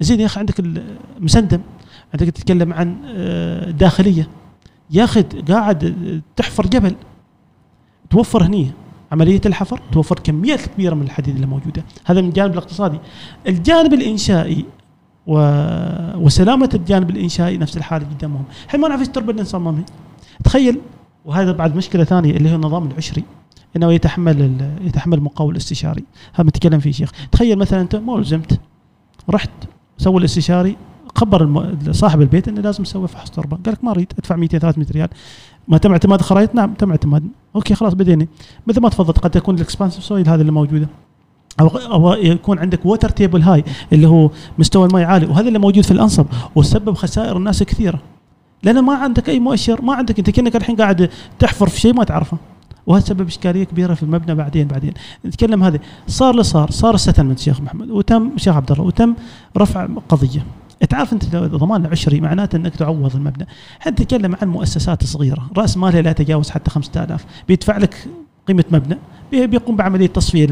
زين 0.02 0.20
يا 0.20 0.26
أخي 0.26 0.40
عندك 0.40 0.60
المسندم 1.18 1.62
عندك 2.14 2.28
تتكلم 2.28 2.74
عن 2.74 2.96
آه، 3.06 3.72
داخلية. 3.72 4.28
يا 4.92 5.04
أخي 5.04 5.22
قاعد 5.22 6.22
تحفر 6.36 6.68
جبل 6.68 6.96
توفر 8.10 8.44
هني. 8.44 8.72
عملية 9.12 9.42
الحفر 9.46 9.82
توفر 9.92 10.20
كميات 10.20 10.66
كبيرة 10.66 10.96
من 10.96 11.02
الحديد 11.02 11.36
اللي 11.36 11.48
موجودة. 11.48 11.84
هذا 12.06 12.22
من 12.22 12.28
الجانب 12.28 12.54
الاقتصادي. 12.54 13.00
الجانب 13.48 13.94
الإنشائي 13.94 14.66
و... 15.28 15.38
وسلامة 16.18 16.70
الجانب 16.74 17.10
الإنشائي 17.10 17.58
نفس 17.58 17.78
الحالة 17.78 18.06
جدا 18.16 18.28
مهم 18.28 18.44
الحين 18.66 18.80
ما 18.82 18.88
نعرف 18.88 19.00
إيش 19.00 19.08
التربه 19.08 19.32
اللي 19.32 19.42
نصممها 19.42 19.84
تخيل 20.44 20.80
وهذا 21.26 21.52
بعد 21.52 21.76
مشكلة 21.76 22.04
ثانية 22.04 22.38
اللي 22.38 22.52
هو 22.52 22.56
النظام 22.56 22.88
العشري 22.88 23.24
إنه 23.76 23.94
يتحمل 23.94 24.42
ال... 24.42 24.88
يتحمل 24.88 25.18
المقاول 25.18 25.52
الاستشاري 25.52 26.04
هذا 26.34 26.48
نتكلم 26.48 26.80
فيه 26.80 26.92
شيخ. 26.92 27.12
تخيل 27.32 27.58
مثلا 27.58 27.82
أنت 27.82 27.96
ما 27.96 28.18
لزمت 28.18 28.60
رحت 29.30 29.50
سوى 29.98 30.18
الاستشاري 30.18 30.78
خبر 31.16 31.44
الم... 31.44 31.78
صاحب 31.92 32.22
البيت 32.22 32.48
إنه 32.48 32.62
لازم 32.62 32.84
تسوي 32.84 33.08
فحص 33.08 33.30
تربة. 33.30 33.58
قال 33.66 33.74
لك 33.74 33.84
ما 33.84 33.92
أريد 33.92 34.14
أدفع 34.20 34.36
200 34.36 34.58
300 34.60 34.88
ريال. 34.92 35.10
ما 35.68 35.78
تم 35.78 35.92
اعتماد 35.92 36.22
خرائط 36.22 36.56
نعم 36.56 36.74
تم 36.74 36.92
اعتماد. 36.92 37.24
أوكي 37.56 37.76
خلاص 37.76 37.94
بدينا 37.94 38.28
مثل 38.68 38.82
ما 38.82 38.90
تفضلت 38.90 39.20
قد 39.20 39.30
تكون 39.30 39.56
ال 39.56 39.61
expansive 39.61 40.04
soil 40.04 40.30
هذا 40.30 40.42
اللي 40.42 40.52
موجودة. 40.52 40.88
أو 41.60 41.68
أو 41.68 42.14
يكون 42.14 42.60
عندك 42.60 42.86
water 42.86 43.10
table 43.10 43.42
high 43.42 43.64
اللي 43.94 44.08
هو 44.08 44.30
مستوى 44.60 44.88
الماء 44.88 45.04
عالي. 45.04 45.26
وهذا 45.26 45.48
اللي 45.48 45.60
موجود 45.60 45.84
في 45.84 45.92
الأنصب 45.92 46.26
وسبب 46.56 46.94
خسائر 46.94 47.38
الناس 47.38 47.64
كثيرة. 47.64 48.00
لأن 48.64 48.80
ما 48.80 48.94
عندك 48.94 49.30
أي 49.30 49.40
مؤشر 49.40 49.82
ما 49.82 49.94
عندك. 49.94 50.20
أنت 50.20 50.30
كأنك 50.30 50.56
الحين 50.56 50.76
قاعد 50.76 51.10
تحفر 51.40 51.70
في 51.70 51.80
شيء 51.80 51.94
ما 51.94 52.04
تعرفه. 52.04 52.38
وهذا 52.88 53.06
سبب 53.06 53.28
إشكالية 53.28 53.64
كبيرة 53.64 53.94
في 53.94 54.04
المبنى 54.04 54.36
بعدين 54.36 54.68
بعدين. 54.68 54.94
نتكلم 55.26 55.64
هذا 55.64 55.80
صار 56.08 56.32
اللي 56.32 56.44
صار 56.44 56.72
صار 56.72 56.94
الستلمنت 56.94 57.40
شيخ 57.40 57.62
محمد. 57.62 57.90
وتم 57.90 58.32
شيخ 58.38 58.56
عبد 58.56 58.72
الله 58.72 58.84
وتم 58.84 59.16
رفع 59.58 59.88
قضية. 60.10 60.46
تعرف 60.90 61.14
أنت 61.14 61.36
ضمان 61.36 61.86
العشري 61.86 62.22
معناته 62.22 62.56
إنك 62.56 62.76
تعوض 62.76 63.16
المبنى. 63.16 63.48
حتى 63.80 64.06
تتكلم 64.06 64.36
عن 64.42 64.48
مؤسسات 64.48 65.04
صغيرة 65.04 65.50
رأس 65.58 65.78
مالها 65.78 66.02
لا 66.02 66.12
يتجاوز 66.12 66.50
حتى 66.50 66.70
5000 66.72 67.26
بيدفع 67.48 67.78
لك 67.78 67.96
قيمة 68.48 68.64
مبنى 68.72 68.98
بي- 69.32 69.48
بيقوم 69.48 69.76
بعملية 69.76 70.08
تصفية. 70.08 70.46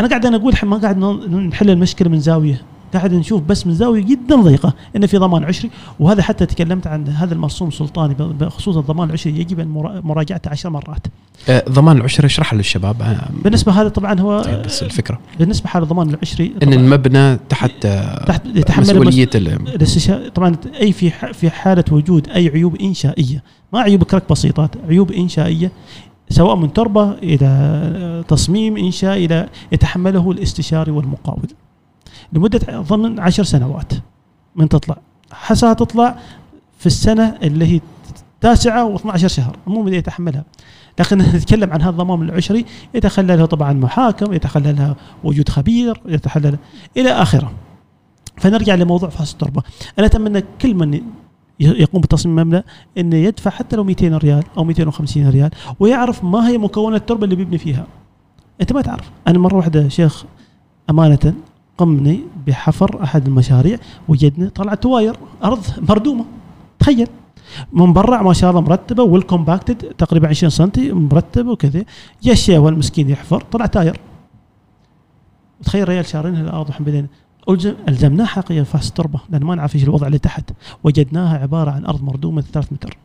أنا 0.00 0.08
قاعد 0.08 0.26
أنا 0.26 0.36
أقول 0.36 0.54
ما 0.62 0.76
قاعد 0.76 0.98
نحل 0.98 1.70
المشكلة 1.70 2.08
من 2.08 2.20
زاوية. 2.20 2.62
قاعد 2.96 3.14
نشوف 3.14 3.42
بس 3.42 3.66
من 3.66 3.74
زاوية 3.74 4.02
جدا 4.02 4.36
ضيقة 4.36 4.74
إن 4.96 5.06
في 5.06 5.16
ضمان 5.18 5.44
عشري. 5.44 5.70
وهذا 6.00 6.22
حتى 6.22 6.46
تكلمت 6.46 6.86
عن 6.86 7.08
هذا 7.08 7.34
المرسوم 7.34 7.70
سلطاني 7.70 8.14
بخصوص 8.14 8.76
الضمان 8.76 9.08
العشري 9.08 9.40
يجب 9.40 9.60
أن 9.60 9.68
مرا- 9.68 10.00
مراجعته 10.04 10.50
عشر 10.50 10.70
مرات. 10.70 11.06
آه، 11.48 11.64
ضمان 11.68 11.96
العشره 11.96 12.26
اشرح 12.26 12.54
للشباب. 12.54 13.02
آه، 13.02 13.16
بالنسبة 13.44 13.72
هذا 13.72 13.88
طبعا 13.88 14.20
هو 14.20 14.42
طيب 14.42 14.62
بس 14.62 14.82
الفكرة. 14.82 15.18
بالنسبة 15.38 15.68
حال 15.68 15.82
الضمان 15.82 16.10
العشري 16.10 16.52
إن 16.62 16.72
المبنى 16.72 17.36
تحت 17.48 17.86
تحت 18.26 18.46
يتحمل 18.54 18.90
المس- 18.90 18.90
مسؤولية 18.90 19.30
ال- 19.34 19.48
الاستشا... 19.74 20.28
طبعا 20.28 20.56
أي 20.80 20.92
في. 20.92 21.10
في 21.10 21.50
حالة 21.50 21.84
وجود 21.92 22.28
أي 22.28 22.48
عيوب 22.48 22.76
إنشائية. 22.76 23.42
ما 23.72 23.80
عيوب 23.80 24.02
كرك 24.02 24.22
بسيطات 24.30 24.70
عيوب 24.88 25.12
إنشائية 25.12 25.70
سواء 26.28 26.56
من 26.56 26.72
تربة 26.72 27.12
إلى 27.12 28.24
تصميم 28.28 28.76
إنشاء 28.76 29.16
إلى 29.24 29.48
يتحمله 29.72 30.30
الاستشاري 30.30 30.90
والمقاول. 30.90 31.48
لمدة 32.34 32.80
ضمن 32.80 33.20
عشر 33.20 33.44
سنوات 33.44 33.92
من 34.56 34.68
تطلع. 34.68 34.96
حسها 35.32 35.72
تطلع 35.72 36.18
في 36.78 36.86
السنة 36.86 37.38
اللي 37.42 37.66
هي 37.66 37.80
تاسعة 38.40 38.96
و12 38.96 39.26
شهر. 39.26 39.56
مو 39.66 39.82
من 39.82 39.94
يتحملها. 39.94 40.44
لكن 41.00 41.18
نتكلم 41.36 41.72
عن 41.72 41.82
هذا 41.82 41.90
الضمان 41.90 42.22
العشري. 42.22 42.64
يتخللها 42.94 43.46
طبعا 43.46 43.72
محاكم 43.72 44.32
يتخللها 44.32 44.96
وجود 45.24 45.48
خبير 45.48 46.00
يتخلل 46.06 46.58
إلى 46.96 47.10
آخره. 47.10 47.52
فنرجع 48.36 48.74
لموضوع 48.74 49.08
فحص 49.08 49.32
التربة. 49.32 49.62
أنا 49.98 50.06
أتمنى 50.06 50.44
كل 50.60 50.74
من 50.74 51.00
يقوم 51.60 52.00
بتصميم 52.00 52.36
مبنى 52.36 52.64
إنه 52.98 53.16
يدفع 53.16 53.50
حتى 53.50 53.76
لو 53.76 53.84
200 53.84 54.18
ريال 54.18 54.44
أو 54.56 54.64
250 54.64 55.28
ريال 55.28 55.50
ويعرف 55.80 56.24
ما 56.24 56.48
هي 56.48 56.58
مكونات 56.58 57.00
التربة 57.00 57.24
اللي 57.24 57.36
بيبني 57.36 57.58
فيها. 57.58 57.86
أنت 58.60 58.72
ما 58.72 58.82
تعرف. 58.82 59.10
أنا 59.28 59.38
مرة 59.38 59.56
واحدة 59.56 59.88
شيخ 59.88 60.24
أمانة 60.90 61.34
قمني 61.78 62.20
بحفر 62.46 63.02
أحد 63.02 63.26
المشاريع 63.26 63.78
وجدنا 64.08 64.48
طلعت 64.48 64.82
tires 64.82 65.16
أرض 65.44 65.64
مردومة. 65.88 66.24
تخيل. 66.78 67.08
من 67.72 67.92
برا 67.92 68.22
ما 68.22 68.32
شاء 68.32 68.50
الله 68.50 68.60
مرتبة 68.60 69.02
وال 69.02 69.15
compacted 69.15 69.76
تقريبا 69.76 70.28
20 70.28 70.50
سم 70.50 70.70
مرتبة 70.92 71.50
وكذا 71.50 71.84
يا 72.22 72.32
الشيخ 72.32 72.60
والمسكين 72.60 73.10
يحفر 73.10 73.40
طلع 73.40 73.66
tire. 73.66 74.00
تخيل 75.64 75.88
ريال 75.88 76.06
شارينها 76.06 76.42
الأرض 76.42 76.68
وحن 76.70 76.84
بدينا 76.84 77.06
ألزم 77.48 77.74
الزمناه 77.88 78.24
حقيقة 78.24 78.64
فحص 78.64 78.88
التربه 78.88 79.20
لأن 79.30 79.44
ما 79.44 79.54
نعرف 79.54 79.74
إيش 79.74 79.84
الوضع 79.84 80.06
اللي 80.06 80.18
تحت. 80.18 80.50
وجدناها 80.84 81.38
عبارة 81.38 81.70
عن 81.70 81.84
أرض 81.84 82.02
مردومة 82.02 82.40
3 82.40 82.68
متر. 82.72 82.96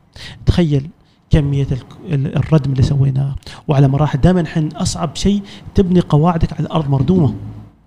تخيل 0.45 0.89
كمية 1.29 1.67
ال- 1.71 2.13
ال- 2.13 2.35
الردم 2.37 2.71
اللي 2.71 2.83
سويناه 2.83 3.35
وعلى 3.67 3.87
مراحل 3.87 4.21
دائما 4.21 4.45
حين 4.45 4.69
أصعب 4.75 5.15
شيء 5.15 5.41
تبني 5.75 5.99
قواعدك 5.99 6.53
على 6.59 6.67
أرض 6.71 6.89
مردومة. 6.89 7.33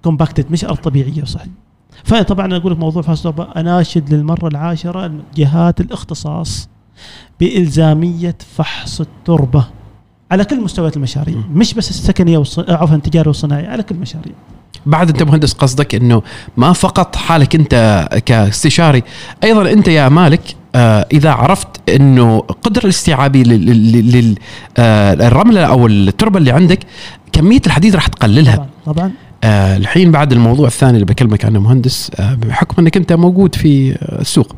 كومباكتد 0.03 0.51
مش 0.51 0.65
أرض 0.65 0.77
طبيعية 0.77 1.25
صح. 1.25 1.41
فطبعا 2.05 2.47
أنا 2.47 2.57
أقول 2.57 2.73
لك 2.73 2.79
موضوع 2.79 3.03
فحص 3.03 3.27
التربه 3.27 3.53
اناشد 3.61 4.15
للمرة 4.15 4.49
العاشرة 4.49 5.13
جهات 5.37 5.81
الاختصاص 5.81 6.69
بإلزامية 7.41 8.37
فحص 8.57 9.01
التربة 9.01 9.65
على 10.31 10.45
كل 10.45 10.61
مستويات 10.61 10.97
المشاريع 10.97 11.37
مش 11.55 11.75
بس 11.75 11.91
السكنية 11.91 12.39
والص... 12.39 12.59
عفوا 12.59 12.97
التجاري 12.97 13.29
والصناعي 13.29 13.67
على 13.67 13.83
كل 13.83 13.95
المشاريع. 13.95 14.33
بعد 14.87 15.09
انت 15.09 15.23
مهندس 15.23 15.53
قصدك 15.53 15.95
إنه 15.95 16.23
ما 16.57 16.73
فقط 16.73 17.17
حالك 17.17 17.55
أنت 17.55 18.09
كاستشاري 18.27 19.03
أيضا 19.45 19.71
أنت 19.73 19.89
يا 19.89 20.09
مالك 20.09 20.57
آه 20.75 21.07
إذا 21.13 21.31
عرفت 21.31 21.91
إنه 21.91 22.39
قدر 22.39 22.85
الاستيعابي 22.85 23.43
للرمله 24.79 25.65
أو 25.65 25.87
التربة 25.87 26.39
اللي 26.39 26.51
عندك 26.51 26.79
كمية 27.33 27.61
الحديد 27.67 27.95
راح 27.95 28.07
تقللها. 28.07 28.57
طبعا 28.57 28.69
طبعا. 28.87 29.13
آه 29.45 29.77
الحين 29.77 30.11
بعد 30.11 30.33
الموضوع 30.33 30.67
الثاني 30.67 30.93
اللي 30.93 31.05
بكلمك 31.05 31.45
عنه 31.45 31.61
مهندس 31.61 32.11
آه 32.15 32.35
بحكم 32.35 32.83
أنك 32.83 32.97
أنت 32.97 33.13
موجود 33.13 33.55
في 33.55 33.97
السوق 34.03 34.57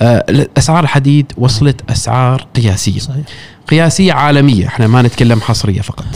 آه 0.00 0.46
اسعار 0.58 0.84
الحديد 0.84 1.32
وصلت 1.36 1.90
أسعار 1.90 2.46
قياسية. 2.56 2.98
صحيح. 2.98 3.24
قياسية 3.68 4.12
عالمية 4.12 4.66
إحنا 4.66 4.86
ما 4.86 5.02
نتكلم 5.02 5.40
حصرية 5.40 5.80
فقط. 5.80 6.06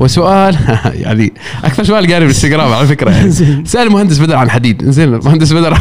وسؤال 0.00 0.56
يعني 1.04 1.32
أكثر 1.64 1.84
سؤال 1.84 2.06
قاري 2.06 2.18
بالانستغرام 2.18 2.72
على 2.72 2.86
فكرة 2.86 3.10
يعني. 3.10 3.30
سأل 3.66 3.86
المهندس 3.86 4.18
بدر 4.18 4.36
عن 4.36 4.46
الحديد. 4.46 4.84
زين 4.90 5.14
المهندس 5.14 5.52
بدر 5.52 5.78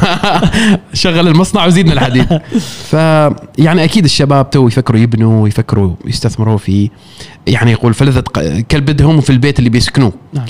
شغل 0.94 1.28
المصنع 1.28 1.66
وزيدنا 1.66 1.94
الحديد. 1.94 2.40
ف 2.90 2.94
يعني 3.58 3.84
أكيد 3.84 4.04
الشباب 4.04 4.50
تو 4.50 4.68
يفكروا 4.68 5.00
يبنوا 5.00 5.48
يفكروا 5.48 5.94
يستثمروا 6.06 6.58
في 6.58 6.90
يعني 7.48 7.72
يقول 7.72 7.94
فلذة 7.94 8.24
كلبدهم 8.72 9.22
في 9.22 9.30
البيت 9.30 9.60
اللي 9.60 9.70
بيسكنوه. 9.70 10.14
نعم. 10.34 10.46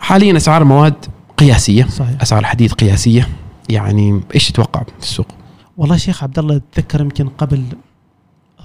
حاليا 0.00 0.36
أسعار 0.36 0.62
المواد 0.62 1.06
قياسية 1.36 1.84
صحيح. 1.84 2.22
أسعار 2.22 2.40
الحديد 2.40 2.72
قياسية. 2.72 3.28
يعني 3.68 4.20
إيش 4.34 4.50
تتوقع 4.50 4.82
في 4.82 5.02
السوق؟ 5.02 5.26
والله 5.76 5.96
شيخ 5.96 6.22
عبد 6.22 6.38
الله 6.38 6.56
اتذكر 6.56 7.00
يمكن 7.00 7.28
قبل 7.28 7.64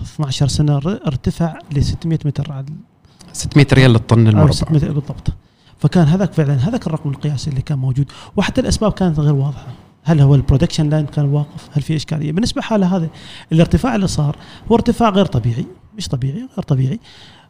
12 0.01 0.47
سنة 0.47 0.77
ارتفع 1.07 1.59
ل 1.71 1.83
600 1.83 2.19
متر 2.25 2.51
على 2.51 2.65
600 3.33 3.67
ريال 3.73 3.91
للطن 3.91 4.27
المربع. 4.27 4.51
600 4.51 4.85
بالضبط. 4.85 5.33
فكان 5.79 6.07
هذاك 6.07 6.33
فعلا 6.33 6.53
هذاك 6.53 6.87
الرقم 6.87 7.09
القياسي 7.09 7.49
اللي 7.49 7.61
كان 7.61 7.77
موجود. 7.77 8.11
وحتى 8.35 8.61
الأسباب 8.61 8.91
كانت 8.91 9.19
غير 9.19 9.33
واضحة. 9.33 9.67
هل 10.03 10.21
هو 10.21 10.35
ال 10.35 10.40
production 10.40 10.89
line 10.89 11.05
كان 11.05 11.25
واقف؟ 11.25 11.69
هل 11.73 11.81
في 11.81 11.95
إشكالية؟ 11.95 12.31
بالنسبة 12.31 12.61
حاله 12.61 12.97
هذا 12.97 13.09
الارتفاع 13.51 13.95
اللي 13.95 14.07
صار 14.07 14.35
هو 14.71 14.75
ارتفاع 14.75 15.09
غير 15.09 15.25
طبيعي. 15.25 15.65
مش 15.97 16.07
طبيعي 16.07 16.39
غير 16.39 16.63
طبيعي. 16.67 16.99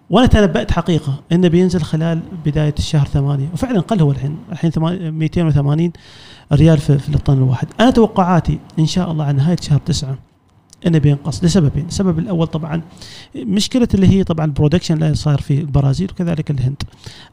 وأنا 0.09 0.27
تنبأت 0.27 0.71
حقيقة 0.71 1.19
إنه 1.31 1.47
بينزل 1.47 1.81
خلال 1.81 2.19
بداية 2.45 2.75
الشهر 2.79 3.05
ثمانية 3.07 3.47
وفعلا 3.53 3.79
قل 3.79 4.01
هو 4.01 4.11
الحين 4.11 4.37
الحين 4.51 4.71
ثمان- 4.71 5.11
280 5.13 5.91
ريال 6.53 6.77
في, 6.77 6.97
في 6.97 7.15
الطن 7.15 7.33
الواحد 7.37 7.67
أنا 7.79 7.89
توقعاتي 7.89 8.59
إن 8.79 8.85
شاء 8.85 9.11
الله 9.11 9.25
على 9.25 9.37
نهايه 9.37 9.57
شهر 9.61 9.79
تسعة 9.79 10.17
إنه 10.87 10.97
بينقص 10.97 11.43
لسببين، 11.43 11.85
السبب 11.85 12.19
الأول 12.19 12.47
طبعا 12.47 12.81
مشكلة 13.35 13.87
اللي 13.93 14.07
هي 14.07 14.23
طبعا 14.23 14.45
ال 14.45 14.50
production 14.50 15.03
اللي 15.03 15.15
صاير 15.15 15.41
في 15.41 15.59
البرازيل 15.61 16.11
وكذلك 16.11 16.51
الهند. 16.51 16.83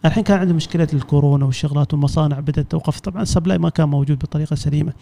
الحين 0.04 0.22
كان 0.24 0.38
عندنا 0.38 0.56
مشكلة 0.56 0.88
الكورونا 0.94 1.44
والشغلات 1.44 1.92
والمصانع 1.94 2.40
بدأت 2.40 2.70
توقف 2.70 3.00
طبعا 3.00 3.22
ال 3.22 3.28
supply 3.28 3.59
ما 3.58 3.68
كان 3.68 3.88
موجود 3.88 4.18
بطريقة 4.18 4.56
سليمة. 4.56 4.92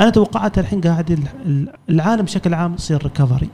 أنا 0.00 0.10
توقعت 0.10 0.58
الحين 0.58 0.80
قاعد 0.80 1.10
ال- 1.10 1.18
ال- 1.46 1.68
العالم 1.90 2.22
بشكل 2.22 2.54
عام 2.54 2.74
يصير 2.74 3.02
recovery. 3.02 3.48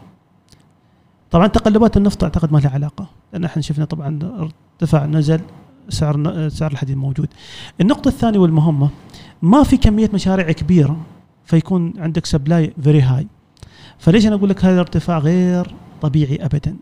طبعا 1.30 1.46
تقلبات 1.46 1.96
النفط 1.96 2.24
أعتقد 2.24 2.52
ما 2.52 2.58
لها 2.58 2.70
علاقة 2.70 3.06
لأن 3.32 3.44
إحنا 3.44 3.62
شفنا 3.62 3.84
طبعا 3.84 4.18
ارتفاع 4.80 5.06
نزل 5.06 5.40
سعر 5.88 6.48
سعر 6.48 6.72
الحديد 6.72 6.96
موجود. 6.96 7.28
النقطة 7.80 8.08
الثانية 8.08 8.38
والمهمة 8.38 8.88
ما 9.42 9.62
في 9.62 9.76
كمية 9.76 10.10
مشاريع 10.14 10.52
كبيرة 10.52 10.96
فيكون 11.44 11.92
عندك 11.98 12.26
supply 12.26 12.74
very 12.82 13.00
high. 13.00 13.26
فليش 13.98 14.26
أنا 14.26 14.34
أقول 14.34 14.48
لك 14.48 14.64
هذا 14.64 14.74
الارتفاع 14.74 15.18
غير 15.18 15.74
طبيعي 16.02 16.44
ابدا. 16.44 16.76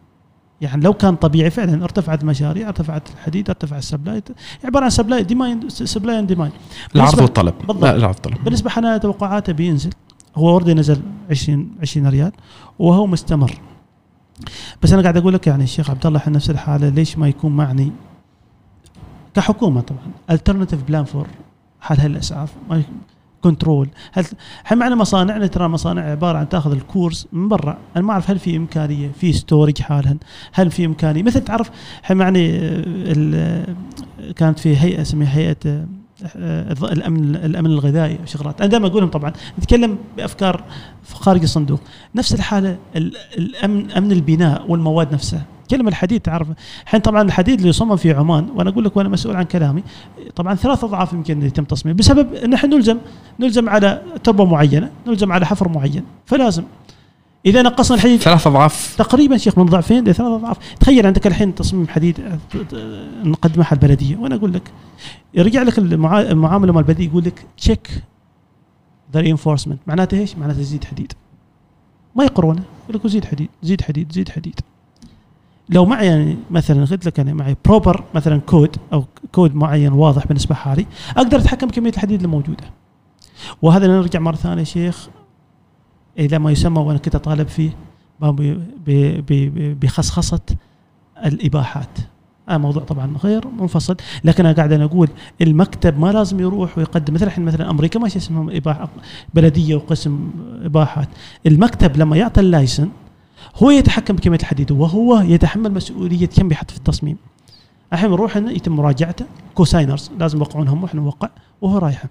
يعني 0.61 0.85
لو 0.85 0.93
كان 0.93 1.17
طبيعي 1.17 1.51
فعلا 1.51 1.85
ارتفعت 1.85 2.23
المشاريع 2.23 2.69
ارتفعت 2.69 3.09
الحديد 3.11 3.49
ارتفع 3.51 3.79
ال 3.79 3.85
supply 3.85 4.23
عبارة 4.65 4.85
عن 4.85 4.91
supply 4.91 5.23
demand 5.23 5.69
supply 5.69 6.19
and 6.19 6.29
demand 6.29 6.53
العرض 6.95 7.21
والطلب 7.21 7.55
بالضبط. 7.59 7.85
العرض 7.85 8.15
والطلب 8.15 8.45
بالنسبة 8.45 8.71
حنا 8.71 8.99
توقعاته 8.99 9.53
بينزل 9.53 9.91
هو 10.37 10.51
already 10.51 10.75
نزل 10.75 11.01
20 11.31 11.71
20 11.83 12.07
ريال 12.07 12.33
وهو 12.79 13.07
مستمر 13.07 13.53
بس 14.83 14.93
أنا 14.93 15.03
قاعد 15.03 15.17
أقول 15.17 15.35
لك 15.35 15.47
يعني 15.47 15.65
الشيخ 15.65 15.91
عبد 15.91 16.07
الله 16.07 16.19
إحنا 16.19 16.33
نفس 16.37 16.51
الحالة 16.51 16.89
ليش 16.89 17.19
ما 17.19 17.29
يكون 17.29 17.53
معني 17.57 17.93
كحكومة 19.35 19.81
طبعا؟ 19.81 20.01
alternative 20.31 20.83
plan 20.83 21.05
for 21.05 21.27
حال 21.81 22.01
هالاسعاف 22.01 22.53
كنترول 23.41 23.89
هل 24.13 24.25
الحين 24.63 24.79
معنا 24.79 24.95
مصانعنا 24.95 25.47
ترى 25.47 25.69
مصانع 25.69 26.03
عبارة 26.03 26.39
عن 26.39 26.49
تأخذ 26.49 26.73
الكورس 26.73 27.27
من 27.33 27.49
برا. 27.49 27.79
أنا 27.97 28.05
ما 28.05 28.13
أعرف 28.13 28.31
هل 28.31 28.39
في 28.39 28.57
إمكانية 28.57 29.11
في 29.21 29.33
ستورج 29.33 29.83
حالها 29.83 30.17
هل 30.53 30.71
في 30.71 30.85
إمكانية؟ 30.85 31.23
مثل 31.23 31.41
تعرف 31.41 31.71
الحين 32.01 32.17
معني 32.17 32.59
كانت 34.37 34.59
في 34.59 34.77
هيئة 34.77 35.03
اسمها 35.03 35.37
هيئة 35.37 35.87
الأمن 36.83 37.37
الأمن 37.37 37.71
الغذائي 37.71 38.19
وشغلات. 38.23 38.61
أنا 38.61 38.71
دائما 38.71 38.87
أقولهم 38.87 39.09
طبعا 39.11 39.33
نتكلم 39.59 39.99
بأفكار 40.17 40.65
خارج 41.13 41.43
الصندوق. 41.43 41.81
نفس 42.15 42.35
الحالة 42.35 42.77
ال- 42.97 43.17
الأمن 43.39 43.91
أمن 43.91 44.13
البناء 44.13 44.65
والمواد 44.69 45.15
نفسها. 45.15 45.45
كلمة 45.71 45.89
الحديد 45.89 46.21
تعرف. 46.21 46.49
الحين 46.83 47.01
طبعا 47.01 47.23
الحديد 47.23 47.57
اللي 47.59 47.69
يصمم 47.69 47.97
في 47.97 48.13
عمان 48.13 48.47
وأنا 48.55 48.71
أقول 48.71 48.85
لك 48.85 48.97
وأنا 48.97 49.09
مسؤول 49.09 49.37
عن 49.37 49.45
كلامي 49.45 49.83
طبعا 50.37 50.55
ثلاث 50.55 50.85
أضعاف 50.85 51.13
يمكن 51.13 51.43
يتم 51.43 51.65
تصميمه. 51.65 51.99
بسبب 51.99 52.35
إن 52.35 52.53
إحنا 52.53 52.77
نلزم 52.77 52.99
نلزم 53.41 53.69
على 53.69 54.03
تربة 54.25 54.45
معينة 54.45 54.91
نلزم 55.07 55.33
على 55.33 55.47
حفر 55.47 55.69
معين 55.69 56.03
فلازم 56.27 56.63
إذا 57.47 57.63
نقصنا 57.63 57.97
الحديد 57.97 58.21
ثلاث 58.21 58.47
أضعاف. 58.47 58.95
تقريبا 58.99 59.37
شيخ 59.37 59.59
من 59.59 59.67
ضعفين 59.67 60.05
لثلاث 60.05 60.21
أضعاف. 60.21 60.75
تخيل 60.81 61.07
عندك 61.07 61.27
الحين 61.27 61.55
تصميم 61.55 61.89
حديد 61.89 62.39
نقدمه 63.25 63.65
على 63.65 63.73
البلدية. 63.73 64.17
وأنا 64.17 64.35
أقول 64.35 64.53
لك 64.53 64.71
يرجع 65.35 65.63
لك 65.63 65.79
المعا- 65.79 66.31
المعاملة 66.31 66.73
مال 66.73 66.83
البلدية 66.83 67.07
يقول 67.07 67.25
لك 67.25 67.47
تشيك 67.57 68.03
ذا 69.15 69.23
reinforcement. 69.23 69.77
معناته 69.87 70.19
إيش؟ 70.19 70.37
معناته 70.37 70.63
زيد 70.63 70.85
حديد. 70.85 71.13
ما 72.17 72.25
يقرونه 72.25 72.63
يقول 72.89 73.01
لك 73.01 73.07
زيد 73.07 73.25
حديد 73.25 73.49
زيد 73.63 73.83
حديد 73.83 74.13
زيد 74.13 74.29
حديد. 74.29 74.61
لو 75.69 75.85
معي 75.85 76.07
يعني 76.07 76.37
مثلا 76.51 76.85
قلت 76.85 77.07
لك 77.07 77.21
أنا 77.21 77.35
معي 77.35 77.57
proper 77.65 78.05
مثلا 78.15 78.41
كود 78.41 78.77
أو 78.93 79.05
كود 79.33 79.55
معين 79.55 79.93
واضح 79.93 80.27
بالنسبة 80.27 80.55
حالي 80.55 80.87
أقدر 81.17 81.39
أتحكم 81.39 81.67
بكميه 81.67 81.91
الحديد 81.91 82.23
الموجوده 82.23 82.65
وهذا 83.63 83.87
نرجع 83.87 84.21
مرة 84.21 84.37
ثانية 84.37 84.65
شيخ. 84.65 85.09
إلى 86.19 86.39
ما 86.39 86.51
يسمى 86.51 86.81
وأنا 86.81 86.99
كنت 86.99 87.15
أطالب 87.15 87.49
فيه 87.49 87.71
بخصخصة 89.81 90.41
الإباحات. 91.25 91.99
هذا 92.49 92.59
موضوع 92.59 92.83
طبعا 92.83 93.17
غير 93.25 93.49
منفصل. 93.49 93.97
لكن 94.25 94.47
أنا 94.47 94.57
قاعد 94.57 94.73
أنا 94.73 94.85
أقول 94.85 95.09
المكتب 95.41 95.99
ما 95.99 96.13
لازم 96.13 96.41
يروح 96.41 96.79
ويقدم. 96.79 97.15
مثل 97.15 97.27
الحين 97.27 97.45
مثلا 97.45 97.71
أمريكا 97.71 97.99
ما 97.99 98.09
شيء 98.09 98.23
اسمهم 98.23 98.51
إباحة 98.51 98.89
بلدية 99.35 99.75
وقسم 99.75 100.31
إباحات. 100.63 101.09
المكتب 101.47 101.97
لما 101.97 102.17
يعطي 102.17 102.41
ال 102.41 102.47
license 102.47 102.89
هو 103.57 103.71
يتحكم 103.71 104.17
بكمية 104.17 104.39
الحديد 104.39 104.73
وهو 104.73 105.21
يتحمل 105.21 105.73
مسؤولية 105.73 106.27
كم 106.27 106.49
بيحط 106.49 106.71
في 106.71 106.77
التصميم. 106.77 107.17
الحين 107.97 108.11
نروح 108.11 108.37
هنا 108.37 108.51
يتم 108.51 108.73
مراجعته. 108.77 109.25
cosigners 109.55 110.11
لازم 110.19 110.39
يوقعون 110.39 110.69
هم 110.69 110.83
وإحنا 110.83 111.01
نوقع 111.01 111.29
وهو 111.61 111.79
رايحه. 111.79 112.09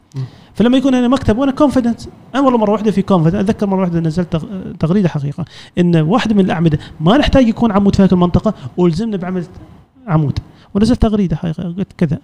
فلما 0.54 0.78
يكون 0.78 0.96
أنا 0.96 1.08
مكتب 1.08 1.38
وأنا 1.38 1.52
confident 1.52 2.02
أنا 2.36 2.44
والله 2.44 2.58
مرة 2.60 2.72
واحدة 2.72 2.92
في 2.92 3.02
confident 3.02 3.36
أتذكر 3.36 3.68
مرة 3.68 3.82
واحدة 3.82 4.00
نزلت 4.00 4.36
تغ- 4.36 4.78
تغريدة 4.80 5.10
حقيقة 5.10 5.46
إن 5.80 5.96
واحدة 5.96 6.36
من 6.36 6.46
الأعمدة 6.46 6.80
ما 7.00 7.18
نحتاج 7.18 7.48
يكون 7.48 7.72
عمود 7.72 7.96
في 7.96 8.04
هذه 8.04 8.12
المنطقة 8.12 8.54
والزمنا 8.78 9.18
بعمل 9.18 9.46
عمود. 10.08 10.40
ونزلت 10.74 11.02
تغريدة 11.02 11.36
حقيقة 11.36 11.64
قلت 11.64 11.94
كذا. 11.98 12.20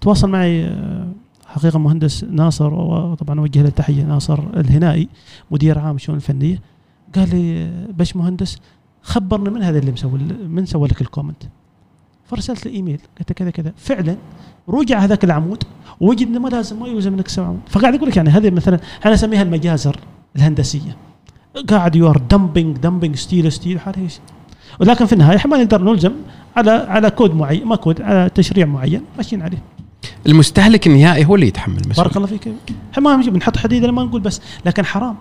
تواصل 0.00 0.30
معي 0.30 0.64
آه، 0.64 1.08
حقيقة 1.46 1.78
مهندس 1.78 2.24
ناصر 2.24 2.74
وطبعا 2.74 3.40
أوجه 3.40 3.62
له 3.62 3.68
التحية 3.68 4.02
ناصر 4.02 4.38
الهنائي 4.56 5.08
مدير 5.50 5.78
عام 5.78 5.96
الشؤون 5.96 6.16
الفنية. 6.16 6.60
قال 7.14 7.30
لي 7.30 7.62
آه، 7.62 7.86
باش 7.92 8.16
مهندس 8.16 8.58
خبرنا 9.02 9.50
من 9.50 9.62
هذا 9.62 9.78
اللي 9.78 9.92
مسوي 9.92 10.18
من 10.48 10.66
سوى 10.66 10.88
لك 10.88 11.00
ال 11.00 11.05
comment. 11.05 11.42
فرسلت 12.28 12.66
له 12.66 12.72
إيميل 12.72 13.00
قلت 13.18 13.32
كذا 13.32 13.50
كذا. 13.50 13.72
فعلا 13.76 14.16
رجع 14.68 14.98
هذاك 14.98 15.24
العمود 15.24 15.64
ووجد 16.00 16.26
إنه 16.26 16.40
ما 16.40 16.48
لازم 16.48 16.80
ما 16.80 16.88
يلزم 16.88 17.14
إنك 17.14 17.26
تسوي 17.26 17.44
عمود. 17.44 17.60
فقاعد 17.68 17.94
أقول 17.94 18.08
لك 18.08 18.16
يعني 18.16 18.30
هذه 18.30 18.50
مثلا 18.50 18.80
أنا 19.06 19.14
أسميها 19.14 19.42
المجازر 19.42 19.96
الهندسية. 20.36 20.96
قاعد 21.68 21.96
you 21.96 22.10
are 22.10 22.16
dumping 22.16 22.76
dumping 22.76 23.16
steel 23.16 23.52
steel 23.52 23.80
إيش 23.98 24.18
ولكن 24.80 25.06
في 25.06 25.12
النهاية 25.12 25.36
إحنا 25.36 25.50
ما 25.50 25.62
نقدر 25.62 25.82
نلزم 25.82 26.12
على 26.56 26.70
على 26.70 27.10
كود 27.10 27.34
معين 27.34 27.64
ما 27.64 27.76
كود 27.76 28.02
على 28.02 28.30
تشريع 28.30 28.66
معين 28.66 29.02
ماشيين 29.16 29.42
عليه. 29.42 29.62
المستهلك 30.26 30.86
النهائي 30.86 31.24
هو 31.24 31.34
اللي 31.34 31.46
يتحمل 31.46 31.74
بارك 31.74 31.86
المسؤوليه 31.86 32.16
الله 32.16 32.26
فيك. 32.26 32.54
إحنا 32.92 33.02
ما 33.02 33.16
بنحط 33.16 33.56
حديد 33.56 33.84
ما 33.84 34.04
نقول 34.04 34.20
بس 34.20 34.40
لكن 34.66 34.84
حرام. 34.84 35.16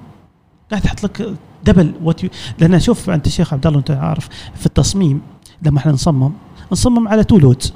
قاعد 0.71 0.81
تحط 0.81 1.03
لك 1.03 1.33
double 1.63 1.93
what 2.03 2.21
لأن 2.59 2.79
شوف 2.79 3.09
أنت 3.09 3.27
الشيخ 3.27 3.53
عبد 3.53 3.67
الله 3.67 3.79
أنت 3.79 3.91
عارف 3.91 4.29
في 4.55 4.65
التصميم 4.65 5.21
لما 5.61 5.79
إحنا 5.79 5.91
نصمم 5.91 6.31
نصمم 6.71 7.07
على 7.07 7.23
two 7.23 7.37
loads 7.37 7.73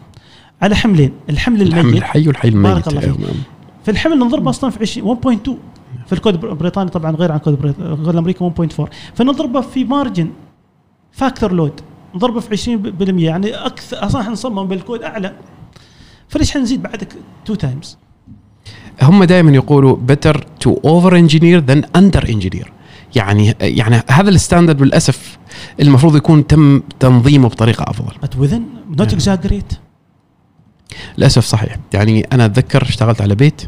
على 0.62 0.76
حملين 0.76 1.12
الحمل 1.30 1.62
الحمل 1.62 1.80
الميت 1.80 1.98
الحي 1.98 2.28
والحي 2.28 2.48
الميت. 2.48 2.74
بارك 2.74 2.88
الله 2.88 3.02
فيك. 3.02 3.16
في 3.86 3.92
الحمل 3.92 4.20
نضرب 4.20 4.48
أصلا 4.48 4.70
في 4.70 4.80
20 4.82 5.08
1.2 5.46 5.52
في 6.08 6.14
الكود 6.14 6.44
البريطاني 6.46 6.90
طبعا 6.90 7.12
غير 7.12 7.32
عن 7.32 7.40
كود 7.40 7.60
بريط- 7.62 7.80
غير 7.82 8.10
الأمريكي 8.10 8.44
1.4 8.44 8.90
فنضربه 9.16 9.62
في 9.62 9.84
margin 9.84 10.30
factor 11.12 11.52
load 11.54 11.82
نضربه 12.16 12.40
في 12.40 12.50
20% 12.50 13.24
يعني 13.24 13.50
أكثر 13.56 14.06
أصلا 14.06 14.22
إحنا 14.22 14.32
نصمم 14.34 14.68
بالكود 14.68 15.02
أعلى. 15.04 15.34
فليش 16.30 16.52
حنزيد 16.52 16.82
بعدك 16.84 17.08
two 17.46 17.56
times 17.56 17.98
هم 19.02 19.24
دائما 19.24 19.52
يقولوا 19.52 19.98
better 20.12 20.36
to 20.36 20.70
over 20.72 21.12
engineer 21.12 21.62
than 21.72 22.00
under 22.02 22.26
engineer. 22.32 22.68
يعني 23.16 23.56
يعني 23.62 24.04
هذا 24.10 24.30
ال 24.30 24.35
standard 24.35 24.82
للأسف 24.82 25.38
المفروض 25.80 26.16
يكون 26.16 26.48
تم 26.48 26.82
تنظيمه 27.00 27.50
بطريقة 27.50 27.84
أفضل. 27.88 28.14
But 28.14 28.48
within 28.48 28.98
not 28.98 29.02
نعم. 29.02 29.20
exaggerate. 29.20 29.76
للأسف 31.18 31.46
صحيح. 31.46 31.78
يعني 31.94 32.28
أنا 32.34 32.46
أتذكر 32.46 32.82
اشتغلت 32.82 33.22
على 33.22 33.36
بيت 33.36 33.62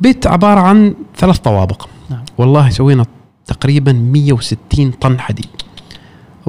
بيت 0.00 0.26
عبارة 0.26 0.60
عن 0.60 0.94
ثلاث 1.16 1.38
طوابق. 1.38 1.88
نعم. 2.10 2.24
والله 2.38 2.70
سوينا 2.70 3.06
تقريبا 3.46 3.92
160 3.92 4.90
طن 4.90 5.20
حديد. 5.20 5.48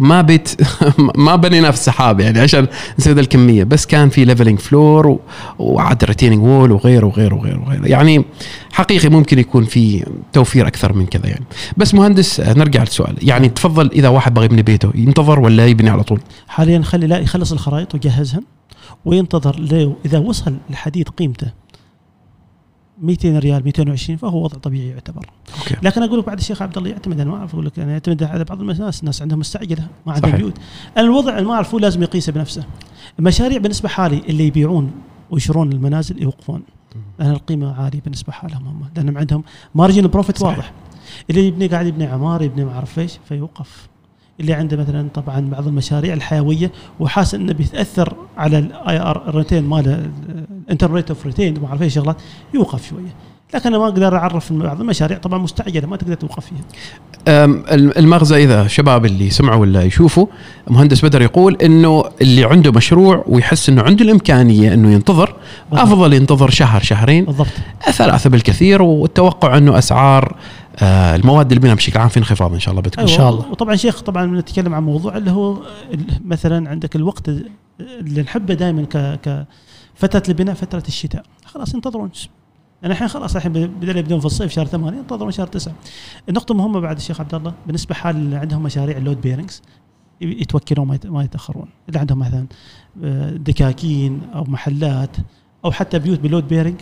ما 0.02 0.22
بيت 0.22 0.62
ما 1.28 1.36
بنينا 1.36 1.72
في 1.72 1.78
السحاب 1.78 2.20
يعني 2.20 2.40
عشان 2.40 2.68
نسوي 3.00 3.14
ذا 3.14 3.22
الكمية. 3.22 3.64
بس 3.64 3.86
كان 3.86 4.10
في 4.10 4.26
leveling 4.26 4.60
floor 4.60 5.20
وعاد 5.60 6.04
retaining 6.04 6.44
wall 6.44 6.72
وغيره 6.72 7.06
وغيره 7.06 7.36
وغيره 7.36 7.64
وغيره. 7.66 7.88
يعني 7.88 8.26
حقيقي 8.72 9.10
ممكن 9.10 9.40
يكون 9.40 9.66
في 9.66 10.06
توفير 10.34 10.68
أكثر 10.68 10.94
من 10.94 11.06
كذا 11.06 11.28
يعني. 11.28 11.46
بس 11.78 11.94
مهندس 11.94 12.40
آه، 12.40 12.54
نرجع 12.54 12.82
للسؤال. 12.82 13.18
يعني 13.22 13.50
تفضل 13.50 13.92
إذا 13.92 14.08
واحد 14.08 14.34
بغى 14.34 14.46
يبني 14.46 14.62
بيته 14.62 14.92
ينتظر 14.96 15.40
ولا 15.40 15.68
يبني 15.68 15.90
على 15.90 16.04
طول؟ 16.04 16.20
حاليا 16.48 16.82
خلي 16.82 17.08
لا 17.08 17.20
يخلص 17.20 17.52
الخرائط 17.52 17.94
ويجهزها 17.94 18.42
وينتظر 19.06 19.60
لو 19.60 19.96
إذا 20.06 20.18
وصل 20.18 20.58
الحديد 20.70 21.10
قيمته 21.10 21.48
200 23.02 23.40
ريال 23.40 23.64
220 23.64 24.18
فهو 24.18 24.44
وضع 24.44 24.58
طبيعي 24.58 24.88
يعتبر. 24.90 25.26
أوكي. 25.60 25.76
لكن 25.84 26.04
أقول 26.04 26.20
لك 26.20 26.26
بعد 26.26 26.38
الشيخ 26.38 26.62
عبد 26.62 26.78
الله 26.78 26.90
يعتمد 26.90 27.20
أنا 27.20 27.32
ما 27.32 27.38
اعرف 27.38 27.54
أقول 27.54 27.66
لك 27.66 27.80
أنا 27.80 27.92
يعتمد 27.92 28.24
على 28.24 28.44
بعض 28.44 28.62
الناس 28.62 29.00
الناس 29.00 29.22
عندهم 29.22 29.40
مستعجلة 29.40 29.88
ما 30.06 30.14
عندهم. 30.14 30.32
بيوت 30.32 30.54
الوضع 30.98 31.38
اللي 31.38 31.48
ما 31.48 31.54
اعرفه 31.54 31.80
لازم 31.80 32.04
يقيسه 32.04 32.32
بنفسه. 32.32 32.64
المشاريع 33.20 33.58
بالنسبة 33.58 33.90
حالي 33.90 34.22
اللي 34.30 34.48
يبيعون 34.48 34.92
ويشترون 35.32 35.72
المنازل 35.72 36.24
يوقفون. 36.24 36.64
لأن 37.20 37.32
القيمة 37.32 37.82
عالية 37.82 38.02
بالنسبة 38.02 38.32
حالهم 38.32 38.68
هم 38.68 38.90
لأنهم 38.96 39.18
عندهم 39.18 39.44
margin 39.76 40.08
profit. 40.08 40.42
واضح. 40.42 40.72
اللي 41.30 41.48
يبني 41.48 41.68
قاعد 41.68 41.88
يبني 41.88 42.06
عمار 42.06 42.42
يبني 42.42 42.66
ما 42.66 42.72
أعرف 42.72 43.00
إيش 43.00 43.20
فيوقف. 43.30 43.91
اللي 44.42 44.54
عنده 44.54 44.78
مثلا 44.78 45.08
طبعا 45.14 45.40
بعض 45.40 45.68
المشاريع 45.68 46.14
الحيوية 46.14 46.72
وحاسس 47.00 47.36
إنه 47.36 47.54
بيتأثر 47.54 48.14
على 48.38 48.58
ال 48.58 49.00
IRR 49.00 49.30
ال 49.30 49.35
return 49.35 49.64
ماله 49.64 50.06
ال 50.66 50.71
internal 50.71 51.10
of 51.10 51.26
return 51.26 51.60
ما 51.62 51.68
أعرف 51.68 51.84
شغلات 51.84 52.18
يوقف 52.54 52.90
شوية. 52.90 53.14
لكن 53.54 53.70
أنا 53.70 53.78
ما 53.78 53.86
أقدر 53.86 54.16
أعرف 54.16 54.54
بعض 54.54 54.82
المشاريع 54.82 55.18
طبعا 55.18 55.40
مستعجلة 55.40 55.88
ما 55.88 55.98
تقدر 55.98 56.14
توقف 56.14 56.46
فيها. 56.46 56.62
المغزى 57.98 58.44
إذا 58.44 58.68
شباب 58.68 59.06
اللي 59.06 59.30
سمعوا 59.30 59.62
ولا 59.62 59.84
يشوفوا 59.84 60.28
مهندس 60.68 61.06
بدر 61.06 61.22
يقول 61.22 61.56
إنه 61.56 62.04
اللي 62.22 62.46
عنده 62.46 62.72
مشروع 62.72 63.24
ويحس 63.28 63.70
إنه 63.70 63.82
عنده 63.82 64.06
الإمكانية 64.06 64.74
إنه 64.74 64.92
ينتظر 64.92 65.36
بالضبط. 65.72 65.88
أفضل 65.88 66.14
ينتظر 66.14 66.50
شهر 66.50 66.82
شهرين 66.82 67.26
بالضبط. 67.26 67.48
ثلاثة 67.92 68.30
بالكثير 68.30 68.82
والتوقع 68.82 69.58
إنه 69.58 69.78
أسعار 69.78 70.36
المواد 71.16 71.52
البناء 71.52 71.76
بشكل 71.76 72.00
عام 72.00 72.10
في 72.10 72.18
انخفاض 72.18 72.54
إن 72.54 72.60
شاء 72.60 72.72
الله 72.72 72.82
بتكون 72.82 73.06
أيوة. 73.06 73.18
شاء 73.18 73.30
الله. 73.30 73.52
وطبعا 73.52 73.76
شيخ 73.76 74.02
طبعا 74.02 74.26
نتكلم 74.26 74.74
عن 74.74 74.84
موضوع 74.84 75.18
اللي 75.18 75.32
هو 75.32 75.54
ال- 75.94 76.20
مثلا 76.26 76.70
عندك 76.70 76.96
الوقت 76.96 77.30
اللي 77.80 78.22
نحبه 78.22 78.54
دائما 78.54 78.84
ك 78.84 78.98
ك 78.98 79.46
فترة 79.96 80.24
البناء 80.30 80.56
فترة 80.56 80.84
الشتاء 80.88 81.24
خلاص 81.46 81.74
ينتظرون 81.74 82.10
يعني 82.82 82.94
الحين 82.94 83.08
خلاص 83.08 83.36
الحين 83.36 83.52
بدأوا 83.54 84.00
يبدون 84.00 84.20
في 84.20 84.26
الصيف 84.26 84.52
شهر 84.52 84.66
ثمانية 84.66 84.98
ينتظرون 84.98 85.32
شهر 85.32 85.48
تسعة 85.48 85.74
النقطة 86.30 86.54
مهمة 86.56 86.80
بعد 86.80 86.96
الشيخ 86.98 87.22
عبد 87.22 87.36
الله 87.36 87.54
بالنسبة 87.66 87.96
حال 87.96 88.16
اللي 88.16 88.36
عندهم 88.36 88.64
مشاريع 88.64 88.98
ال 88.98 89.03
load 89.03 89.22
bearings 89.22 89.62
يتوكلون 90.22 90.88
ما 90.88 90.96
يت- 90.96 91.08
ما 91.08 91.24
يتأخرون 91.24 91.68
اللي 91.90 92.00
عندهم 92.00 92.20
مثلا 92.20 92.46
آه، 93.04 93.30
دكاكين 93.30 94.22
أو 94.36 94.44
محلات 94.44 95.18
أو 95.66 95.72
حتى 95.72 96.00
بيوت 96.00 96.20
ب 96.20 96.25
load 96.25 96.48
bearing 96.48 96.76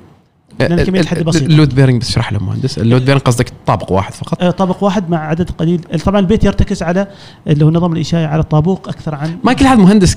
لأن 0.59 0.83
كمية 0.83 0.99
الحديد 0.99 1.23
بسيطة. 1.23 1.45
ال 1.45 1.51
load 1.51 1.75
bearing 1.75 2.01
بس 2.01 2.09
اشرح 2.09 2.33
له 2.33 2.39
مهندس. 2.39 2.77
ال 2.77 2.83
load 2.83 3.05
bearing 3.05 3.21
قصدك 3.21 3.49
طابق 3.67 3.91
واحد 3.91 4.13
فقط؟ 4.13 4.43
طابق 4.43 4.83
واحد 4.83 5.09
مع 5.09 5.27
عدد 5.27 5.49
قليل. 5.57 5.79
طبعا 6.05 6.19
البيت 6.19 6.43
يرتكز 6.43 6.83
على 6.83 7.07
اللي 7.47 7.65
هو 7.65 7.69
النظام 7.69 7.93
الإنشائي 7.93 8.25
على 8.25 8.41
الطابوق 8.41 8.89
أكثر 8.89 9.15
عن 9.15 9.37
ما 9.43 9.53
كل 9.53 9.67
حد 9.67 9.77
مهندس 9.77 10.13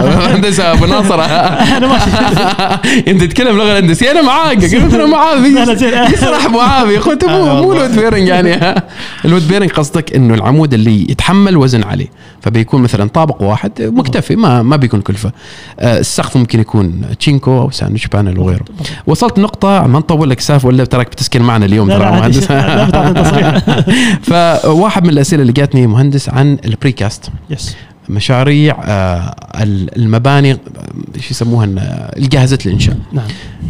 أخي. 0.00 0.28
مهندس 0.32 0.60
أبو 0.60 0.86
ناصر. 0.86 1.20
أنا 1.76 1.86
ماشي 1.86 2.10
أنت 3.10 3.20
تتكلم 3.22 3.56
لغة 3.56 3.78
هندسية 3.78 4.10
أنا 4.10 4.22
معاك. 4.22 4.58
قلت 4.74 4.94
أنا 5.56 5.74
زين. 5.74 6.04
يسرح 6.12 6.44
أبو 6.44 6.60
عافي 6.60 6.96
قلت 6.96 7.24
مو 7.24 7.62
مو. 7.62 7.72
load 7.72 7.96
bearing 7.98 8.28
يعني. 8.28 8.74
ال 9.24 9.29
load 9.29 9.48
bearing 9.48 9.70
قصدك 9.70 10.14
إنه 10.14 10.34
العمود 10.34 10.74
اللي 10.74 11.02
يتحمل 11.10 11.56
وزن 11.56 11.82
عليه. 11.84 12.06
فبيكون 12.42 12.82
مثلا 12.82 13.08
طابق 13.08 13.42
واحد 13.42 13.72
مكتفي 13.82 14.36
ما 14.36 14.62
ما 14.62 14.76
بيكون 14.76 15.00
كلفة. 15.00 15.32
آه، 15.80 15.98
السقف 15.98 16.36
ممكن 16.36 16.60
يكون 16.60 17.02
تشينكو 17.18 17.60
أو 17.60 17.70
sandwich 17.70 18.06
panel 18.06 18.38
وغيره 18.38 18.64
وصلت 19.06 19.38
نقطة 19.38 19.86
ما 19.86 19.98
نطول 19.98 20.30
لك 20.30 20.40
سالفة 20.40 20.68
ولا 20.68 20.84
تراك 20.84 21.06
بتسكن 21.06 21.42
معنا 21.42 21.64
اليوم 21.66 21.88
ترى. 21.88 22.10
مهندس؟ 22.10 22.44
فواحد 24.30 25.04
من 25.04 25.10
الأسئلة 25.10 25.42
اللي 25.42 25.52
جاتني 25.52 25.86
مهندس 25.86 26.28
عن 26.28 26.58
ال 26.64 26.71
precast. 26.71 27.30
Yes 27.50 27.76
مشاريع 28.10 28.76
آه، 28.84 29.34
المباني 29.96 30.52
شو 31.20 31.28
يسموها 31.30 31.68
الجاهزة 32.16 32.58
للإنشاء. 32.66 32.96
نعم. 33.12 33.26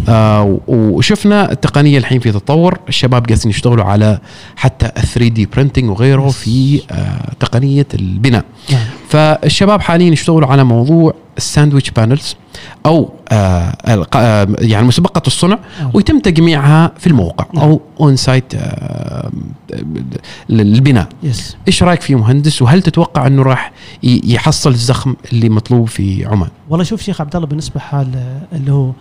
آه، 0.08 0.60
وشفنا 0.68 1.52
التقنية 1.52 1.98
الحين 1.98 2.20
في 2.20 2.32
تطور 2.32 2.78
الشباب 2.88 3.26
قاعدين 3.26 3.50
يشتغلوا 3.50 3.84
على 3.84 4.18
حتى 4.56 4.86
ال 4.86 5.02
3D 5.02 5.46
printing 5.46 5.90
وغيره 5.90 6.28
في 6.28 6.82
آه، 6.90 7.32
تقنية 7.40 7.86
البناء. 7.94 8.44
نعم. 8.72 8.84
فالشباب 9.08 9.80
حاليا 9.80 10.12
يشتغلوا 10.12 10.48
على 10.48 10.64
موضوع 10.64 11.14
ال 11.36 11.42
sandwich 11.42 11.90
panels 11.90 12.36
أو 12.86 13.12
آه، 13.32 13.76
آه، 14.14 14.48
يعني 14.58 14.86
مسبقه 14.86 15.22
الصنع. 15.26 15.58
ويتم 15.94 16.18
تجميعها 16.18 16.92
في 16.98 17.06
الموقع 17.06 17.46
أو 17.62 17.80
on 18.00 18.16
site 18.16 18.52
للبناء. 20.48 21.08
yes 21.22 21.56
إيش 21.68 21.82
رأيك 21.82 22.00
فيه 22.00 22.14
مهندس؟ 22.14 22.62
وهل 22.62 22.82
تتوقع 22.82 23.26
إنه 23.26 23.42
راح 23.42 23.72
يحصل 24.02 24.70
الزخم 24.70 25.16
اللي 25.32 25.48
مطلوب 25.48 25.88
في 25.88 26.24
عمان؟ 26.24 26.50
والله 26.68 26.84
شوف 26.84 27.02
شيخ 27.02 27.20
عبد 27.20 27.36
الله 27.36 27.48
بالنسبة 27.48 27.80
حال 27.80 28.16
آه، 28.16 28.56
اللي 28.56 28.72
هو 28.72 28.92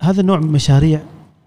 هذا 0.00 0.20
النوع 0.20 0.38
من 0.38 0.44
المشاريع 0.44 1.00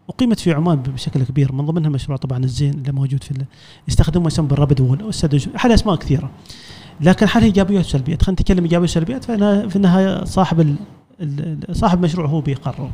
اقيمت 0.09 0.39
في 0.39 0.51
عمان 0.51 0.75
بشكل 0.75 1.23
كبير 1.23 1.51
من 1.53 1.65
ضمنها 1.65 1.89
مشروع 1.89 2.17
طبعا 2.17 2.43
الزين 2.43 2.73
اللي 2.73 2.91
موجود 2.91 3.23
في 3.23 3.45
يستخدمون 3.88 4.27
يسمى 4.27 4.47
بالرابد 4.47 4.81
وول 4.81 5.13
حال 5.55 5.71
أسماء 5.71 5.95
كثيرة. 5.95 6.31
لكن 7.01 7.27
حال 7.27 7.43
إيجابيات 7.43 7.85
وسلبيات 7.85 8.21
خلينا 8.21 8.41
نتكلم 8.41 8.63
إيجابيات 8.63 8.89
وسلبيات 8.89 9.23
فأنا 9.23 9.67
في 9.67 9.75
النهاية 9.75 10.23
صاحب 10.23 10.75
صاحب 11.71 11.97
المشروع 11.97 12.27
هو 12.27 12.41
بيقرر 12.41 12.91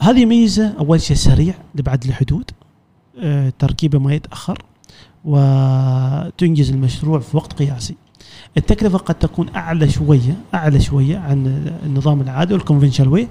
هذه 0.00 0.26
ميزة 0.26 0.74
أول 0.78 1.00
شيء 1.00 1.16
سريع 1.16 1.54
لبعد 1.74 2.04
الحدود 2.04 2.50
آه، 3.20 3.52
تركيبة 3.58 3.98
ما 3.98 4.14
يتأخر 4.14 4.62
وتنجز 5.24 6.70
المشروع 6.70 7.18
في 7.18 7.36
وقت 7.36 7.52
قياسي. 7.52 7.96
التكلفة 8.56 8.98
قد 8.98 9.14
تكون 9.14 9.48
أعلى 9.56 9.88
شوية 9.90 10.36
أعلى 10.54 10.80
شوية 10.80 11.18
عن 11.18 11.72
النظام 11.86 12.20
العادي 12.20 12.54
وال 12.54 12.62
conventional 12.62 13.08
way 13.08 13.28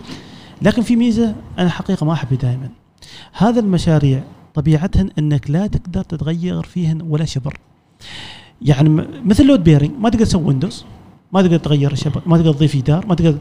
لكن 0.61 0.81
في 0.81 0.95
ميزة 0.95 1.35
أنا 1.59 1.69
حقيقة 1.69 2.05
ما 2.05 2.14
أحبها 2.14 2.38
دائما. 2.38 2.69
هذا 3.34 3.59
المشاريع 3.59 4.23
طبيعتهن 4.53 5.09
أنك 5.19 5.49
لا 5.51 5.67
تقدر 5.67 6.03
تتغير 6.03 6.63
فيهن 6.63 7.01
ولا 7.01 7.25
شبر. 7.25 7.59
يعني 8.61 8.89
مثل 9.25 9.45
load 9.45 9.64
bearing 9.64 9.91
ما 9.99 10.09
تقدر 10.09 10.25
تسوي 10.25 10.43
windows 10.43 10.85
ما 11.34 11.41
تقدر 11.41 11.57
تغير 11.57 11.91
الشبر 11.91 12.21
ما 12.25 12.38
تقدر 12.38 12.53
تضيف 12.53 12.75
جدار 12.75 13.05
ما 13.07 13.15
تقدر 13.15 13.38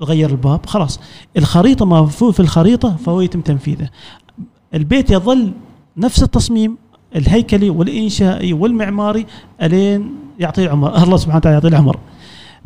تغير 0.00 0.30
الباب 0.30 0.66
خلاص. 0.66 1.00
الخريطة 1.36 1.86
ما 1.86 2.06
في 2.06 2.40
الخريطة 2.40 2.96
فهو 2.96 3.20
يتم 3.20 3.40
تنفيذه. 3.40 3.88
البيت 4.74 5.10
يظل 5.10 5.52
نفس 5.96 6.22
التصميم 6.22 6.76
الهيكلي 7.16 7.70
والإنشائي 7.70 8.52
والمعماري 8.52 9.26
ألين 9.62 10.14
يعطيه 10.38 10.64
العمر. 10.64 10.96
الله 11.02 11.16
سبحانه 11.16 11.36
وتعالى 11.36 11.54
يعطيه 11.54 11.68
العمر. 11.68 11.98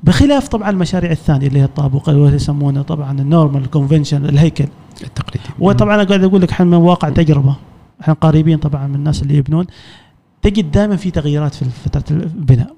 بخلاف 0.03 0.49
طبعا 0.49 0.71
المشاريع 0.71 1.11
الثانية 1.11 1.47
اللي 1.47 1.59
هي 1.61 1.65
الطابق 1.65 2.09
اللي 2.09 2.37
يسمونه 2.37 2.83
طبعا 2.83 3.21
ال 3.21 3.28
normal 3.28 3.71
convention 3.71 4.25
الهيكل. 4.25 4.67
التقليدي. 5.03 5.49
وطبعا 5.59 5.95
أنا 5.95 6.05
قاعد 6.05 6.25
أقول 6.25 6.43
لك 6.43 6.51
إحنا 6.51 6.67
من 6.67 6.75
واقع 6.75 7.09
تجربة. 7.09 7.57
إحنا 8.01 8.15
قريبين 8.15 8.59
طبعا 8.59 8.87
من 8.87 8.95
الناس 8.95 9.23
اللي 9.23 9.37
يبنون. 9.37 9.67
تجد 10.43 10.71
دائما 10.71 10.97
في 10.97 11.11
تغييرات 11.11 11.55
في 11.55 11.65
فترة 11.65 12.05
البناء. 12.11 12.75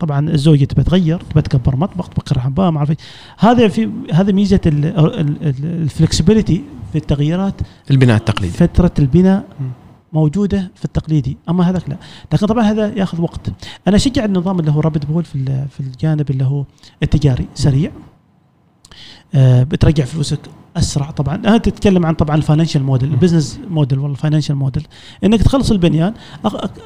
طبعا 0.00 0.30
الزوجة 0.30 0.64
تبى 0.64 0.82
تغير 0.82 1.20
تبى 1.30 1.42
تكبر 1.42 1.76
مطبخ 1.76 2.08
تكبر 2.08 2.38
حمام 2.38 2.74
ما 2.74 2.78
أعرف. 2.78 2.92
هذا 3.38 3.68
في 3.68 3.90
هذا 4.12 4.32
ميزة 4.32 4.60
ال 4.66 4.82
flexibility 4.82 6.62
في 6.92 6.98
التغييرات. 6.98 7.54
البناء 7.90 8.16
التقليدي. 8.16 8.52
فترة 8.52 8.92
البناء. 8.98 9.44
موجودة 10.12 10.70
في 10.74 10.84
التقليدي 10.84 11.36
أما 11.48 11.70
هذاك 11.70 11.88
لا. 11.88 11.96
لكن 12.32 12.46
طبعا 12.46 12.64
هذا 12.64 12.94
يأخذ 12.94 13.20
وقت. 13.20 13.50
أنا 13.88 13.96
اشجع 13.96 14.24
النظام 14.24 14.60
اللي 14.60 14.70
هو 14.70 14.80
rapid 14.80 15.06
build 15.06 15.24
في 15.24 15.66
في 15.70 15.80
الجانب 15.80 16.30
اللي 16.30 16.44
هو 16.44 16.64
التجاري 17.02 17.48
سريع. 17.54 17.90
آه 19.34 19.62
بترجع 19.62 20.04
فلوسك 20.04 20.40
أسرع 20.76 21.10
طبعا. 21.10 21.36
أنا 21.36 21.58
تتكلم 21.58 22.06
عن 22.06 22.14
طبعا 22.14 22.36
ال 22.36 22.41
financial 22.41 22.82
model 22.82 23.10
ال 23.10 23.16
business 23.16 23.60
model 23.70 23.98
ولا 23.98 24.12
ال 24.12 24.16
financial 24.16 24.56
model 24.56 24.86
إنك 25.24 25.42
تخلص 25.42 25.70
البنيان 25.70 26.14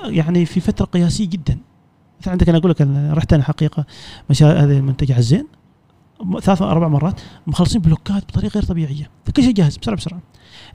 يعني 0.05 0.45
في 0.45 0.61
فترة 0.61 0.85
قياسية 0.85 1.29
جدا. 1.29 1.59
مثلا 2.21 2.33
عندك 2.33 2.49
أنا 2.49 2.59
أقول 2.59 2.71
لك 2.71 2.83
أنا 2.83 3.15
رحت 3.15 3.33
أنا 3.33 3.43
حقيقة 3.43 3.87
مشاريع 4.31 4.65
هذه 4.65 4.79
المنتجع 4.79 5.19
الزين. 5.19 5.47
ثلاث 6.43 6.63
أربع 6.63 6.89
مرات 6.89 7.21
مخلصين 7.47 7.81
بلوكات 7.81 8.23
بطريقة 8.29 8.55
غير 8.55 8.63
طبيعية 8.65 9.11
فكل 9.27 9.43
شيء 9.43 9.53
جاهز 9.53 9.77
بسرعة 9.77 9.97
بسرعة. 9.97 10.21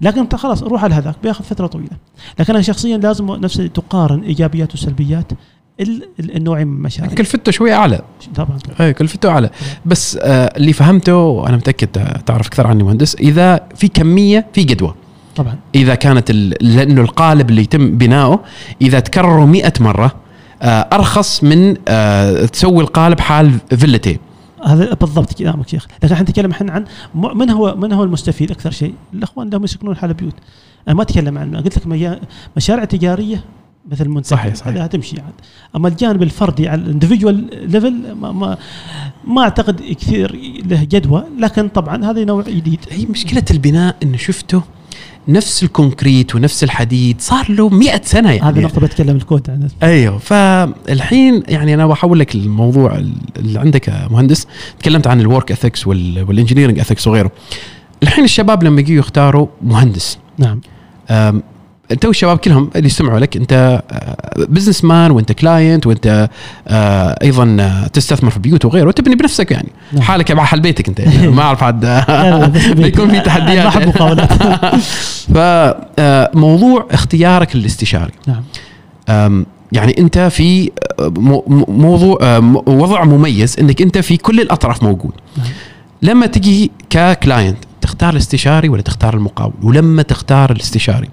لكن 0.01 0.19
أنت 0.19 0.35
خلاص 0.35 0.63
روح 0.63 0.83
على 0.83 0.95
هذاك 0.95 1.15
بياخذ 1.23 1.43
فترة 1.43 1.67
طويلة. 1.67 1.97
لكن 2.39 2.53
أنا 2.53 2.61
شخصيا 2.61 2.97
لازم 2.97 3.31
نفسي 3.31 3.67
تقارن 3.69 4.21
إيجابيات 4.21 4.73
وسلبيات 4.73 5.31
ال- 5.79 6.03
ال- 6.19 6.35
النوعي 6.35 6.65
من 6.65 6.73
المشاريع 6.77 7.13
كلفته 7.13 7.51
شوي 7.51 7.73
أعلى. 7.73 8.01
طبعا. 8.35 8.57
اي 8.79 8.93
كلفته 8.93 9.29
أعلى. 9.29 9.49
بس 9.85 10.17
آه 10.21 10.53
اللي 10.57 10.73
فهمته 10.73 11.15
وأنا 11.15 11.57
متأكد 11.57 11.87
تعرف 12.25 12.47
أكثر 12.47 12.67
عني 12.67 12.83
مهندس 12.83 13.15
إذا 13.15 13.59
في 13.75 13.87
كمية 13.87 14.45
في 14.53 14.63
جدوى 14.63 14.93
طبعا. 15.35 15.55
إذا 15.75 15.95
كانت. 15.95 16.31
لأنه 16.61 17.01
القالب 17.01 17.49
اللي 17.49 17.61
يتم 17.61 17.97
بناؤه 17.97 18.39
إذا 18.81 18.99
تكرروا 18.99 19.45
مئة 19.45 19.73
مرة 19.79 20.15
آه 20.61 20.65
أرخص 20.93 21.43
من 21.43 21.75
آه 21.87 22.45
تسوي 22.45 22.83
القالب 22.83 23.19
حال 23.19 23.51
فيلتين 23.77 24.17
هذا 24.63 24.93
بالضبط 24.93 25.33
كلامك 25.33 25.67
شيخ. 25.67 25.87
لكن 26.03 26.13
إحنا 26.13 26.23
نتكلم 26.23 26.49
الحين 26.49 26.69
عن 26.69 26.85
من 27.15 27.49
هو 27.49 27.75
من 27.75 27.93
هو 27.93 28.03
المستفيد 28.03 28.51
أكثر 28.51 28.71
شيء؟ 28.71 28.93
الأخوان 29.13 29.49
لهم 29.49 29.63
يسكنون 29.63 29.95
حال 29.95 30.13
بيوت 30.13 30.35
أنا 30.87 30.95
ما 30.95 31.01
أتكلم 31.01 31.37
عن 31.37 31.55
قلت 31.55 31.77
لك 31.77 32.21
مشاريع 32.57 32.85
تجارية 32.85 33.43
مثل 33.91 34.09
منتج 34.09 34.29
صحيح، 34.29 34.55
صحيح. 34.55 34.73
هذا 34.73 34.85
هتمشي 34.85 35.21
عاد. 35.21 35.33
أما 35.75 35.87
الجانب 35.87 36.23
الفردي 36.23 36.69
على 36.69 36.81
ال 36.81 36.89
individual 36.89 37.69
level 37.71 38.13
ما, 38.13 38.31
ما 38.31 38.57
ما 39.27 39.41
أعتقد 39.41 39.81
كثير 39.81 40.35
له 40.65 40.83
جدوى. 40.83 41.23
لكن 41.39 41.67
طبعا 41.67 42.05
هذا 42.05 42.23
نوع 42.23 42.41
جديد. 42.41 42.79
هي 42.89 43.05
مشكلة 43.05 43.43
البناء 43.51 43.95
إنه 44.03 44.17
شفته 44.17 44.61
نفس 45.29 45.63
الكونكريت 45.63 46.35
ونفس 46.35 46.63
الحديد 46.63 47.21
صار 47.21 47.51
له 47.51 47.69
مئة 47.69 48.01
سنة 48.03 48.31
يعني. 48.31 48.49
هذه 48.49 48.59
نقطة 48.59 48.81
بتكلم 48.81 49.15
الكود 49.15 49.49
عنها 49.49 49.67
أيوه 49.83 50.17
فالحين 50.17 51.43
يعني 51.47 51.73
أنا 51.73 51.87
بحول 51.87 52.19
لك 52.19 52.35
الموضوع 52.35 53.01
اللي 53.37 53.59
عندك 53.59 54.07
مهندس. 54.11 54.47
تكلمت 54.79 55.07
عن 55.07 55.21
ال 55.21 55.27
work 55.27 55.51
ethics 55.51 55.87
وال 55.87 56.01
engineering 56.01 56.79
ethics 56.79 57.07
وغيره. 57.07 57.31
الحين 58.03 58.23
الشباب 58.23 58.63
لما 58.63 58.79
يجوا 58.81 58.97
يختاروا 58.97 59.47
مهندس 59.61 60.17
نعم. 60.37 60.61
انت 61.91 62.05
والشباب 62.05 62.37
كلهم 62.37 62.69
اللي 62.75 62.87
يستمعوا 62.87 63.19
لك 63.19 63.37
انت 63.37 63.81
businessman 64.37 65.11
وانت 65.11 65.31
client 65.31 65.87
وانت 65.87 66.29
آه، 66.67 67.17
أيضا 67.23 67.57
آه، 67.59 67.87
تستثمر 67.87 68.29
في 68.31 68.39
بيوت 68.39 68.65
وغيره 68.65 68.87
وتبني 68.87 69.15
بنفسك 69.15 69.51
يعني. 69.51 69.69
نعم. 69.93 70.01
حالك 70.01 70.31
مع 70.31 70.43
حال 70.43 70.59
بيتك 70.59 70.87
انت. 70.87 70.99
يعني 70.99 71.27
ما 71.37 71.41
أعرف 71.41 71.63
عاد 71.63 71.85
بيكون 72.81 73.09
في 73.09 73.19
تحديات. 73.19 73.63
ما 73.63 73.67
أحب 73.69 73.87
مقاولات 73.87 74.29
فموضوع 75.33 76.87
اختيارك 76.91 77.55
للاستشاري. 77.55 78.11
نعم. 78.27 79.45
يعني 79.71 79.95
انت 79.99 80.19
في 80.19 80.71
مو- 80.99 81.43
مو- 81.47 81.65
موضوع 81.67 82.37
وضع 82.67 83.03
مميز 83.03 83.59
انك 83.59 83.81
انت 83.81 83.97
في 83.97 84.17
كل 84.17 84.39
الأطراف 84.41 84.83
موجود. 84.83 85.11
نعم. 85.37 85.47
لما 86.01 86.25
تجي 86.25 86.71
ككلاينت 86.89 87.57
تختار 87.87 88.13
الاستشاري 88.13 88.69
ولا 88.69 88.81
تختار 88.81 89.13
المقاول؟ 89.13 89.53
ولما 89.63 90.01
تختار 90.01 90.51
الاستشاري 90.51 91.09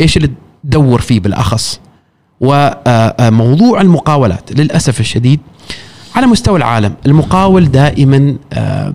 إيش 0.00 0.16
اللي 0.16 0.30
تدور 0.64 1.00
فيه 1.00 1.20
بالأخص؟ 1.20 1.80
وموضوع 2.40 3.80
المقاولات. 3.80 4.52
للأسف 4.52 5.00
الشديد 5.00 5.40
على 6.14 6.26
مستوى 6.26 6.58
العالم 6.58 6.94
المقاول 7.06 7.70
دائما 7.70 8.36
آه، 8.52 8.94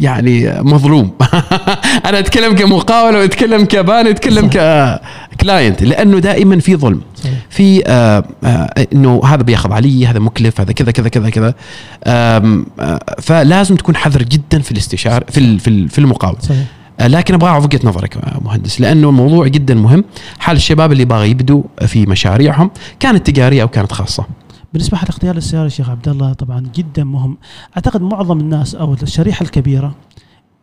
يعني 0.00 0.62
مظلوم. 0.62 1.10
أنا 2.06 2.18
أتكلم 2.18 2.54
كمقاول 2.54 3.16
واتكلم 3.16 3.64
كباني 3.64 4.10
أتكلم 4.10 4.48
ككلاينت 4.48 5.82
لأنه 5.82 6.18
دائما 6.18 6.58
في 6.58 6.76
ظلم. 6.76 7.00
في 7.50 7.82
آه 7.86 8.24
آه 8.44 8.86
إنه 8.92 9.20
هذا 9.24 9.42
بياخذ 9.42 9.72
علي 9.72 10.06
هذا 10.06 10.18
مكلف 10.18 10.60
هذا 10.60 10.72
كذا 10.72 10.90
كذا 10.90 11.08
كذا 11.08 11.30
كذا. 11.30 11.54
آه 12.04 12.64
فلازم 13.22 13.76
تكون 13.76 13.96
حذر 13.96 14.22
جدا 14.22 14.58
في 14.58 14.72
الاستشاره 14.72 15.24
في 15.30 15.58
في 15.58 15.68
ال- 15.68 15.88
في 15.88 15.98
المقاول. 15.98 16.36
صحيح. 16.42 16.66
لكن 17.00 17.34
أبغى 17.34 17.50
أعرف 17.50 17.64
وجهة 17.64 17.80
نظرك 17.84 18.18
مهندس 18.44 18.80
لأنه 18.80 19.08
الموضوع 19.08 19.46
جدا 19.46 19.74
مهم. 19.74 20.04
حال 20.38 20.56
الشباب 20.56 20.92
اللي 20.92 21.04
باغي 21.04 21.30
يبدوا 21.30 21.62
في 21.86 22.06
مشاريعهم 22.06 22.70
كانت 23.00 23.26
تجارية 23.26 23.62
أو 23.62 23.68
كانت 23.68 23.92
خاصة. 23.92 24.24
بالنسبة 24.72 24.96
حق 24.96 25.08
اختيار 25.08 25.36
السياره 25.36 25.68
شيخ 25.68 25.90
عبد 25.90 26.08
الله 26.08 26.32
طبعا 26.32 26.64
جدا 26.74 27.04
مهم. 27.04 27.36
أعتقد 27.76 28.02
معظم 28.02 28.40
الناس 28.40 28.74
أو 28.74 28.96
الشريحة 29.02 29.42
الكبيرة 29.42 29.94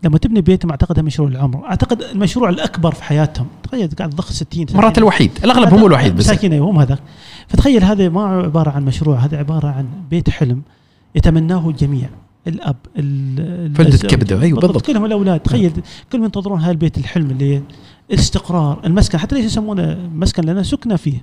لما 0.04 0.18
تبني 0.18 0.42
بيتهم 0.42 0.72
أعتقد 0.72 1.00
مشروع 1.00 1.30
العمر 1.30 1.66
أعتقد 1.66 2.02
المشروع 2.02 2.50
الأكبر 2.50 2.92
في 2.92 3.04
حياتهم. 3.04 3.48
تخيل 3.64 3.90
قاعد 3.90 4.10
ضخ 4.16 4.32
60 4.32 4.66
مرات 4.74 4.98
الوحيد. 4.98 5.32
الأغلب 5.44 5.74
هم 5.74 5.86
الوحيد 5.86 6.16
بس. 6.16 6.26
مساكين 6.26 6.54
أيوه 6.54 6.70
هم 6.70 6.80
هذاك. 6.80 7.00
فتخيل 7.48 7.84
هذا 7.84 8.10
ما 8.10 8.22
عبارة 8.22 8.70
عن 8.72 8.86
مشروع 8.86 9.18
هذا 9.18 9.38
عبارة 9.38 9.68
عن 9.68 9.86
بيت 10.10 10.30
حلم 10.30 10.62
يتمناه 11.16 11.70
الجميع. 11.70 12.10
الأب 12.48 12.76
الأز- 12.98 14.06
كبدة. 14.06 14.42
أيوه 14.42 14.60
بالضبط. 14.60 14.86
كلهم 14.86 15.06
الأولاد. 15.06 15.40
تخيل 15.40 15.72
كلهم 16.12 16.24
ينتظرون 16.24 16.62
هذا 16.62 16.72
البيت 16.72 16.98
الحلم 16.98 17.32
اللي 17.32 17.62
الاستقرار 18.12 18.82
المسكن. 18.86 19.18
حتى 19.18 19.36
ليش 19.36 19.46
يسمونه 19.46 20.10
مسكن؟ 20.16 20.44
لأن 20.44 20.64
سكنة 20.64 20.96
فيه. 20.96 21.22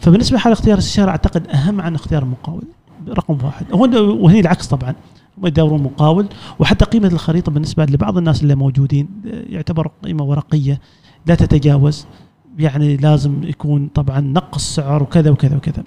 فبالنسبة 0.00 0.38
حال 0.38 0.52
اختيار 0.52 0.74
الاستشاره 0.78 1.10
أعتقد 1.10 1.48
أهم 1.48 1.80
عن 1.80 1.94
اختيار 1.94 2.22
المقاول 2.22 2.62
رقم 3.08 3.38
واحد. 3.44 3.66
وهني 3.72 4.40
العكس 4.40 4.66
طبعا. 4.66 4.94
يدورون 5.44 5.82
مقاول 5.82 6.26
وحتى 6.58 6.84
قيمة 6.84 7.08
الخريطة 7.08 7.52
بالنسبة 7.52 7.84
لبعض 7.84 8.18
الناس 8.18 8.42
اللي 8.42 8.54
موجودين 8.54 9.08
يعتبر 9.24 9.90
قيمة 10.04 10.24
ورقية 10.24 10.80
لا 11.26 11.34
تتجاوز 11.34 12.06
يعني 12.58 12.96
لازم 12.96 13.42
يكون 13.42 13.88
طبعا 13.94 14.20
نقص 14.20 14.74
سعر 14.74 15.02
وكذا 15.02 15.30
وكذا 15.30 15.56
وكذا. 15.56 15.84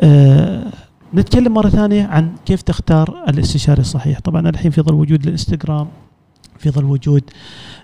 آه 0.00 0.72
نتكلم 1.14 1.54
مرة 1.54 1.68
ثانية 1.68 2.06
عن 2.06 2.30
كيف 2.46 2.62
تختار 2.62 3.24
الاستشاري 3.28 3.80
الصحيح. 3.80 4.20
طبعا 4.20 4.48
الحين 4.48 4.70
في 4.70 4.82
ظل 4.82 4.94
وجود 4.94 5.24
الانستغرام 5.24 5.88
في 6.58 6.70
ظل 6.70 6.84
وجود 6.84 7.22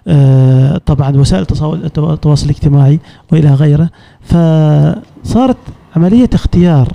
آه 0.09 0.79
طبعا 0.79 1.17
وسائل 1.17 1.47
التواصل 1.87 2.45
الاجتماعي 2.45 3.01
وإلى 3.33 3.55
غيره 3.55 3.91
فصارت 4.21 5.57
عملية 5.97 6.31
اختيار 6.35 6.89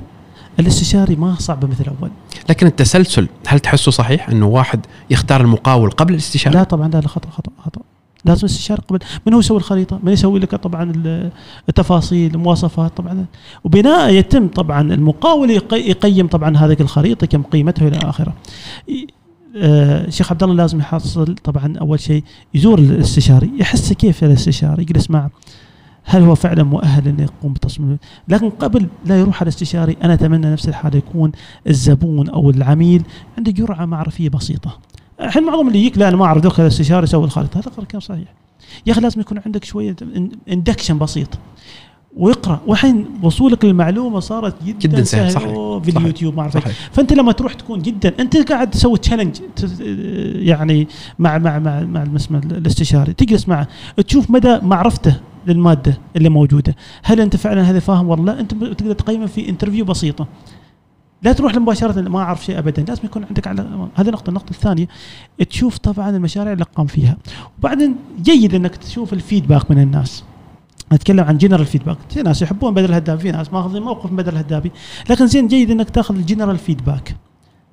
الاستشاري 0.60 1.16
ما 1.16 1.36
صعبة 1.40 1.68
مثل 1.68 1.86
اول 2.02 2.10
لكن 2.50 2.68
التسلسل 2.68 3.28
هل 3.48 3.60
تحسه 3.60 3.92
صحيح 3.92 4.30
أنه 4.30 4.46
واحد 4.48 4.86
يختار 5.10 5.42
المقاول 5.42 5.90
قبل 5.92 6.14
الاستشارة؟ 6.14 6.54
لا 6.54 6.64
طبعا 6.64 6.88
لا 6.88 7.08
خطأ 7.08 7.30
خطأ 7.30 7.52
خطأ. 7.66 7.82
لازم 8.26 8.46
استشاره 8.46 8.82
قبل. 8.82 9.00
من 9.28 9.34
هو 9.34 9.40
يسوي 9.40 9.58
الخريطة؟ 9.58 10.00
من 10.04 10.12
يسوي 10.14 10.40
لك 10.40 10.56
طبعا 10.56 10.84
ال- 10.84 11.32
التفاصيل 11.70 12.36
المواصفات 12.36 12.98
طبعا. 12.98 13.26
وبناء 13.64 14.14
يتم 14.14 14.48
طبعا 14.48 14.82
المقاول 14.94 15.50
يقي- 15.52 15.90
يقيم 15.90 16.28
طبعا 16.28 16.58
هذه 16.58 16.78
الخريطة 16.80 17.28
كم 17.28 17.44
قيمتها 17.44 17.88
إلى 17.88 17.98
آخره. 17.98 18.34
ي- 18.90 19.08
آه، 19.58 20.10
عبد 20.30 20.44
الله 20.44 20.56
لازم 20.56 20.80
يحصل 20.80 21.36
طبعا 21.44 21.74
أول 21.82 22.00
شيء 22.00 22.24
يزور 22.54 22.80
الاستشاري 22.80 23.52
يحس 23.60 23.94
كيف 23.94 24.24
الاستشاري 24.24 24.82
يجلس 24.82 25.12
معه. 25.12 25.30
هل 26.10 26.22
هو 26.24 26.36
فعلا 26.36 26.64
مؤهل 26.64 27.08
إنه 27.08 27.24
يقوم 27.24 27.54
بتصميم؟ 27.54 27.98
لكن 28.28 28.50
قبل 28.50 28.88
لا 29.06 29.20
يروح 29.20 29.42
على 29.42 29.50
الاستشاري 29.50 29.98
أنا 30.04 30.14
أتمنى 30.14 30.52
نفس 30.52 30.68
الحاله 30.68 30.98
يكون 30.98 31.32
الزبون 31.68 32.30
أو 32.30 32.50
العميل 32.50 33.04
عنده 33.38 33.52
جرعة 33.52 33.86
معرفية 33.86 34.30
بسيطة. 34.30 34.80
الحين 35.22 35.44
معظم 35.44 35.68
اللي 35.68 35.80
يجيك 35.80 35.98
لا 35.98 36.08
أنا 36.08 36.18
ما 36.18 36.26
أعرف 36.26 36.44
دخل 36.44 36.64
الاستشاري 36.64 37.04
يسوي 37.04 37.26
الخريطه 37.26 37.60
هذا 37.60 37.86
كلام 37.86 38.02
صحيح. 38.02 38.34
يا 38.86 38.92
أخي 38.92 39.02
لازم 39.02 39.22
يكون 39.22 39.40
عندك 39.46 39.64
شوية 39.64 39.96
اندكشن 40.50 40.98
بسيط. 40.98 41.30
ويقرا 42.16 42.62
والحين 42.68 43.06
وصولك 43.24 43.66
للمعلومة 43.66 44.20
صارت 44.20 44.64
جدا, 44.64 44.78
جداً 44.80 45.04
سهل، 45.04 45.32
صحيح. 45.32 45.48
في. 45.84 45.98
اليوتيوب 45.98 46.36
ما 46.36 46.42
أعرف 46.42 46.58
فأنت 46.92 47.14
لما 47.14 47.32
تروح 47.32 47.54
تكون 47.54 47.82
جدا 47.82 48.14
أنت 48.20 48.52
قاعد 48.52 48.72
تسوي 48.72 48.98
challenge 48.98 49.38
يعني 50.36 50.88
مع 51.20 51.38
مع 51.38 51.60
مع 51.60 51.80
مع 51.82 52.04
المسمى 52.04 52.38
الاستشاري. 52.38 53.14
تجلس 53.14 53.48
معه 53.48 53.68
تشوف 54.08 54.32
مدى 54.32 54.60
معرفته 54.62 55.16
للمادة 55.48 55.98
اللي 56.16 56.30
موجودة. 56.30 56.76
هل 57.04 57.22
أنت 57.22 57.36
فعلا 57.36 57.62
هذا 57.62 57.80
فاهم 57.80 58.10
ولا 58.10 58.22
لا؟ 58.22 58.40
أنت 58.40 58.54
تقدر 58.54 58.94
تقيمه 58.94 59.26
في 59.26 59.50
interview 59.50 59.86
بسيطة. 59.86 60.28
لا 61.22 61.34
تروح 61.34 61.54
له 61.54 61.60
مباشره 61.60 62.02
ما 62.02 62.20
أعرف 62.20 62.46
شيء 62.46 62.60
ابدا. 62.60 62.84
لازم 62.88 63.02
يكون 63.06 63.24
عندك 63.24 63.48
على 63.48 63.90
هذه 63.96 64.10
نقطة. 64.10 64.30
النقطة 64.30 64.52
الثانية 64.52 64.88
تشوف 65.50 65.78
طبعا 65.78 66.10
المشاريع 66.10 66.54
اللي 66.54 66.66
قام 66.76 66.88
فيها. 66.88 67.18
وبعدين 67.60 67.96
جيد 68.22 68.56
إنك 68.56 68.76
تشوف 68.76 69.14
ال 69.14 69.20
feedback 69.20 69.72
من 69.72 69.80
الناس. 69.80 70.24
نتكلم 70.94 71.24
عن 71.24 71.38
general 71.38 71.66
feedback 71.66 71.98
في 72.10 72.22
ناس 72.22 72.42
يحبون 72.42 72.74
بدر 72.74 72.86
الهدابي 72.86 73.22
في 73.22 73.32
ناس 73.32 73.54
ماخذين 73.54 73.82
موقف 73.82 74.12
بدر 74.12 74.34
الهدابي 74.34 74.72
لكن 75.10 75.28
زين 75.28 75.48
جيد 75.48 75.72
إنك 75.72 75.90
تاخذ 75.90 76.16
ال 76.16 76.21
general 76.21 76.58
feedback 76.58 77.16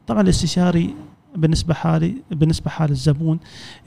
طبعا 0.07 0.20
الاستشاري 0.20 0.95
بالنسبة 1.36 1.74
حالي 1.74 2.15
بالنسبة 2.31 2.70
حال 2.70 2.91
الزبون 2.91 3.39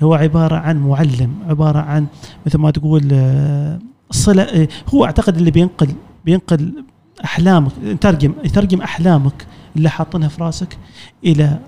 هو 0.04 0.14
عبارة 0.14 0.56
عن 0.56 0.78
معلم 0.78 1.34
عبارة 1.50 1.80
عن 1.80 2.08
مثل 2.46 2.58
ما 2.58 2.72
تقول 2.72 3.10
آه، 3.12 3.80
صلة 4.12 4.44
آه، 4.44 4.68
هو 4.94 5.06
أعتقد 5.06 5.38
اللي 5.38 5.52
بينقل 5.52 5.90
بينقل 6.26 6.84
أحلامك 7.24 7.72
يترجم 7.84 8.34
يترجم 8.44 8.82
أحلامك 8.82 9.48
اللي 9.76 9.90
حاطينها 9.90 10.28
في 10.28 10.44
راسك 10.44 10.78
إلى 11.26 11.60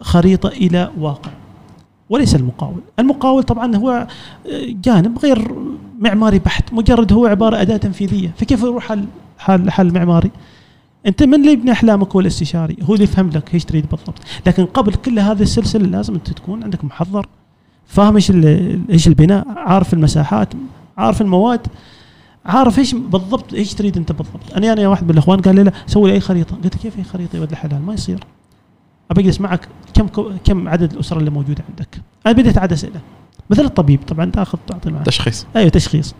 خريطة 0.00 0.48
إلى 0.48 0.90
واقع. 0.98 1.30
وليس 2.10 2.34
المقاول. 2.34 2.80
المقاول 2.98 3.42
طبعا 3.42 3.76
هو 3.76 3.90
آه، 3.90 4.06
جانب 4.66 5.18
غير 5.18 5.54
معماري 5.98 6.38
بحت 6.38 6.72
مجرد 6.72 7.12
هو 7.12 7.26
عبارة 7.26 7.60
أداة 7.60 7.76
تنفيذية. 7.76 8.32
فكيف 8.36 8.62
يروح 8.62 8.88
حل 8.88 9.04
حل 9.38 9.70
حل 9.70 9.94
معماري؟ 9.94 10.30
أنت 11.06 11.22
من 11.22 11.34
اللي 11.34 11.52
يبني 11.52 11.72
أحلامك 11.72 12.12
هو 12.12 12.20
الاستشاري 12.20 12.76
هو 12.82 12.94
اللي 12.94 13.04
يفهم 13.04 13.30
لك 13.30 13.54
إيش 13.54 13.64
تريد 13.64 13.86
بالضبط. 13.90 14.18
لكن 14.46 14.66
قبل 14.66 14.94
كل 14.94 15.18
هذه 15.18 15.42
السلسلة 15.42 15.86
لازم 15.86 16.14
أنت 16.14 16.30
تكون 16.30 16.64
عندك 16.64 16.84
محضر 16.84 17.26
فاهم 17.86 18.14
إيش 18.14 18.32
إيش 18.90 19.08
البناء 19.08 19.46
عارف 19.56 19.94
المساحات 19.94 20.48
عارف 20.98 21.20
المواد 21.20 21.66
عارف 22.46 22.78
إيش 22.78 22.94
بالضبط 22.94 23.54
إيش 23.54 23.74
تريد 23.74 23.96
أنت 23.96 24.12
بالضبط. 24.12 24.54
أنا 24.56 24.72
أنا 24.72 24.88
واحد 24.88 25.04
من 25.04 25.10
الإخوان 25.10 25.40
قال 25.40 25.54
لي 25.54 25.62
لا 25.62 25.72
سوي 25.86 26.08
لي 26.10 26.14
أي 26.14 26.20
خريطة. 26.20 26.56
قلت 26.56 26.76
له 26.76 26.82
كيف 26.82 26.98
أي 26.98 27.04
خريطة 27.04 27.36
يا 27.36 27.40
ولد 27.40 27.50
الحلال؟ 27.50 27.82
ما 27.82 27.94
يصير. 27.94 28.24
أبي 29.10 29.20
أجلس 29.20 29.40
معك 29.40 29.68
كم 29.94 30.06
كم 30.44 30.68
عدد 30.68 30.92
الأسرة 30.92 31.18
اللي 31.18 31.30
موجودة 31.30 31.64
عندك. 31.68 32.00
أنا 32.26 32.34
بديت 32.34 32.58
عاد 32.58 32.72
أسئلة. 32.72 33.00
مثل 33.50 33.64
الطبيب 33.64 34.00
طبعا 34.02 34.30
تاخذ 34.30 34.58
تعطي 34.66 35.02
تشخيص. 35.04 35.46
أيوه 35.56 35.68
تشخيص. 35.68 36.14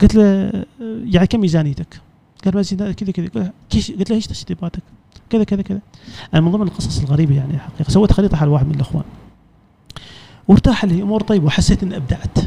قلت 0.00 0.14
له 0.14 0.52
يعني 1.04 1.26
كم 1.26 1.40
ميزانيتك؟ 1.40 2.00
قال 2.44 2.56
ميزانيتك 2.56 3.04
كذا 3.04 3.26
كذا. 3.28 3.52
قلت 3.72 4.10
له 4.10 4.16
إيش 4.16 4.26
تشطيباتك؟ 4.26 4.82
كذا 5.30 5.44
كذا 5.44 5.62
كذا. 5.62 5.80
أنا 6.34 6.40
من 6.40 6.50
ضمن 6.50 6.62
القصص 6.62 7.00
الغريبة 7.00 7.34
يعني 7.34 7.58
حقيقة. 7.58 7.90
سويت 7.90 8.12
خريطة 8.12 8.36
حال 8.36 8.48
واحد 8.48 8.66
من 8.66 8.74
الأخوان. 8.74 9.04
وارتاح 10.48 10.84
لي 10.84 11.02
أمور 11.02 11.20
طيبة 11.20 11.46
وحسيت 11.46 11.82
إني 11.82 11.96
أبدعت. 11.96 12.38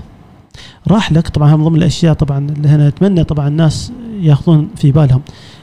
راح 0.88 1.12
لك 1.12 1.28
طبعا 1.28 1.56
من 1.56 1.64
ضمن 1.64 1.76
الأشياء 1.76 2.14
طبعا 2.14 2.38
اللي 2.38 2.68
هنا 2.68 2.88
أتمنى 2.88 3.24
طبعا 3.24 3.48
الناس 3.48 3.92
يأخذون 4.20 4.70
في 4.76 4.92
بالهم. 4.92 5.22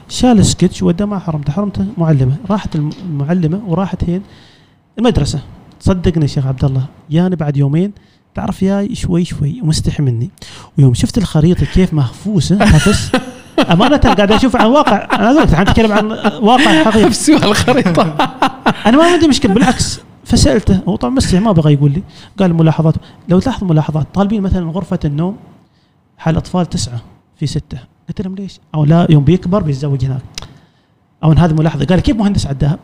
شال 0.09 0.45
سكتش 0.45 0.83
وداه 0.83 1.05
ما 1.05 1.19
حرمته. 1.19 1.51
حرمته 1.53 1.85
معلمة. 1.97 2.35
راحت 2.49 2.75
الم- 2.75 2.89
المعلمة 3.05 3.61
وراحت 3.67 4.03
هين 4.03 4.21
المدرسة. 4.99 5.39
صدقني 5.79 6.27
شيخ 6.27 6.47
عبد 6.47 6.65
الله 6.65 6.85
ياني 7.09 7.35
بعد 7.35 7.57
يومين 7.57 7.91
تعرف 8.35 8.61
ياي 8.63 8.95
شوي 8.95 9.25
شوي 9.25 9.61
ومستحي 9.61 10.03
مني. 10.03 10.29
ويوم 10.77 10.93
شفت 10.93 11.17
الخريطة 11.17 11.65
كيف 11.65 11.93
مهفوسة 11.93 12.55
نفس 12.55 13.11
أمانة 13.71 13.97
قاعد 13.97 14.31
أشوف 14.31 14.55
عن 14.55 14.65
واقع. 14.65 15.07
أنا 15.15 15.31
أقول 15.31 15.43
لك 15.43 15.59
نتكلم 15.59 15.91
عن 15.91 16.11
واقع 16.41 16.83
حقيقي. 16.83 17.05
نفسها 17.09 17.45
الخريطة. 17.45 18.01
أنا 18.87 18.97
ما 18.97 19.03
عندي 19.03 19.27
مشكلة 19.27 19.53
بالعكس. 19.53 19.99
فسألته. 20.25 20.79
هو 20.87 20.95
طبعا 20.95 21.13
مستحي 21.13 21.39
ما 21.39 21.51
بغى 21.51 21.73
يقول 21.73 21.91
لي. 21.91 22.03
قال 22.39 22.53
ملاحظات. 22.53 22.95
لو 23.29 23.39
تلاحظ 23.39 23.63
ملاحظات 23.63 24.07
طالبين 24.13 24.41
مثلا 24.41 24.71
غرفة 24.71 24.99
النوم 25.05 25.37
حال 26.17 26.37
أطفال 26.37 26.69
تسعة 26.69 27.01
في 27.35 27.47
ستة. 27.47 27.77
قلت 28.07 28.21
لهم 28.21 28.35
ليش؟ 28.35 28.59
أو 28.75 28.85
لا 28.85 29.07
يوم 29.09 29.23
بيكبر 29.23 29.63
بيتزوج 29.63 30.05
هناك. 30.05 30.21
أو 31.23 31.31
إن 31.31 31.37
هذه 31.37 31.53
ملاحظة. 31.53 31.85
قال 31.85 31.99
كيف 31.99 32.15
مهندس 32.15 32.47
عداها؟ 32.47 32.79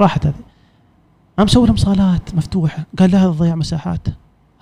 راحت 0.00 0.26
هذه. 0.26 0.34
قام 1.38 1.44
مسوي 1.44 1.66
لهم 1.66 1.76
صالات 1.76 2.34
مفتوحة. 2.34 2.86
قال 2.98 3.10
لا 3.10 3.18
هذا 3.18 3.30
ضيع 3.30 3.54
مساحات. 3.54 4.08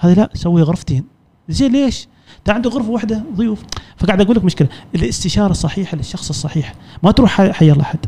هذا 0.02 0.14
لا 0.14 0.30
سوي 0.34 0.62
غرفتين. 0.62 1.04
زين 1.48 1.72
ليش؟ 1.72 2.08
ده 2.46 2.52
عنده 2.52 2.70
غرفة 2.70 2.90
واحدة 2.90 3.24
ضيوف. 3.36 3.62
فقاعد 3.96 4.20
أقول 4.20 4.36
لك 4.36 4.44
مشكلة 4.44 4.68
الاستشارة 4.94 5.50
الصحيحه 5.50 5.96
للشخص 5.96 6.28
الصحيح. 6.28 6.74
ما 7.02 7.10
تروح 7.10 7.42
حي 7.42 7.72
الله 7.72 7.82
أحد. 7.82 7.98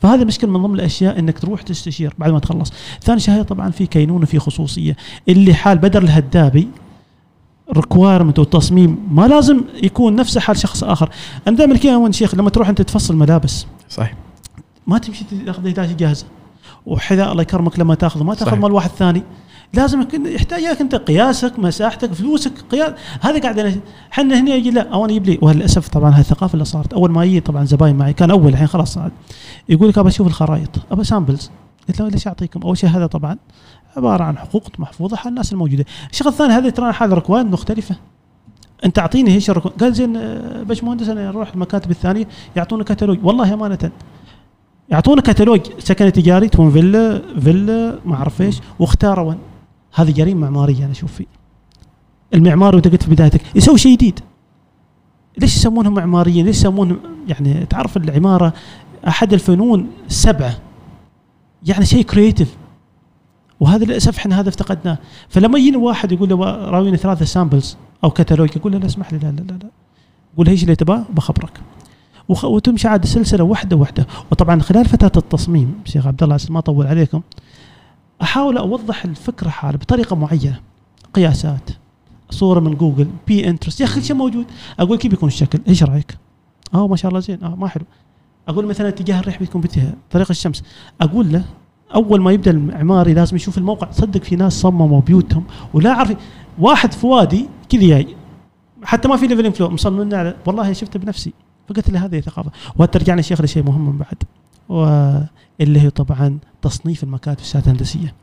فهذا 0.00 0.24
مشكله 0.24 0.50
من 0.50 0.62
ضمن 0.62 0.74
الأشياء 0.74 1.18
إنك 1.18 1.38
تروح 1.38 1.62
تستشير 1.62 2.14
بعد 2.18 2.32
ما 2.32 2.38
تخلص. 2.38 2.72
ثاني 3.02 3.20
شيء 3.20 3.42
طبعا 3.42 3.70
في 3.70 3.86
كينونة 3.86 4.26
في 4.26 4.38
خصوصية. 4.38 4.96
اللي 5.28 5.54
حال 5.54 5.78
بدر 5.78 6.02
الهدابي 6.02 6.68
requirement 7.76 8.38
والتصميم 8.38 9.08
ما 9.10 9.28
لازم 9.28 9.60
يكون 9.82 10.16
نفسه 10.16 10.40
حال 10.40 10.58
شخص 10.58 10.84
آخر. 10.84 11.10
أنا 11.48 11.56
دائما 11.56 11.76
كذا 11.76 12.10
شيخ؟ 12.10 12.34
لما 12.34 12.50
تروح 12.50 12.68
أنت 12.68 12.82
تفصل 12.82 13.16
ملابس. 13.16 13.66
صحيح. 13.88 14.14
ما 14.86 14.98
تمشي 14.98 15.24
تاخذ 15.46 15.68
هدايه 15.68 15.92
جاهزة. 15.92 16.26
وحذاء 16.86 17.32
الله 17.32 17.42
يكرمك 17.42 17.78
لما 17.78 17.94
تاخذه. 17.94 18.22
ما 18.22 18.34
تاخذ. 18.34 18.56
مال 18.56 18.72
واحد 18.72 18.90
ثاني. 18.90 19.22
لازم 19.74 20.06
يحتاج 20.14 20.64
إياك 20.64 20.80
أنت 20.80 20.94
قياسك 20.94 21.58
مساحتك 21.58 22.12
فلوسك 22.12 22.52
قياس 22.70 22.92
هذا 23.20 23.40
قاعد 23.40 23.80
إحنا 24.12 24.40
هنا 24.40 24.54
يجي 24.54 24.70
لا 24.70 24.92
أو 24.92 25.04
أنا 25.04 25.12
يجيب 25.12 25.26
لي 25.26 25.38
وللأسف 25.42 25.88
طبعا 25.88 26.14
هاي 26.14 26.20
الثقافة 26.20 26.54
اللي 26.54 26.64
صارت. 26.64 26.92
أول 26.92 27.10
ما 27.10 27.24
يجي 27.24 27.40
طبعا 27.40 27.64
زباين 27.64 27.96
معي 27.96 28.12
كان 28.12 28.30
أول 28.30 28.48
الحين 28.48 28.66
خلاص 28.66 28.94
صار 28.94 29.10
يقول 29.68 29.88
لك 29.88 29.98
أبى 29.98 30.08
أشوف 30.08 30.26
الخرائط 30.26 30.70
أبى 30.90 31.04
سامبلز 31.04 31.50
قلت 31.88 32.00
له 32.00 32.08
ليش 32.08 32.26
أعطيكم؟ 32.26 32.62
أول 32.62 32.78
شيء 32.78 32.90
هذا 32.90 33.06
طبعا 33.06 33.36
عبارة 33.96 34.24
عن 34.24 34.38
حقوق 34.38 34.62
محفوظة 34.78 35.16
حال 35.16 35.28
الناس 35.28 35.52
الموجودة. 35.52 35.84
الشيء 36.10 36.28
الثاني 36.28 36.52
هذا 36.52 36.70
ترى 36.70 36.92
حال 36.92 37.12
ركوان 37.12 37.46
مختلفة. 37.46 37.96
أنت 38.84 38.98
أعطيني 38.98 39.34
إيش 39.34 39.50
ال 39.50 39.52
requirement 39.52 39.74
قال 39.80 39.94
زين 39.94 40.16
آه، 40.16 40.62
باشمهندس 40.62 41.08
أنا 41.08 41.28
أروح 41.28 41.52
المكاتب 41.54 41.90
الثانية 41.90 42.28
يعطونا 42.56 42.84
كتالوج 42.84 43.18
والله 43.22 43.54
امانه 43.54 43.90
يعطونا 44.88 45.22
كتالوج 45.22 45.60
سكن 45.78 46.12
تجاري 46.12 46.48
تكون 46.48 46.70
فيلا 46.70 47.22
فيلا 47.40 47.98
ما 48.04 48.14
أعرف 48.14 48.42
إيش 48.42 48.60
واختاروا. 48.78 49.34
هذه 49.94 50.10
جريمه 50.10 50.40
معماريه 50.40 50.84
أنا 50.84 50.92
أشوف 50.92 51.12
فيه. 51.12 51.26
المعمار 52.34 52.74
وأنت 52.74 52.88
قلت 52.88 53.02
في 53.02 53.10
بدايتك 53.10 53.40
يسوي 53.54 53.78
شيء 53.78 53.92
جديد. 53.92 54.20
ليش 55.38 55.56
يسمونهم 55.56 55.94
معماريين؟ 55.94 56.46
ليش 56.46 56.56
يسمونهم 56.56 56.98
يعني 57.28 57.66
تعرف 57.66 57.96
العمارة 57.96 58.52
أحد 59.08 59.32
الفنون 59.32 59.90
السبعة. 60.06 60.58
يعني 61.66 61.86
شيء 61.86 62.02
creative 62.02 62.56
وهذا 63.60 63.84
للأسف 63.84 64.18
إحنا 64.18 64.40
هذا 64.40 64.48
افتقدناه. 64.48 64.98
فلما 65.28 65.58
يجيني 65.58 65.76
واحد 65.76 66.12
يقول 66.12 66.28
له 66.28 66.36
راويني 66.44 66.96
ثلاثة 66.96 67.24
samples 67.24 67.76
أو 68.04 68.10
كتالوج 68.10 68.56
يقول 68.56 68.72
له 68.72 68.78
لا 68.78 68.86
اسمح 68.86 69.12
لي 69.12 69.18
لا 69.18 69.26
لا 69.26 69.40
لا, 69.40 69.52
لا. 69.52 69.70
قول 70.36 70.48
إيش 70.48 70.62
اللي 70.62 70.76
تباه 70.76 71.04
بخبرك. 71.12 71.60
وتمشي 72.28 72.88
عاد 72.88 73.04
سلسله 73.06 73.44
واحدة 73.44 73.76
واحدة. 73.76 74.06
وطبعا 74.30 74.60
خلال 74.60 74.84
فترة 74.84 75.12
التصميم 75.16 75.74
شيخ 75.84 76.06
عبد 76.06 76.22
الله 76.22 76.38
ما 76.50 76.58
أطول 76.58 76.86
عليكم. 76.86 77.20
أحاول 78.22 78.58
أوضح 78.58 79.04
الفكرة 79.04 79.48
حالة 79.48 79.78
بطريقة 79.78 80.16
معينة. 80.16 80.60
قياسات. 81.14 81.70
صورة 82.30 82.60
من 82.60 82.74
جوجل. 82.74 83.08
Pinterest 83.26 83.80
يا 83.80 83.84
أخي 83.84 84.02
شيء 84.02 84.16
موجود. 84.16 84.46
أقول 84.78 84.98
كيف 84.98 85.10
بيكون 85.10 85.28
الشكل؟ 85.28 85.58
إيش 85.68 85.82
رأيك؟ 85.82 86.18
آه 86.74 86.88
ما 86.88 86.96
شاء 86.96 87.08
الله 87.08 87.20
زين. 87.20 87.44
آه 87.44 87.54
ما 87.54 87.68
حلو. 87.68 87.84
أقول 88.48 88.66
مثلا 88.66 88.88
اتجاه 88.88 89.20
الريح 89.20 89.38
بيكون 89.38 89.60
باتجاه 89.60 89.92
طريق 90.10 90.26
الشمس. 90.30 90.62
أقول 91.00 91.32
له 91.32 91.44
أول 91.94 92.20
ما 92.20 92.32
يبدأ 92.32 92.50
المعماري 92.50 93.14
لازم 93.14 93.36
يشوف 93.36 93.58
الموقع. 93.58 93.90
صدق 93.90 94.22
في 94.22 94.36
ناس 94.36 94.60
صمموا 94.60 95.00
بيوتهم 95.00 95.44
ولا 95.74 95.90
أعرف. 95.90 96.16
واحد 96.58 96.92
في 96.92 97.06
وادي 97.06 97.48
كذا 97.68 97.80
جاي. 97.80 98.16
حتى 98.82 99.08
ما 99.08 99.16
في 99.16 99.26
level 99.26 99.52
فلو 99.52 99.70
مصمم 99.70 100.14
على 100.14 100.36
والله 100.46 100.72
شفته 100.72 100.98
بنفسي. 100.98 101.32
فقلت 101.68 101.90
له 101.90 102.04
هذه 102.04 102.20
ثقافة. 102.20 102.50
وترجعني 102.76 103.22
شيخ 103.22 103.40
لشيء 103.40 103.62
مهم 103.62 103.86
من 103.86 103.98
بعد. 103.98 104.22
واللي 104.70 105.80
هي 105.80 105.90
طبعا 105.90 106.38
تصنيف 106.62 107.04
المكاتب 107.04 107.40
الاستشارات 107.40 107.66
الهندسية. 107.66 108.14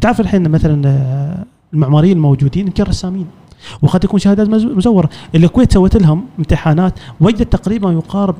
تعرف 0.00 0.20
الحين 0.20 0.48
مثلا 0.50 0.88
آه، 0.88 1.44
المعماريين 1.74 2.16
الموجودين 2.16 2.66
يمكن 2.66 2.84
رسامين. 2.84 3.26
وقد 3.82 4.04
يكون 4.04 4.20
شهادات 4.20 4.48
مز- 4.48 4.64
مزورة. 4.64 5.10
الكويت 5.34 5.72
سوت 5.72 5.96
لهم 5.96 6.24
امتحانات. 6.38 6.94
وجدت 7.20 7.52
تقريبا 7.52 7.92
يقارب 7.92 8.34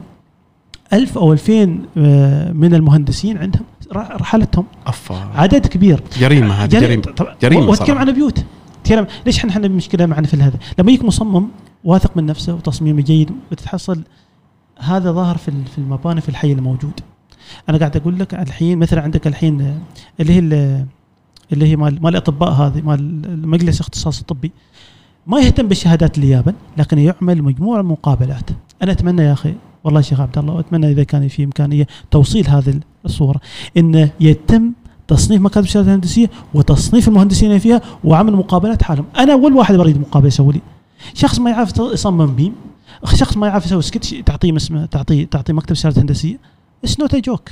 ألف 0.93 1.19
أو 1.19 1.33
ألفين 1.33 1.83
آه، 1.97 2.53
من 2.53 2.75
المهندسين 2.75 3.39
عندهم 3.39 3.63
رحلتهم. 3.93 4.65
أفا. 4.87 5.15
عدد 5.35 5.67
كبير. 5.67 6.01
جريمة 6.19 6.55
هذه 6.55 7.01
طبعا 7.17 7.35
جريمة. 7.43 7.67
واتكلم 7.69 7.87
صراحة. 7.87 8.01
عن 8.01 8.13
بيوت. 8.13 8.45
تكلم 8.85 9.07
ليش 9.27 9.39
إحنا 9.39 9.51
إحنا 9.51 9.69
مشكله 9.69 10.07
معنا 10.07 10.27
في 10.27 10.37
هذا؟ 10.37 10.59
لما 10.79 10.91
يجيك 10.91 11.05
مصمم 11.05 11.47
واثق 11.85 12.17
من 12.17 12.27
نفسه 12.27 12.55
وتصميمه 12.55 13.03
جيد 13.03 13.31
وتتحصل 13.53 14.01
هذا 14.79 15.13
ظاهر 15.13 15.37
في 15.37 15.53
في 15.73 15.79
المباني 15.79 16.21
في 16.21 16.29
الحي 16.29 16.53
الموجود. 16.53 17.01
أنا 17.69 17.79
قاعد 17.79 17.97
أقول 17.97 18.19
لك 18.19 18.35
الحين 18.35 18.79
مثلا 18.79 19.03
عندك 19.03 19.27
الحين 19.27 19.61
آه، 19.61 19.79
اللي 20.21 20.33
هي 20.33 20.39
ال- 20.39 20.87
اللي 21.53 21.67
هي 21.69 21.77
مال 21.77 22.03
مال 22.03 22.13
الأطباء 22.13 22.51
هذه 22.53 22.83
مال 22.83 22.99
المجلس 23.25 23.77
الاختصاص 23.77 24.21
الطبي. 24.21 24.53
ما 25.27 25.41
يهتم 25.41 25.69
بالشهادات 25.69 26.19
اليابن 26.19 26.53
لكن 26.79 26.99
يعمل 26.99 27.43
مجموعة 27.43 27.83
مقابلات 27.83 28.51
أنا 28.83 28.93
أتمنى 28.93 29.23
يا 29.23 29.33
أخي 29.33 29.55
والله 29.85 30.01
شيخ 30.01 30.21
عبد 30.21 30.39
الله 30.39 30.55
واتمنى 30.55 30.91
إذا 30.91 31.05
كان 31.05 31.29
في 31.29 31.45
إمكانية 31.45 31.87
توصيل 32.11 32.49
هذه 32.49 32.81
الصورة 33.05 33.41
انه 33.77 34.11
يتم 34.21 34.73
تصنيف 35.09 35.41
مكاتب 35.41 35.65
الاستشارات 35.67 35.89
الهندسية 35.89 36.31
وتصنيف 36.55 37.09
المهندسين 37.09 37.59
فيها 37.59 37.81
وعمل 38.05 38.33
مقابلات 38.33 38.83
حالهم. 38.83 39.05
أنا 39.19 39.33
أول 39.33 39.53
واحد 39.53 39.75
بريد 39.75 40.01
مقابلة 40.01 40.29
يسوي 40.29 40.53
لي. 40.53 40.61
شخص 41.15 41.39
ما 41.39 41.51
يعرف 41.51 41.73
يصمم 41.79 42.27
BIM 42.35 42.53
شخص 43.15 43.37
ما 43.37 43.47
يعرف 43.47 43.67
يسوي 43.67 43.83
سكتش 43.83 44.11
تعطيه 44.27 44.57
اسمه 44.57 44.87
تعطيه 44.87 45.25
تعطيه 45.27 45.53
مكتب 45.53 45.73
استشارات 45.73 45.97
هندسية 45.97 46.39
it's 46.85 47.01
not 47.01 47.17
joke 47.17 47.49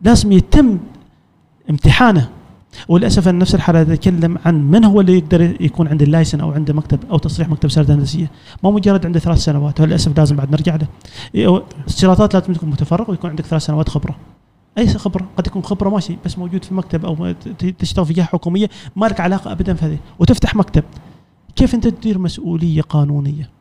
لازم 0.00 0.32
يتم 0.32 0.78
امتحانه. 1.70 2.28
وللأسف 2.88 3.28
نفس 3.28 3.54
الحالة 3.54 3.82
اتكلم 3.82 4.38
عن 4.44 4.70
من 4.70 4.84
هو 4.84 5.00
اللي 5.00 5.18
يقدر 5.18 5.56
يكون 5.60 5.88
عنده 5.88 6.04
ال 6.04 6.09
license 6.09 6.40
أو 6.40 6.52
عنده 6.52 6.74
مكتب 6.74 6.98
أو 7.10 7.18
تصريح 7.18 7.48
مكتب 7.48 7.68
استشارة 7.68 7.94
هندسية. 7.94 8.30
ما 8.64 8.70
مجرد 8.70 9.06
عنده 9.06 9.20
ثلاث 9.20 9.38
سنوات. 9.38 9.80
وللأسف 9.80 10.18
لازم 10.18 10.36
بعد 10.36 10.50
نرجع 10.50 10.76
له. 10.76 10.86
إيه، 11.34 11.62
اشتراطات 11.86 12.34
لازم 12.34 12.52
تكون 12.52 12.70
متفرغ 12.70 13.10
ويكون 13.10 13.30
عندك 13.30 13.44
ثلاث 13.44 13.62
سنوات 13.62 13.88
خبرة. 13.88 14.16
أي 14.78 14.88
خبرة؟ 14.88 15.26
قد 15.36 15.46
يكون 15.46 15.62
خبرة 15.62 15.88
ماشي 15.88 16.16
بس 16.24 16.38
موجود 16.38 16.64
في 16.64 16.74
مكتب 16.74 17.04
أو 17.04 17.34
تشتغل 17.78 18.06
في 18.06 18.12
جهه 18.12 18.24
حكومية. 18.24 18.70
ما 18.96 19.06
لك 19.06 19.20
علاقة 19.20 19.52
ابدا 19.52 19.74
في 19.74 19.84
هذه. 19.84 19.98
وتفتح 20.18 20.56
مكتب. 20.56 20.84
كيف 21.56 21.74
أنت 21.74 21.88
تدير 21.88 22.18
مسؤولية 22.18 22.82
قانونية؟ 22.82 23.55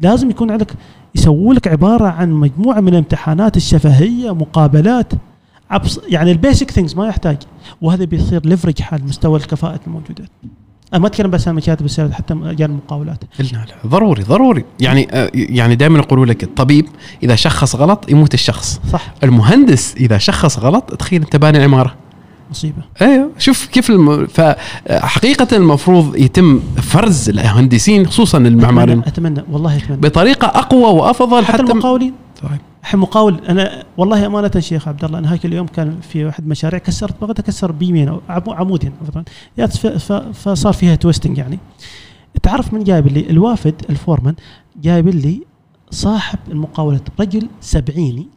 لازم 0.00 0.30
يكون 0.30 0.50
عندك 0.50 0.72
يسووا 1.14 1.54
لك 1.54 1.68
عبارة 1.68 2.06
عن 2.06 2.30
مجموعة 2.30 2.80
من 2.80 2.88
الامتحانات 2.88 3.56
الشفهية 3.56 4.34
مقابلات 4.34 5.12
يعني 6.08 6.32
ال 6.32 6.38
basic 6.38 6.70
things 6.70 6.94
ما 6.94 7.06
يحتاج. 7.06 7.36
وهذا 7.82 8.04
بيصير 8.04 8.46
leverage 8.46 8.82
حال 8.82 9.04
مستوى 9.04 9.38
الكفاءة 9.38 9.80
الموجودة. 9.86 10.24
أنا 10.92 11.00
ما 11.00 11.06
أتكلم 11.06 11.30
بس 11.30 11.48
عن 11.48 11.54
مكاتب 11.54 11.84
السيارات 11.84 12.12
حتى 12.12 12.34
مجال 12.34 12.70
المقاولات. 12.70 13.24
لا 13.38 13.44
لا. 13.44 13.66
ضروري 13.86 14.22
ضروري. 14.22 14.64
يعني 14.80 15.08
آه، 15.12 15.30
يعني 15.34 15.76
دائما 15.76 15.98
يقولوا 15.98 16.26
لك 16.26 16.42
الطبيب 16.42 16.86
إذا 17.22 17.34
شخص 17.34 17.76
غلط 17.76 18.10
يموت 18.10 18.34
الشخص. 18.34 18.80
صح. 18.92 19.14
المهندس 19.24 19.94
إذا 19.96 20.18
شخص 20.18 20.58
غلط 20.58 20.94
تخيل 20.94 21.22
أنت 21.22 21.36
باني 21.36 21.62
عمارة. 21.62 21.94
مصيبة. 22.50 22.82
أيوه 23.02 23.30
شوف 23.38 23.66
كيف 23.66 23.90
الم... 23.90 24.26
فحقيقه 24.26 25.56
المفروض 25.56 26.16
يتم 26.16 26.60
فرز 26.60 27.28
المهندسين 27.28 28.06
خصوصا 28.06 28.38
المعماريين. 28.38 28.98
أتمنى, 29.06 29.28
أتمنى 29.38 29.54
والله 29.54 29.76
أتمنى. 29.76 30.00
بطريقة 30.00 30.46
أقوى 30.46 30.82
وأفضل 31.00 31.44
حتى, 31.44 31.52
حتى 31.52 31.72
المقاولين. 31.72 32.14
صحيح. 32.42 32.58
مقاول 32.94 33.40
أنا 33.48 33.84
والله 33.96 34.26
أمانة 34.26 34.50
شيخ 34.58 34.88
عبد 34.88 35.04
الله 35.04 35.18
أنا 35.18 35.32
هاك 35.32 35.44
اليوم 35.46 35.66
كان 35.66 36.00
في 36.00 36.24
واحد 36.24 36.46
مشاريع 36.46 36.78
كسرت 36.78 37.20
بغيت 37.20 37.38
أكسر 37.38 37.72
بيمين 37.72 38.08
أو 38.08 38.20
عمو- 38.28 38.52
عمودين 38.52 38.92
فصار 40.32 40.72
فيها 40.72 40.94
twisting 40.94 41.38
يعني. 41.38 41.58
تعرف 42.42 42.74
من 42.74 42.84
جايب 42.84 43.06
لي؟ 43.06 43.30
الوافد 43.30 43.74
ال 43.90 43.95
foreman 43.95 44.34
جايب 44.82 45.08
لي 45.08 45.42
صاحب 45.90 46.38
المقاولة 46.48 47.00
رجل 47.20 47.48
سبعيني 47.60 48.28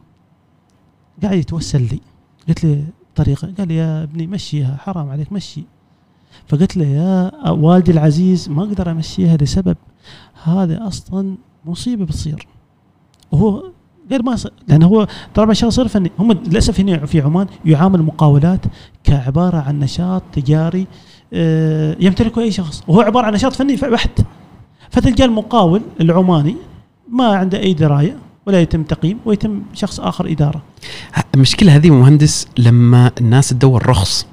قاعد 1.22 1.38
يتوسل 1.38 1.82
لي. 1.82 2.00
قلت 2.48 2.64
له 2.64 2.84
طريقة. 3.16 3.52
قال 3.58 3.70
يا 3.70 4.02
ابني 4.02 4.26
مشيها 4.26 4.76
حرام 4.76 5.08
عليك 5.08 5.32
مشي. 5.32 5.64
فقلت 6.48 6.76
له 6.76 6.84
يا 6.84 7.50
والدي 7.50 7.90
العزيز 7.92 8.48
ما 8.48 8.62
أقدر 8.62 8.90
أمشيها 8.90 9.36
لسبب. 9.36 9.76
هذا 10.44 10.86
أصلا 10.86 11.36
مصيبة 11.64 12.04
بتصير. 12.04 12.46
وهو 13.32 13.62
غير 14.10 14.22
ما 14.22 14.36
لأن 14.68 14.82
هو 14.82 15.06
طبعا 15.34 15.52
شغل 15.52 15.72
صير 15.72 15.88
فني. 15.88 16.10
هم 16.18 16.32
للأسف 16.32 16.80
هنا 16.80 17.06
في 17.06 17.20
عمان 17.20 17.46
يعامل 17.64 18.00
المقاولات 18.00 18.60
كعبارة 19.04 19.56
عن 19.56 19.78
نشاط 19.78 20.22
تجاري 20.32 20.86
آه، 21.32 21.96
يمتلكه 22.00 22.40
أي 22.40 22.50
شخص. 22.50 22.82
وهو 22.88 23.00
عبارة 23.00 23.26
عن 23.26 23.32
نشاط 23.32 23.52
فني 23.52 23.76
بحت. 23.76 24.20
فتلقى 24.90 25.24
المقاول 25.24 25.82
العماني 26.00 26.56
ما 27.08 27.26
عنده 27.26 27.58
أي 27.58 27.74
دراية. 27.74 28.16
ولا 28.46 28.60
يتم 28.60 28.82
تقييم 28.82 29.18
ويتم 29.24 29.62
شخص 29.74 30.00
آخر 30.00 30.30
إدارة. 30.30 30.62
المشكلة 31.34 31.76
هذه 31.76 31.90
مهندس 31.90 32.46
لما 32.58 33.10
الناس 33.20 33.48
تدور 33.48 33.86
رخص 33.88 34.26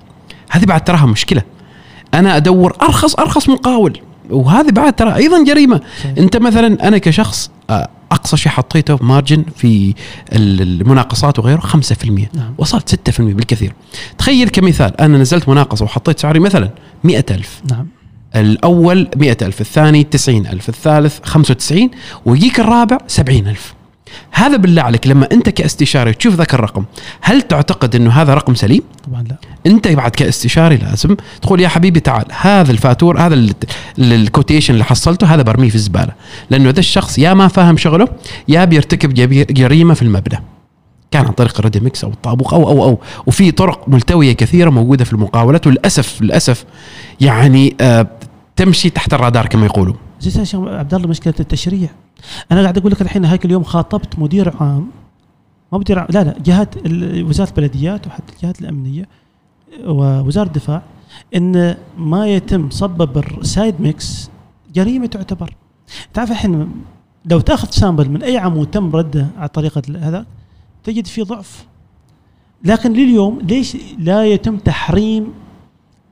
هذه 0.50 0.66
بعد 0.66 0.84
تراها 0.84 1.06
مشكلة. 1.06 1.42
أنا 2.14 2.38
أدور 2.38 2.76
أرخص 2.82 3.16
أرخص 3.16 3.50
مقاول 3.50 4.00
وهذه 4.30 4.70
بعد 4.72 4.94
ترى 4.94 5.16
أيضا 5.16 5.44
جريمة. 5.44 5.82
أنت 6.18 6.38
مثلا 6.38 6.88
أنا 6.88 6.98
كشخص 6.98 7.52
أقصى 8.12 8.38
شيء 8.38 8.52
حطيته 8.52 8.98
مارجن 9.02 9.44
في 9.56 9.94
ال- 10.34 10.62
المناقصات 10.82 11.40
وغيره 11.40 11.60
5% 11.60 12.30
نعم. 12.34 12.54
وصلت 12.58 12.90
6% 12.90 13.22
بالكثير. 13.22 13.74
تخيل 14.18 14.50
كمثال 14.50 15.02
أنا 15.02 15.18
نزلت 15.18 15.50
مناقصة 15.50 15.86
وحطيت 15.86 16.20
سعري 16.20 16.40
مثلا 16.40 16.70
100000 17.04 17.62
نعم. 17.72 17.88
مئة 19.18 19.38
ألف 19.46 19.62
الثاني 19.62 20.04
تسعين 20.04 20.48
ألف 20.48 20.70
الثالث 20.70 21.20
خمسة 21.24 21.52
وتسعين 21.52 21.92
ويجيك 22.26 22.60
الرابع 22.60 22.98
سبعين 23.08 23.48
ألف. 23.48 23.74
هذا 24.32 24.58
بالله 24.58 24.82
عليك 24.82 25.08
لما 25.08 25.28
أنت 25.32 25.50
كاستشاري 25.50 26.14
تشوف 26.14 26.36
ذاك 26.36 26.54
الرقم 26.54 26.84
هل 27.22 27.42
تعتقد 27.42 27.96
أنه 27.96 28.12
هذا 28.12 28.34
رقم 28.34 28.56
سليم؟ 28.56 28.82
طبعا 29.08 29.24
لا. 29.30 29.36
أنت 29.66 29.88
بعد 29.88 30.12
كاستشاري 30.12 30.76
لازم 30.78 31.16
تقول 31.42 31.62
يا 31.62 31.68
حبيبي 31.68 32.00
تعال 32.00 32.26
هذا 32.42 32.72
الفاتور 32.72 33.20
هذا 33.20 33.34
ال- 33.34 33.54
ال- 34.00 34.14
ال 34.14 34.20
quotation 34.20 34.74
اللي 34.74 34.86
حصلته 34.86 35.28
هذا 35.34 35.42
برميه 35.42 35.70
في 35.70 35.76
الزبالة. 35.76 36.12
لأنه 36.50 36.70
ذا 36.70 36.80
الشخص 36.80 37.20
يا 37.20 37.34
ما 37.34 37.48
فاهم 37.48 37.78
شغله 37.78 38.08
يا 38.48 38.66
بيرتكب 38.66 39.14
جريمة 39.54 39.94
في 39.94 40.02
المبنى. 40.02 40.44
كان 41.12 41.26
عن 41.26 41.32
طريق 41.32 41.58
ال 41.60 41.64
ready-mix 41.64 42.04
أو 42.04 42.10
الطابوق 42.10 42.54
أو 42.54 42.68
أو 42.70 42.84
أو. 42.84 43.00
وفي 43.26 43.52
طرق 43.52 43.90
ملتوية 43.90 44.34
كثيرة 44.34 44.70
موجودة 44.70 45.06
في 45.06 45.14
المقاولات 45.14 45.68
وللأسف 45.68 46.22
للأسف 46.22 46.66
يعني 47.22 47.76
آه 47.82 48.08
تمشي 48.56 48.90
تحت 48.90 49.14
الرادار 49.14 49.46
كما 49.48 49.66
يقولوا 49.66 49.94
زي 50.22 50.40
يا 50.40 50.46
شيخ 50.46 50.60
عبد 50.60 50.94
الله 50.94 51.08
مشكلة 51.08 51.34
التشريع. 51.40 51.90
أنا 52.52 52.62
قاعد 52.62 52.78
أقول 52.78 52.92
لك 52.92 53.02
الحين 53.02 53.26
هاك 53.26 53.46
اليوم 53.46 53.64
خاطبت 53.64 54.20
مدير 54.20 54.54
عام. 54.60 54.88
ما 55.72 55.78
مدير 55.78 56.00
عام 56.00 56.08
لا 56.10 56.24
لا 56.24 56.36
جهات 56.46 56.76
وزارة 57.28 57.50
البلديات 57.50 58.08
وحتى 58.08 58.34
الجهات 58.36 58.62
الأمنية 58.62 59.08
ووزارة 59.86 60.48
الدفاع 60.48 60.82
إن 61.36 61.76
ما 61.98 62.28
يتم 62.28 62.70
صبب 62.70 63.18
ال 63.18 63.31
site 63.31 63.82
mix 63.82 64.30
جريمة 64.74 65.06
تعتبر. 65.06 65.56
تعرف 66.14 66.32
الحين 66.32 66.72
لو 67.26 67.40
تأخذ 67.40 67.70
سامبل 67.70 68.10
من 68.10 68.24
أي 68.24 68.38
عمود 68.38 68.68
تم 68.68 68.96
رده 68.96 69.28
على 69.38 69.48
طريقة 69.48 69.82
هذا 70.00 70.26
تجد 70.84 71.08
فيه 71.08 71.24
ضعف. 71.24 71.66
لكن 72.64 72.94
لليوم 72.94 73.40
ليش 73.42 73.78
لا 74.00 74.26
يتم 74.26 74.58
تحريم 74.58 75.28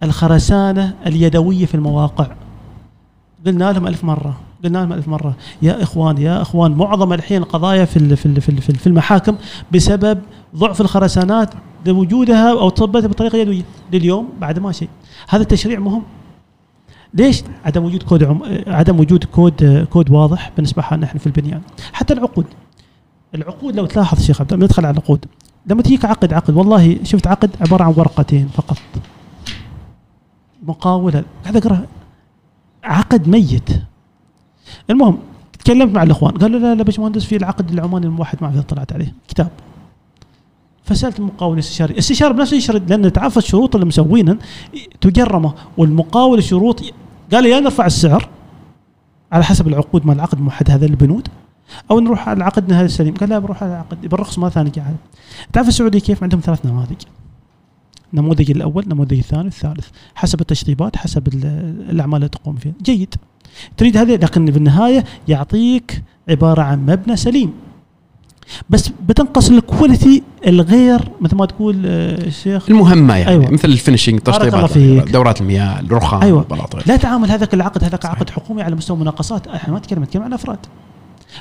الخرسانة 0.04 0.96
اليدوية 1.06 1.66
في 1.66 1.76
المواقع؟ 1.76 2.28
قلنا 3.46 3.72
لهم 3.74 3.88
ألف 3.88 4.04
مرة 4.04 4.40
قلنا 4.64 4.78
لهم 4.78 4.94
ألف 4.94 5.08
مرة 5.08 5.34
يا 5.62 5.84
إخوان 5.84 6.18
يا 6.18 6.42
إخوان 6.42 6.72
معظم 6.72 7.14
الحين 7.14 7.44
قضايا 7.44 7.86
في 7.86 8.00
في 8.16 8.16
في 8.42 8.50
ال- 8.50 8.62
في 8.62 8.70
ال- 8.70 8.76
في 8.76 8.88
المحاكم 8.88 9.36
بسبب 9.72 10.20
ضعف 10.56 10.82
الخرسانات 10.82 11.50
لوجودها 11.86 12.52
أو 12.52 12.70
تصبتها 12.70 13.08
بطريقة 13.08 13.38
يدوية 13.38 13.64
لليوم 13.94 14.30
بعد 14.42 14.60
ما 14.60 14.72
شيء. 14.72 14.90
هذا 15.30 15.42
التشريع 15.42 15.80
مهم. 15.80 16.02
ليش؟ 17.14 17.44
عدم 17.66 17.84
وجود 17.86 18.04
كود 18.04 18.24
عم... 18.24 18.42
عدم 18.68 19.00
وجود 19.00 19.24
كود 19.24 19.88
كود 19.90 20.10
واضح 20.12 20.52
بالنسبة 20.56 20.84
لنا 20.92 21.06
إحنا 21.06 21.20
في 21.20 21.28
البنيان. 21.28 21.62
حتى 21.94 22.14
العقود. 22.14 22.46
العقود 23.36 23.76
لو 23.76 23.86
تلاحظ 23.86 24.22
شيخ 24.22 24.42
عبد 24.42 24.54
ندخل 24.54 24.86
على 24.86 24.94
العقود. 24.98 25.26
لما 25.68 25.82
تجيك 25.82 26.06
عقد 26.06 26.34
عقد. 26.34 26.56
والله 26.56 26.98
شفت 27.04 27.28
عقد 27.28 27.50
عبارة 27.62 27.84
عن 27.84 27.94
ورقتين 27.98 28.48
فقط. 28.48 28.78
مقاولة. 30.64 31.24
قاعد 31.44 31.58
اقرا 31.58 31.82
عقد 32.84 33.28
ميت. 33.28 33.70
المهم 34.90 35.18
تكلمت 35.60 35.96
مع 35.96 36.04
الإخوان 36.04 36.38
قالوا 36.38 36.60
لا 36.60 36.76
لا 36.76 36.84
باشمهندس 36.84 37.26
في 37.26 37.36
العقد 37.36 37.72
العماني 37.72 38.06
الموحد 38.06 38.38
ما 38.42 38.62
طلعت 38.62 38.94
عليه 38.94 39.16
كتاب. 39.28 39.50
فسألت 40.84 41.20
المقاول 41.20 41.54
الاستشاري 41.54 41.94
الاستشاري 41.94 42.34
بنفسه 42.34 42.58
يشرد 42.58 42.90
لأن 42.90 43.14
تعرف 43.14 43.38
الشروط 43.38 43.76
اللي 43.76 43.88
مسوينها 43.88 44.38
تجرمة 45.02 45.54
والمقاول 45.78 46.44
شروط 46.44 46.82
قال 47.34 47.46
يا 47.46 47.60
نرفع 47.60 47.86
السعر 47.86 48.30
على 49.32 49.44
حسب 49.44 49.68
العقود 49.68 50.06
مال 50.06 50.16
العقد 50.16 50.38
الموحد 50.38 50.72
هذا 50.72 50.86
البنود 50.86 51.28
أو 51.92 52.00
نروح 52.00 52.30
على 52.30 52.44
عقدنا 52.44 52.80
هذا 52.80 52.86
السليم. 52.86 53.14
قال 53.14 53.30
لا 53.30 53.40
بروح 53.40 53.64
على 53.64 53.72
العقد 53.72 54.02
بالرخص 54.02 54.40
مره 54.40 54.50
ثانية 54.50 54.72
قاعد. 54.72 54.96
تعرف 55.54 55.68
السعودية 55.68 56.00
كيف؟ 56.00 56.24
عندهم 56.24 56.42
ثلاث 56.42 56.66
نماذج. 56.66 57.02
النموذج 58.14 58.52
الأول 58.52 58.84
النموذج 58.84 59.18
الثاني 59.18 59.48
الثالث. 59.48 59.88
حسب 60.16 60.42
التشطيبات 60.42 60.96
حسب 60.96 61.28
ال- 61.28 61.86
الأعمال 61.90 62.16
اللي 62.18 62.30
تقوم 62.30 62.56
فيها. 62.56 62.74
جيد. 62.84 63.16
تريد 63.78 63.98
هذا 63.98 64.14
لكن 64.16 64.46
بالنهايه 64.46 65.04
يعطيك 65.28 66.04
عبارة 66.30 66.62
عن 66.62 66.86
مبنى 66.86 67.16
سليم. 67.16 67.54
بس 68.70 68.90
بتنقص 69.08 69.50
ال 69.50 69.59
quality 69.59 70.24
الغير 70.48 71.02
مثل 71.22 71.36
ما 71.36 71.46
تقول 71.46 71.82
آه، 71.86 72.28
الأشياء 72.28 72.70
المهمة 72.70 73.16
يعني 73.16 73.30
أيوة. 73.32 73.50
مثل 73.52 73.68
ال 73.68 73.73
finishing 73.73 74.20
الله 74.28 74.68
تشطيبات. 74.68 75.10
دورات 75.12 75.42
المياه 75.42 75.80
الرخام 75.80 76.22
أيوة. 76.22 76.46
لا 76.86 76.96
تعامل 76.96 77.32
هذاك 77.32 77.54
العقد 77.54 77.84
هذاك 77.84 78.04
صحيح. 78.04 78.16
عقد 78.16 78.30
حكومي 78.30 78.62
على 78.62 78.76
مستوى 78.76 78.98
مناقصات. 78.98 79.48
إحنا 79.48 79.74
ما 79.74 79.80
نتكلم 79.80 80.04
نتكلم 80.04 80.24
عن 80.24 80.34
أفراد. 80.34 80.60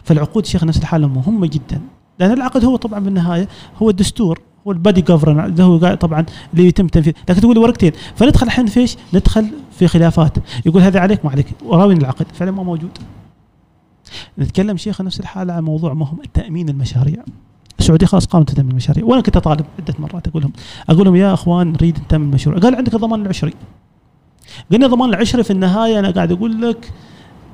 فالعقود 0.04 0.46
شيخ 0.46 0.64
نفس 0.64 0.78
الحالة 0.78 1.08
مهمة 1.08 1.46
جدا. 1.46 1.80
لأن 2.18 2.32
العقد 2.32 2.64
هو 2.64 2.76
طبعا 2.76 2.98
بالنهايه 3.00 3.48
هو 3.82 3.90
الدستور. 3.90 4.40
هو 4.66 4.72
ال 4.72 4.78
body 4.78 5.02
govern 5.02 5.40
اللي 5.40 5.62
هو 5.62 5.94
طبعا 5.94 6.26
اللي 6.52 6.66
يتم 6.66 6.86
تنفيذ. 6.86 7.12
لكن 7.28 7.40
تقول 7.40 7.58
ورقتين 7.58 7.92
فندخل 8.16 8.46
الحين 8.46 8.66
فيش؟ 8.66 8.96
ندخل 9.14 9.50
في 9.78 9.88
خلافات. 9.88 10.38
يقول 10.66 10.82
هذا 10.82 11.00
عليك 11.00 11.24
ما 11.24 11.30
عليك. 11.30 11.46
وراوين 11.64 11.96
العقد. 11.96 12.26
فعلا 12.34 12.50
ما 12.50 12.62
موجود. 12.62 12.98
نتكلم 14.38 14.76
شيخ 14.76 15.00
نفس 15.00 15.20
الحالة 15.20 15.52
عن 15.52 15.64
موضوع 15.64 15.94
مهم 15.94 16.18
تأمين 16.34 16.68
المشاريع. 16.68 17.24
السعودية 17.78 18.06
خلاص 18.06 18.26
قامت 18.26 18.50
تامين 18.50 18.70
المشاريع. 18.70 19.04
وأنا 19.04 19.22
كنت 19.22 19.36
أطالب 19.36 19.66
عدة 19.78 19.94
مرات 19.98 20.28
أقول 20.28 20.42
لهم 20.42 20.52
أقول 20.88 21.04
لهم 21.04 21.16
يا 21.16 21.34
أخوان 21.34 21.72
نريد 21.72 21.98
نتمم 21.98 22.30
مشروع 22.30 22.58
قال 22.58 22.74
عندك 22.74 22.94
الضمان 22.94 23.22
العشري. 23.22 23.52
قلنا 24.72 24.86
ضمان 24.86 25.08
العشري 25.08 25.42
في 25.42 25.50
النهاية 25.50 25.98
أنا 25.98 26.10
قاعد 26.10 26.32
أقول 26.32 26.62
لك 26.62 26.92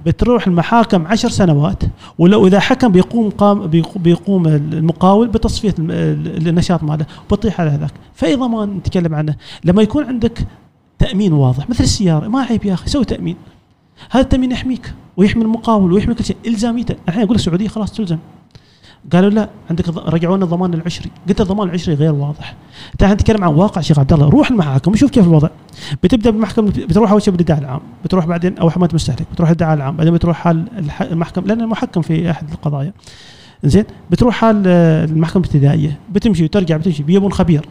بتروح 0.07 0.47
المحاكم 0.47 1.07
عشر 1.07 1.29
سنوات 1.29 1.83
ولو 2.19 2.47
إذا 2.47 2.61
حكم 2.61 2.89
بيقوم 2.93 3.31
قام 3.31 3.71
بيقو- 3.71 3.99
بيقوم 3.99 4.47
المقاول 4.47 5.29
بتصفية 5.29 5.75
النشاط 5.79 6.83
ماله 6.83 7.07
بتطيح 7.31 7.61
على 7.61 7.71
هذاك. 7.71 7.91
فأي 8.15 8.35
ضمان 8.35 8.69
نتكلم 8.69 9.15
عنه؟ 9.15 9.37
لما 9.65 9.83
يكون 9.83 10.05
عندك 10.05 10.39
تأمين 10.99 11.33
واضح 11.33 11.71
مثل 11.71 11.85
السيارة 11.85 12.29
ما 12.29 12.41
عيب 12.43 12.65
يا 12.65 12.75
أخي 12.75 12.89
سوي 12.89 13.05
تأمين. 13.05 13.37
هذا 14.11 14.23
التأمين 14.23 14.53
يحميك 14.53 14.95
ويحمي 15.17 15.43
المقاول 15.43 15.93
ويحمي 15.93 16.15
كل 16.15 16.25
شيء. 16.25 16.37
إلزاميته. 16.47 16.95
الحين 17.09 17.23
أقول 17.23 17.35
السعودية 17.37 17.69
خلاص 17.69 17.93
تلزم. 17.93 18.19
قالوا 19.13 19.31
لا 19.31 19.49
عندك 19.71 19.89
رجعونا 19.89 20.45
الضمان 20.45 20.75
العشري. 20.75 21.11
قلت 21.29 21.41
الضمان 21.41 21.69
العشري 21.69 21.95
غير 21.95 22.13
واضح. 22.15 22.55
تعال 22.99 23.13
نتكلم 23.13 23.45
عن 23.45 23.55
واقع 23.55 23.81
شيخ 23.81 23.99
عبد 23.99 24.13
الله. 24.13 24.29
روح 24.29 24.51
المحاكم 24.51 24.93
وشوف 24.93 25.11
كيف 25.11 25.25
الوضع. 25.25 25.49
بتبدأ 26.03 26.31
بالمحكمه 26.31 26.71
بتروح 26.71 27.11
أول 27.11 27.23
شيء 27.23 27.33
بالادعاء 27.33 27.61
العام 27.61 27.81
بتروح 28.05 28.27
بعدين 28.27 28.59
أو 28.59 28.71
حماية 28.71 28.91
مستهلك 28.95 29.27
بتروح 29.33 29.49
الادعاء 29.49 29.75
العام 29.75 29.97
بعدين 29.97 30.15
بتروح 30.15 30.49
على 30.49 30.65
الح- 30.79 31.03
المحكمه 31.03 31.47
لأن 31.47 31.61
المحكم 31.61 32.03
في 32.03 32.31
أحد 32.31 32.51
القضايا. 32.53 32.93
زين؟ 33.65 33.85
بتروح 34.11 34.45
على 34.45 34.59
المحكمة 35.11 35.43
الابتدائية 35.43 35.99
بتمشي 36.13 36.45
وترجع 36.45 36.77
بتمشي 36.77 37.03
بيبون 37.03 37.33
خبير. 37.33 37.69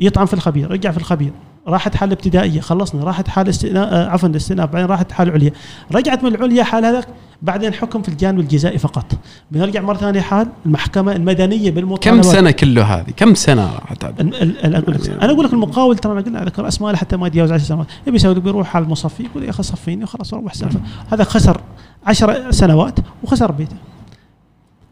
يطعن 0.00 0.26
في 0.26 0.34
الخبير 0.34 0.70
رجع 0.70 0.90
في 0.90 0.98
الخبير. 0.98 1.30
راحت 1.68 1.96
حال 1.96 2.12
ابتدائية 2.12 2.60
خلصنا 2.60 3.04
راحت 3.04 3.28
حال 3.28 3.48
استئناف 3.48 3.88
آه، 3.92 4.08
عفوا 4.08 4.28
الاستئناف 4.28 4.70
بعدين 4.72 4.88
راحت 4.88 5.12
حال 5.12 5.30
عليا. 5.30 5.52
رجعت 5.94 6.24
من 6.24 6.34
العليا 6.34 6.64
حال 6.64 6.84
هذاك 6.84 7.08
بعدين 7.42 7.74
حكم 7.74 8.02
في 8.02 8.08
الجانب 8.08 8.40
الجزائي 8.40 8.78
فقط. 8.78 9.04
بنرجع 9.50 9.80
مرة 9.80 9.96
ثانية 9.96 10.20
حال 10.20 10.48
المحكمة 10.66 11.12
المدنية 11.12 11.68
كم 11.70 11.74
بالمطالبات 11.74 12.24
سنة 12.24 12.50
كله 12.50 12.82
هذه؟ 12.82 13.10
كم 13.16 13.34
سنة 13.34 13.74
راحت 13.74 14.04
ال- 14.20 14.74
أقول 14.74 14.94
لك. 14.94 15.10
أنا 15.10 15.32
أقول 15.32 15.44
لك 15.44 15.52
المقاول 15.52 15.98
ترى 15.98 16.12
انا 16.12 16.20
قلنا 16.20 16.44
ذكر 16.44 16.68
أسماء 16.68 16.94
حتى 16.94 17.16
ما 17.16 17.26
يتجاوز 17.26 17.52
10 17.52 17.64
سنوات. 17.64 17.86
يبي 18.06 18.16
يسوي 18.16 18.34
بيروح 18.34 18.76
على 18.76 18.84
المصفي 18.84 19.22
يقول 19.22 19.44
يا 19.44 19.50
أخي 19.50 19.62
صفيني 19.62 20.04
وخلاص 20.04 20.34
روح 20.34 20.54
سالفه 20.54 20.80
هذا 21.12 21.24
خسر 21.24 21.60
10 22.06 22.50
سنوات 22.50 22.98
وخسر 23.22 23.52
بيته. 23.52 23.76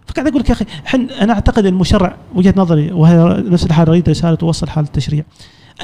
فقاعد 0.07 0.27
أقول 0.29 0.41
لك 0.41 0.49
يا 0.49 0.55
أخي 0.55 0.65
حن 0.85 1.11
أنا 1.11 1.33
أعتقد 1.33 1.67
المشرع 1.67 2.17
وجهة 2.35 2.55
نظري 2.57 2.93
وهي 2.93 3.43
نفس 3.49 3.67
الحال 3.67 3.89
أريد 3.89 4.09
رسالة 4.09 4.35
توصل 4.35 4.69
حال 4.69 4.85
التشريع. 4.85 5.25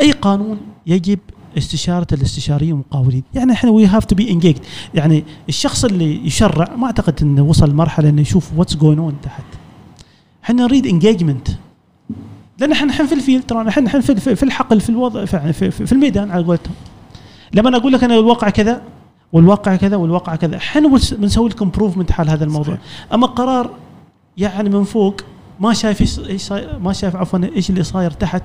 أي 0.01 0.12
قانون 0.12 0.59
يجب 0.86 1.19
استشارة 1.59 2.06
الاستشاريين 2.12 2.73
والمقاولين 2.73 3.23
يعني 3.35 3.52
إحنا 3.52 3.70
we 3.70 3.86
have 3.86 4.05
to 4.05 4.14
be 4.14 4.30
engaged 4.30 4.60
يعني 4.94 5.24
الشخص 5.48 5.85
اللي 5.85 6.27
يشرع 6.27 6.77
ما 6.77 6.86
أعتقد 6.86 7.23
إنه 7.23 7.43
وصل 7.43 7.70
لمرحله 7.70 8.09
إنه 8.09 8.20
يشوف 8.20 8.51
what's 8.56 8.76
going 8.76 8.98
on 8.98 9.14
تحت. 9.23 9.44
إحنا 10.44 10.62
نريد 10.62 10.86
engagement 10.86 11.48
لأن 12.59 12.73
إحنا 12.73 12.86
الحين 12.93 13.06
في 13.06 13.14
ال 13.14 13.19
field 13.19 13.43
ترى 13.47 13.69
إحنا 13.69 13.82
الحين 13.82 14.01
في 14.01 14.43
الحقل 14.43 14.81
في 14.81 14.89
الوضع 14.90 15.24
في, 15.24 15.52
في, 15.52 15.70
في 15.70 15.93
الميدان 15.93 16.31
على 16.31 16.44
قولتهم. 16.44 16.74
لما 17.55 17.69
أنا 17.69 17.77
أقول 17.77 17.93
لك 17.93 18.05
أنا 18.05 18.14
الواقع 18.14 18.51
كذا 18.51 18.82
والواقع 19.32 19.77
كذا 19.77 19.97
والواقع 19.97 20.36
كذا 20.36 20.56
إحنا 20.56 20.89
بنس- 20.89 21.14
بنسوي 21.14 21.48
لك 21.48 21.62
improvement 21.62 22.12
حال 22.12 22.31
هذا 22.31 22.44
الموضوع. 22.44 22.78
أما 23.14 23.27
قرار 23.27 23.70
يعني 24.36 24.69
من 24.70 24.85
فوق 24.85 25.20
ما 25.60 25.73
شايف 25.73 26.01
إيش 26.31 26.52
ما 26.81 26.93
شايف 26.93 27.16
عفوا 27.16 27.39
إيش 27.56 27.70
اللي 27.70 27.82
صاير 27.82 28.10
تحت 28.10 28.43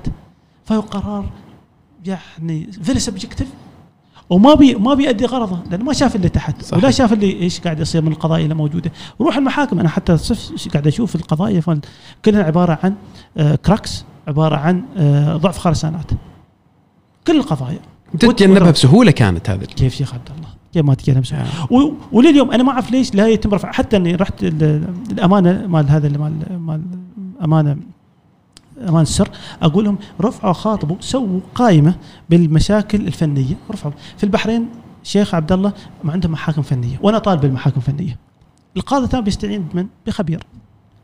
فهو 0.68 0.80
قرار 0.80 1.24
يعني 2.06 2.72
very 2.72 2.98
subjective 2.98 3.48
وما 4.30 4.54
بي 4.54 4.74
ما 4.74 4.94
بيأدي 4.94 5.26
غرضه 5.26 5.58
لأنه 5.70 5.84
ما 5.84 5.92
شاف 5.92 6.16
اللي 6.16 6.28
تحت 6.28 6.62
صحيح. 6.62 6.82
ولا 6.84 6.90
شاف 6.92 7.12
اللي 7.12 7.32
إيش 7.40 7.60
قاعد 7.60 7.80
يصير 7.80 8.02
من 8.02 8.12
القضايا 8.12 8.42
اللي 8.44 8.54
موجودة. 8.54 8.92
روح 9.20 9.36
المحاكم 9.36 9.80
أنا 9.80 9.88
حتى 9.88 10.16
صف 10.16 10.68
قاعد 10.72 10.86
أشوف 10.86 11.14
القضايا 11.14 11.62
كلها 12.24 12.42
عبارة 12.42 12.78
عن 12.82 12.94
آه، 13.36 13.54
cracks 13.54 14.04
عبارة 14.28 14.56
عن 14.56 14.82
آه، 14.96 15.36
ضعف 15.36 15.58
خرسانات. 15.58 16.10
كل 17.26 17.36
القضايا. 17.36 17.78
تتجنبها 18.18 18.70
بسهولة 18.70 19.10
كانت 19.10 19.50
هذه. 19.50 19.64
كيف 19.64 19.94
شيخ 19.94 20.14
عبد 20.14 20.28
الله؟ 20.36 20.48
كيف 20.72 20.84
ما 20.84 20.94
تتكلم 20.94 21.22
سهل 21.22 21.46
و- 21.70 21.92
ولليوم 22.12 22.50
أنا 22.50 22.62
ما 22.62 22.72
أعرف 22.72 22.90
ليش 22.90 23.14
لا 23.14 23.28
يتم 23.28 23.54
رفع 23.54 23.72
حتى 23.72 23.96
إني 23.96 24.14
رحت 24.14 24.44
ال- 24.44 24.94
الأمانة 25.12 25.66
مال 25.66 25.90
هذا 25.90 26.06
اللي 26.06 26.18
مال 26.18 26.58
مال 26.58 26.82
أمانة 27.44 27.76
أمان 28.88 29.02
السر 29.02 29.28
أقول 29.62 29.84
لهم 29.84 29.98
رفعوا 30.20 30.52
خاطبوا 30.52 30.96
سووا 31.00 31.40
قائمة 31.54 31.94
بالمشاكل 32.30 33.06
الفنية. 33.06 33.54
رفعوا. 33.70 33.92
في 34.16 34.24
البحرين 34.24 34.68
شيخ 35.02 35.34
عبد 35.34 35.52
الله 35.52 35.72
ما 36.04 36.12
عندهم 36.12 36.32
محاكم 36.32 36.62
فنية 36.62 36.96
وأنا 37.02 37.18
طالب 37.18 37.40
بالمحاكم 37.40 37.76
الفنية. 37.76 38.16
القاضي 38.76 39.06
تام 39.06 39.24
بيستعين 39.24 39.62
بمن؟ 39.62 39.86
بخبير. 40.06 40.42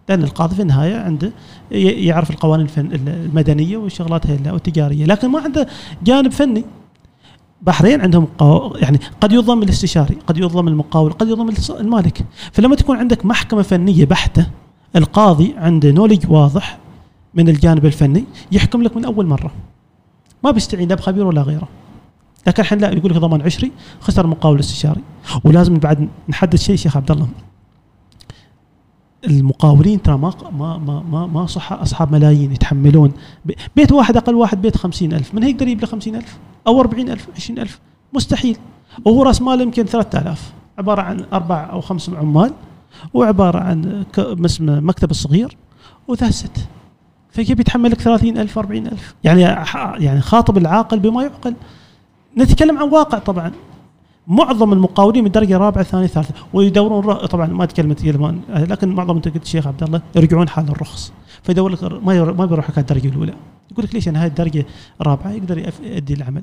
لأن 0.09 0.23
القاضي 0.23 0.55
في 0.55 0.63
النهاية 0.63 0.97
عنده 0.97 1.33
يعرف 1.71 2.31
القوانين 2.31 2.67
الفن 2.67 2.89
المدنية 2.93 3.77
والشغلات 3.77 4.27
هي 4.27 4.51
والتجارية. 4.51 5.05
لكن 5.07 5.29
ما 5.29 5.41
عنده 5.41 5.67
جانب 6.05 6.33
فني. 6.33 6.65
بحرين 7.63 8.01
عندهم. 8.01 8.29
يعني 8.77 8.99
قد 9.21 9.33
يظلم 9.33 9.63
الاستشاري 9.63 10.17
قد 10.27 10.39
يظلم 10.39 10.69
المقاول 10.69 11.13
قد 11.13 11.55
الص- 11.57 11.71
المالك. 11.71 12.25
فلما 12.53 12.77
تكون 12.77 12.97
عندك 12.97 13.27
محكمة 13.27 13.63
فنية 13.63 14.05
بحتة 14.05 14.47
القاضي 14.97 15.55
عنده 15.59 15.91
نولج 15.91 16.31
واضح 16.31 16.79
من 17.35 17.49
الجانب 17.49 17.87
الفني 17.87 18.25
يحكم 18.53 18.83
لك 18.83 18.97
من 18.97 19.05
أول 19.05 19.27
مرة. 19.27 19.51
ما 20.45 20.51
بيستعين 20.51 20.89
لا 20.89 20.95
بخبير 20.95 21.27
ولا 21.27 21.43
غيره. 21.43 21.69
لكن 22.47 22.63
الحين 22.63 22.79
لا 22.79 22.93
يقول 22.93 23.11
لك 23.11 23.17
ضمان 23.17 23.43
عشري 23.43 23.73
خسر 24.01 24.27
مقاول 24.27 24.61
استشاري 24.61 25.01
ولازم 25.45 25.75
بعد 25.75 26.09
نحدد 26.29 26.57
شيء 26.57 26.77
شيخ 26.77 26.97
عبد 26.97 27.11
الله. 27.11 27.29
المقاولين 29.25 30.03
ترى 30.03 30.19
ما 30.19 30.33
ما 30.53 30.79
ما 30.79 31.27
ما, 31.27 31.47
صح 31.47 31.73
أصحاب 31.73 32.13
ملايين 32.13 32.53
يتحملون. 32.53 33.13
بيت 33.77 33.93
واحد 33.93 34.17
أقل 34.17 34.35
واحد 34.35 34.63
بيت 34.63 34.77
خمسين 34.77 35.13
ألف. 35.13 35.35
من 35.35 35.43
يجيب 35.43 35.81
له 35.81 35.87
خمسين 35.87 36.17
ألف؟ 36.17 36.39
أو 36.67 36.81
أربعين 36.81 37.11
ألف 37.11 37.29
عشرين 37.37 37.59
ألف؟ 37.59 37.81
مستحيل. 38.13 38.57
وهو 39.05 39.23
رأس 39.23 39.43
ماله 39.43 39.63
يمكن 39.63 39.85
3000 39.85 40.53
عبارة 40.79 41.03
عن 41.03 41.25
أربع 41.33 41.71
أو 41.73 41.81
خمس 41.81 42.11
عمال 42.11 42.53
وعبارة 43.15 43.59
عن 43.59 44.05
مكتب 44.61 45.11
الصغير 45.11 45.57
وذاتس 46.09 46.47
فكيف 47.35 47.61
يتحمل 47.61 47.91
لك 47.91 48.01
30000 48.01 48.59
40000 48.59 49.15
يعني 49.25 49.41
يعني 50.05 50.21
خاطب 50.21 50.59
العاقل 50.59 50.99
بما 50.99 51.23
يعقل. 51.23 51.55
نتكلم 52.39 52.79
عن 52.79 52.89
واقع 52.89 53.19
طبعا. 53.19 53.53
معظم 54.27 54.73
المقاولين 54.73 55.25
من 55.25 55.31
درجة 55.31 55.57
رابعة 55.57 55.85
ثانية 55.85 56.07
ثالثة 56.07 56.35
ويدورون 56.53 57.15
طبعا 57.15 57.47
ما 57.47 57.65
أتكلم 57.65 57.97
يلمان 58.05 58.41
لكن 58.49 58.89
معظم 58.89 59.17
أنت 59.17 59.29
قلت 59.29 59.43
الشيخ 59.43 59.67
عبد 59.67 59.83
الله 59.83 60.03
يرجعون 60.17 60.49
حال 60.49 60.69
الرخص. 60.69 61.13
فيدور 61.43 61.71
لك 61.71 61.85
ما 61.85 62.33
ما 62.33 62.47
بيروح 62.47 62.71
لك 62.71 62.79
الدرجة 62.79 63.09
الأولى. 63.09 63.35
يقول 63.71 63.85
لك 63.85 63.95
ليش؟ 63.95 64.09
أنا 64.09 64.23
هاي 64.23 64.27
الدرجة 64.27 64.67
الرابعه 65.01 65.31
يقدر 65.31 65.59
يؤدي 65.59 66.15
العمل 66.15 66.43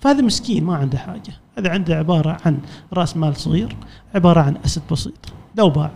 فهذا 0.00 0.22
مسكين 0.22 0.64
ما 0.64 0.76
عنده 0.76 0.98
حاجة. 0.98 1.32
هذا 1.58 1.70
عنده 1.70 1.96
عبارة 1.96 2.36
عن 2.46 2.58
رأس 2.92 3.16
مال 3.16 3.36
صغير 3.36 3.76
عبارة 4.14 4.40
عن 4.40 4.56
أسد 4.64 4.82
بسيط 4.90 5.32
لو 5.58 5.70
باع. 5.70 5.90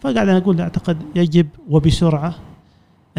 فقاعد 0.00 0.28
أنا 0.28 0.36
أقول 0.36 0.60
أعتقد 0.60 0.96
يجب 1.14 1.46
وبسرعة 1.68 2.34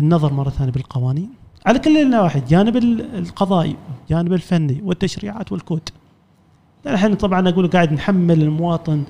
النظر 0.01 0.33
مرة 0.33 0.49
ثانية 0.49 0.71
بالقوانين. 0.71 1.29
على 1.65 1.79
كل 1.79 1.97
النواحي 1.97 2.39
الجانب 2.39 2.77
ال- 2.77 3.15
القضائي 3.17 3.75
الجانب 4.03 4.33
الفني 4.33 4.81
والتشريعات 4.83 5.51
والكود. 5.51 5.89
الحين 6.87 7.13
طبعا 7.15 7.49
أقول 7.49 7.67
قاعد 7.67 7.93
نحمل 7.93 8.41
المواطن 8.41 9.03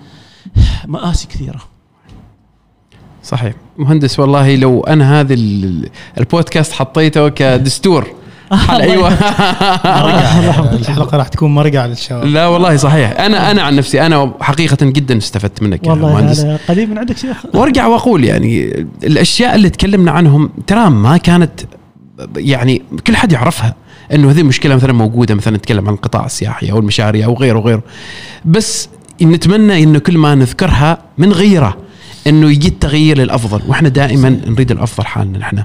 مآسي 0.87 1.27
كثيرة. 1.27 1.61
صحيح. 3.23 3.53
مهندس 3.77 4.19
والله 4.19 4.55
لو 4.55 4.81
أنا 4.81 5.21
ال- 5.21 5.89
البودكاست 6.17 6.71
حطيته 6.71 7.29
كدستور 7.29 8.07
أيوه 8.69 9.07
الحلقة 10.73 11.17
راح 11.17 11.27
تكون 11.27 11.55
مرقع 11.55 11.85
للشباب. 11.85 12.25
لا 12.25 12.47
والله 12.47 12.75
صحيح. 12.75 13.19
أنا 13.19 13.51
أنا 13.51 13.61
عن 13.61 13.75
نفسي 13.75 14.05
أنا 14.05 14.33
حقيقة 14.41 14.77
جدا 14.81 15.17
استفدت 15.17 15.63
منك 15.63 15.85
يا 15.87 15.91
والله 15.91 16.13
مهندس. 16.13 16.39
هذا 16.39 16.59
قريب 16.69 16.89
من 16.89 16.97
عندك 16.97 17.17
شيخ. 17.17 17.37
وارجع 17.53 17.87
وأقول 17.87 18.23
يعني 18.23 18.85
الأشياء 19.03 19.55
اللي 19.55 19.69
تكلمنا 19.69 20.11
عنهم 20.11 20.49
ترى 20.67 20.89
ما 20.89 21.17
كانت 21.17 21.51
يعني 22.37 22.81
كل 23.07 23.15
حد 23.15 23.31
يعرفها 23.31 23.75
إنه 24.13 24.31
هذه 24.31 24.41
المشكلة 24.41 24.75
مثلا 24.75 24.93
موجودة 24.93 25.35
مثلا 25.35 25.57
نتكلم 25.57 25.87
عن 25.87 25.93
القطاع 25.93 26.25
السياحي 26.25 26.71
أو 26.71 26.79
المشاريع 26.79 27.25
أو 27.25 27.33
غيره 27.33 27.59
وغيره 27.59 27.83
بس 28.45 28.89
نتمنى 29.21 29.83
إنه 29.83 29.99
كل 29.99 30.17
ما 30.17 30.35
نذكرها 30.35 30.97
من 31.17 31.33
غيره 31.33 31.77
إنه 32.27 32.51
يجي 32.51 32.67
التغيير 32.67 33.17
للأفضل 33.17 33.61
وإحنا 33.67 33.89
دائما 33.89 34.29
نريد 34.47 34.71
الأفضل 34.71 35.05
حالنا 35.05 35.37
نحن. 35.37 35.63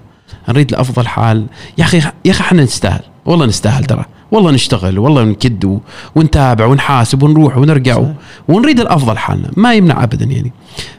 نريد 0.49 0.71
الأفضل 0.71 1.09
حال. 1.09 1.47
يا 1.79 1.85
أخي 1.85 1.99
يا 1.99 2.31
أخي 2.31 2.41
إحنا 2.41 2.63
نستاهل. 2.63 3.03
والله 3.25 3.47
نستاهل 3.47 3.85
ترى. 3.85 4.05
والله 4.31 4.51
نشتغل 4.51 4.99
والله 4.99 5.25
نكد 5.25 5.79
ونتابع 6.15 6.67
ونحاسب 6.67 7.23
ونروح 7.23 7.57
ونرجع. 7.57 7.95
صحيح. 7.95 8.09
ونريد 8.49 8.81
الأفضل 8.81 9.19
حالنا 9.19 9.51
ما 9.57 9.75
يمنع 9.75 10.05
ابدا 10.05 10.25
يعني. 10.25 10.53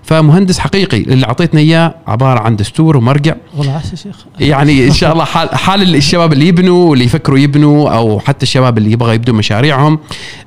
فمهندس 0.04 0.60
حقيقي 0.60 0.98
اللي 0.98 1.26
أعطيتنا 1.26 1.60
إياه 1.60 1.96
عبارة 2.08 2.40
عن 2.40 2.56
دستور 2.56 2.98
ومرجع. 2.98 3.36
والله 3.58 3.74
عسى 3.74 3.96
شيخ. 3.96 4.16
يعني 4.40 4.88
إن 4.88 4.94
شاء 4.94 5.14
الله 5.14 5.24
حال 5.24 5.50
حال 5.56 5.96
الشباب 5.96 6.34
اللي 6.34 6.48
يبنوا 6.48 6.94
اللي 6.94 7.06
يفكروا 7.06 7.40
يبنوا 7.40 7.90
أو 7.90 8.20
حتى 8.20 8.44
الشباب 8.44 8.78
اللي 8.78 8.92
يبغى 8.92 9.16
يبدوا 9.16 9.36
مشاريعهم 9.36 10.00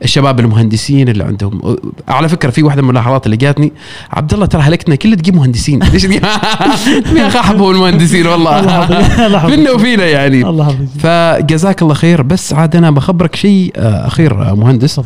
الشباب 0.04 0.40
المهندسين 0.40 1.08
اللي 1.08 1.24
عندهم. 1.24 1.76
على 2.08 2.28
فكرة 2.28 2.50
في 2.50 2.62
واحدة 2.62 2.82
من 2.82 2.88
الملاحظات 2.88 3.26
اللي 3.26 3.36
جاتني 3.36 3.72
عبد 4.10 4.34
الله 4.34 4.46
ترى 4.46 4.62
هلكتنا 4.62 4.94
كلها 4.94 5.14
تجيب 5.14 5.34
مهندسين. 5.36 5.82
ليش 5.92 6.04
يا 6.04 7.26
أخي 7.26 7.38
احبهم 7.40 7.70
المهندسين 7.70 8.26
الله 8.26 8.80
والله. 8.80 9.46
فينا 9.46 9.70
وفينا 9.70 10.04
يعني؟ 10.04 10.42
الله 10.42 10.76
فجزاك 10.98 11.82
الله 11.82 11.94
خير. 11.94 12.22
بس 12.22 12.52
عاد 12.52 12.69
أنا 12.76 12.90
بخبرك 12.90 13.36
شيء 13.36 13.72
آه، 13.76 14.06
أخير 14.06 14.50
آه، 14.50 14.54
مهندس. 14.54 15.00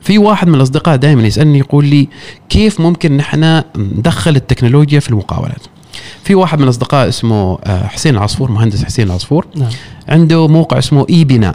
في 0.00 0.18
واحد 0.18 0.48
من 0.48 0.54
الأصدقاء 0.54 0.96
دائما 0.96 1.22
يسألني 1.22 1.58
يقول 1.58 1.84
لي 1.84 2.08
كيف 2.48 2.80
ممكن 2.80 3.16
نحن 3.16 3.62
ندخل 3.76 4.36
التكنولوجيا 4.36 5.00
في 5.00 5.08
المقاولات؟ 5.10 5.62
في 6.22 6.34
واحد 6.34 6.58
من 6.58 6.64
الأصدقاء 6.64 7.08
اسمه 7.08 7.58
آه، 7.64 7.86
حسين 7.86 8.14
العصفور 8.14 8.50
مهندس 8.50 8.84
حسين 8.84 9.06
العصفور. 9.06 9.46
نعم. 9.56 9.70
عنده 10.08 10.48
موقع 10.48 10.78
اسمه 10.78 11.06
اي 11.10 11.24
بناء 11.24 11.54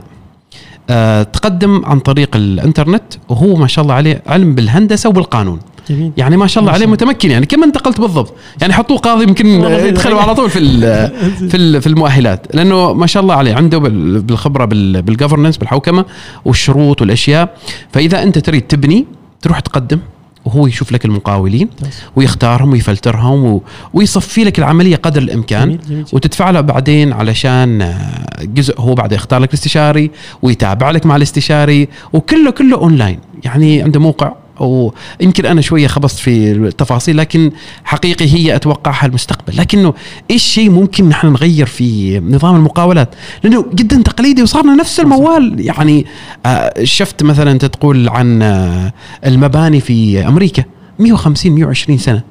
تقدم 1.33 1.85
عن 1.85 1.99
طريق 1.99 2.35
الانترنت 2.35 3.03
وهو 3.29 3.55
ما 3.55 3.67
شاء 3.67 3.83
الله 3.83 3.93
عليه 3.95 4.21
علم 4.27 4.55
بالهندسة 4.55 5.09
وبالقانون. 5.09 5.59
جميل. 5.89 6.11
يعني 6.17 6.37
ما 6.37 6.47
شاء 6.47 6.61
الله 6.61 6.73
عليه. 6.73 6.85
متمكن 6.85 7.31
يعني 7.31 7.45
كما 7.45 7.65
انتقلت 7.65 8.01
بالضبط؟ 8.01 8.33
يعني 8.61 8.73
حطوه 8.73 8.97
قاضي 8.97 9.23
يمكن 9.23 9.45
يدخلوا 9.63 10.21
على 10.21 10.35
طول 10.35 10.49
في 10.49 10.59
في 11.49 11.81
في 11.81 11.87
المؤهلات. 11.87 12.55
لأنه 12.55 12.93
ما 12.93 13.07
شاء 13.07 13.23
الله 13.23 13.35
عليه 13.35 13.53
عنده 13.55 13.77
بال- 13.77 14.21
بالخبرة 14.21 14.65
بالجفرنس 14.65 15.57
بالحوكمة 15.57 16.05
والشروط 16.45 17.01
والأشياء. 17.01 17.57
فإذا 17.91 18.23
أنت 18.23 18.37
تريد 18.39 18.61
تبني 18.61 19.05
تروح 19.41 19.59
تقدم. 19.59 19.99
وهو 20.45 20.67
يشوف 20.67 20.91
لك 20.91 21.05
المقاولين. 21.05 21.69
ويختارهم 22.15 22.71
ويفلترهم 22.71 23.45
و... 23.45 23.63
ويصفي 23.93 24.43
لك 24.43 24.59
العملية 24.59 24.95
قدر 24.95 25.21
الإمكان 25.21 25.67
جميل 25.67 25.79
جميل 25.89 26.03
جدا. 26.03 26.15
وتدفع 26.15 26.49
له 26.49 26.61
بعدين 26.61 27.13
علشان 27.13 27.81
آه، 27.81 28.43
جزء 28.43 28.81
هو 28.81 28.95
بعد 28.95 29.11
يختار 29.11 29.39
لك 29.39 29.49
الاستشاري 29.49 30.11
ويتابع 30.41 30.91
لك 30.91 31.05
مع 31.05 31.15
الاستشاري 31.15 31.87
وكله 32.13 32.51
كله 32.51 32.77
أونلاين 32.77 33.19
يعني 33.45 33.81
عنده 33.81 33.99
موقع 33.99 34.33
ويمكن 34.59 35.45
أنا 35.45 35.61
شوية 35.61 35.87
خبصت 35.87 36.19
في 36.19 36.51
التفاصيل 36.51 37.17
لكن 37.17 37.51
حقيقي 37.83 38.25
هي 38.25 38.55
أتوقعها 38.55 39.05
المستقبل. 39.05 39.57
لكنه 39.57 39.93
إيش 40.31 40.43
شيء 40.43 40.69
ممكن 40.69 41.09
نحن 41.09 41.27
نغير 41.27 41.65
في 41.65 42.19
نظام 42.19 42.55
المقاولات؟ 42.55 43.15
لأنه 43.43 43.65
جدا 43.73 44.01
تقليدي 44.01 44.43
وصارنا 44.43 44.75
نفس 44.75 44.99
الموال. 44.99 45.55
يعني 45.59 46.05
آه، 46.45 46.83
شفت 46.83 47.23
مثلا 47.23 47.51
انت 47.51 47.65
تقول 47.65 48.09
عن 48.09 48.41
آه، 48.41 48.93
المباني 49.25 49.79
في 49.79 50.27
أمريكا. 50.27 50.63
150 50.99 51.51
120 51.51 51.97
سنة. 51.97 52.21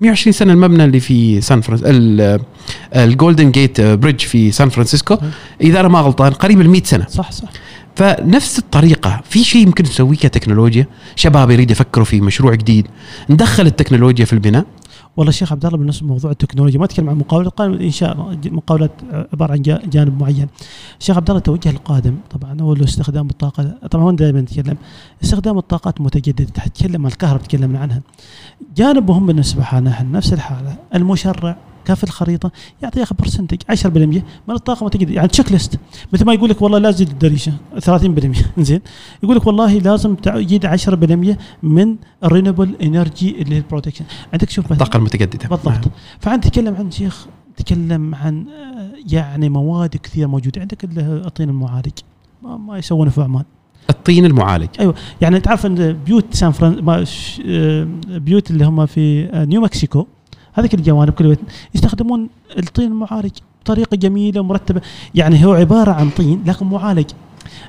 120 0.00 0.32
سنة 0.32 0.52
المبنى 0.52 0.84
اللي 0.84 1.00
في 1.00 1.40
سان 1.40 1.60
فرانسيسكو 1.60 2.44
ال 2.96 3.04
Golden 3.04 3.50
Gate 3.50 3.80
Bridge 3.80 4.20
في 4.20 4.50
سان 4.50 4.68
فرانسيسكو. 4.68 5.16
إذا 5.60 5.80
أنا 5.80 5.88
ما 5.88 6.00
غلطان 6.00 6.32
قريب 6.32 6.60
ال 6.60 6.70
100 6.70 6.82
سنة. 6.84 7.06
صح 7.08 7.32
صح. 7.32 7.48
فنفس 7.98 8.58
الطريقة. 8.58 9.20
في 9.24 9.44
شيء 9.44 9.62
يمكن 9.66 9.84
نسويه 9.84 10.16
كتكنولوجيا؟ 10.16 10.86
شباب 11.16 11.50
يريد 11.50 11.70
يفكروا 11.70 12.04
في 12.04 12.20
مشروع 12.20 12.54
جديد. 12.54 12.86
ندخل 13.30 13.66
التكنولوجيا 13.66 14.24
في 14.24 14.32
البناء. 14.32 14.66
والله 15.16 15.28
الشيخ 15.30 15.52
عبد 15.52 15.66
الله 15.66 15.78
بالنسبة 15.78 16.06
لموضوع 16.06 16.30
التكنولوجيا 16.30 16.78
ما 16.78 16.84
أتكلم 16.84 17.10
عن 17.10 17.16
مقاوله 17.16 17.50
قال 17.50 17.70
الانشاء 17.70 18.38
مقاولات 18.44 18.90
عبارة 19.32 19.52
عن 19.52 19.62
جا- 19.62 19.82
جانب 19.92 20.20
معين. 20.20 20.46
الشيخ 21.00 21.16
عبد 21.16 21.30
الله 21.30 21.38
التوجه 21.38 21.70
القادم. 21.70 22.14
طبعا 22.30 22.60
هو 22.60 22.72
استخدام 22.72 23.30
الطاقة 23.30 23.74
طبعا 23.90 24.16
دائما 24.16 24.40
نتكلم 24.40 24.76
استخدام 25.24 25.58
الطاقات 25.58 25.98
المتجدده 26.00 26.44
تتكلم 26.44 27.06
عن 27.06 27.12
الكهرباء 27.12 27.42
تكلمنا 27.46 27.78
عنها. 27.78 28.00
جانب 28.76 29.10
مهم 29.10 29.26
بالنسبة 29.26 29.64
لنا 29.72 30.02
نفس 30.02 30.32
الحالة. 30.32 30.76
المشرع 30.94 31.56
كف 31.88 32.04
الخريطة 32.04 32.50
يعطي 32.82 33.02
آخر 33.02 33.14
percentage 33.18 33.58
10% 33.86 33.86
من 33.86 34.22
الطاقه 34.50 34.80
المتجدده 34.80 35.14
يعني 35.14 35.28
checklist 35.28 35.78
مثل 36.12 36.24
ما 36.24 36.32
يقول 36.34 36.50
لك 36.50 36.62
والله 36.62 36.78
لازم 36.78 36.96
تزيد 37.04 37.10
الدريشة 37.10 37.52
30% 37.78 38.38
زين. 38.68 38.80
يقول 39.22 39.36
لك 39.36 39.46
والله 39.46 39.78
لازم 39.78 40.14
تزيد 40.14 40.66
10% 40.66 41.36
من 41.62 41.96
ال 42.24 42.29
renewable 42.29 42.74
energy 42.82 43.42
اللي 43.42 43.54
هي 43.54 43.58
ال 43.58 43.62
protection 43.62 44.04
عندك 44.32 44.50
شوف 44.50 44.72
الطاقة 44.72 44.96
المتجددة. 44.96 45.48
بالضبط. 45.48 45.90
فأنت 46.20 46.44
تتكلم 46.46 46.74
عن 46.74 46.90
شيخ 46.90 47.26
تكلم 47.56 48.14
عن 48.14 48.44
آه، 48.48 48.90
يعني 49.12 49.48
مواد 49.48 49.96
كثير 49.96 50.28
موجودة. 50.28 50.60
عندك 50.60 50.84
هو 50.98 51.14
الطين 51.26 51.48
المعالج. 51.48 51.92
ما, 52.42 52.56
ما 52.56 52.78
يسوونه 52.78 53.10
في 53.10 53.22
عمان. 53.22 53.44
الطين 53.90 54.24
المعالج. 54.24 54.68
يعني 55.20 55.40
تعرف 55.40 55.66
إن 55.66 55.92
بيوت 55.92 56.24
سان 56.34 56.50
فران 56.52 56.84
ما 56.84 57.04
ش- 57.04 57.42
آه، 57.46 57.86
بيوت 58.08 58.50
اللي 58.50 58.64
هم 58.64 58.86
في 58.86 59.24
آه، 59.24 59.44
نيو 59.44 59.60
مكسيكو 59.60 60.06
هذيك 60.58 60.74
الجوانب 60.74 61.12
كلها. 61.12 61.36
يستخدمون 61.74 62.28
الطين 62.58 62.90
المعالج 62.90 63.32
بطريقة 63.62 63.96
جميلة 63.96 64.40
ومرتبة. 64.40 64.80
يعني 65.14 65.46
هو 65.46 65.52
عبارة 65.52 65.92
عن 65.92 66.10
طين 66.10 66.42
لكن 66.46 66.66
معالج. 66.66 67.10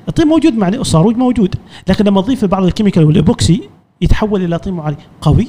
الطين 0.08 0.26
موجود 0.26 0.54
مع 0.54 0.68
الصاروج 0.68 1.16
موجود 1.16 1.54
لكن 1.88 2.04
لما 2.04 2.22
تضيف 2.22 2.44
بعض 2.44 2.64
ال 2.64 2.68
chemical 2.68 3.04
وال 3.04 3.22
epoxy 3.22 3.68
يتحول 4.00 4.44
إلى 4.44 4.58
طين 4.58 4.74
معالج 4.74 4.96
قوي 5.20 5.48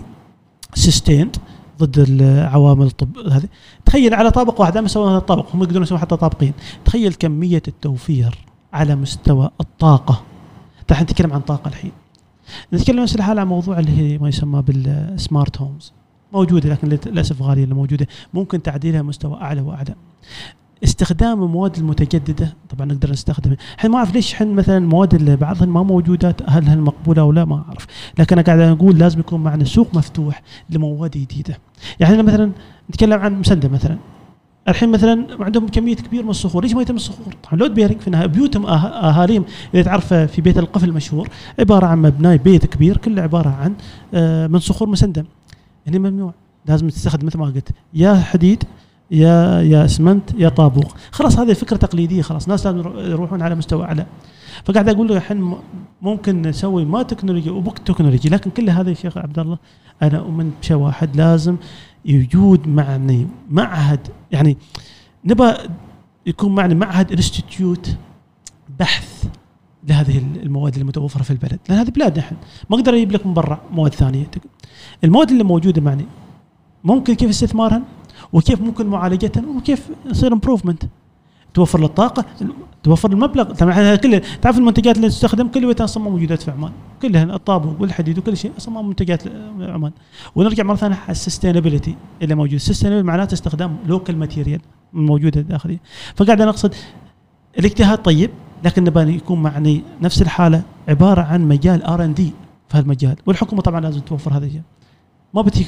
sustained 0.73 1.35
ضد 1.79 1.99
العوامل 1.99 2.85
الطبيعية 2.85 3.17
هذه. 3.17 3.47
تخيل 3.85 4.13
على 4.13 4.31
طابق 4.31 4.61
واحد 4.61 4.77
ما 4.77 4.87
سووا 4.87 5.09
هذا 5.09 5.17
الطابق 5.17 5.55
هم 5.55 5.63
يقدرون 5.63 5.83
يسوون 5.83 6.01
حتى 6.01 6.17
طابقين. 6.17 6.53
تخيل 6.85 7.13
كمية 7.13 7.63
التوفير 7.67 8.37
على 8.73 8.95
مستوى 8.95 9.49
الطاقة. 9.61 10.23
راح 10.89 11.01
نتكلم 11.01 11.33
عن 11.33 11.39
طاقة 11.39 11.67
الحين. 11.67 11.91
نتكلم 12.73 12.99
نفس 12.99 13.15
الحال 13.15 13.39
عن 13.39 13.47
موضوع 13.47 13.79
اللي 13.79 13.97
هي 13.97 14.17
ما 14.17 14.29
يسمى 14.29 14.61
بالسمارت 14.61 15.61
هومز 15.61 15.93
موجودة 16.33 16.69
لكن 16.69 16.87
للأسف 17.05 17.41
غالية 17.41 17.63
اللي 17.63 17.75
موجودة. 17.75 18.07
ممكن 18.33 18.61
تعديلها 18.61 19.01
مستوى 19.01 19.41
أعلى 19.41 19.61
وأعلى. 19.61 19.95
استخدام 20.83 21.43
المواد 21.43 21.77
المتجددة 21.77 22.53
طبعا 22.69 22.87
نقدر 22.87 23.11
نستخدمها. 23.11 23.57
الحين 23.75 23.91
ما 23.91 23.97
أعرف 23.97 24.13
ليش 24.13 24.33
حين 24.33 24.53
مثلا 24.53 24.77
المواد 24.77 25.13
اللي 25.13 25.35
بعضها 25.35 25.65
ما 25.65 25.83
موجودة 25.83 26.35
هل 26.47 26.69
هل 26.69 26.81
مقبولة 26.81 27.21
أو 27.21 27.31
لا؟ 27.31 27.45
ما 27.45 27.63
أعرف. 27.67 27.87
لكن 28.19 28.35
أنا 28.37 28.45
قاعد 28.45 28.59
أقول 28.59 28.97
لازم 28.99 29.19
يكون 29.19 29.43
معنا 29.43 29.65
سوق 29.65 29.95
مفتوح 29.95 30.41
لمواد 30.69 31.11
جديدة. 31.11 31.57
يعني 31.99 32.23
مثلا 32.23 32.51
نتكلم 32.89 33.19
عن 33.19 33.39
مسندم 33.39 33.69
مثلا. 33.69 33.97
الحين 34.67 34.89
مثلا 34.89 35.27
عندهم 35.39 35.67
كمية 35.67 35.95
كبيره 35.95 36.23
من 36.23 36.29
الصخور. 36.29 36.63
ليش 36.63 36.73
ما 36.73 36.81
يتم 36.81 36.95
الصخور؟ 36.95 37.33
طبعا 37.43 37.59
load 37.59 37.73
bearing 37.73 37.99
في 37.99 38.07
النهايه 38.07 38.25
بيوتهم 38.27 38.65
أه- 38.65 38.69
اهاليهم 38.69 39.45
إذا 39.73 39.83
تعرف 39.83 40.13
في 40.13 40.41
بيت 40.41 40.57
القفل 40.57 40.89
المشهور 40.89 41.29
عبارة 41.59 41.85
عن 41.85 42.01
مبنى 42.01 42.37
بيت 42.37 42.65
كبير 42.65 42.97
كله 42.97 43.21
عبارة 43.21 43.49
عن 43.49 43.73
آه، 44.13 44.47
من 44.47 44.59
صخور 44.59 44.89
مسندم 44.89 45.23
هنا 45.87 45.97
ممنوع. 45.99 46.33
لازم 46.65 46.89
تستخدم 46.89 47.27
مثل 47.27 47.37
ما 47.37 47.45
قلت. 47.45 47.69
يا 47.93 48.15
حديد 48.15 48.63
يا 49.11 49.61
يا 49.61 49.85
اسمنت 49.85 50.29
يا 50.37 50.49
طابوق. 50.49 50.95
خلاص 51.11 51.39
هذه 51.39 51.53
فكرة 51.53 51.77
تقليدية. 51.77 52.21
خلاص 52.21 52.47
ناس 52.49 52.65
لازم 52.67 52.79
يرو- 52.83 52.99
يروحون 52.99 53.41
على 53.41 53.55
مستوى 53.55 53.83
أعلى. 53.83 54.05
فقاعد 54.65 54.89
أقول 54.89 55.07
له 55.07 55.17
الحين 55.17 55.55
ممكن 56.01 56.41
نسوي 56.41 56.85
ما 56.85 57.03
تكنولوجيا 57.03 57.51
وبوك 57.51 57.77
technology 57.77 58.29
لكن 58.29 58.49
كل 58.49 58.69
هذا 58.69 58.89
يا 58.89 58.95
شيخ 58.95 59.17
عبد 59.17 59.39
الله 59.39 59.57
أنا 60.01 60.17
أؤمن 60.17 60.51
بشيء 60.61 60.77
واحد 60.77 61.15
لازم 61.15 61.55
يوجد 62.05 62.67
معني. 62.67 63.27
معهد 63.49 64.07
يعني 64.31 64.57
نبى 65.25 65.51
يكون 66.25 66.55
معنا 66.55 66.73
معهد 66.73 67.11
institute 67.11 67.95
بحث 68.79 69.25
لهذه 69.87 70.17
المواد 70.17 70.75
المتوفرة 70.77 71.23
في 71.23 71.31
البلد. 71.31 71.59
لأن 71.69 71.77
هذه 71.79 71.89
بلادنا 71.89 72.19
إحنا. 72.19 72.37
ما 72.69 72.75
أقدر 72.75 72.93
أجيب 72.93 73.11
لك 73.11 73.25
من 73.25 73.33
برا 73.33 73.61
مواد 73.71 73.93
ثانية. 73.93 74.27
المواد 75.03 75.31
اللي 75.31 75.43
موجودة 75.43 75.81
معني 75.81 76.05
ممكن 76.83 77.13
كيف 77.13 77.29
استثمارها 77.29 77.81
وكيف 78.33 78.61
ممكن 78.61 78.87
معالجتها 78.87 79.43
وكيف 79.57 79.89
يصير 80.05 80.33
improvement 80.33 80.83
توفر 81.53 81.79
للطاقه 81.79 82.25
توفر 82.83 83.11
المبلغ. 83.11 83.43
طبعا 83.53 83.95
كله 83.95 84.21
تعرف 84.41 84.57
المنتجات 84.57 84.97
اللي 84.97 85.09
تستخدم 85.09 85.47
كلها 85.47 85.75
أصلا 85.79 86.03
موجودات 86.03 86.41
في 86.41 86.51
عمان. 86.51 86.71
كلها 87.01 87.23
الطابوق 87.23 87.81
والحديد 87.81 88.17
وكل 88.17 88.37
شيء 88.37 88.51
أصلا 88.57 88.81
منتجات 88.81 89.23
عمان. 89.59 89.91
ونرجع 90.35 90.63
مرة 90.63 90.75
ثانية 90.75 90.95
على 90.95 91.11
ال 91.11 91.17
sustainability 91.17 91.95
اللي 92.21 92.35
موجود. 92.35 92.53
ال 92.53 92.57
sustainability 92.57 93.07
معناته 93.07 93.33
استخدام 93.33 93.77
local 93.87 94.17
material 94.17 94.61
موجودة 94.93 95.41
داخليا 95.41 95.79
فقاعد 96.15 96.41
أنا 96.41 96.49
أقصد 96.49 96.73
الاجتهاد 97.59 97.97
طيب 97.97 98.29
لكن 98.63 98.83
نبغى 98.83 99.15
يكون 99.15 99.41
معني 99.41 99.83
نفس 100.01 100.21
الحالة 100.21 100.61
عبارة 100.87 101.21
عن 101.21 101.47
مجال 101.47 101.83
R&D 101.83 102.31
في 102.69 102.77
هالمجال 102.77 103.15
والحكومة 103.25 103.61
طبعا 103.61 103.81
لازم 103.81 103.99
توفر 103.99 104.33
هذا 104.33 104.45
الشيء. 104.45 104.61
ما 105.33 105.41
بتجيك 105.41 105.67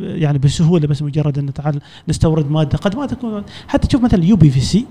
يعني 0.00 0.38
بسهولة 0.38 0.86
بس 0.86 1.02
مجرد 1.02 1.38
أن 1.38 1.52
تعال 1.52 1.80
نستورد 2.08 2.50
مادة 2.50 2.78
قد 2.78 2.96
ما 2.96 3.06
تكون. 3.06 3.42
حتى 3.68 3.88
تشوف 3.88 4.02
مثلا 4.02 4.20
ال 4.20 4.36
UPVC 4.36 4.86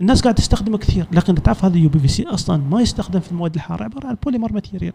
الناس 0.00 0.22
قاعد 0.22 0.34
تستخدمه 0.34 0.78
كثير 0.78 1.06
لكن 1.12 1.34
تعرف 1.34 1.64
هذا 1.64 1.74
ال 1.74 1.88
UPVC 1.88 2.26
أصلا 2.26 2.56
ما 2.70 2.80
يستخدم 2.80 3.20
في 3.20 3.32
المواد 3.32 3.54
الحارة 3.54 3.84
عبارة 3.84 4.06
عن 4.06 4.16
polymer 4.24 4.52
material 4.52 4.92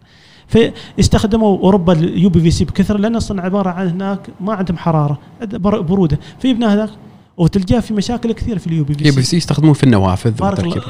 فاستخدموا 0.47 1.57
أوروبا 1.57 1.93
ال 1.93 2.29
UPVC 2.29 2.65
بكثرة 2.65 2.97
لأن 2.97 3.15
أصلا 3.15 3.41
عبارة 3.41 3.69
عن 3.69 3.87
هناك 3.87 4.19
ما 4.41 4.53
عندهم 4.53 4.77
حرارة 4.77 5.19
بر- 5.41 5.81
برودة. 5.81 6.19
فيبنى 6.39 6.65
هناك 6.65 6.89
وتلقاه 7.37 7.79
في 7.79 7.93
مشاكل 7.93 8.31
كثير 8.31 8.59
في 8.59 8.67
اليو 8.67 8.83
بي 8.83 8.93
في 8.93 9.03
بي 9.03 9.11
سي 9.11 9.21
سي 9.21 9.37
يستخدمون 9.37 9.73
في 9.73 9.83
النوافذ 9.83 10.31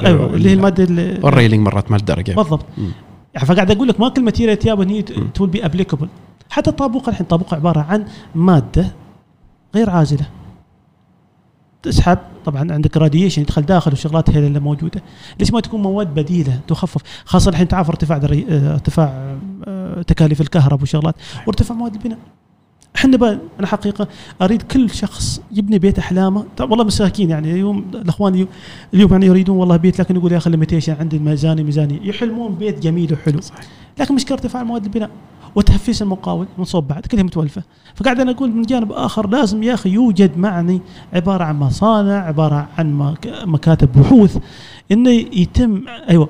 أيوه 0.06 0.34
اللي 0.34 0.48
هي 0.50 0.54
المادة 0.54 0.84
اللي 0.84 1.18
وال 1.22 1.32
railing 1.32 1.66
مرات 1.66 1.90
مع 1.90 1.96
الدرجه 1.96 2.32
بالضبط. 2.32 2.64
يعني 3.34 3.46
فقاعد 3.46 3.70
أقول 3.70 3.88
لك 3.88 4.00
ما 4.00 4.08
كل 4.08 4.22
material 4.24 4.58
تجيبها 4.58 4.90
هي. 4.90 5.02
to 5.34 5.48
be 5.48 5.64
applicable 5.66 6.08
حتى 6.50 6.70
الطابوق 6.70 7.08
الحين 7.08 7.26
طابوق 7.26 7.54
عبارة 7.54 7.80
عن 7.80 8.04
مادة 8.34 8.92
غير 9.74 9.90
عازلة. 9.90 10.26
تسحب 11.82 12.18
طبعا 12.44 12.72
عندك 12.72 12.96
radiation 12.96 13.42
يدخل 13.42 13.62
داخل 13.62 13.92
وشغلات 13.92 14.30
هي 14.30 14.46
اللي 14.46 14.60
موجودة. 14.60 15.02
ليش 15.40 15.52
ما 15.52 15.60
تكون 15.60 15.82
مواد 15.82 16.14
بديلة 16.14 16.60
تخفف؟ 16.68 17.02
خاصة 17.24 17.48
الحين 17.48 17.68
تعرف 17.68 17.88
ارتفاع 17.88 18.18
دري... 18.18 18.46
آه، 18.50 18.72
ارتفاع 18.72 19.36
آه، 19.66 20.02
تكاليف 20.02 20.40
الكهرباء 20.40 20.82
وشغلات. 20.82 21.14
وارتفاع 21.46 21.76
مواد 21.76 21.94
البناء. 21.94 22.18
إحنا 22.96 23.16
بقى 23.16 23.38
أنا 23.58 23.66
حقيقة 23.66 24.08
أريد 24.42 24.62
كل 24.62 24.90
شخص 24.90 25.40
يبني 25.52 25.78
بيت 25.78 25.98
أحلامه. 25.98 26.44
والله 26.60 26.84
مساكين 26.84 27.30
يعني 27.30 27.52
اليوم 27.52 27.90
الأخوان 27.94 28.34
اليوم- 28.34 28.48
اليوم 28.94 29.12
يعني 29.12 29.26
يريدون 29.26 29.56
والله 29.56 29.76
بيت 29.76 29.98
لكن 30.00 30.16
يقول 30.16 30.32
يا 30.32 30.36
أخي 30.36 30.50
limitation 30.50 30.96
عندي 31.00 31.16
الميزانيه 31.16 31.62
ميزانيه 31.62 32.00
يحلمون 32.08 32.54
بيت 32.54 32.78
جميل 32.78 33.12
وحلو. 33.12 33.40
صحيح. 33.40 33.60
لكن 33.98 34.14
مشكله 34.14 34.34
ارتفاع 34.38 34.62
مواد 34.62 34.84
البناء. 34.84 35.10
وتهفيس 35.54 36.02
المقاول 36.02 36.46
من 36.58 36.64
صوب 36.64 36.88
بعد 36.88 37.06
كلها 37.06 37.22
متولفة. 37.22 37.62
فقاعد 37.94 38.20
أنا 38.20 38.30
أقول 38.30 38.50
من 38.52 38.62
جانب 38.62 38.92
آخر 38.92 39.28
لازم 39.28 39.62
يا 39.62 39.74
أخي 39.74 39.90
يوجد 39.90 40.38
معني 40.38 40.80
عبارة 41.12 41.44
عن 41.44 41.58
مصانع 41.58 42.26
عبارة 42.26 42.68
عن 42.78 42.92
مك- 42.92 43.32
مكاتب 43.44 43.92
بحوث 43.92 44.38
إنه 44.92 45.10
يتم 45.10 45.82
أيوه 46.10 46.28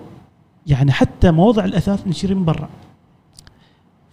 يعني 0.67 0.93
حتى 0.93 1.31
مواضع 1.31 1.65
الأثاث 1.65 2.07
نشتري 2.07 2.35
من 2.35 2.45
برا. 2.45 2.69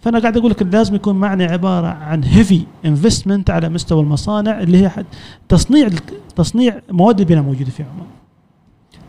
فأنا 0.00 0.18
قاعد 0.18 0.36
أقول 0.36 0.50
لك 0.50 0.62
لازم 0.62 0.94
يكون 0.94 1.14
معني 1.14 1.44
عبارة 1.44 1.86
عن 1.86 2.24
هيفي 2.24 2.62
انفستمنت 2.86 3.50
على 3.50 3.68
مستوى 3.68 4.00
المصانع 4.02 4.60
اللي 4.60 4.86
هي 4.86 5.04
تصنيع 5.48 5.88
تصنيع 6.36 6.80
مواد 6.90 7.20
البناء 7.20 7.42
موجودة 7.42 7.70
في 7.70 7.82
عمان 7.82 8.06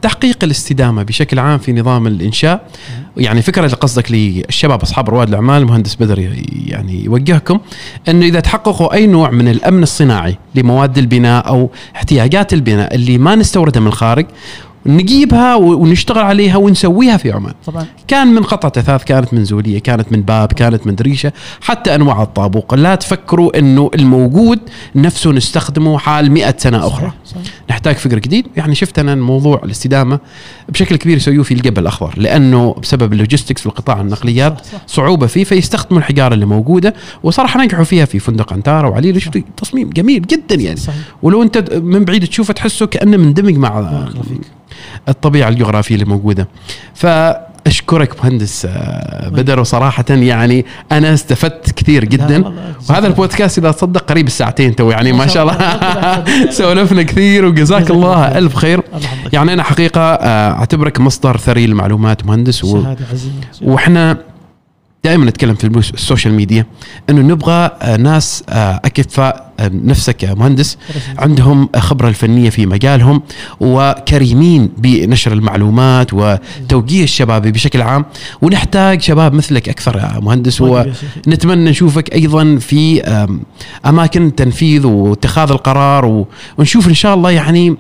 تحقيق 0.04 0.44
الاستدامة 0.44 1.04
بشكل 1.04 1.40
عام 1.40 1.58
في 1.58 1.74
نظام 1.74 2.08
الإنشاء. 2.08 2.68
يعني 3.18 3.42
فكرة 3.42 3.66
اللي 3.66 3.76
قصدك 3.76 4.12
للشباب 4.12 4.82
أصحاب 4.82 5.10
رواد 5.10 5.28
الأعمال 5.28 5.62
المهندس 5.62 5.96
بدر 5.96 6.20
يعني 6.68 7.06
يوجهكم 7.06 7.60
إنه 8.10 8.26
إذا 8.26 8.40
تحققوا 8.40 8.94
أي 8.94 9.08
نوع 9.08 9.32
من 9.32 9.48
الأمن 9.48 9.84
الصناعي 9.84 10.38
لمواد 10.56 10.98
البناء 10.98 11.48
أو 11.48 11.70
احتياجات 11.96 12.54
البناء 12.54 12.96
اللي 12.96 13.18
ما 13.18 13.36
نستوردها 13.36 13.82
من 13.82 13.88
الخارج 13.88 14.26
نجيبها 14.86 15.56
ونشتغل 15.56 16.24
عليها 16.24 16.58
ونسويها 16.58 17.18
في 17.18 17.32
عمان. 17.32 17.54
طبعا. 17.66 17.86
كان 18.08 18.28
من 18.28 18.44
قطعة 18.44 18.72
أثاث 18.78 19.04
كانت 19.04 19.34
من 19.34 19.44
زولية 19.46 19.80
كانت 19.80 20.12
من 20.12 20.22
باب 20.22 20.54
كانت 20.54 20.88
من 20.88 20.96
دريشة 20.96 21.32
حتى 21.62 21.96
أنواع 21.96 22.24
الطابوق. 22.24 22.74
لا 22.76 22.96
تفكروا 22.96 23.60
أنه 23.60 23.92
الموجود 23.96 24.60
نفسه 24.96 25.32
نستخدمه 25.32 25.98
حال 25.98 26.32
مئة 26.32 26.56
سنة 26.58 26.88
أخرى. 26.88 27.12
صحيح. 27.26 27.44
صحيح 27.44 27.54
نحتاج 27.70 27.96
فكر 27.96 28.20
جديد. 28.20 28.48
يعني 28.56 28.76
شفت 28.76 29.00
أنا 29.00 29.16
موضوع 29.16 29.62
الاستدامة 29.64 30.20
بشكل 30.70 30.96
كبير 30.96 31.18
يسويه 31.18 31.44
في 31.44 31.54
الجبل 31.54 31.82
الأخضر 31.82 32.14
لأنه 32.18 32.76
بسبب 32.82 33.14
ال 33.14 33.19
logistics 33.19 33.62
في 33.62 33.68
القطاع 33.68 34.02
النقليات 34.02 34.66
صح،. 34.66 34.82
صعوبة 34.88 35.28
فيه 35.28 35.44
فيستخدموا 35.44 36.00
الحجارة 36.00 36.34
اللي 36.34 36.46
موجودة. 36.46 36.94
وصراحة 37.24 37.64
نجحوا 37.64 37.84
فيها 37.84 38.06
في 38.06 38.20
فندق 38.20 38.54
أنانتارا 38.54 38.90
وعليلا 38.90 39.22
تصميم 39.58 39.90
جميل 39.90 40.22
جدا 40.22 40.56
يعني. 40.56 40.78
صحيح. 40.78 40.96
ولو 41.24 41.44
أنت 41.44 41.74
من 41.74 42.06
بعيد 42.06 42.28
تشوفه 42.28 42.54
تحسه 42.54 42.86
كأنه 42.86 43.18
مندمج 43.18 43.58
مع 43.58 43.80
الطبيعة 45.10 45.50
الجغرافية 45.50 45.96
اللي 45.96 46.06
موجودة. 46.06 46.48
فأشكرك 46.96 48.24
مهندس 48.24 48.66
آه، 48.70 49.30
بدر 49.30 49.60
وصراحة 49.60 50.06
يعني 50.10 50.66
أنا 50.92 51.14
استفدت 51.14 51.72
كثير 51.72 52.06
جدا. 52.06 52.54
وهذا 52.90 53.08
البودكاست 53.08 53.58
إذا 53.58 53.72
تصدق 53.72 54.02
قريب 54.02 54.28
الساعتين 54.28 54.76
تو 54.76 54.92
يعني 54.92 55.12
ما 55.12 55.28
شاء 55.28 55.44
الله. 55.44 55.58
سولفنا 56.58 57.04
كثير 57.04 57.46
وجزاك 57.46 57.82
جزاك 57.82 57.92
الله. 57.92 58.38
ألف 58.38 58.56
خير. 58.56 58.82
يعني 59.34 59.54
أنا 59.54 59.64
حقيقة 59.64 60.02
آه، 60.02 60.52
أعتبرك 60.52 61.00
مصدر 61.00 61.38
ثري 61.38 61.68
للمعلومات 61.68 62.26
مهندس 62.26 62.64
و... 62.64 62.84
وإحنا 63.62 64.18
دائما 65.06 65.26
نتكلم 65.26 65.56
في 65.56 65.68
السوشيال 65.94 66.34
ميديا 66.34 66.66
إنه 67.10 67.22
نبغى 67.22 67.72
آه، 67.82 67.98
ناس 67.98 68.44
آه، 68.50 68.82
أكفاء 68.86 69.54
آه، 69.60 69.72
نفسك 69.74 70.24
يا 70.24 70.34
مهندس 70.34 70.78
عندهم 71.18 71.70
خبرة 71.76 72.08
الفنية 72.08 72.50
في 72.50 72.66
مجالهم 72.66 73.22
وكريمين 73.60 74.70
بنشر 74.78 75.34
المعلومات 75.34 76.08
وتوجيه 76.14 77.04
الشباب 77.04 77.48
بشكل 77.48 77.82
عام. 77.82 78.06
ونحتاج 78.42 79.02
شباب 79.02 79.34
مثلك 79.34 79.70
أكثر 79.70 79.98
يا 79.98 80.20
مهندس. 80.20 80.62
ونتمنى 80.62 81.70
نشوفك 81.70 82.14
أيضا 82.14 82.56
في 82.56 83.02
أم، 83.02 83.42
أماكن 83.86 84.36
تنفيذ 84.36 84.86
واتخاذ 84.86 85.52
القرار 85.52 86.26
ونشوف 86.58 86.88
إن 86.88 86.94
شاء 86.94 87.14
الله 87.16 87.32
يعني 87.32 87.76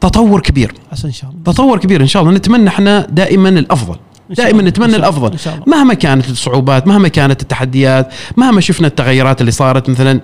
تطور 0.00 0.40
كبير. 0.40 0.74
إن 1.04 1.12
شاء 1.12 1.30
الله. 1.30 1.42
تطور 1.44 1.78
كبير 1.78 2.00
إن 2.02 2.06
شاء 2.06 2.22
الله. 2.22 2.34
نتمنى 2.34 2.68
إحنا 2.68 3.06
دائما 3.10 3.48
شاء 3.48 3.98
دائما. 4.30 4.62
نتمنى. 4.62 4.96
الأفضل 4.96 5.36
مهما 5.66 5.94
كانت 5.94 6.30
الصعوبات 6.30 6.86
مهما 6.86 7.08
كانت 7.08 7.42
التحديات 7.42 8.14
مهما 8.36 8.60
شفنا 8.60 8.86
التغيرات 8.86 9.40
اللي 9.40 9.52
صارت 9.52 9.88
مثلا 9.88 10.20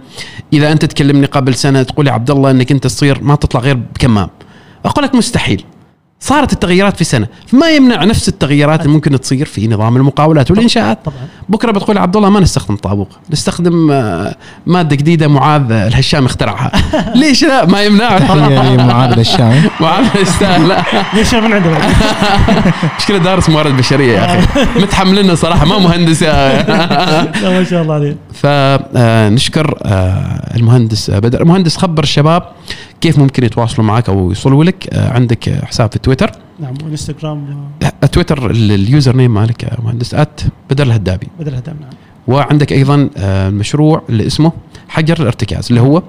إذا 0.52 0.72
أنت 0.72 0.84
تكلمني 0.84 1.26
قبل 1.26 1.54
سنة 1.54 1.82
تقول 1.82 2.06
يا 2.06 2.12
عبد 2.12 2.30
الله 2.30 2.50
إنك 2.50 2.70
أنت 2.72 2.84
تصير 2.84 3.22
ما 3.22 3.34
تطلع 3.34 3.60
غير 3.60 3.74
بكمام 3.74 4.28
أقول 4.84 5.04
لك 5.04 5.14
مستحيل 5.14 5.64
صارت 6.20 6.52
التغيرات 6.52 6.96
في 6.96 7.04
سنة. 7.04 7.26
فما 7.46 7.70
يمنع 7.70 8.04
نفس 8.04 8.28
التغيرات 8.28 8.80
اللي 8.80 8.92
ممكن 8.92 9.20
تصير 9.20 9.46
في 9.46 9.68
نظام 9.68 9.96
المقاولات 9.96 10.50
والإنشاءات. 10.50 10.98
طبعا 11.04 11.16
بكرة 11.48 11.72
بتقول 11.72 11.98
عبد 11.98 12.16
الله 12.16 12.30
ما 12.30 12.40
نستخدم 12.40 12.76
طابوق. 12.76 13.08
نستخدم 13.30 13.90
آه، 13.90 14.36
مادة 14.66 14.96
جديدة 14.96 15.28
معاذ 15.28 15.72
الهشام 15.72 16.24
اخترعها. 16.24 16.72
ليش 17.20 17.44
لا؟ 17.44 17.66
ما 17.66 17.82
يمنع. 17.82 18.18
تحيه 18.18 18.74
لمعاذ 18.74 19.18
الشامي 19.18 19.62
معاذ 19.80 20.04
يستاهل 20.20 20.82
ليش 21.14 21.34
من 21.44 21.52
عنده؟ 21.52 21.78
مشكلة 22.98 23.18
دارس 23.18 23.48
موارد 23.48 23.76
بشرية 23.76 24.12
يا 24.18 24.38
أخي. 24.38 24.66
متحملنا 24.80 25.34
صراحة 25.34 25.64
ما 25.66 25.78
مهندس. 25.78 26.22
يا 26.22 26.62
لا 27.42 27.50
ما 27.50 27.64
شاء 27.64 27.82
الله 27.82 27.94
عليه. 27.94 28.16
فنشكر 28.34 29.78
آه، 29.82 30.56
المهندس 30.56 31.10
بدر. 31.10 31.40
المهندس 31.40 31.76
خبر 31.76 32.02
الشباب. 32.02 32.42
كيف 33.06 33.18
ممكن 33.18 33.44
يتواصلوا 33.44 33.86
معك 33.86 34.08
أو 34.08 34.28
يوصلوا 34.28 34.64
لك؟ 34.64 34.88
آه، 34.94 35.12
عندك 35.12 35.48
حساب 35.64 35.92
في 35.92 35.98
تويتر. 35.98 36.30
نعم 36.60 36.74
والانستغرام 36.82 37.68
آه، 38.02 38.06
تويتر 38.06 38.50
ال- 38.50 38.72
ال 38.72 39.16
username 39.16 39.34
مالك 39.34 39.78
مهندس 39.84 40.14
at 40.14 40.40
بدر 40.70 40.84
الهدابي. 40.86 41.26
بدر 41.40 41.54
الهدابي 41.54 41.76
نعم. 41.80 41.90
وعندك 42.28 42.72
أيضا 42.72 43.10
آه، 43.16 43.48
المشروع 43.48 44.02
اللي 44.08 44.26
اسمه 44.26 44.52
حجر 44.88 45.20
الارتكاز 45.20 45.66
اللي 45.68 45.80
هو 45.80 46.02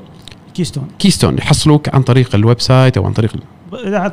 Keystone. 0.54 0.88
Keystone 1.00 1.38
يحصلوك 1.38 1.96
عن 1.96 2.02
طريق 2.02 2.36
ال 2.36 2.62
website 2.62 2.98
أو 2.98 3.06
عن 3.06 3.14
طريق 3.14 3.32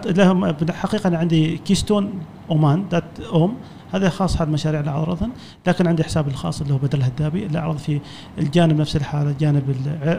لهم 0.06 0.52
بالحقيقة 0.52 1.08
أنا 1.08 1.18
عندي 1.18 1.60
Keystone 1.66 2.10
Oman 2.50 2.84
dot 2.90 3.04
om. 3.32 3.54
هذا 3.94 4.08
خاص 4.08 4.36
هذا 4.36 4.44
المشاريع 4.44 4.80
اللي 4.80 4.90
اعرضها 4.90 5.28
لكن 5.66 5.86
عندي 5.86 6.04
حسابي 6.04 6.30
الخاص 6.30 6.60
اللي 6.60 6.74
هو 6.74 6.78
بدر 6.78 6.98
الهدابي 6.98 7.46
اللي 7.46 7.58
أعرض 7.58 7.76
في 7.76 8.00
الجانب 8.38 8.80
نفس 8.80 8.96
الحالة 8.96 9.34
جانب 9.40 9.76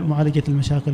معالجه 0.09 0.43
المشاكل 0.47 0.93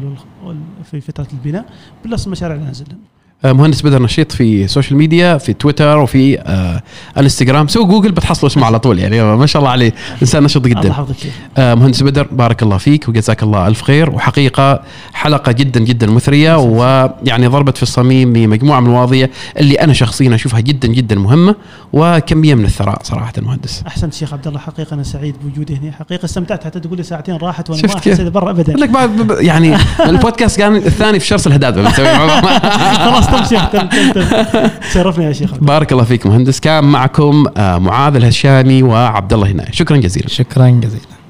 في 0.83 1.01
فترة 1.01 1.27
البناء 1.33 1.65
plus 2.05 2.27
نازل 2.57 2.85
آه، 2.91 3.20
مهندس 3.43 3.81
بدر 3.81 4.01
نشيط 4.01 4.31
في 4.31 4.63
السوشيال 4.63 4.97
ميديا 4.97 5.38
في 5.38 5.53
تويتر 5.53 5.97
وفي 5.97 6.39
آه 6.39 6.81
الانستغرام 7.18 7.68
سووا 7.68 7.85
جوجل 7.88 8.11
بتحصلوا 8.11 8.51
اسمه 8.51 8.65
على 8.65 8.80
طول 8.80 8.99
يعني 8.99 9.23
ما 9.23 9.45
شاء 9.45 9.59
الله 9.59 9.72
عليه. 9.72 9.93
إنسان 10.22 10.43
نشط 10.43 10.65
الله 10.65 10.81
جدا 10.81 11.05
شيخ 11.22 11.34
آه 11.57 11.76
مهندس 11.76 12.03
بدر 12.03 12.27
بارك 12.31 12.63
الله 12.63 12.77
فيك 12.77 13.09
وجزاك 13.09 13.43
الله 13.43 13.68
ألف 13.68 13.81
خير. 13.81 14.09
وحقيقة 14.09 14.81
حلقة 15.13 15.51
جدا 15.51 15.80
جدا 15.80 16.07
مثرية 16.07 16.57
ويعني 16.57 17.47
ضربت 17.47 17.77
في 17.77 17.84
الصميم 17.84 18.34
بمجموعة 18.34 18.80
من 18.80 18.85
المواضيع 18.85 19.27
اللي 19.57 19.76
أنا 19.76 19.93
شخصيا 19.93 20.35
أشوفها 20.35 20.59
جدا 20.59 20.88
جدا 20.88 21.15
مهمة 21.15 21.55
وكمية 21.93 22.55
من 22.55 22.65
الثراء 22.65 22.99
صراحة 23.03 23.34
المهندس 23.38 23.84
أحسنت 23.88 24.13
شيخ 24.13 24.34
عبد 24.34 24.47
الله 24.47 24.59
حقيقة 24.59 24.93
أنا 24.93 25.03
سعيد 25.03 25.35
بوجودي 25.43 25.76
هنا. 25.76 25.91
حقيقة 25.91 26.26
استمتعت 26.26 26.63
حتى 26.63 26.80
تقول 26.80 26.97
لي 26.97 27.03
ساعتين 27.03 27.35
راحت 27.35 27.69
وأنا 27.69 27.81
شفت 27.81 28.07
ما؟ 28.07 28.13
حسيت 28.13 28.27
برا 28.27 28.51
ابدا. 28.51 28.73
لك 28.73 28.89
بعد 28.89 29.38
يعني 29.39 29.77
البودكاست 30.05 30.57
كان 30.57 30.76
الثاني 30.76 31.19
في 31.19 31.27
شرس 31.27 31.47
الهداد 31.47 31.72
خلاص 33.05 33.30
تم 33.31 33.43
شيخ 33.43 33.69
تم 33.69 33.87
تم 33.87 34.23
شرفني 34.93 35.25
يا 35.25 35.33
شيخ. 35.33 35.53
بارك 35.53 35.91
الله 35.91 36.03
فيك 36.03 36.25
مهندس. 36.27 36.59
كان 36.59 36.83
معكم 36.83 37.45
آه 37.57 37.77
معاذ 37.77 38.15
الهشامي 38.15 38.83
وعبد 38.83 39.33
الله 39.33 39.51
هناي. 39.51 39.67
شكرا 39.71 39.97
جزيلا. 39.97 40.27
شكرا 40.27 40.69
جزيلا. 40.69 41.20